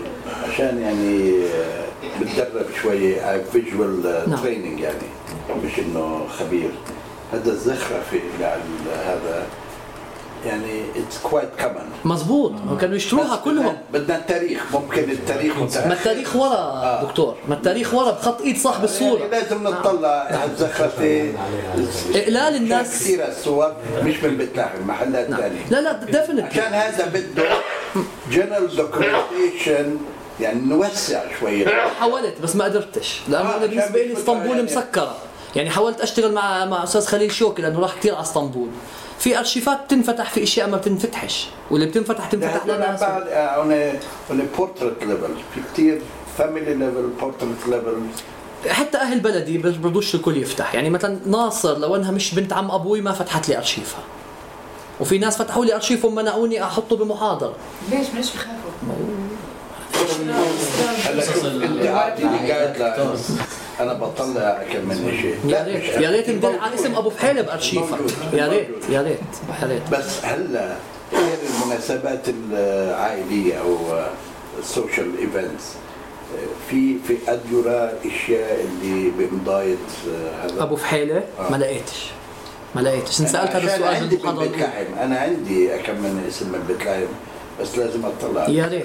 عشان 0.53 0.79
يعني 0.83 1.45
آه، 1.45 1.85
بتدرب 2.21 2.67
شوية 2.83 3.45
visual 3.53 4.25
نعم. 4.31 4.41
training 4.41 4.81
يعني 4.81 5.07
مش 5.65 5.79
إنه 5.79 6.27
خبير. 6.39 6.71
هذا 7.33 7.51
الزخرفه 7.51 8.21
على 8.41 8.61
هذا. 9.07 9.47
يعني 10.47 10.83
it's 10.97 11.19
quite 11.23 11.49
common 11.61 11.85
مزبوط 12.05 12.53
كانوا 12.81 12.97
يشتروها 12.97 13.37
كلهم. 13.37 13.77
بدنا 13.93 14.17
التاريخ. 14.17 14.63
ممكن 14.73 15.11
التاريخ 15.11 15.59
متأخر. 15.59 15.89
ما 15.89 15.95
التاريخ 15.95 16.37
ورا 16.37 17.03
دكتور. 17.05 17.35
ما 17.49 17.55
التاريخ 17.55 17.95
ورا 17.95 18.11
بخط 18.11 18.41
إيد 18.41 18.57
صاحب 18.59 18.85
الصورة. 18.85 19.19
يعني 19.19 19.31
لازم 19.31 19.63
نطلع 19.65 20.09
على 20.09 20.45
الزخرفه 20.53 21.33
اقلال 22.15 22.57
الناس 22.57 22.91
كثير 22.95 23.29
الصور 23.29 23.73
مش 24.05 24.23
من 24.25 24.49
لحم 24.57 24.87
محلات 24.87 25.27
ثانية 25.27 25.67
لا 25.71 25.81
لا 25.81 25.93
definitely 26.05 26.43
عشان 26.43 26.63
هذا 26.73 27.07
بده 27.07 27.45
general 28.31 28.77
documentation 28.77 29.97
يعني 30.41 30.61
نوسع 30.61 31.23
شوية. 31.41 31.67
حاولت 32.01 32.35
بس 32.43 32.57
ما 32.57 32.65
قدرتش. 32.65 33.21
لأنه 33.29 33.49
آه، 33.49 33.59
بالنسبة 33.59 34.03
لي 34.03 34.13
إسطنبول 34.13 34.47
يعني- 34.57 34.63
مسكرة. 34.63 35.17
يعني 35.57 35.71
حاولت 35.71 36.01
أشتغل 36.01 36.33
مع 36.33 36.65
مع 36.65 36.85
أستاذ 36.85 37.07
خليل 37.07 37.33
شوكي 37.33 37.63
لأنه 37.63 37.81
راح 37.81 37.95
كثير 37.95 38.15
على 38.15 38.23
إسطنبول. 38.23 38.69
في 39.19 39.39
أرشيفات 39.39 39.85
بتنفتح 39.85 40.31
في 40.31 40.43
أشياء 40.43 40.69
ما 40.69 40.77
بتنفتحش 40.77 41.49
واللي 41.71 41.87
بتنفتح 41.87 42.27
تنفتح 42.27 42.63
هذول 42.65 42.77
لناس 42.77 43.01
بعد 43.01 43.23
on 43.23 43.71
a 43.71 44.03
on 44.33 44.37
a 44.37 44.59
portrait 44.61 45.05
level. 45.05 45.55
في 45.55 45.61
كثير 45.73 46.03
family 46.39 46.75
level 46.75 47.11
portrait 47.21 47.69
ليفل 47.69 48.01
حتى 48.69 48.99
أهل 48.99 49.21
بلدي 49.21 49.59
بس 49.59 49.75
برضوش 49.75 50.15
الكل 50.15 50.37
يفتح. 50.37 50.75
يعني 50.75 50.91
مثلا 50.91 51.19
ناصر 51.27 51.79
لو 51.79 51.97
أنها 51.97 52.11
مش 52.11 52.35
بنت 52.35 52.53
عم 52.53 52.71
أبوي 52.71 53.01
ما 53.01 53.13
فتحت 53.13 53.49
لي 53.49 53.57
ارشيفها 53.59 54.01
وفي 55.01 55.19
ناس 55.19 55.37
فتحوا 55.37 55.65
لي 55.65 55.75
ارشيفهم 55.75 56.15
منعوني 56.15 56.63
أحطه 56.63 56.97
بمحاضرة. 56.97 57.55
ليش؟ 57.91 58.07
ليش 58.15 58.27
بخافوا؟ 58.31 58.71
هلا 61.05 61.25
شوف 61.25 61.45
لا 61.45 63.07
أنا 63.81 63.93
بطلع 63.93 64.63
كم 64.73 64.89
من 64.89 65.19
شيء. 65.23 65.53
يا 65.53 65.65
ريت. 65.65 66.03
يا 66.03 66.11
ريت 66.11 66.31
ندل 66.31 66.59
على 66.59 66.75
اسم 66.75 66.95
أبو 66.95 67.11
فحيله 67.11 67.43
بارشيفها 67.43 67.99
موجود. 67.99 68.13
يا 68.33 68.49
ريت. 68.49 68.69
يا 68.91 69.03
ريت 69.03 69.19
يا 69.63 69.67
ريت. 69.67 69.83
بس 69.93 70.25
هلا 70.25 70.77
غير 71.13 71.39
المناسبات 71.55 72.29
العائلية 72.29 73.61
أو 73.61 73.77
ال 74.59 74.67
social 74.67 75.19
events 75.19 75.65
في 76.71 76.97
في 77.09 77.17
اديورا 77.29 77.93
أشياء 78.07 78.65
اللي 78.65 79.11
بمضاية 79.19 79.77
هذا؟ 80.45 80.63
أبو 80.63 80.77
فحيله 80.77 81.23
ما 81.51 81.57
لقيتش. 81.57 82.07
ما 82.75 82.81
لقيتش. 82.81 83.21
انسالت 83.21 83.51
هذا 83.51 83.75
السؤال 83.75 83.95
عندي 83.95 84.17
بالبيت. 84.17 84.57
لحم 84.57 84.99
أنا 85.03 85.19
عندي 85.19 85.69
كم 85.79 85.95
من 85.95 86.25
اسم 86.29 86.47
من 86.47 86.65
بيت 86.69 86.87
لحم 86.87 87.07
بس 87.63 87.79
لازم 87.79 88.01
أطلع. 88.07 88.49
يا 88.49 88.67
ريت. 88.67 88.85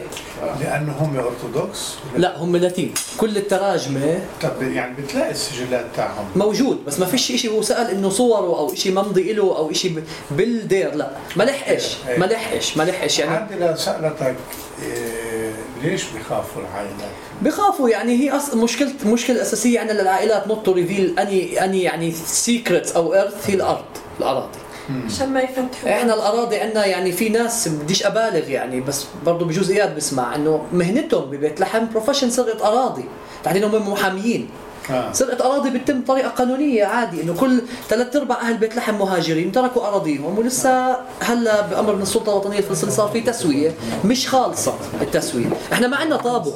لأنه 0.61 0.93
هم 0.99 1.17
ارثوذكس 1.17 1.93
لا 2.17 2.37
هم 2.37 2.55
لاتين. 2.57 2.93
كل 3.17 3.37
التراجمة 3.37 4.19
طب 4.41 4.61
يعني 4.61 5.01
بتلاقي 5.01 5.31
السجلات 5.31 5.85
تاعهم. 5.95 6.25
موجود 6.35 6.85
بس 6.87 6.99
ما 6.99 7.05
فيش 7.05 7.31
شيء 7.41 7.51
هو 7.51 7.61
سأل 7.61 7.89
إنه 7.91 8.09
صوره 8.09 8.59
أو 8.59 8.73
شيء 8.75 8.91
ممضي 8.91 9.33
له 9.33 9.57
أو 9.57 9.73
شيء 9.73 10.03
بالدير 10.31 10.95
لا. 10.95 11.11
ما 11.35 11.43
لحقش 11.43 11.95
ما 12.17 12.25
لحقش 12.25 12.77
ما 12.77 12.83
لحقش. 12.83 13.19
يعني 13.19 13.35
عندي 13.35 13.77
سألتك 13.81 14.35
إيه 14.83 15.51
ليش 15.83 16.03
بخافوا 16.03 16.61
العائلات؟ 16.61 17.11
بخافوا 17.41 17.89
يعني 17.89 18.13
هي 18.19 18.31
أص... 18.31 18.53
مشكلة 18.53 18.91
مشكلة 19.05 19.41
أساسية 19.41 19.79
عندنا 19.79 20.01
للعائلات 20.01 20.47
not 20.47 20.65
to 20.65 20.71
reveal 20.71 21.19
أني 21.19 21.63
أني 21.63 21.83
يعني 21.83 22.11
secrets 22.25 22.91
أو 22.91 23.13
earth 23.13 23.49
هي 23.49 23.53
الأرض 23.53 23.85
الأراضي. 24.19 24.57
عشان 25.05 25.33
ما 25.33 25.39
يفتحوا 25.41 25.89
إحنا 25.89 26.13
الأراضي 26.13 26.57
عندنا 26.57 26.85
يعني 26.85 27.11
في 27.11 27.29
ناس 27.29 27.67
بديش 27.67 28.05
أبالغ 28.05 28.49
يعني 28.49 28.81
بس 28.81 29.05
برضه 29.25 29.45
بجوز 29.45 29.71
اياد 29.71 29.95
بسمع 29.95 30.35
إنه 30.35 30.61
مهنتهم 30.73 31.25
ببيت 31.25 31.59
لحم 31.59 31.85
profession 31.91 32.29
سرقه 32.29 32.67
أراضي. 32.67 33.05
تحديد 33.43 33.63
هم 33.63 33.91
محاميين. 33.91 34.49
آه. 34.89 35.11
سرقه 35.11 35.45
أراضي 35.45 35.69
بتتم 35.69 36.01
بطريقة 36.01 36.29
قانونية 36.29 36.85
عادي 36.85 37.21
إنه 37.23 37.33
كل 37.39 37.61
ثلاث 37.89 38.15
أرباع 38.15 38.41
أهل 38.41 38.57
بيت 38.57 38.75
لحم 38.75 38.95
مهاجرين 38.95 39.51
تركوا 39.51 39.87
أراضيهم 39.87 40.37
ولسه 40.39 40.97
هلا 41.19 41.61
بأمر 41.61 41.95
من 41.95 42.01
السلطة 42.01 42.29
الوطنية 42.31 42.57
الفلسطينيه 42.59 42.93
صار 42.93 43.07
في 43.09 43.21
تسوية 43.21 43.73
مش 44.05 44.27
خالصة 44.29 44.73
التسوية. 45.01 45.45
إحنا 45.73 45.87
ما 45.87 45.97
عندنا 45.97 46.17
طابو. 46.17 46.51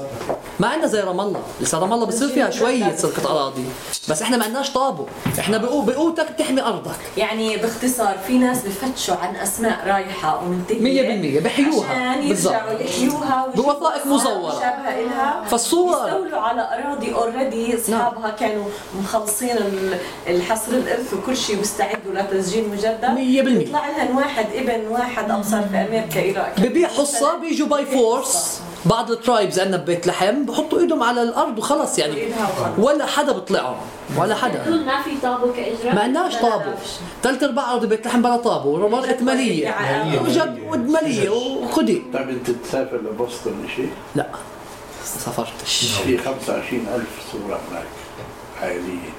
ما 0.59 0.67
عندنا 0.67 0.87
زي 0.87 0.99
رام 1.01 1.19
الله. 1.19 1.41
لسه 1.61 1.79
رام 1.79 1.93
الله 1.93 2.05
بصير 2.05 2.27
فيها 2.29 2.49
شوية 2.49 2.95
سرقه 2.95 3.31
أراضي. 3.31 3.65
بس 4.09 4.21
إحنا 4.21 4.37
ما 4.37 4.43
عندناش 4.45 4.69
طابو. 4.71 5.05
إحنا 5.39 5.57
بقو 5.57 5.81
بقوتك 5.81 6.31
بتحمي 6.31 6.61
أرضك. 6.61 6.95
يعني 7.17 7.57
باختصار 7.57 8.17
في 8.27 8.37
ناس 8.37 8.57
بفتشوا 8.61 9.15
عن 9.15 9.35
أسماء 9.35 9.87
رايحة 9.87 10.43
ومنتهية 10.43 11.39
100% 11.39 11.43
بحيوها. 11.43 11.89
عشان 11.89 12.23
يرجعوا 12.27 12.71
يحيوها 12.79 13.47
بوثائق 13.55 14.05
مزورة. 14.07 14.47
مشابهه 14.57 15.01
لها. 15.01 15.43
فالصور. 15.49 16.07
يستولوا 16.07 16.39
على 16.39 16.83
أراضي 16.83 17.13
already 17.13 17.77
أصحابها 17.77 18.29
كانوا 18.29 18.65
مخلصين 19.03 19.57
ال- 19.57 19.97
الحصر 20.27 20.71
الإرث 20.71 21.13
وكل 21.13 21.37
شيء 21.37 21.59
واستعدوا 21.59 22.13
لتسجيل 22.13 22.69
مجدد. 22.69 23.05
100% 23.05 23.67
يطلع 23.67 23.87
لهم 23.89 24.17
واحد 24.17 24.45
ابن 24.55 24.87
واحد 24.87 25.31
أبصر 25.31 25.61
في 25.61 25.77
أمريكا 25.77 26.19
إلى 26.19 26.53
ببيع 26.57 26.87
حصة 26.87 27.35
بيجوا 27.37 27.67
by 27.67 27.85
force 27.85 28.61
بعض 28.85 29.11
الترايبز 29.11 29.59
عندنا 29.59 29.77
ببيت 29.77 30.07
لحم 30.07 30.45
بحطوا 30.45 30.79
إيدهم 30.79 31.03
على 31.03 31.23
الأرض 31.23 31.57
وخلص 31.57 31.99
يعني. 31.99 32.23
ولا 32.77 33.05
حدا 33.05 33.31
بيطلعهم 33.31 33.77
ولا 34.17 34.35
حدا. 34.35 34.69
ما 34.69 35.01
في 35.01 35.09
طابو 35.23 35.53
كاجراء 35.53 35.95
ما 35.95 36.01
عندناش 36.01 36.35
طابو 36.35 36.71
ثلاث 37.23 37.43
أرباع 37.43 37.73
أرض 37.73 37.85
بيت 37.85 38.05
لحم 38.07 38.21
بلا 38.21 38.37
طابو 38.37 38.69
ورقه 38.69 39.23
مالية. 39.23 39.75
جد 40.27 40.89
مالية. 40.89 41.29
وخدي. 41.29 42.03
طيب 42.13 42.29
انت 42.29 42.51
تسافر 42.51 42.97
لبoston 42.97 43.75
شيء 43.75 43.91
لا 44.15 44.27
سافرتش. 45.03 45.85
في 46.03 46.17
25000 46.17 47.07
صورة 47.31 47.59
هناك 47.71 47.85
عائلية. 48.61 49.09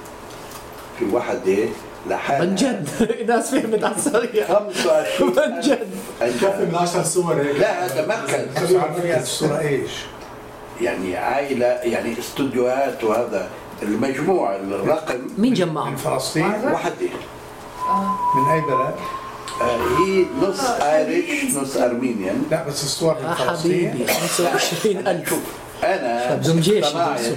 في 0.99 1.05
وحدة 1.05 1.69
لحالها 2.09 2.47
من 2.47 2.55
جد؟ 2.55 2.89
ناس 3.29 3.51
فهمت 3.55 3.85
على 3.85 3.95
السريع 3.97 4.47
25 4.47 5.31
من 5.31 5.61
جد. 5.61 5.89
كفي 6.21 6.67
من 6.73 6.75
10 6.75 7.03
صور 7.03 7.35
هيك. 7.43 7.57
لا 7.61 7.87
هذا 7.87 8.07
مركز 8.07 8.65
بس 8.65 8.73
عارفين 8.77 9.15
الصورة 9.15 9.59
إيش؟ 9.59 9.91
يعني 10.81 11.17
عائلة 11.17 11.67
يعني 11.67 12.19
استوديوهات 12.19 13.05
وهذا. 13.05 13.49
المجموع 13.83 14.57
الرقم. 14.57 15.19
مين 15.39 15.51
من 15.51 15.55
جمعهم؟ 15.55 15.97
فلسطين. 15.97 16.45
وحدة 16.73 16.95
من 18.37 18.51
أي 18.51 18.61
بلد؟ 18.61 18.95
آه، 19.61 19.77
هي 19.99 20.25
نص 20.43 20.61
ايريش 20.71 21.55
نص 21.55 21.77
ارمينيان 21.77 22.43
لا 22.51 22.65
بس 22.69 22.83
الصور 22.83 23.17
من 23.23 23.35
فلسطين. 23.35 23.91
حبيبي 23.91 24.13
25000 24.13 25.35
أنا 25.85 26.35
بدهم 26.35 26.61
جيش 26.61 26.87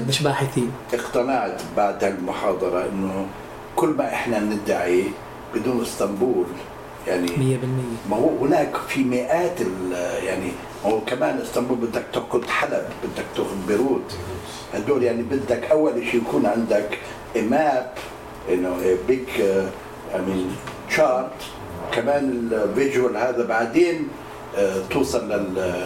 مش 0.07 0.22
باحثين. 0.22 0.72
اقتنعت 0.94 1.61
بعد 1.77 2.03
هالمحاضرة 2.03 2.85
إنه 2.85 3.26
كل 3.75 3.87
ما 3.89 4.13
إحنا 4.13 4.39
ندعي 4.39 5.03
بدون 5.55 5.81
إسطنبول 5.81 6.45
يعني 7.07 7.27
100% 7.27 8.09
ما 8.09 8.15
هو 8.17 8.45
هناك 8.45 8.75
في 8.87 9.03
مئات 9.03 9.61
ال- 9.61 10.23
يعني 10.23 10.51
هو 10.85 11.01
كمان 11.01 11.37
إسطنبول 11.41 11.77
بدك 11.77 12.03
تاخذ 12.13 12.47
حلب 12.47 12.85
بدك 13.03 13.25
تاخذ 13.35 13.55
بيروت. 13.67 14.17
هدول 14.73 15.03
يعني 15.03 15.23
بدك 15.23 15.63
أول 15.71 16.05
شيء 16.11 16.21
يكون 16.21 16.45
عندك 16.45 16.97
ماب 17.35 17.91
إنه 18.49 18.77
بيج 19.07 19.27
اي 19.41 20.21
مين 20.27 20.55
شارت 20.89 21.31
كمان 21.91 22.49
الفيجوال 22.51 23.17
هذا 23.17 23.45
بعدين 23.45 24.07
آه، 24.57 24.81
توصل 24.89 25.29
لل 25.31 25.85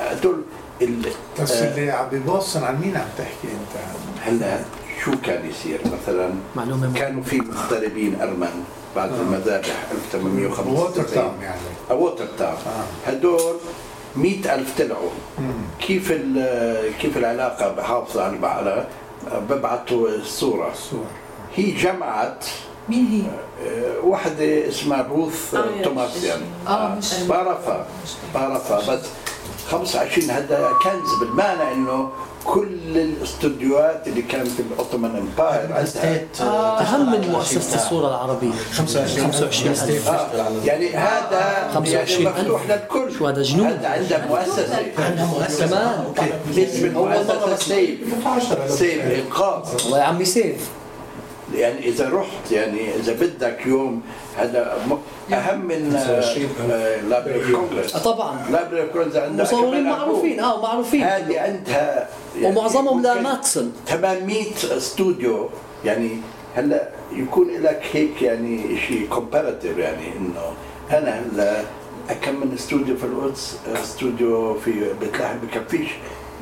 هدول 0.00 0.42
ال- 0.82 1.12
بس 1.42 1.52
آه، 1.52 1.74
اللي 1.74 1.90
عم 1.90 2.08
بيبصر 2.08 2.64
عن 2.64 2.80
مين 2.80 2.96
عم 2.96 3.08
تحكي 3.18 3.44
أنت؟ 3.44 3.82
هلا 4.22 4.58
شو 5.06 5.12
كان 5.24 5.50
يصير؟ 5.50 5.80
مثلا 6.02 6.30
معلومة. 6.56 6.92
كانوا 6.94 7.22
في 7.22 7.36
مغتربين 7.40 8.20
أرمن 8.20 8.64
بعد 8.96 9.12
المذابح 9.12 9.86
1895 9.92 10.76
ووتر 10.76 11.02
تاون 11.02 11.34
يعني. 11.42 11.60
ووتر 12.02 12.26
تاون 12.38 12.52
آه. 12.66 13.10
هدول 13.10 13.56
مئة 14.16 14.54
ألف 14.54 14.78
طلعوا. 14.78 15.10
كيف 15.80 16.12
ال- 16.12 16.92
كيف 17.00 17.16
العلاقة 17.16 17.72
بحافظة 17.72 18.22
على 18.24 18.46
على 18.46 18.86
ببعثوا 19.50 20.08
الصورة 20.08 20.70
الصور 20.72 21.04
هي 21.56 21.70
جمعت 21.70 22.44
مين 22.88 23.06
هي؟ 23.06 23.22
آه، 23.68 23.98
واحدة 24.04 24.68
اسمها 24.68 25.02
روث 25.10 25.54
آه، 25.54 25.66
يا 25.76 25.82
توماسيان. 25.82 26.40
آه 26.68 26.94
مش 26.94 27.14
بعرفها 27.28 27.86
بعرفها 28.34 28.94
بس 28.96 29.06
25 29.70 30.30
هذا 30.30 30.70
كنز 30.84 31.14
بالمعنى 31.20 31.72
إنه 31.72 32.10
كل 32.46 32.68
الاستوديوهات 32.96 34.06
اللي 34.08 34.22
كانت 34.22 34.48
في 34.48 34.60
ال 34.60 34.67
Ottoman 34.67 35.16
Empire 35.16 35.60
عندها. 35.62 35.84
state 35.84 36.40
أهم 36.40 37.12
من 37.12 37.28
مؤسسة 37.32 37.74
الصورة 37.76 38.08
العربية. 38.08 38.50
25 38.72 39.26
25 39.32 39.70
ألف. 39.72 40.08
آه، 40.08 40.28
يعني 40.64 40.90
هذا 40.90 41.70
25 41.74 42.22
يعني 42.26 42.38
مفتوح. 42.40 42.62
للكل. 42.70 43.12
شو 43.18 43.26
هذا 43.26 43.42
جنون. 43.42 43.66
هذا 43.66 43.88
عندها 43.88 44.26
مؤسسة. 44.26 44.78
عندها 44.98 45.26
مؤسسة 45.26 45.66
كمان. 45.66 46.04
okay 46.06 46.32
اسم 46.62 47.52
بس- 47.54 47.62
save. 47.62 48.00
10 48.26 48.66
save 48.68 49.02
إنقاذ. 49.04 49.74
والله 49.84 49.98
يا 49.98 50.02
عمي 50.04 50.24
save. 50.24 50.68
يعني 51.54 51.88
إذا 51.88 52.08
رحت 52.08 52.52
يعني 52.52 52.94
إذا 52.96 53.12
بدك 53.12 53.66
يوم 53.66 54.02
هذا 54.36 54.78
م- 54.90 55.34
أهم 55.34 55.60
من 55.66 55.92
25 56.06 56.48
Library 57.10 57.52
Congress 57.52 57.94
آه، 57.96 57.98
طبعا. 57.98 58.46
Library 58.50 58.86
Congress 58.86 59.16
عندها 59.16 59.44
مصورين 59.46 59.84
معروفين. 59.84 60.40
آه 60.40 60.62
معروفين. 60.62 61.02
هذه 61.02 61.40
عندها 61.40 62.08
ومعظمهم 62.42 63.02
لا 63.02 63.10
ممكن 63.14 63.22
ماتسون 63.24 63.72
800 63.86 64.44
استوديو 64.76 65.48
يعني 65.84 66.10
هلا 66.56 66.88
يكون 67.12 67.48
لك 67.62 67.82
هيك 67.92 68.22
يعني 68.22 68.78
شيء 68.88 69.06
comparative 69.10 69.78
يعني 69.78 70.06
إنه 70.16 70.52
أنا 70.98 71.20
هلا 71.34 71.62
كم 72.22 72.34
من 72.40 72.52
استوديو 72.54 72.96
في 72.96 73.04
القدس 73.04 73.56
استوديو 73.82 74.54
في 74.54 74.72
بيت 75.00 75.16
لحم 75.20 75.36
بكفيش 75.38 75.88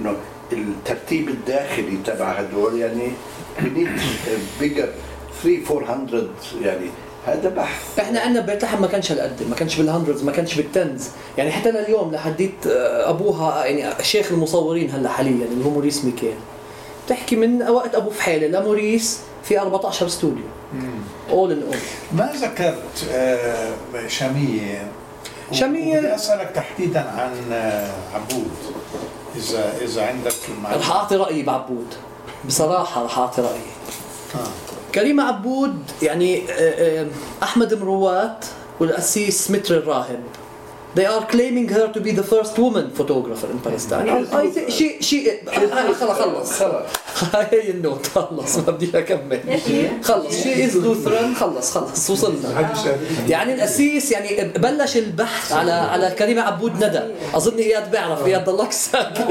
إنه 0.01 0.15
الترتيب 0.53 1.29
الداخلي 1.29 1.99
تبع 2.07 2.29
هدول 2.33 2.79
يعني 2.79 3.09
bigger 4.61 4.89
3 5.43 5.77
400 5.79 6.29
يعني 6.63 6.87
هذا 7.27 7.49
بحث. 7.49 7.99
إحنا 7.99 8.21
عندنا 8.21 8.41
ببيت 8.43 8.63
لحم 8.65 8.81
ما 8.81 8.87
كانش 8.87 9.13
هالقد 9.13 9.43
ما 9.49 9.55
كانش 9.55 9.77
بالهندردز 9.77 10.23
ما 10.25 10.33
كانش 10.33 10.55
بالتنز. 10.55 11.09
يعني 11.39 11.51
حتى 11.53 11.71
لليوم 11.71 12.13
لحديت 12.15 12.67
آه، 12.67 13.11
أبوها 13.11 13.65
يعني 13.67 14.05
شيخ 14.05 14.33
المصورين 14.33 14.91
هلا 14.91 15.09
حاليا 15.09 15.47
اللي 15.47 15.65
هو 15.65 15.71
موريس 15.71 16.05
ميكيل. 16.05 16.35
بتحكي 17.07 17.37
من 17.37 17.63
وقت 17.69 17.95
ابو 17.95 18.11
فحيله 18.11 18.61
لموريس 18.61 19.21
في 19.45 19.61
14 19.61 20.07
استوديو 20.07 20.45
اول 21.31 21.53
ان 21.53 21.63
اول 21.63 21.77
ما 22.13 22.33
ذكرت 22.37 23.07
آه، 23.13 23.69
شامية؟ 24.09 24.87
شامية- 25.53 25.63
بدي 25.97 26.15
أسألك 26.15 26.51
تحديدا 26.55 27.01
عن 27.01 27.53
آه، 27.53 27.91
عبود. 28.15 28.51
إذا 29.37 29.73
إذا 29.83 30.07
عندك 30.07 30.33
رح. 30.65 30.91
أعطي 30.91 31.17
رأيي 31.17 31.43
بعبود. 31.43 31.87
بصراحة 32.47 33.05
رح 33.05 33.19
أعطي 33.19 33.43
رأيي. 33.43 33.61
آه. 34.35 34.74
كريمة 34.95 35.23
عبود 35.23 35.79
يعني 36.03 36.43
آه، 36.51 37.03
آه، 37.03 37.07
أحمد 37.43 37.75
مروات 37.75 38.45
والقسيس 38.81 39.51
متر 39.51 39.77
الراهب 39.77 40.21
They 40.97 41.07
are 41.07 41.27
claiming 41.27 41.69
her 41.69 41.89
to 41.93 42.01
be 42.01 42.13
the 42.13 42.23
first 42.23 42.57
woman 42.57 42.87
photographer 43.01 43.49
in 43.55 43.59
Palestine. 43.59 44.09
I 44.33 44.47
think 44.51 44.69
شيء 45.01 45.43
خلص 45.47 46.03
خلص 46.03 46.53
خلص 46.53 46.87
هاي 47.33 47.71
ال 47.71 47.78
note 47.78 48.07
خلص 48.07 48.57
ما 48.57 48.63
بدي 48.73 48.99
أكمل. 48.99 49.41
خلص. 50.03 50.43
she 50.43 50.65
is 50.65 50.77
Lutheran 50.77 51.35
خلص 51.35 51.71
خلص 51.71 52.11
وصلنا. 52.11 52.75
يعني 53.29 53.55
القسيس 53.55 54.13
يعني 54.13 54.49
بلش 54.59 54.97
البحث 54.97 55.53
على 55.53 55.73
على 55.73 56.11
كريمه 56.11 56.43
عبود 56.43 56.85
ندى. 56.85 57.01
أظن 57.35 57.57
إياد 57.59 57.91
بيعرف 57.91 58.27
إياد 58.27 58.45
ضلك 58.45 58.73
ساكت 58.73 59.27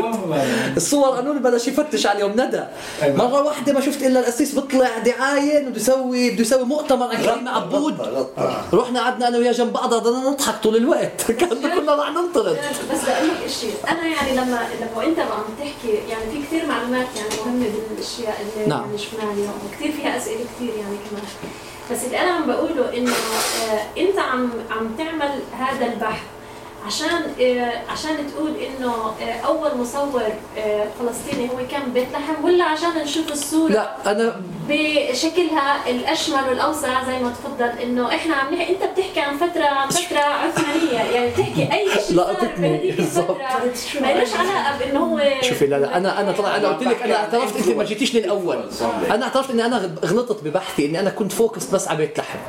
الصور 0.77 1.10
قانون 1.10 1.39
بلش 1.41 1.68
يفتش 1.68 2.05
عليهم 2.05 2.31
ندى. 2.31 2.64
مرة 3.03 3.41
واحدة 3.43 3.73
ما 3.73 3.81
شفت 3.81 4.03
إلا 4.03 4.19
القسيس 4.19 4.55
بيطلع 4.55 4.97
دعاية 4.97 5.60
إنه 5.60 5.69
بده 5.69 5.80
يسوي 5.80 6.30
بده 6.31 6.41
يسوي 6.41 6.64
مؤتمر 6.64 7.07
عن 7.07 7.23
كريمه 7.23 7.51
عبود. 7.51 7.97
رحنا 8.73 8.99
قعدنا 9.01 9.27
أنا 9.27 9.38
وياه 9.38 9.51
جنب 9.51 9.73
بعض 9.73 9.93
ضلنا 9.93 10.30
نضحك 10.30 10.55
طول 10.64 10.76
الوقت. 10.76 11.31
كنا 11.39 11.76
كنا 11.76 11.95
رح 11.95 12.10
ننطرد. 12.10 12.57
بس 12.93 13.01
بدي 13.01 13.11
أقول 13.11 13.27
لك 13.27 13.49
شيء 13.61 13.73
أنا 13.89 14.07
يعني 14.07 14.31
لما 14.31 14.60
لما 14.81 15.05
انت 15.05 15.19
عم 15.19 15.43
تحكي 15.60 15.93
يعني 16.10 16.23
في 16.31 16.47
كثير 16.47 16.65
معلومات 16.65 17.07
يعني 17.15 17.30
مهمة 17.45 17.73
بالاشياء 17.90 18.41
اللي 18.41 18.70
نعم. 18.70 18.82
يعني 18.82 18.98
شفناها 18.98 19.34
اليوم 19.34 19.54
وكثير 19.66 19.91
فيها 19.91 20.18
أسئلة 20.18 20.45
كثير 20.56 20.70
يعني 20.70 20.98
كمان 21.10 21.24
بس 21.91 22.06
اللي 22.06 22.20
أنا 22.20 22.32
عم 22.32 22.48
بقوله 22.48 22.98
إنه 22.98 23.12
آه 23.12 23.86
أنت 23.98 24.20
عم 24.20 24.50
عم 24.72 24.95
تعمل 24.98 25.40
هذا 25.52 25.86
البحث 25.86 26.24
عشان 26.88 27.07
آه 27.41 27.91
عشان 27.91 28.27
تقول 28.31 28.51
إنه 28.55 28.93
آه 29.22 29.39
أول 29.45 29.77
مصور 29.77 30.22
آه 30.57 30.88
فلسطيني 30.99 31.49
هو 31.49 31.68
كان 31.72 31.93
بيت 31.93 32.07
لحم 32.14 32.43
ولا 32.45 32.64
عشان 32.64 32.89
نشوف 33.03 33.31
الصورة؟ 33.31 33.72
لا 33.72 34.11
أنا 34.11 34.41
بشكلها 34.69 35.89
الأشمل 35.89 36.43
والأوسع 36.49 37.03
زي 37.05 37.19
ما 37.19 37.30
تفضل 37.30 37.65
إنه 37.84 38.07
إحنا 38.15 38.35
عم 38.35 38.53
نحكي 38.55 38.73
إنت 38.73 38.84
بتحكي 38.84 39.19
عن 39.19 39.38
فترة 39.38 39.64
عن 39.65 39.89
فترة 39.89 40.19
عثمانية 40.19 40.99
يعني 41.14 41.30
بتحكي 41.30 41.73
أي 41.73 41.88
شيء 42.07 42.15
لقطتني 42.18 42.91
بالضبط. 42.91 43.38
ما 44.01 44.07
لهش 44.14 44.34
علاقة 44.35 44.77
بإنه 44.80 44.99
هو 44.99 45.22
شوفي 45.41 45.68
لا 45.68 45.80
لا 45.80 45.97
أنا 45.97 46.22
أنا 46.22 46.31
طلع 46.31 46.55
أنا 46.55 46.68
قلت 46.68 46.88
لك 46.88 47.01
أنا 47.01 47.15
اعترفت 47.15 47.55
انت 47.57 47.77
ما 47.77 47.84
جيتيش 47.84 48.15
للأول. 48.15 48.69
أنا 49.11 49.23
اعترفت 49.23 49.49
إني 49.49 49.65
أنا 49.65 49.95
غلطت 50.05 50.43
ببحثي 50.43 50.85
إني 50.85 50.99
أنا 50.99 51.10
كنت 51.10 51.31
فوكس 51.31 51.65
بس 51.65 51.88
على 51.88 51.97
بيت 51.97 52.18
لحم. 52.19 52.39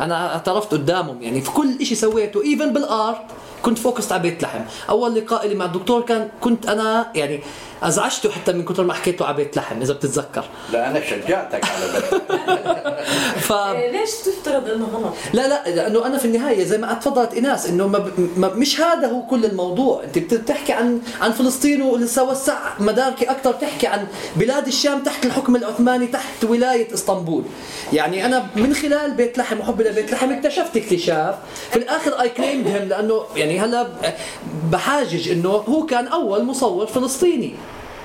أنا 0.00 0.32
اعترفت 0.32 0.72
قدامهم 0.72 1.22
يعني 1.22 1.40
في 1.40 1.50
كل 1.50 1.86
شيء 1.86 1.96
سويته 1.98 2.42
even 2.42 2.72
بال 2.72 2.89
art. 2.89 3.22
كنت 3.62 3.78
focus 3.78 4.12
على 4.12 4.22
بيت 4.22 4.42
لحم. 4.42 4.60
أول 4.88 5.14
لقاء 5.14 5.48
لي 5.48 5.54
مع 5.54 5.64
الدكتور 5.64 6.02
كان 6.02 6.28
كنت 6.40 6.66
أنا 6.66 7.06
يعني 7.14 7.40
أزعجته 7.82 8.30
حتى 8.30 8.52
من 8.52 8.64
كثر 8.64 8.84
ما 8.84 8.94
حكيت 8.94 9.20
له 9.20 9.26
على 9.26 9.36
بيت 9.36 9.56
لحم 9.56 9.80
إذا 9.82 9.92
بتتذكر. 9.94 10.44
لا 10.72 10.90
أنا 10.90 11.00
شجعتك 11.00 11.64
على 11.64 11.86
ف 13.48 13.52
إيه، 13.52 13.90
ليش 13.92 14.10
تفترض 14.10 14.68
إنه 14.70 14.84
غلط؟ 14.94 15.14
لا 15.32 15.48
لا 15.48 15.68
لأنه 15.74 16.06
أنا 16.06 16.18
في 16.18 16.24
النهاية 16.24 16.64
زي 16.64 16.78
ما 16.78 16.94
تفضلت 16.94 17.32
ايناس 17.34 17.66
إنه 17.66 17.86
ما 17.88 18.10
ما 18.36 18.48
مش 18.48 18.80
هذا 18.80 19.08
هو 19.08 19.22
كل 19.26 19.44
الموضوع. 19.44 20.04
أنت 20.04 20.18
بت- 20.18 20.34
بتحكي 20.34 20.72
عن 20.72 21.00
عن 21.20 21.32
فلسطين 21.32 21.82
ولسه 21.82 22.22
وسع 22.30 22.58
مداركي 22.80 23.30
أكثر 23.30 23.50
بتحكي 23.52 23.86
عن 23.86 24.06
بلاد 24.36 24.66
الشام 24.66 25.02
تحت 25.02 25.26
الحكم 25.26 25.56
العثماني 25.56 26.06
تحت 26.06 26.44
ولاية 26.44 26.94
إسطنبول. 26.94 27.44
يعني 27.92 28.26
أنا 28.26 28.46
من 28.56 28.74
خلال 28.74 29.10
بيت 29.14 29.38
لحم 29.38 29.60
وحبي 29.60 29.84
لبيت 29.84 30.12
لحم 30.12 30.32
اكتشفت 30.32 30.76
اكتشاف. 30.76 31.34
في 31.70 31.76
الآخر 31.76 32.20
I 32.20 32.28
claimed 32.28 32.66
him 32.68 32.88
لأنه 32.88 33.22
يعني 33.36 33.60
هلا 33.60 33.86
بحاجج 34.70 35.30
إنه 35.30 35.48
هو 35.48 35.86
كان 35.86 36.06
أول 36.06 36.44
مصور 36.44 36.86
فلسطيني. 36.86 37.54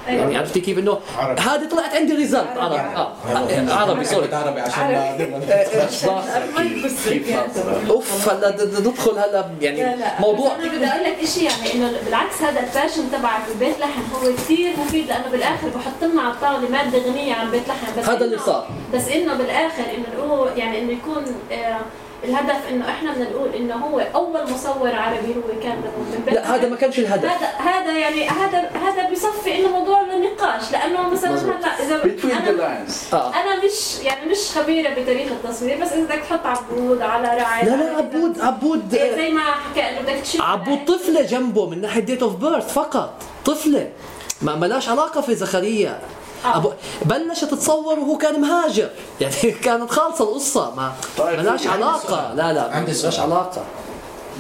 يعني 0.08 0.38
عرفتي 0.38 0.60
كيف 0.60 0.80
إنه. 0.80 1.00
هذه 1.20 1.68
طلعت 1.72 1.96
عندي 1.96 2.14
result؟ 2.16 2.48
عربي. 2.58 2.76
آه. 2.76 3.14
عربي. 3.70 4.06
سوري. 4.06 4.36
عربي 4.36 4.62
عشان 4.62 5.18
أوف 7.90 8.30
هلا 8.30 8.56
ندخل 8.80 9.12
هلا 9.12 9.46
يعني 9.62 9.96
موضوع. 10.20 10.56
أنا 10.56 10.68
بدي 10.68 10.86
أقول 10.86 11.04
لك 11.04 11.26
شيء 11.26 11.44
يعني 11.44 11.74
إنه 11.74 11.92
بالعكس 12.06 12.42
هذا 12.42 12.60
ال 12.60 12.66
passion 12.66 13.12
تبعك 13.12 13.42
ببيت 13.56 13.80
لحم 13.80 14.02
هو 14.14 14.34
كثير 14.34 14.74
مفيد 14.80 15.08
لأنه 15.08 15.28
بالآخر 15.32 15.68
بحط 15.76 16.04
لنا 16.04 16.22
على 16.22 16.34
الطاولة 16.34 16.70
مادة 16.70 17.00
غنية 17.00 17.34
عن 17.34 17.52
بيت 17.52 17.68
لحم. 17.68 18.00
بس 18.02 18.10
هذا 18.10 18.26
اللي 18.26 18.38
صار. 18.38 18.68
بس 18.94 19.08
إنه 19.08 19.34
بالآخر 19.34 19.84
إنه 19.98 20.48
يعني 20.56 20.80
إنه 20.80 20.92
يكون 20.92 21.24
آه 21.52 21.80
الهدف 22.24 22.70
إنه 22.70 22.90
إحنا 22.90 23.12
بدنا 23.12 23.30
نقول 23.30 23.50
إنه 23.50 23.76
هو 23.76 24.00
أول 24.00 24.52
مصور 24.52 24.96
عربي 24.96 25.36
هو 25.36 25.62
كان 25.64 25.82
لا 26.32 26.56
هذا. 26.56 26.70
ما 26.70 26.76
كانش 26.76 27.00
الهدف. 27.00 27.26
هذا 27.26 27.48
هذا 27.48 27.98
يعني 27.98 28.30
هذا 28.30 28.60
هذا 28.60 29.12
بصفي 29.12 29.60
إنه 29.60 29.68
موضوع 29.80 30.02
للنقاش 30.02 30.72
لأنه 30.72 31.10
مثلا. 31.10 31.32
هلا 31.32 31.84
إذا 31.84 32.02
أنا 32.24 32.86
آه. 33.14 33.34
أنا 33.34 33.66
مش 33.66 34.00
يعني 34.04 34.32
مش 34.32 34.52
خبيرة 34.58 34.90
بتاريخ 34.90 35.32
التصوير 35.32 35.82
بس 35.82 35.92
إذا 35.92 36.04
بدك 36.04 36.20
تحط 36.30 36.46
عبود 36.46 37.02
على 37.02 37.28
رعد 37.28 37.70
لا 37.70 37.76
لا 37.76 37.98
عبود 37.98 38.42
عبود 38.42 38.94
إيه 38.94 39.16
زي 39.16 39.30
ما 39.30 39.42
حكى 39.42 39.82
إنه 39.82 40.02
بدك 40.02 40.22
تشيل 40.24 40.42
عبود 40.42 40.86
طفلة 40.86 41.22
جنبه 41.22 41.70
من 41.70 41.82
ناحية 41.82 42.02
ديت 42.02 42.24
اوف 42.24 42.36
بيرث 42.36 42.74
فقط 42.74 43.24
طفلة. 43.46 43.90
ما 44.42 44.56
ملاش 44.56 44.90
علاقة 44.90 45.22
في 45.22 45.36
زكريا. 45.36 46.00
أبو 46.46 46.72
بلشت 47.06 47.46
تتصور 47.46 48.00
وهو 48.00 48.18
كان 48.18 48.42
مهاجر 48.42 48.90
يعني 49.22 49.36
كانت 49.66 49.92
خالصة 49.92 50.24
القصة 50.24 50.76
ما 50.76 50.94
طيب، 51.18 51.40
ملاش 51.40 51.68
علاقة. 51.68 52.34
لا 52.34 52.54
لا 52.54 52.76
عندي 52.76 52.92
ملاش. 52.92 53.20
علاقة 53.20 53.64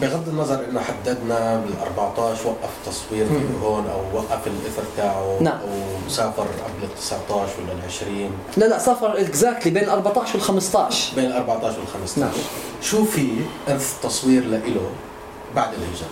بغض 0.01 0.29
النظر 0.29 0.65
إنه 0.69 0.79
حددنا 0.79 1.55
بال 1.65 1.73
14 1.97 2.47
وقف 2.47 2.69
تصوير 2.85 3.25
فيه 3.25 3.67
هون 3.67 3.85
أو 3.87 4.17
وقف 4.17 4.47
الإثر 4.47 4.83
تاعه 4.97 5.37
نعم. 5.41 5.57
أو 5.59 6.09
سافر 6.09 6.41
قبل 6.41 6.83
ال 6.83 6.95
19 6.95 7.31
ولا 7.63 7.71
ال 7.73 7.85
20 7.87 8.31
لا 8.57 8.65
لا 8.65 8.79
سافر 8.79 9.19
اكزاكتلي 9.21 9.71
بين 9.71 9.83
ال 9.83 9.89
14 9.89 10.35
وال 10.35 10.41
15 10.43 11.15
بين 11.15 11.25
ال 11.25 11.33
14 11.33 11.79
وال 11.79 11.87
15 11.87 12.21
نعم. 12.21 12.31
شو 12.81 13.05
في 13.05 13.27
أرث 13.69 14.01
تصوير 14.03 14.45
لإله 14.45 14.89
بعد 15.55 15.73
الهجرة؟ 15.73 16.07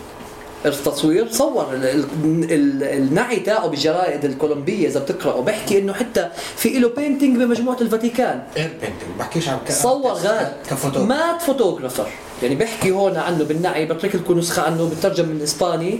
التصوير 0.66 1.28
صور. 1.30 1.66
ال- 1.74 1.84
ال- 1.84 2.04
ال- 2.52 2.82
النعي 2.82 3.36
تاعه 3.36 3.66
بالجرائد 3.66 4.24
الكولومبية 4.24 4.88
إذا 4.88 5.00
بتقرأه. 5.00 5.40
بحكي 5.40 5.78
إنه 5.78 5.92
حتى 5.92 6.28
في 6.56 6.78
له 6.78 6.88
painting 6.88 7.36
بمجموعة 7.36 7.76
الفاتيكان. 7.80 8.42
اير 8.56 8.70
painting 8.80 9.18
بحكيش 9.18 9.48
عن 9.48 9.58
صور 9.68 10.12
غاد. 10.12 10.52
كفوتو 10.70 11.04
مات 11.04 11.42
photographer 11.42 12.06
يعني 12.42 12.54
بحكي 12.54 12.90
هون 12.90 13.16
عنه 13.16 13.44
بالنعي 13.44 13.86
بترك 13.86 14.14
لكم 14.14 14.38
نسخة 14.38 14.62
عنه 14.62 14.90
بترجم 14.98 15.28
من 15.28 15.36
الاسباني 15.36 15.98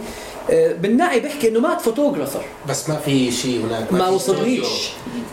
آه، 0.51 0.73
بالنعي 0.73 1.21
بحكي 1.21 1.49
إنه 1.49 1.61
مات 1.61 1.81
photographer 1.81 2.43
بس 2.69 2.89
ما 2.89 2.97
في 2.97 3.33
شيء 3.33 3.67
هناك 3.67 3.93
ما 3.93 4.07
في 4.09 4.15
وصلنيش. 4.15 4.67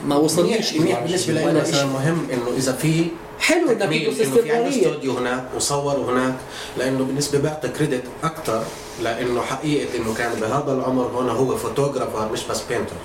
ما 0.06 0.16
وصلنيش 0.16 0.74
منيح 0.74 1.00
بالنسبة 1.00 1.34
لي 1.34 1.54
مثلا. 1.62 1.86
مهم 1.86 2.28
إنه 2.34 2.58
إذا 2.58 2.72
في 2.72 3.06
حلو 3.40 3.70
إنك 3.72 3.78
تدرس 3.82 4.16
في 4.16 4.24
استمراريه 4.24 4.70
استوديو 4.88 5.18
هناك 5.18 5.44
وصوروا 5.56 6.12
هناك 6.12 6.34
لأنه 6.78 7.04
بالنسبة 7.04 7.40
بعطي 7.40 7.68
credit 7.68 8.04
أكثر 8.24 8.64
لأنه 9.02 9.42
حقيقة 9.42 9.98
إنه 9.98 10.14
كان 10.14 10.40
بهذا 10.40 10.72
العمر 10.74 11.04
هون 11.04 11.30
هو 11.30 11.58
photographer 11.58 12.32
مش 12.32 12.44
بس 12.44 12.62
painter 12.62 12.96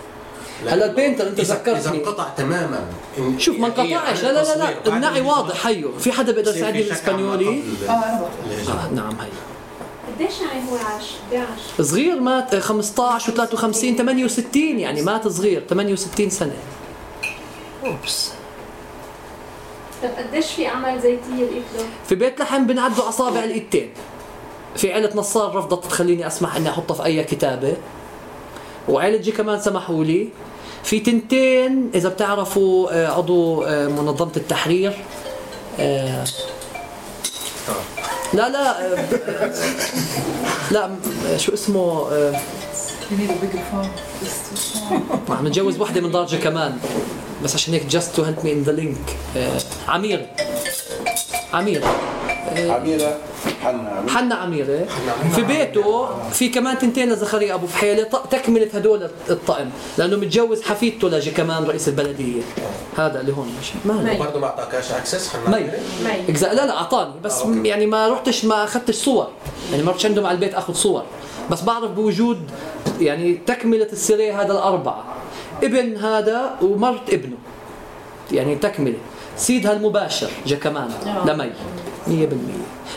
هلا 0.66 0.84
ال 0.86 0.92
painter 0.92 1.28
أنت 1.28 1.40
اذا 1.40 1.54
إذا 1.54 1.62
ذكرتني 1.72 1.98
انقطع 1.98 2.28
تماما 2.28 2.84
إن- 3.16 3.38
شوف 3.38 3.58
ما 3.58 3.66
انقطعش. 3.66 4.22
لا 4.22 4.32
لا 4.32 4.56
لا, 4.56 4.86
النعي 4.96 5.20
واضح. 5.20 5.66
هيو 5.66 5.98
في 5.98 6.12
حدا 6.12 6.32
بيقدر 6.32 6.56
يساعدني 6.56 6.82
بالإسبانيولي؟ 6.82 7.62
آه. 7.88 7.92
آه 7.92 8.90
نعم 8.94 9.12
هي. 9.20 9.28
قديش 10.14 10.34
يعني 10.40 10.70
هو 10.70 10.76
عاش؟ 10.76 11.04
قد 11.32 11.36
عاش؟ 11.36 11.86
صغير 11.88 12.20
مات 12.20 12.54
15 12.56 13.32
و53 13.32 13.96
68 13.96 14.78
يعني 14.80 15.02
مات 15.02 15.28
صغير 15.28 15.62
68 15.68 16.30
سنة. 16.30 16.56
أوبس. 17.84 18.30
طب 20.02 20.08
قديش 20.08 20.46
في 20.52 20.66
اعمال 20.68 21.00
زيتية 21.02 21.34
لإله؟ 21.34 21.88
في 22.08 22.14
بيت 22.14 22.40
لحم 22.40 22.66
بنعدوا 22.66 23.08
أصابع 23.08 23.44
الإيدتين. 23.44 23.90
في 24.76 24.92
عيلة 24.92 25.10
نصار 25.14 25.54
رفضت 25.54 25.86
تخليني 25.86 26.26
أسمح 26.26 26.56
إني 26.56 26.70
احطها 26.70 26.94
في 26.94 27.04
أي 27.04 27.24
كتابة. 27.24 27.76
وعيلة 28.88 29.16
جي 29.16 29.32
كمان 29.32 29.60
سمحوا 29.60 30.04
لي. 30.04 30.28
في 30.84 31.00
تنتين 31.00 31.90
إذا 31.94 32.08
بتعرفوا 32.08 32.88
آه، 32.92 33.08
عضو 33.08 33.62
آه، 33.62 33.88
منظمة 33.88 34.32
التحرير. 34.36 34.98
آه، 35.80 36.24
لا 38.34 38.48
لا 38.48 38.76
لا 40.70 40.90
شو 41.36 41.54
اسمه 41.54 42.10
عم 45.30 45.46
نتجوز 45.46 45.80
وحدة 45.80 46.00
من 46.00 46.10
درجه 46.10 46.36
كمان. 46.36 46.78
بس 47.44 47.54
عشان 47.54 47.74
هيك 47.74 47.90
to 47.90 48.20
help 48.20 48.44
me 48.44 48.48
in 48.48 48.68
the 48.68 48.80
link. 48.80 49.12
آه، 49.36 49.60
عمير. 49.88 50.26
عمير. 51.52 51.82
عميرة 52.56 53.16
حنا. 53.64 54.04
حنا 54.08 54.34
عميرة 54.34 54.86
في 55.34 55.42
بيته 55.42 56.08
في 56.30 56.48
كمان 56.48 56.78
تنتين 56.78 57.12
لزخريا 57.12 57.54
أبو 57.54 57.66
فحيله 57.66 58.02
ط- 58.04 58.26
تكملة 58.30 58.68
هدول 58.74 59.10
الطقم 59.30 59.68
لأنه 59.98 60.16
متجوز 60.16 60.62
حفيدته 60.62 61.08
لجي 61.08 61.30
كمان 61.30 61.64
رئيس 61.64 61.88
البلدية. 61.88 62.42
هذا 62.96 63.20
اللي 63.20 63.32
هون 63.32 63.52
ماشي. 63.56 63.72
ما 63.84 63.94
مي. 64.02 64.20
وبرضه 64.20 64.40
ما 64.40 64.46
اعطاكاش 64.46 64.92
access 64.92 65.28
حنا 65.28 65.56
مي. 65.58 65.66
لا 66.42 66.54
لا 66.66 66.76
أعطاني. 66.76 67.12
بس 67.24 67.40
آه، 67.42 67.46
okay. 67.46 67.68
يعني 67.68 67.86
ما 67.86 68.08
رحتش 68.08 68.44
ما 68.44 68.64
أخذتش 68.64 68.94
صور. 68.94 69.28
يعني 69.70 69.82
ما 69.82 69.90
رحتش 69.90 70.06
عندهم 70.06 70.26
على 70.26 70.34
البيت 70.34 70.54
أخذ 70.54 70.74
صور. 70.74 71.02
بس 71.50 71.62
بعرف 71.62 71.90
بوجود 71.90 72.38
يعني 73.00 73.34
تكملة 73.46 73.88
ال 73.92 74.01
série 74.01 74.42
هذا 74.42 74.52
الأربعة. 74.52 75.04
ابن 75.62 75.96
هذا 75.96 76.50
ومرت 76.62 77.12
ابنه. 77.14 77.36
يعني 78.32 78.54
تكملة. 78.56 78.98
سيدها 79.36 79.72
المباشر 79.72 80.28
جا 80.46 80.56
كمان. 80.56 80.88
آه. 81.06 81.24
لمي 82.08 82.26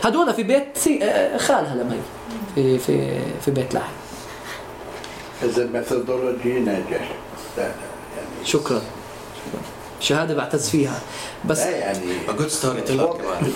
100% 0.02 0.06
هدول 0.06 0.34
في 0.34 0.42
بيت 0.42 0.66
سي... 0.74 1.04
آه، 1.04 1.36
خالها 1.36 1.74
لمي 1.74 2.00
في 2.54 2.78
في 2.78 3.20
في 3.44 3.50
بيت 3.50 3.74
لحم 3.74 3.92
إذا 5.42 5.62
ال 5.62 5.70
methodology 5.70 6.60
ناجح. 6.60 7.12
شكرا. 8.44 8.44
شكرا. 8.44 8.80
شهادة 10.02 10.34
بعتز 10.34 10.68
فيها. 10.68 11.00
بس 11.44 11.58
لا 11.58 11.70
يعني 11.70 12.00
good 12.38 12.48
story 12.48 12.80
teller 12.80 13.06
كمان 13.06 13.52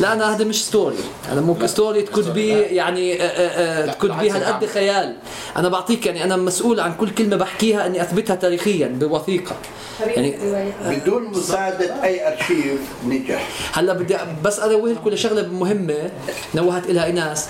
لا 0.00 0.12
أنا 0.12 0.34
هذا 0.34 0.44
مش 0.44 0.64
story 0.64 0.96
أنا 1.32 1.40
ممكن 1.40 1.66
story 1.66 2.02
تكون 2.02 2.22
بي 2.22 2.48
يعني 2.48 3.22
آه، 3.22 3.26
آه، 3.26 3.88
آه، 3.88 3.92
تكون 3.92 4.10
بالعكس 4.10 4.32
بي 4.32 4.38
هالقد. 4.38 4.66
خيال. 4.66 5.16
أنا 5.56 5.68
بعطيك 5.68 6.06
يعني 6.06 6.24
أنا 6.24 6.36
مسؤول 6.36 6.80
عن 6.80 6.94
كل 6.94 7.10
كلمة 7.10 7.36
بحكيها 7.36 7.86
إني 7.86 8.02
أثبتها 8.02 8.36
تاريخيا 8.36 8.88
بوثيقة. 8.88 9.56
يعني 10.00 10.36
بدون 10.84 11.24
مساعدة 11.24 12.04
أي 12.04 12.32
أرشيف 12.32 12.80
نجح. 13.06 13.48
هلأ 13.72 13.92
بدي 13.92 14.16
بس 14.44 14.60
انوه 14.60 14.90
لكم 14.90 15.10
لشغلة 15.10 15.48
مهمة 15.48 16.10
نوهت 16.54 16.90
لها 16.90 17.04
ايناس 17.04 17.46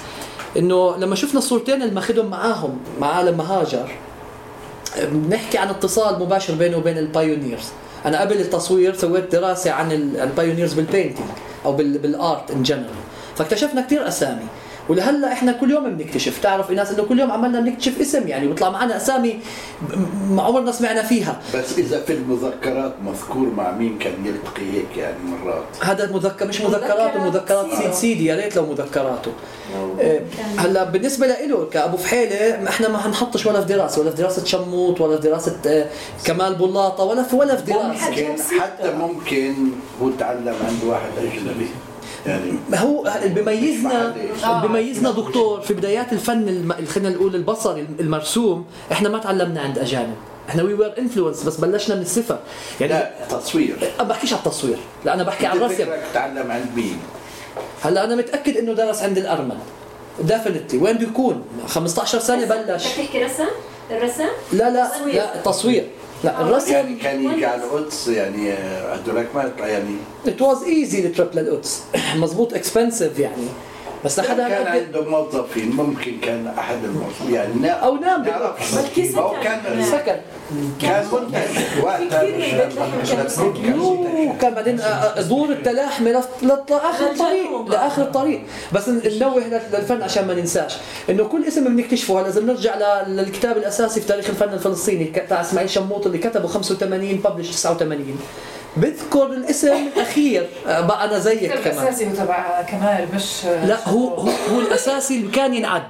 إنه 0.56 0.96
لما 0.96 1.14
شفنا 1.14 1.38
الصورتين 1.38 1.82
اللي 1.82 1.94
ماخذهم 1.94 2.30
معاهم 2.30 2.78
معاه 3.00 3.22
لما 3.22 3.44
هاجر 3.44 3.90
بنحكي 4.98 5.58
عن 5.58 5.68
اتصال 5.68 6.22
مباشر 6.22 6.54
بينه 6.54 6.76
وبين 6.76 6.98
ال 6.98 7.06
pioneers 7.06 7.68
أنا 8.06 8.20
قبل 8.20 8.40
التصوير 8.40 8.94
سويت 8.94 9.32
دراسة 9.32 9.70
عن 9.70 9.92
ال- 9.92 10.20
pioneers 10.20 10.72
بال 10.72 10.81
painting 10.81 11.16
أو 11.64 11.72
بال- 11.72 11.98
بال 11.98 12.19
art 12.19 12.50
in 12.50 12.62
general 12.62 12.86
فاكتشفنا 13.36 13.80
كثير 13.80 14.08
أسامي. 14.08 14.46
ولهلا 14.88 15.32
إحنا 15.32 15.52
كل 15.52 15.70
يوم 15.70 15.90
بنكتشف. 15.90 16.42
تعرف 16.42 16.70
ايناس 16.70 16.90
إنه 16.90 17.02
كل 17.02 17.20
يوم 17.20 17.30
عمالنا 17.30 17.60
بنكتشف 17.60 18.00
اسم 18.00 18.28
يعني 18.28 18.46
بيطلع 18.48 18.70
معنا 18.70 18.96
أسامي 18.96 19.38
ما 20.30 20.42
عمرنا 20.42 20.72
سمعنا 20.72 21.02
فيها. 21.02 21.40
بس 21.54 21.78
إذا 21.78 22.00
في 22.00 22.12
المذكرات 22.12 22.94
مذكور 23.04 23.48
مع 23.56 23.70
مين 23.70 23.98
كان 23.98 24.12
يلتقي 24.24 24.72
هيك 24.72 24.96
يعني 24.96 25.16
مرات؟ 25.24 25.64
هذا 25.80 26.12
مذكر 26.12 26.46
مش 26.46 26.60
مذكرات 26.60 27.16
ومذكرات 27.16 27.66
سيد 27.74 27.92
سيدي 27.92 28.26
يا 28.26 28.36
ريت 28.36 28.56
لو 28.56 28.66
مذكراته. 28.66 29.32
آه، 30.00 30.20
هلا 30.56 30.84
بالنسبة 30.84 31.26
له 31.26 31.68
كأبو 31.72 31.96
فحيلة 31.96 32.60
ما 32.62 32.68
إحنا 32.68 32.88
ما 32.88 32.98
حنحطش 32.98 33.46
ولا 33.46 33.60
في 33.60 33.66
دراسة 33.66 34.00
ولا 34.00 34.10
في 34.10 34.16
دراسة 34.16 34.44
شموط 34.44 35.00
ولا 35.00 35.20
في 35.20 35.28
دراسة 35.28 35.56
آه، 35.66 35.86
كمال 36.24 36.54
بلاطة 36.54 37.04
ولا 37.04 37.22
في 37.22 37.36
ولا 37.36 37.56
في 37.56 37.72
دراسة. 37.72 38.10
ممكن 38.10 38.42
حتى 38.60 38.94
ممكن 38.94 39.54
هو 40.02 40.10
تعلم 40.10 40.54
عند 40.68 40.84
واحد 40.84 41.10
أجنبي. 41.18 41.68
يعني 42.26 42.52
ما 42.70 42.78
هو 42.78 43.12
اللي 43.22 43.34
بيميزنا 43.34 44.14
اللي 44.16 44.68
بيميزنا 44.68 45.10
دكتور 45.10 45.60
في 45.60 45.74
بدايات 45.74 46.12
الفن. 46.12 46.72
خلينا 46.88 47.10
نقول 47.10 47.34
البصري 47.34 47.86
المرسوم 48.00 48.64
إحنا 48.92 49.08
ما 49.08 49.18
تعلمنا 49.18 49.60
عند 49.60 49.78
أجانب. 49.78 50.14
إحنا 50.48 50.62
we 50.62 50.74
were 50.74 50.98
influenced 50.98 51.42
بس 51.42 51.56
بلشنا 51.56 51.96
من 51.96 52.02
الصفر. 52.02 52.38
يعني 52.80 52.92
لا 52.92 53.10
تصوير. 53.30 53.76
ما 53.98 54.04
بحكيش 54.04 54.32
على 54.32 54.42
التصوير. 54.46 54.76
لا 55.04 55.14
أنا 55.14 55.22
بحكي 55.22 55.46
عن 55.46 55.56
الرسم. 55.56 55.86
تعلم 56.14 56.50
عند 56.50 56.66
مين؟ 56.76 56.98
هلأ 57.82 58.04
أنا 58.04 58.16
متأكد 58.16 58.56
إنه 58.56 58.72
درس 58.72 59.02
عند 59.02 59.18
الارمن 59.18 59.58
definitely 60.20 60.80
وين 60.80 60.96
بده 60.96 61.08
يكون 61.08 61.44
15 61.66 62.18
سنه 62.18 62.44
بلش. 62.44 62.86
بدك 62.86 63.06
تحكي 63.06 63.24
رسم؟ 63.24 63.48
الرسم؟ 63.90 64.28
لا 64.52 64.70
لا 64.70 64.90
لا 65.12 65.36
تصوير. 65.44 65.86
لا 66.24 66.32
يعني 66.32 66.44
الرسم 66.44 66.98
كان 67.02 67.24
يجي 67.24 67.46
على 67.46 67.64
القدس 67.64 68.08
يعني 68.08 68.52
آه، 68.52 68.94
هدولك 68.94 69.28
ما 69.34 69.52
يعني 69.58 69.96
it 70.26 70.42
was 70.42 70.62
easy 70.62 71.06
ال 71.06 71.11
trip 71.11 71.28
للقدس. 71.34 71.82
مزبوط 72.16 72.54
expensive 72.54 73.18
يعني. 73.18 73.46
بس 74.04 74.18
لحدا 74.20 74.48
كان 74.48 74.66
عنده 74.66 75.02
موظفين 75.10 75.70
ممكن 75.70 76.12
كان 76.22 76.46
أحد 76.58 76.84
الموظفين. 76.84 77.34
يعني 77.34 77.70
أو 77.72 77.96
نام. 77.96 78.22
بلكي 78.22 79.16
هو 79.18 79.32
سكن. 79.34 79.42
كان 79.42 79.84
سكن. 79.84 80.16
كان 80.80 81.04
منتج. 81.12 81.84
وقتها 81.84 82.68
كان 84.40 84.54
بعدين 84.54 84.80
آه، 84.80 84.84
آه، 84.84 85.22
دور 85.22 85.48
التلاحمه 85.50 86.10
لآخر 86.42 87.10
الطريق. 87.10 87.68
لآخر 87.68 88.02
الطريق. 88.02 88.42
بس 88.72 88.88
ن- 88.88 89.00
ننوه 89.16 89.38
لل- 89.38 89.60
للفن 89.72 90.02
عشان 90.02 90.26
ما 90.26 90.34
ننساش. 90.34 90.76
إنه 91.10 91.24
كل 91.24 91.44
اسم 91.44 91.64
بنكتشفه. 91.64 92.20
هلا 92.20 92.28
إذا 92.28 92.40
بنرجع 92.40 93.02
للكتاب 93.06 93.56
الأساسي 93.56 94.00
في 94.00 94.06
تاريخ 94.06 94.28
الفن 94.30 94.52
الفلسطيني 94.52 95.04
تاع 95.04 95.40
إسماعيل 95.40 95.70
شموط 95.70 96.06
اللي 96.06 96.18
كتبه 96.18 96.48
85 96.48 97.16
ببلش 97.16 97.50
89 97.50 98.18
بذكر 98.76 99.26
الاسم 99.26 99.68
الأخير. 99.96 100.48
آه، 100.66 100.80
بقى 100.80 101.04
أنا 101.04 101.18
زيك 101.18 101.52
كمان 101.52 101.62
الأساسي 101.86 102.06
هو 102.10 102.14
تبع 102.14 102.62
كمال 102.62 103.08
مش 103.14 103.44
لا 103.44 103.88
هو 103.88 104.08
هو, 104.08 104.28
هو 104.52 104.60
الأساسي 104.60 105.16
اللي 105.16 105.30
كان 105.30 105.54
ينعد. 105.54 105.82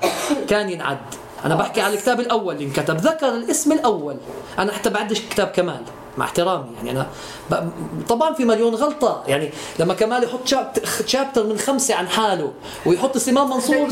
كان 0.48 0.70
ينعد. 0.70 0.98
أنا 1.44 1.54
بحكي 1.54 1.80
على 1.80 1.94
الكتاب 1.94 2.20
الأول 2.20 2.54
اللي 2.54 2.64
انكتب. 2.66 2.96
ذكر 2.96 3.28
الاسم 3.28 3.72
الأول. 3.72 4.16
أنا 4.58 4.72
حتى 4.72 4.90
بعدش 4.90 5.20
كتاب 5.20 5.46
كمال 5.48 5.80
مع 6.18 6.24
احترامي. 6.24 6.70
يعني 6.76 6.90
أنا 6.90 7.06
ب- 7.50 7.70
طبعا 8.08 8.34
في 8.34 8.44
مليون 8.44 8.74
غلطة. 8.74 9.22
يعني 9.26 9.50
لما 9.78 9.94
كمال 9.94 10.24
يحط 10.24 10.46
chapt- 10.48 10.84
chapter 11.06 11.46
من 11.46 11.58
خمسة 11.58 11.94
عن 11.94 12.08
حاله 12.08 12.52
ويحط 12.86 13.18
سمام 13.18 13.50
منصور 13.50 13.88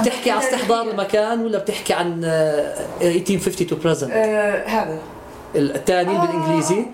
بتحكي 0.00 0.30
على 0.30 0.40
استحضار 0.44 0.82
المكان 0.90 1.44
ولا 1.44 1.58
بتحكي 1.58 1.92
عن 1.92 2.20
آه، 2.24 2.74
1850 3.02 3.66
to 3.66 3.76
present 3.76 4.12
هذا. 4.66 4.98
الثاني 5.56 6.16
آه. 6.16 6.20
بالإنجليزي 6.26 6.84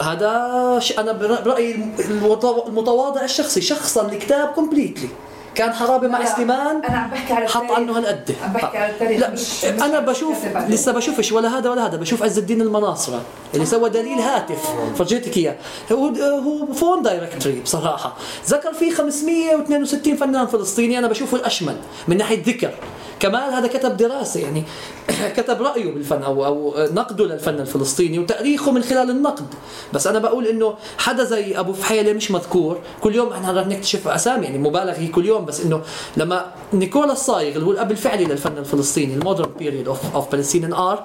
هذا. 0.00 0.80
أنا 0.98 1.12
برأيي 1.12 1.74
المتوا- 1.98 2.66
المتواضع 2.68 3.24
الشخصي 3.24 3.60
شخصا 3.60 4.08
الكتاب 4.12 4.48
completely 4.48 5.08
كان 5.54 5.72
حرابي 5.72 6.08
مع 6.08 6.24
سليمان 6.24 6.84
أنا 6.84 6.98
عم 6.98 7.10
بحكي 7.10 7.32
على 7.32 7.48
حط. 7.48 7.70
عنه 7.70 7.98
هالقد. 7.98 8.36
عم 8.44 8.52
بحكي 8.52 8.78
على 8.78 8.92
التاريخ 8.92 9.20
لا 9.20 9.30
مش 9.30 9.64
أنا 9.64 10.00
بشوف. 10.00 10.36
لسه 10.68 10.92
بشوفش 10.92 11.32
ولا 11.32 11.58
هذا 11.58 11.70
ولا 11.70 11.86
هذا 11.86 11.96
بشوف 11.96 12.22
عز 12.22 12.38
الدين 12.38 12.60
المناصرة 12.60 13.22
اللي 13.54 13.66
سوى 13.66 13.90
دليل 13.90 14.18
هاتف. 14.18 14.74
فرجيتك 14.98 15.36
إياه. 15.36 15.56
هو 15.92 16.06
هو 16.18 16.72
phone 16.72 17.02
directory 17.02 17.60
بصراحة. 17.60 18.16
ذكر 18.48 18.72
فيه 18.72 18.94
562 18.94 20.16
فنان 20.16 20.46
فلسطيني 20.46 20.98
أنا 20.98 21.06
بشوفه 21.06 21.36
الاشمل 21.36 21.76
من 22.08 22.16
ناحية 22.16 22.42
ذكر. 22.42 22.70
كمال 23.20 23.52
هذا 23.52 23.66
كتب 23.66 23.96
دراسة 23.96 24.40
يعني 24.40 24.64
كتب 25.36 25.62
رأيه 25.62 25.92
بالفن 25.92 26.22
أو 26.22 26.46
أو 26.46 26.74
نقده 26.76 27.24
للفن 27.24 27.54
الفلسطيني 27.60 28.18
وتأريخه 28.18 28.72
من 28.72 28.82
خلال 28.82 29.10
النقد. 29.10 29.46
بس 29.92 30.06
أنا 30.06 30.18
بقول 30.18 30.46
إنه 30.46 30.74
حدا 30.98 31.24
زي 31.24 31.58
أبو 31.58 31.72
فحيلة 31.72 32.12
مش 32.12 32.30
مذكور. 32.30 32.78
كل 33.00 33.14
يوم 33.14 33.32
إحنا 33.32 33.60
رح 33.60 33.66
نكتشف 33.66 34.08
أسامي 34.08 34.44
يعني 34.46 34.58
مبالغ 34.58 34.92
هي 34.92 35.08
كل 35.08 35.26
يوم 35.26 35.41
بس 35.44 35.60
إنه 35.60 35.80
لما 36.16 36.46
نيكولا 36.72 37.12
الصايغ 37.12 37.54
اللي 37.54 37.66
هو 37.66 37.70
الأب 37.70 37.90
الفعلي 37.90 38.24
للفن 38.24 38.58
الفلسطيني 38.58 39.14
ال 39.14 39.19
modern 39.19 39.50
period 39.58 39.88
of 39.88 40.14
of 40.14 40.32
Palestinian 40.32 40.72
art 40.72 41.04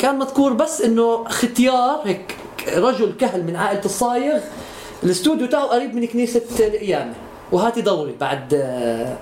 كان 0.00 0.18
مذكور 0.18 0.52
بس 0.52 0.80
إنه 0.80 1.24
ختيار 1.28 2.00
هيك 2.04 2.36
رجل 2.76 3.12
كهل 3.20 3.44
من 3.44 3.56
عائلة 3.56 3.84
الصايغ 3.84 4.38
الاستوديو 5.02 5.46
تاعه 5.46 5.64
قريب 5.64 5.94
من 5.94 6.06
كنيسة 6.06 6.42
القيامة 6.60 7.14
وهاتي 7.52 7.80
دوري 7.80 8.14
بعد 8.20 8.54
آه، 8.54 9.16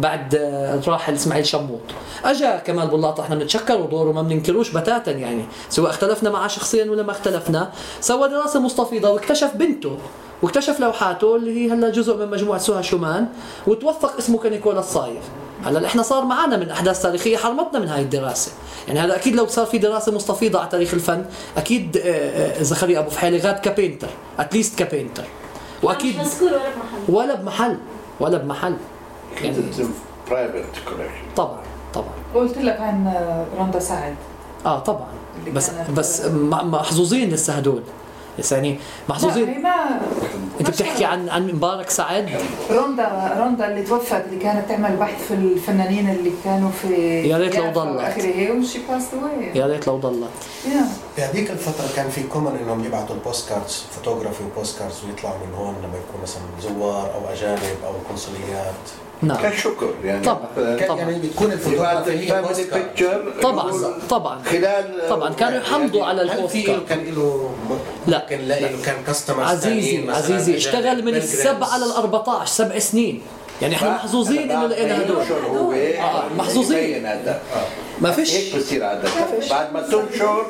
بعد 0.00 0.34
آه، 0.34 0.74
الراحل 0.74 1.14
إسماعيل 1.14 1.46
شموط 1.46 1.80
أجا 2.24 2.56
كمال 2.56 2.88
بلاطه 2.88 3.22
إحنا 3.22 3.34
بنتشكر 3.34 3.80
ودوره 3.80 4.12
ما 4.12 4.22
بننكروش 4.22 4.70
بتاتا 4.70 5.10
يعني. 5.10 5.44
سواء 5.70 5.90
اختلفنا 5.90 6.30
معه 6.30 6.48
شخصيا 6.48 6.90
ولا 6.90 7.02
ما 7.02 7.10
اختلفنا. 7.10 7.70
سوى 8.00 8.28
دراسة 8.28 8.60
مستفيضة 8.60 9.10
واكتشف 9.10 9.50
بنته 9.54 9.98
واكتشف 10.42 10.80
لوحاته 10.80 11.36
اللي 11.36 11.60
هي 11.60 11.72
هلا 11.72 11.90
جزء 11.90 12.16
من 12.16 12.30
مجموعة 12.30 12.58
سوها 12.58 12.82
شومان 12.82 13.26
وتوثق 13.66 14.16
اسمه 14.18 14.38
كنيكولا 14.38 14.78
الصايغ 14.78 15.22
هلا 15.64 15.86
إحنا 15.86 16.02
صار 16.02 16.24
معنا 16.24 16.56
من 16.56 16.70
أحداث 16.70 17.02
تاريخية 17.02 17.36
حرمتنا 17.36 17.78
من 17.78 17.88
هاي 17.88 18.02
الدراسة. 18.02 18.52
يعني 18.88 19.00
هذا 19.00 19.16
أكيد 19.16 19.36
لو 19.36 19.46
صار 19.46 19.66
في 19.66 19.78
دراسة 19.78 20.12
مستفيضة 20.12 20.58
على 20.58 20.68
تاريخ 20.68 20.94
الفن 20.94 21.24
أكيد 21.56 21.96
آه، 21.96 22.00
آه، 22.10 22.62
زكريا 22.62 22.98
أبو 22.98 23.10
فحيلة 23.10 23.38
گاد 23.38 23.58
ك 23.58 23.64
painter 23.64 24.08
at 24.38 24.51
least 24.51 24.82
ك 24.82 24.87
painter 24.87 25.24
وأكيد 25.82 26.16
ولا 26.18 26.56
بمحل. 26.56 27.08
ولا 27.08 27.34
بمحل 27.34 27.76
ولا 28.20 28.38
بمحل. 28.38 28.76
private 30.30 30.54
collection 30.88 31.12
طبعا 31.36 31.58
طبعا. 31.94 32.08
قلت 32.34 32.58
لك 32.58 32.80
عن 32.80 33.12
رندا 33.58 33.78
سعد. 33.78 34.14
آه 34.66 34.78
طبعا. 34.78 35.06
بس 35.54 35.70
كانت- 35.70 35.90
بس 35.90 36.22
محظوظين 36.64 37.30
لسه 37.30 37.52
هدول. 37.52 37.82
بس 38.38 38.52
يعني 38.52 38.78
محظوظين. 39.08 39.62
ما 39.62 40.00
أنت 40.60 40.70
بتحكي 40.70 41.04
عن 41.04 41.28
عن 41.28 41.46
مبارك 41.46 41.90
سعد؟ 41.90 42.30
روندا 42.70 43.34
روندا 43.38 43.68
اللي 43.68 43.82
توفت 43.82 44.24
اللي 44.28 44.40
كانت 44.42 44.68
تعمل 44.68 44.96
بحث 44.96 45.22
في 45.28 45.34
الفنانين 45.34 46.10
اللي 46.10 46.32
كانوا 46.44 46.70
في 46.70 46.94
يا 47.28 47.38
ريت 47.38 47.56
لو 47.56 47.70
ضلت. 47.72 48.18
وشي 48.50 48.78
باست 48.90 49.08
يا 49.54 49.66
ريت 49.66 49.86
لو 49.86 49.96
ضلت. 49.96 50.28
بهذيك 51.16 51.50
الفترة 51.50 51.86
كان 51.96 52.08
في 52.10 52.22
كومن 52.22 52.56
إنهم 52.62 52.84
يبعثوا 52.84 53.14
البوست 53.16 53.48
كاردز 53.48 53.84
فوتوغرافي 53.96 54.44
وبوست 54.44 54.78
كاردز 54.78 55.04
ويطلعوا 55.04 55.36
من 55.46 55.54
هون 55.54 55.74
لما 55.78 55.98
يكون 55.98 56.22
مثلا 56.22 56.42
زوار 56.62 57.10
أو 57.14 57.32
أجانب 57.32 57.76
أو 57.86 57.92
قنصليات 58.10 58.74
نعم. 59.22 59.36
كشكر 59.42 59.90
يعني 60.04 60.24
طبعا. 60.24 60.48
كان 60.56 60.88
طبعا. 60.88 61.00
يعني 61.00 61.18
بتكون 61.18 61.52
الفوتوغرافي 61.52 62.10
هي 62.10 62.42
طبعا 63.42 63.72
طبعا. 64.10 64.42
خلال 64.42 65.08
طبعا. 65.10 65.32
كانوا 65.34 65.58
يحمضوا 65.58 66.04
على 66.04 66.22
هل 66.22 66.30
ال 66.30 66.56
postcard. 66.56 66.68
له 66.68 66.84
كان 66.88 67.04
له 67.14 67.50
لا، 68.06 68.18
كان 68.18 68.40
لا 68.40 68.60
له 68.60 68.82
كان 68.84 68.94
customers 69.06 69.48
عزيزي 69.48 70.10
عزيزي 70.10 70.56
اشتغل 70.56 71.04
من 71.04 71.14
السبعة 71.14 71.78
لل 71.78 71.92
14 71.92 72.46
سبع 72.46 72.78
سنين. 72.78 73.22
يعني 73.62 73.74
إحنا 73.74 73.90
محظوظين 73.90 74.50
إنه 74.50 74.66
لقينا 74.66 75.02
هدول 75.02 75.16
هو 75.56 75.72
آه، 75.72 76.22
محظوظين. 76.38 77.06
هذا. 77.06 77.40
ما 78.00 78.10
فيش. 78.10 78.34
هيك 78.34 78.56
بصير 78.56 78.84
عادة. 78.84 79.08
بعد 79.50 79.72
ما 79.72 79.80
تنشر 79.80 80.46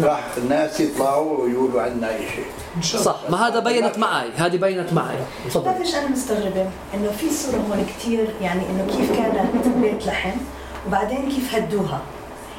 راح 0.00 0.24
الناس 0.36 0.80
يطلعوا 0.80 1.38
ويقولوا 1.44 1.82
عنا 1.82 2.10
أي 2.10 2.18
شيء. 2.34 2.44
صح. 2.82 3.16
ما 3.30 3.46
هذا 3.46 3.58
بينت 3.58 3.98
معي. 3.98 4.30
هذه 4.36 4.56
بينت 4.56 4.92
معي. 4.92 5.16
تفضل. 5.46 5.62
بتعرف 5.62 5.80
إيش 5.80 5.94
أنا 5.94 6.08
مستغربة؟ 6.08 6.70
إنه 6.94 7.10
في 7.10 7.30
صورة 7.30 7.56
هون 7.56 7.86
كثير 7.86 8.28
يعني 8.42 8.60
إنه 8.70 8.86
كيف 8.96 9.16
كانت 9.16 9.66
بيت 9.76 10.06
لحم 10.06 10.38
وبعدين 10.86 11.28
كيف 11.28 11.54
هدوها. 11.54 12.00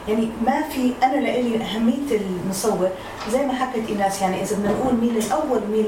يعني 0.07 0.29
ما 0.45 0.61
في 0.69 0.93
أنا 1.03 1.19
لإلي 1.19 1.63
أهمية 1.63 2.11
المصور 2.11 2.89
زي 3.31 3.45
ما 3.45 3.53
حكت 3.53 3.89
إيناس 3.89 4.21
يعني 4.21 4.41
إذا 4.41 4.55
بدنا 4.55 4.71
نقول 4.71 4.95
مين 4.95 5.17
الأول 5.17 5.63
ومين 5.63 5.85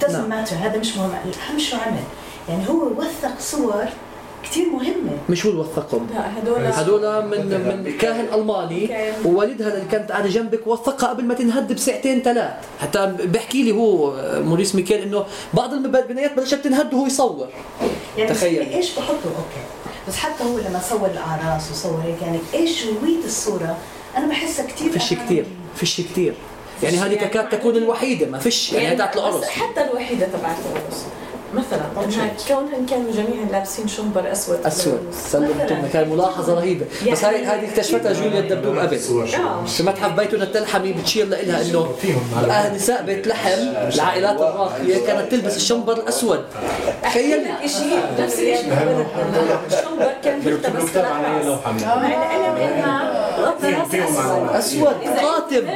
doesn't 0.00 0.28
نعم. 0.28 0.44
matter 0.44 0.52
هذا 0.52 0.78
مش 0.78 0.96
مهم. 0.96 1.10
الاهم 1.10 1.58
شو 1.58 1.76
عمل؟ 1.76 2.04
يعني 2.48 2.68
هو 2.68 2.86
وثق 2.86 3.40
صور 3.40 3.84
كثير 4.44 4.66
مهمة. 4.70 5.12
مش 5.28 5.46
هو 5.46 5.52
اللي 5.52 5.62
وثقهم. 5.62 6.06
لا 6.14 6.38
هدول 6.38 6.60
هذول 6.60 7.24
من 7.24 7.46
من 7.84 7.96
كاهن 7.98 8.34
ألماني 8.34 8.90
ووالدها 9.24 9.74
اللي 9.74 9.84
كانت 9.90 10.12
قاعدة 10.12 10.28
جنبك 10.28 10.66
وثقها 10.66 11.08
قبل 11.08 11.24
ما 11.24 11.34
تنهد 11.34 11.72
بساعتين 11.72 12.22
ثلاث 12.22 12.50
حتى 12.80 13.14
بيحكي 13.24 13.62
لي 13.62 13.72
هو 13.72 14.14
موريس 14.42 14.74
ميكيل 14.74 14.98
إنه 14.98 15.24
بعض 15.54 15.72
البنايات 15.72 16.36
بلشت 16.36 16.54
تنهد 16.54 16.94
وهو 16.94 17.06
يصور. 17.06 17.48
يعني 18.18 18.30
تخيل. 18.30 18.62
إيش 18.62 18.90
بحطه؟ 18.90 19.10
أوكي. 19.10 19.64
بس 20.08 20.16
حتى 20.16 20.44
هو 20.44 20.58
لما 20.58 20.80
صور 20.90 21.06
الأعراس 21.06 21.70
وصور 21.70 22.00
هيك 22.04 22.22
يعني 22.22 22.38
إيش 22.54 22.86
هويه 22.86 23.24
الصورة؟ 23.24 23.76
أنا 24.16 24.26
بحسها 24.26 24.66
كثير 24.66 24.92
فيش 24.92 25.14
كثير 25.14 25.46
فيش 25.76 26.00
كثير 26.00 26.34
يعني 26.82 26.96
هذه 26.96 27.14
تكاد 27.14 27.48
تكون 27.48 27.76
الوحيدة 27.76 28.26
ما 28.26 28.38
فيش 28.38 28.72
يعني 28.72 28.88
هي 28.88 28.96
تاعت 28.96 29.16
العرس 29.16 29.44
حتى 29.44 29.84
الوحيدة 29.90 30.26
تبعت 30.26 30.56
العرس 30.72 31.04
مثلا 31.54 31.82
كونهم 32.48 32.86
كانوا 32.86 33.12
جميعا 33.12 33.44
لابسين 33.52 33.88
شنبر 33.88 34.32
أسود. 34.32 34.58
أسود. 34.66 35.00
سلمتم 35.12 35.86
كان 35.92 36.08
ملاحظة 36.08 36.54
رهيبة. 36.54 36.86
بس 37.12 37.24
هاي 37.24 37.44
هذه 37.44 37.68
اكتشفتها 37.68 38.12
جوليا 38.12 38.40
الدبدوب 38.40 38.78
قبل 38.78 38.96
آه. 38.96 39.64
في 39.64 39.82
متحف 39.82 40.12
بيتنا 40.12 40.44
التلحمي 40.44 40.92
بتشير 40.92 41.26
لها 41.26 41.62
إنه 41.62 41.88
نساء 42.74 43.02
بيت 43.02 43.26
لحم 43.26 43.60
العائلات 43.94 44.40
الراقية 44.40 45.06
كانت 45.06 45.30
تلبس 45.30 45.56
الشنبر 45.56 45.92
الاسود 45.92 46.44
تخيل 47.02 47.46
شيء 47.66 47.98
نفس 48.20 48.38
الشيء 48.38 48.72
الشنبر 49.66 50.12
كان 50.24 50.40
يلتبس 50.46 50.82
ثلاث 50.82 51.06
أسود. 54.54 54.94
قاتم 55.22 55.66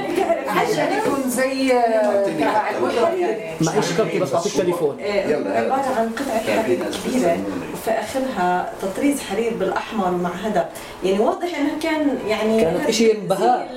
عشان 0.48 0.98
يكون 0.98 1.30
زي 1.30 1.72
آه، 1.72 2.24
تبع 2.26 2.70
الوحدة 2.70 3.08
يعني 3.16 3.54
معيش 3.60 3.92
كرتي 3.92 4.18
بس 4.18 4.32
بعطيك 4.32 4.52
تليفون 4.52 5.00
يلا. 5.00 5.58
عبارة 5.58 5.94
عن 5.98 6.10
في 6.44 6.52
حرير 6.60 6.78
بيستخدمونها. 6.84 7.36
وفي 7.72 7.90
آخرها 7.90 8.72
تطريز 8.82 9.20
حرير 9.20 9.54
بالأحمر 9.54 10.06
ومع 10.14 10.30
هذا 10.30 10.68
يعني 11.04 11.18
واضح 11.18 11.58
إنها 11.58 11.78
كان 11.82 12.18
يعني 12.28 12.60
كانت 12.60 12.88
إشي 12.88 13.12
بهاء. 13.12 13.68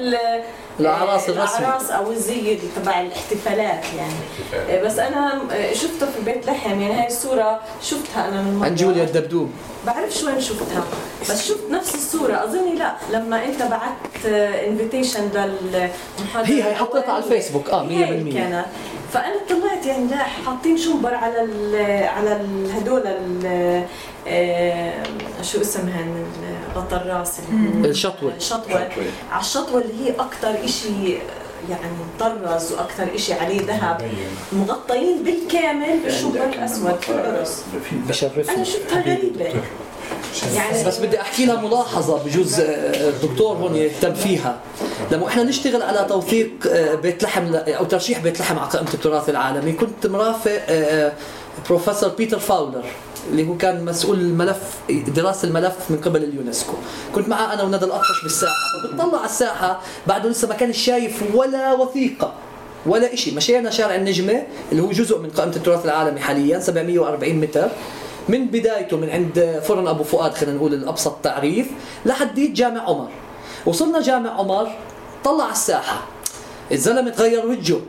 الأعراس 0.81 1.29
الرسمي. 1.29 1.59
الأعراس 1.59 1.89
أو 1.91 2.11
الزي 2.11 2.57
تبع 2.75 3.01
الاحتفالات 3.01 3.83
يعني. 3.97 4.13
آه، 4.69 4.83
بس 4.83 4.99
أنا 4.99 5.41
آه، 5.51 5.73
شفته 5.73 6.05
في 6.05 6.21
بيت 6.25 6.45
لحم 6.45 6.81
يعني 6.81 6.93
هاي 7.01 7.07
الصورة 7.07 7.59
شفتها 7.81 8.27
أنا 8.29 8.41
من 8.41 8.55
مرة. 8.59 8.65
عن 8.65 8.75
جوليا 8.75 9.03
الدبدوب. 9.03 9.51
بعرفش 9.85 10.23
وين 10.23 10.41
شفتها 10.41 10.83
بس 11.29 11.47
شفت 11.47 11.71
نفس 11.71 11.95
الصورة. 11.95 12.43
أظني 12.43 12.75
لا 12.75 12.95
لما 13.11 13.45
أنت 13.45 13.61
بعت 13.63 14.25
invitation 14.67 15.29
للمحاضرة 15.33 16.45
هي 16.49 16.63
هي 16.63 16.75
حطيتها 16.75 17.11
على 17.13 17.23
الفيسبوك. 17.23 17.69
آه 17.69 17.83
100% 17.83 17.91
هيك 17.91 18.33
كانت. 18.33 18.65
فأنا 19.13 19.35
طلعت 19.49 19.85
يعني 19.85 20.07
لا 20.07 20.17
حاطين 20.23 20.77
شنبر 20.77 21.13
على 21.13 21.43
ال 21.43 21.75
على 22.07 22.35
ال- 22.35 22.71
هدول 22.71 23.01
ال- 23.07 23.85
آه، 24.27 25.03
شو 25.41 25.61
اسمهن 25.61 26.25
غطا 26.75 26.95
الراس 26.97 27.39
الشطوة. 27.85 28.33
الشطوة 28.35 28.89
على 29.31 29.41
الشطوة 29.41 29.81
اللي 29.81 30.05
هي 30.05 30.11
أكثر 30.19 30.55
إشي 30.65 31.13
يعني 31.69 31.81
مطرز 32.15 32.71
وأكثر 32.73 33.07
إشي 33.15 33.33
عليه 33.33 33.61
ذهب. 33.61 34.11
مغطيين. 34.53 35.23
بالكامل 35.23 35.99
بالشنبر 36.03 36.43
الأسود. 36.43 36.99
في 37.01 37.09
العرس 37.11 37.63
أنا 37.93 38.01
بشرفني 38.09 38.65
شفتها 38.65 39.01
غريبة. 39.01 39.53
يعني 40.55 40.83
بس 40.83 40.97
بدي 40.97 41.21
احكي 41.21 41.45
لها 41.45 41.61
ملاحظة 41.61 42.23
بجوز 42.23 42.59
آه، 42.59 43.09
الدكتور 43.09 43.57
هون 43.57 43.75
يهتم 43.75 44.13
فيها. 44.13 44.59
لما 45.11 45.27
إحنا 45.27 45.43
نشتغل 45.43 45.81
على 45.81 46.05
توثيق 46.09 46.51
آه، 46.67 46.95
بيت 46.95 47.23
لحم 47.23 47.55
أو 47.55 47.85
ترشيح 47.85 48.19
بيت 48.19 48.39
لحم 48.39 48.59
على 48.59 48.69
قائمة 48.69 48.93
التراث 48.93 49.29
العالمي 49.29 49.71
كنت 49.71 50.07
مرافق 50.07 50.61
آه، 50.69 51.13
بروفيسور 51.69 52.09
بيتر 52.09 52.39
فاولر 52.39 52.83
اللي 53.31 53.47
هو 53.47 53.57
كان 53.57 53.85
مسؤول 53.85 54.19
الملف 54.19 54.57
دراسة 54.89 55.47
الملف 55.47 55.75
من 55.89 55.97
قبل 55.97 56.23
اليونسكو. 56.23 56.73
كنت 57.15 57.27
معاه 57.29 57.53
أنا 57.53 57.63
وندى 57.63 57.85
الاطرش 57.85 58.23
بالساحة. 58.23 58.53
فبتطلع 58.83 59.17
على 59.17 59.25
الساحة 59.29 59.81
بعده 60.07 60.29
لسه 60.29 60.47
ما 60.47 60.55
كان 60.55 60.73
شايف 60.73 61.23
ولا 61.33 61.73
وثيقة 61.73 62.33
ولا 62.85 63.15
شيء 63.15 63.35
مشينا 63.35 63.69
شارع 63.69 63.95
النجمة 63.95 64.43
اللي 64.71 64.83
هو 64.83 64.91
جزء 64.91 65.19
من 65.19 65.29
قائمة 65.29 65.55
التراث 65.55 65.85
العالمي 65.85 66.19
حاليا 66.19 66.59
740 66.59 67.33
متر. 67.35 67.69
من 68.29 68.45
بدايته 68.47 68.97
من 68.97 69.09
عند 69.09 69.61
فرن 69.63 69.87
أبو 69.87 70.03
فؤاد 70.03 70.33
خلينا 70.33 70.57
نقول 70.57 70.73
الأبسط 70.73 71.15
تعريف 71.23 71.67
لحديت 72.05 72.51
جامع 72.51 72.81
عمر. 72.81 73.09
وصلنا 73.65 74.01
جامع 74.01 74.29
عمر 74.29 74.71
طلع 75.23 75.43
على 75.43 75.51
الساحة. 75.51 76.01
الزلمة 76.71 77.09
تغير 77.09 77.45
وجهه. 77.45 77.81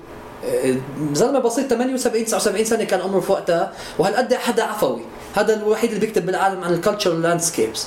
آه، 0.44 0.74
زلمة 1.12 1.38
بسيط 1.38 1.70
78 1.70 2.24
79 2.24 2.64
سنة 2.64 2.84
كان 2.84 3.00
عمره 3.00 3.24
وقتها. 3.28 3.72
وهالقد 3.98 4.34
حدا 4.34 4.62
عفوي. 4.62 5.00
هذا 5.34 5.54
الوحيد 5.54 5.92
اللي 5.92 6.06
بيكتب 6.06 6.26
بالعالم 6.26 6.64
عن 6.64 6.74
ال 6.74 6.79
cultural 6.79 7.14
landscapes 7.14 7.86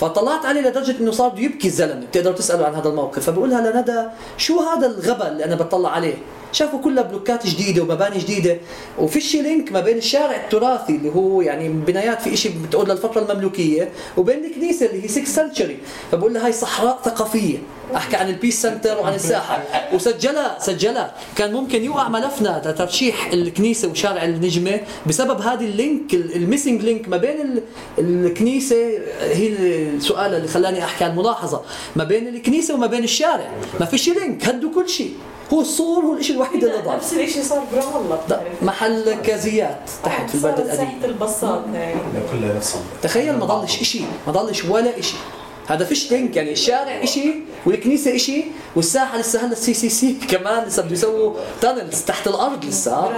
فطلعت 0.00 0.46
عليه 0.46 0.60
لدرجة 0.60 1.00
إنه 1.00 1.10
صار 1.10 1.28
بده 1.28 1.40
يبكي 1.40 1.68
الزلمة. 1.68 2.06
بتقدروا 2.06 2.34
تسألوا 2.34 2.66
عن 2.66 2.74
هذا 2.74 2.88
الموقف. 2.88 3.24
فبقولها 3.24 3.70
لندى 3.70 4.02
شو 4.36 4.60
هذا 4.60 4.86
الغبا 4.86 5.28
اللي 5.28 5.44
أنا 5.44 5.54
بطلع 5.54 5.90
عليه؟ 5.90 6.14
شافوا 6.52 6.80
كلها 6.80 7.02
بلوكات 7.02 7.46
جديدة 7.46 7.82
ومباني 7.82 8.18
جديدة. 8.18 8.58
وفيش 8.98 9.36
link 9.36 9.72
ما 9.72 9.80
بين 9.80 9.96
الشارع 9.98 10.36
التراثي 10.36 10.92
اللي 10.96 11.08
هو 11.14 11.40
يعني 11.42 11.68
بنايات 11.68 12.22
في 12.22 12.36
شيء 12.36 12.52
بتقول 12.68 12.88
للفتره 12.88 13.22
المملوكية 13.30 13.88
وبين 14.16 14.44
الكنيسة 14.44 14.86
اللي 14.86 15.04
هي 15.04 15.08
6 15.08 15.24
century 15.24 15.78
فبقول 16.12 16.34
لها 16.34 16.46
هاي 16.46 16.52
صحراء 16.52 17.00
ثقافية. 17.04 17.58
أحكي 17.96 18.16
عن 18.16 18.28
ال 18.28 18.34
Peace 18.34 18.62
Center 18.62 18.98
وعن 18.98 19.14
الساحة. 19.14 19.62
وسجلها 19.94 20.58
سجلها. 20.60 21.14
كان 21.36 21.52
ممكن 21.52 21.84
يوقع 21.84 22.08
ملفنا. 22.08 22.62
لترشيح 22.66 23.26
الكنيسة 23.32 23.88
وشارع 23.88 24.24
النجمة. 24.24 24.80
بسبب 25.06 25.40
هذه 25.40 25.64
ال 25.64 25.74
link 25.74 26.14
ال 26.14 26.23
missing 26.23 26.82
link 26.82 27.08
ما 27.08 27.16
بين 27.16 27.40
ال- 27.40 27.62
الكنيسة 27.98 28.76
هي 29.20 29.48
السؤال 29.96 30.34
اللي 30.34 30.48
خلاني 30.48 30.84
أحكي 30.84 31.04
عن 31.04 31.16
ملاحظة. 31.16 31.60
ما 31.96 32.04
بين 32.04 32.28
الكنيسة 32.28 32.74
وما 32.74 32.86
بين 32.86 33.04
الشارع. 33.04 33.50
ما 33.80 33.86
فيش 33.86 34.08
link 34.08 34.44
هدوا 34.48 34.70
كل 34.74 34.88
شيء 34.88 35.12
هو 35.52 35.60
السور 35.60 36.04
هو 36.04 36.16
الشيء 36.16 36.37
الوحيد 36.38 36.64
اللي 36.64 36.82
ضاع 36.82 36.94
نفس 36.96 37.12
الشيء 37.12 37.42
صار 37.42 37.62
برام 37.72 37.96
الله 37.96 38.42
محل 38.62 39.14
كازيات 39.22 39.90
تحت 40.04 40.30
في 40.30 40.34
البلد 40.34 40.58
القديم. 40.58 40.76
ساحه 40.76 41.04
البساط 41.04 41.62
هاي 41.74 41.94
كلها 42.32 42.54
نفس 42.56 42.76
تخيل 43.02 43.38
ما 43.38 43.46
ضلش 43.46 43.82
شيء 43.82 44.06
ما 44.26 44.32
ضلش 44.32 44.64
ولا 44.64 45.00
شيء 45.00 45.20
هذا 45.68 45.84
فيش 45.84 46.12
link 46.12 46.36
يعني 46.36 46.52
الشارع 46.52 47.04
شيء 47.04 47.44
والكنيسة 47.66 48.16
شيء 48.16 48.46
والساحة 48.76 49.18
لسه 49.18 49.44
هلا 49.44 49.52
ال 49.52 49.74
CCC 49.74 50.12
كمان 50.30 50.64
لسه 50.64 50.82
بده 50.82 50.92
يسووا 50.92 51.34
tunnels 51.60 52.02
تحت 52.02 52.26
الأرض 52.26 52.64
لسه. 52.64 53.08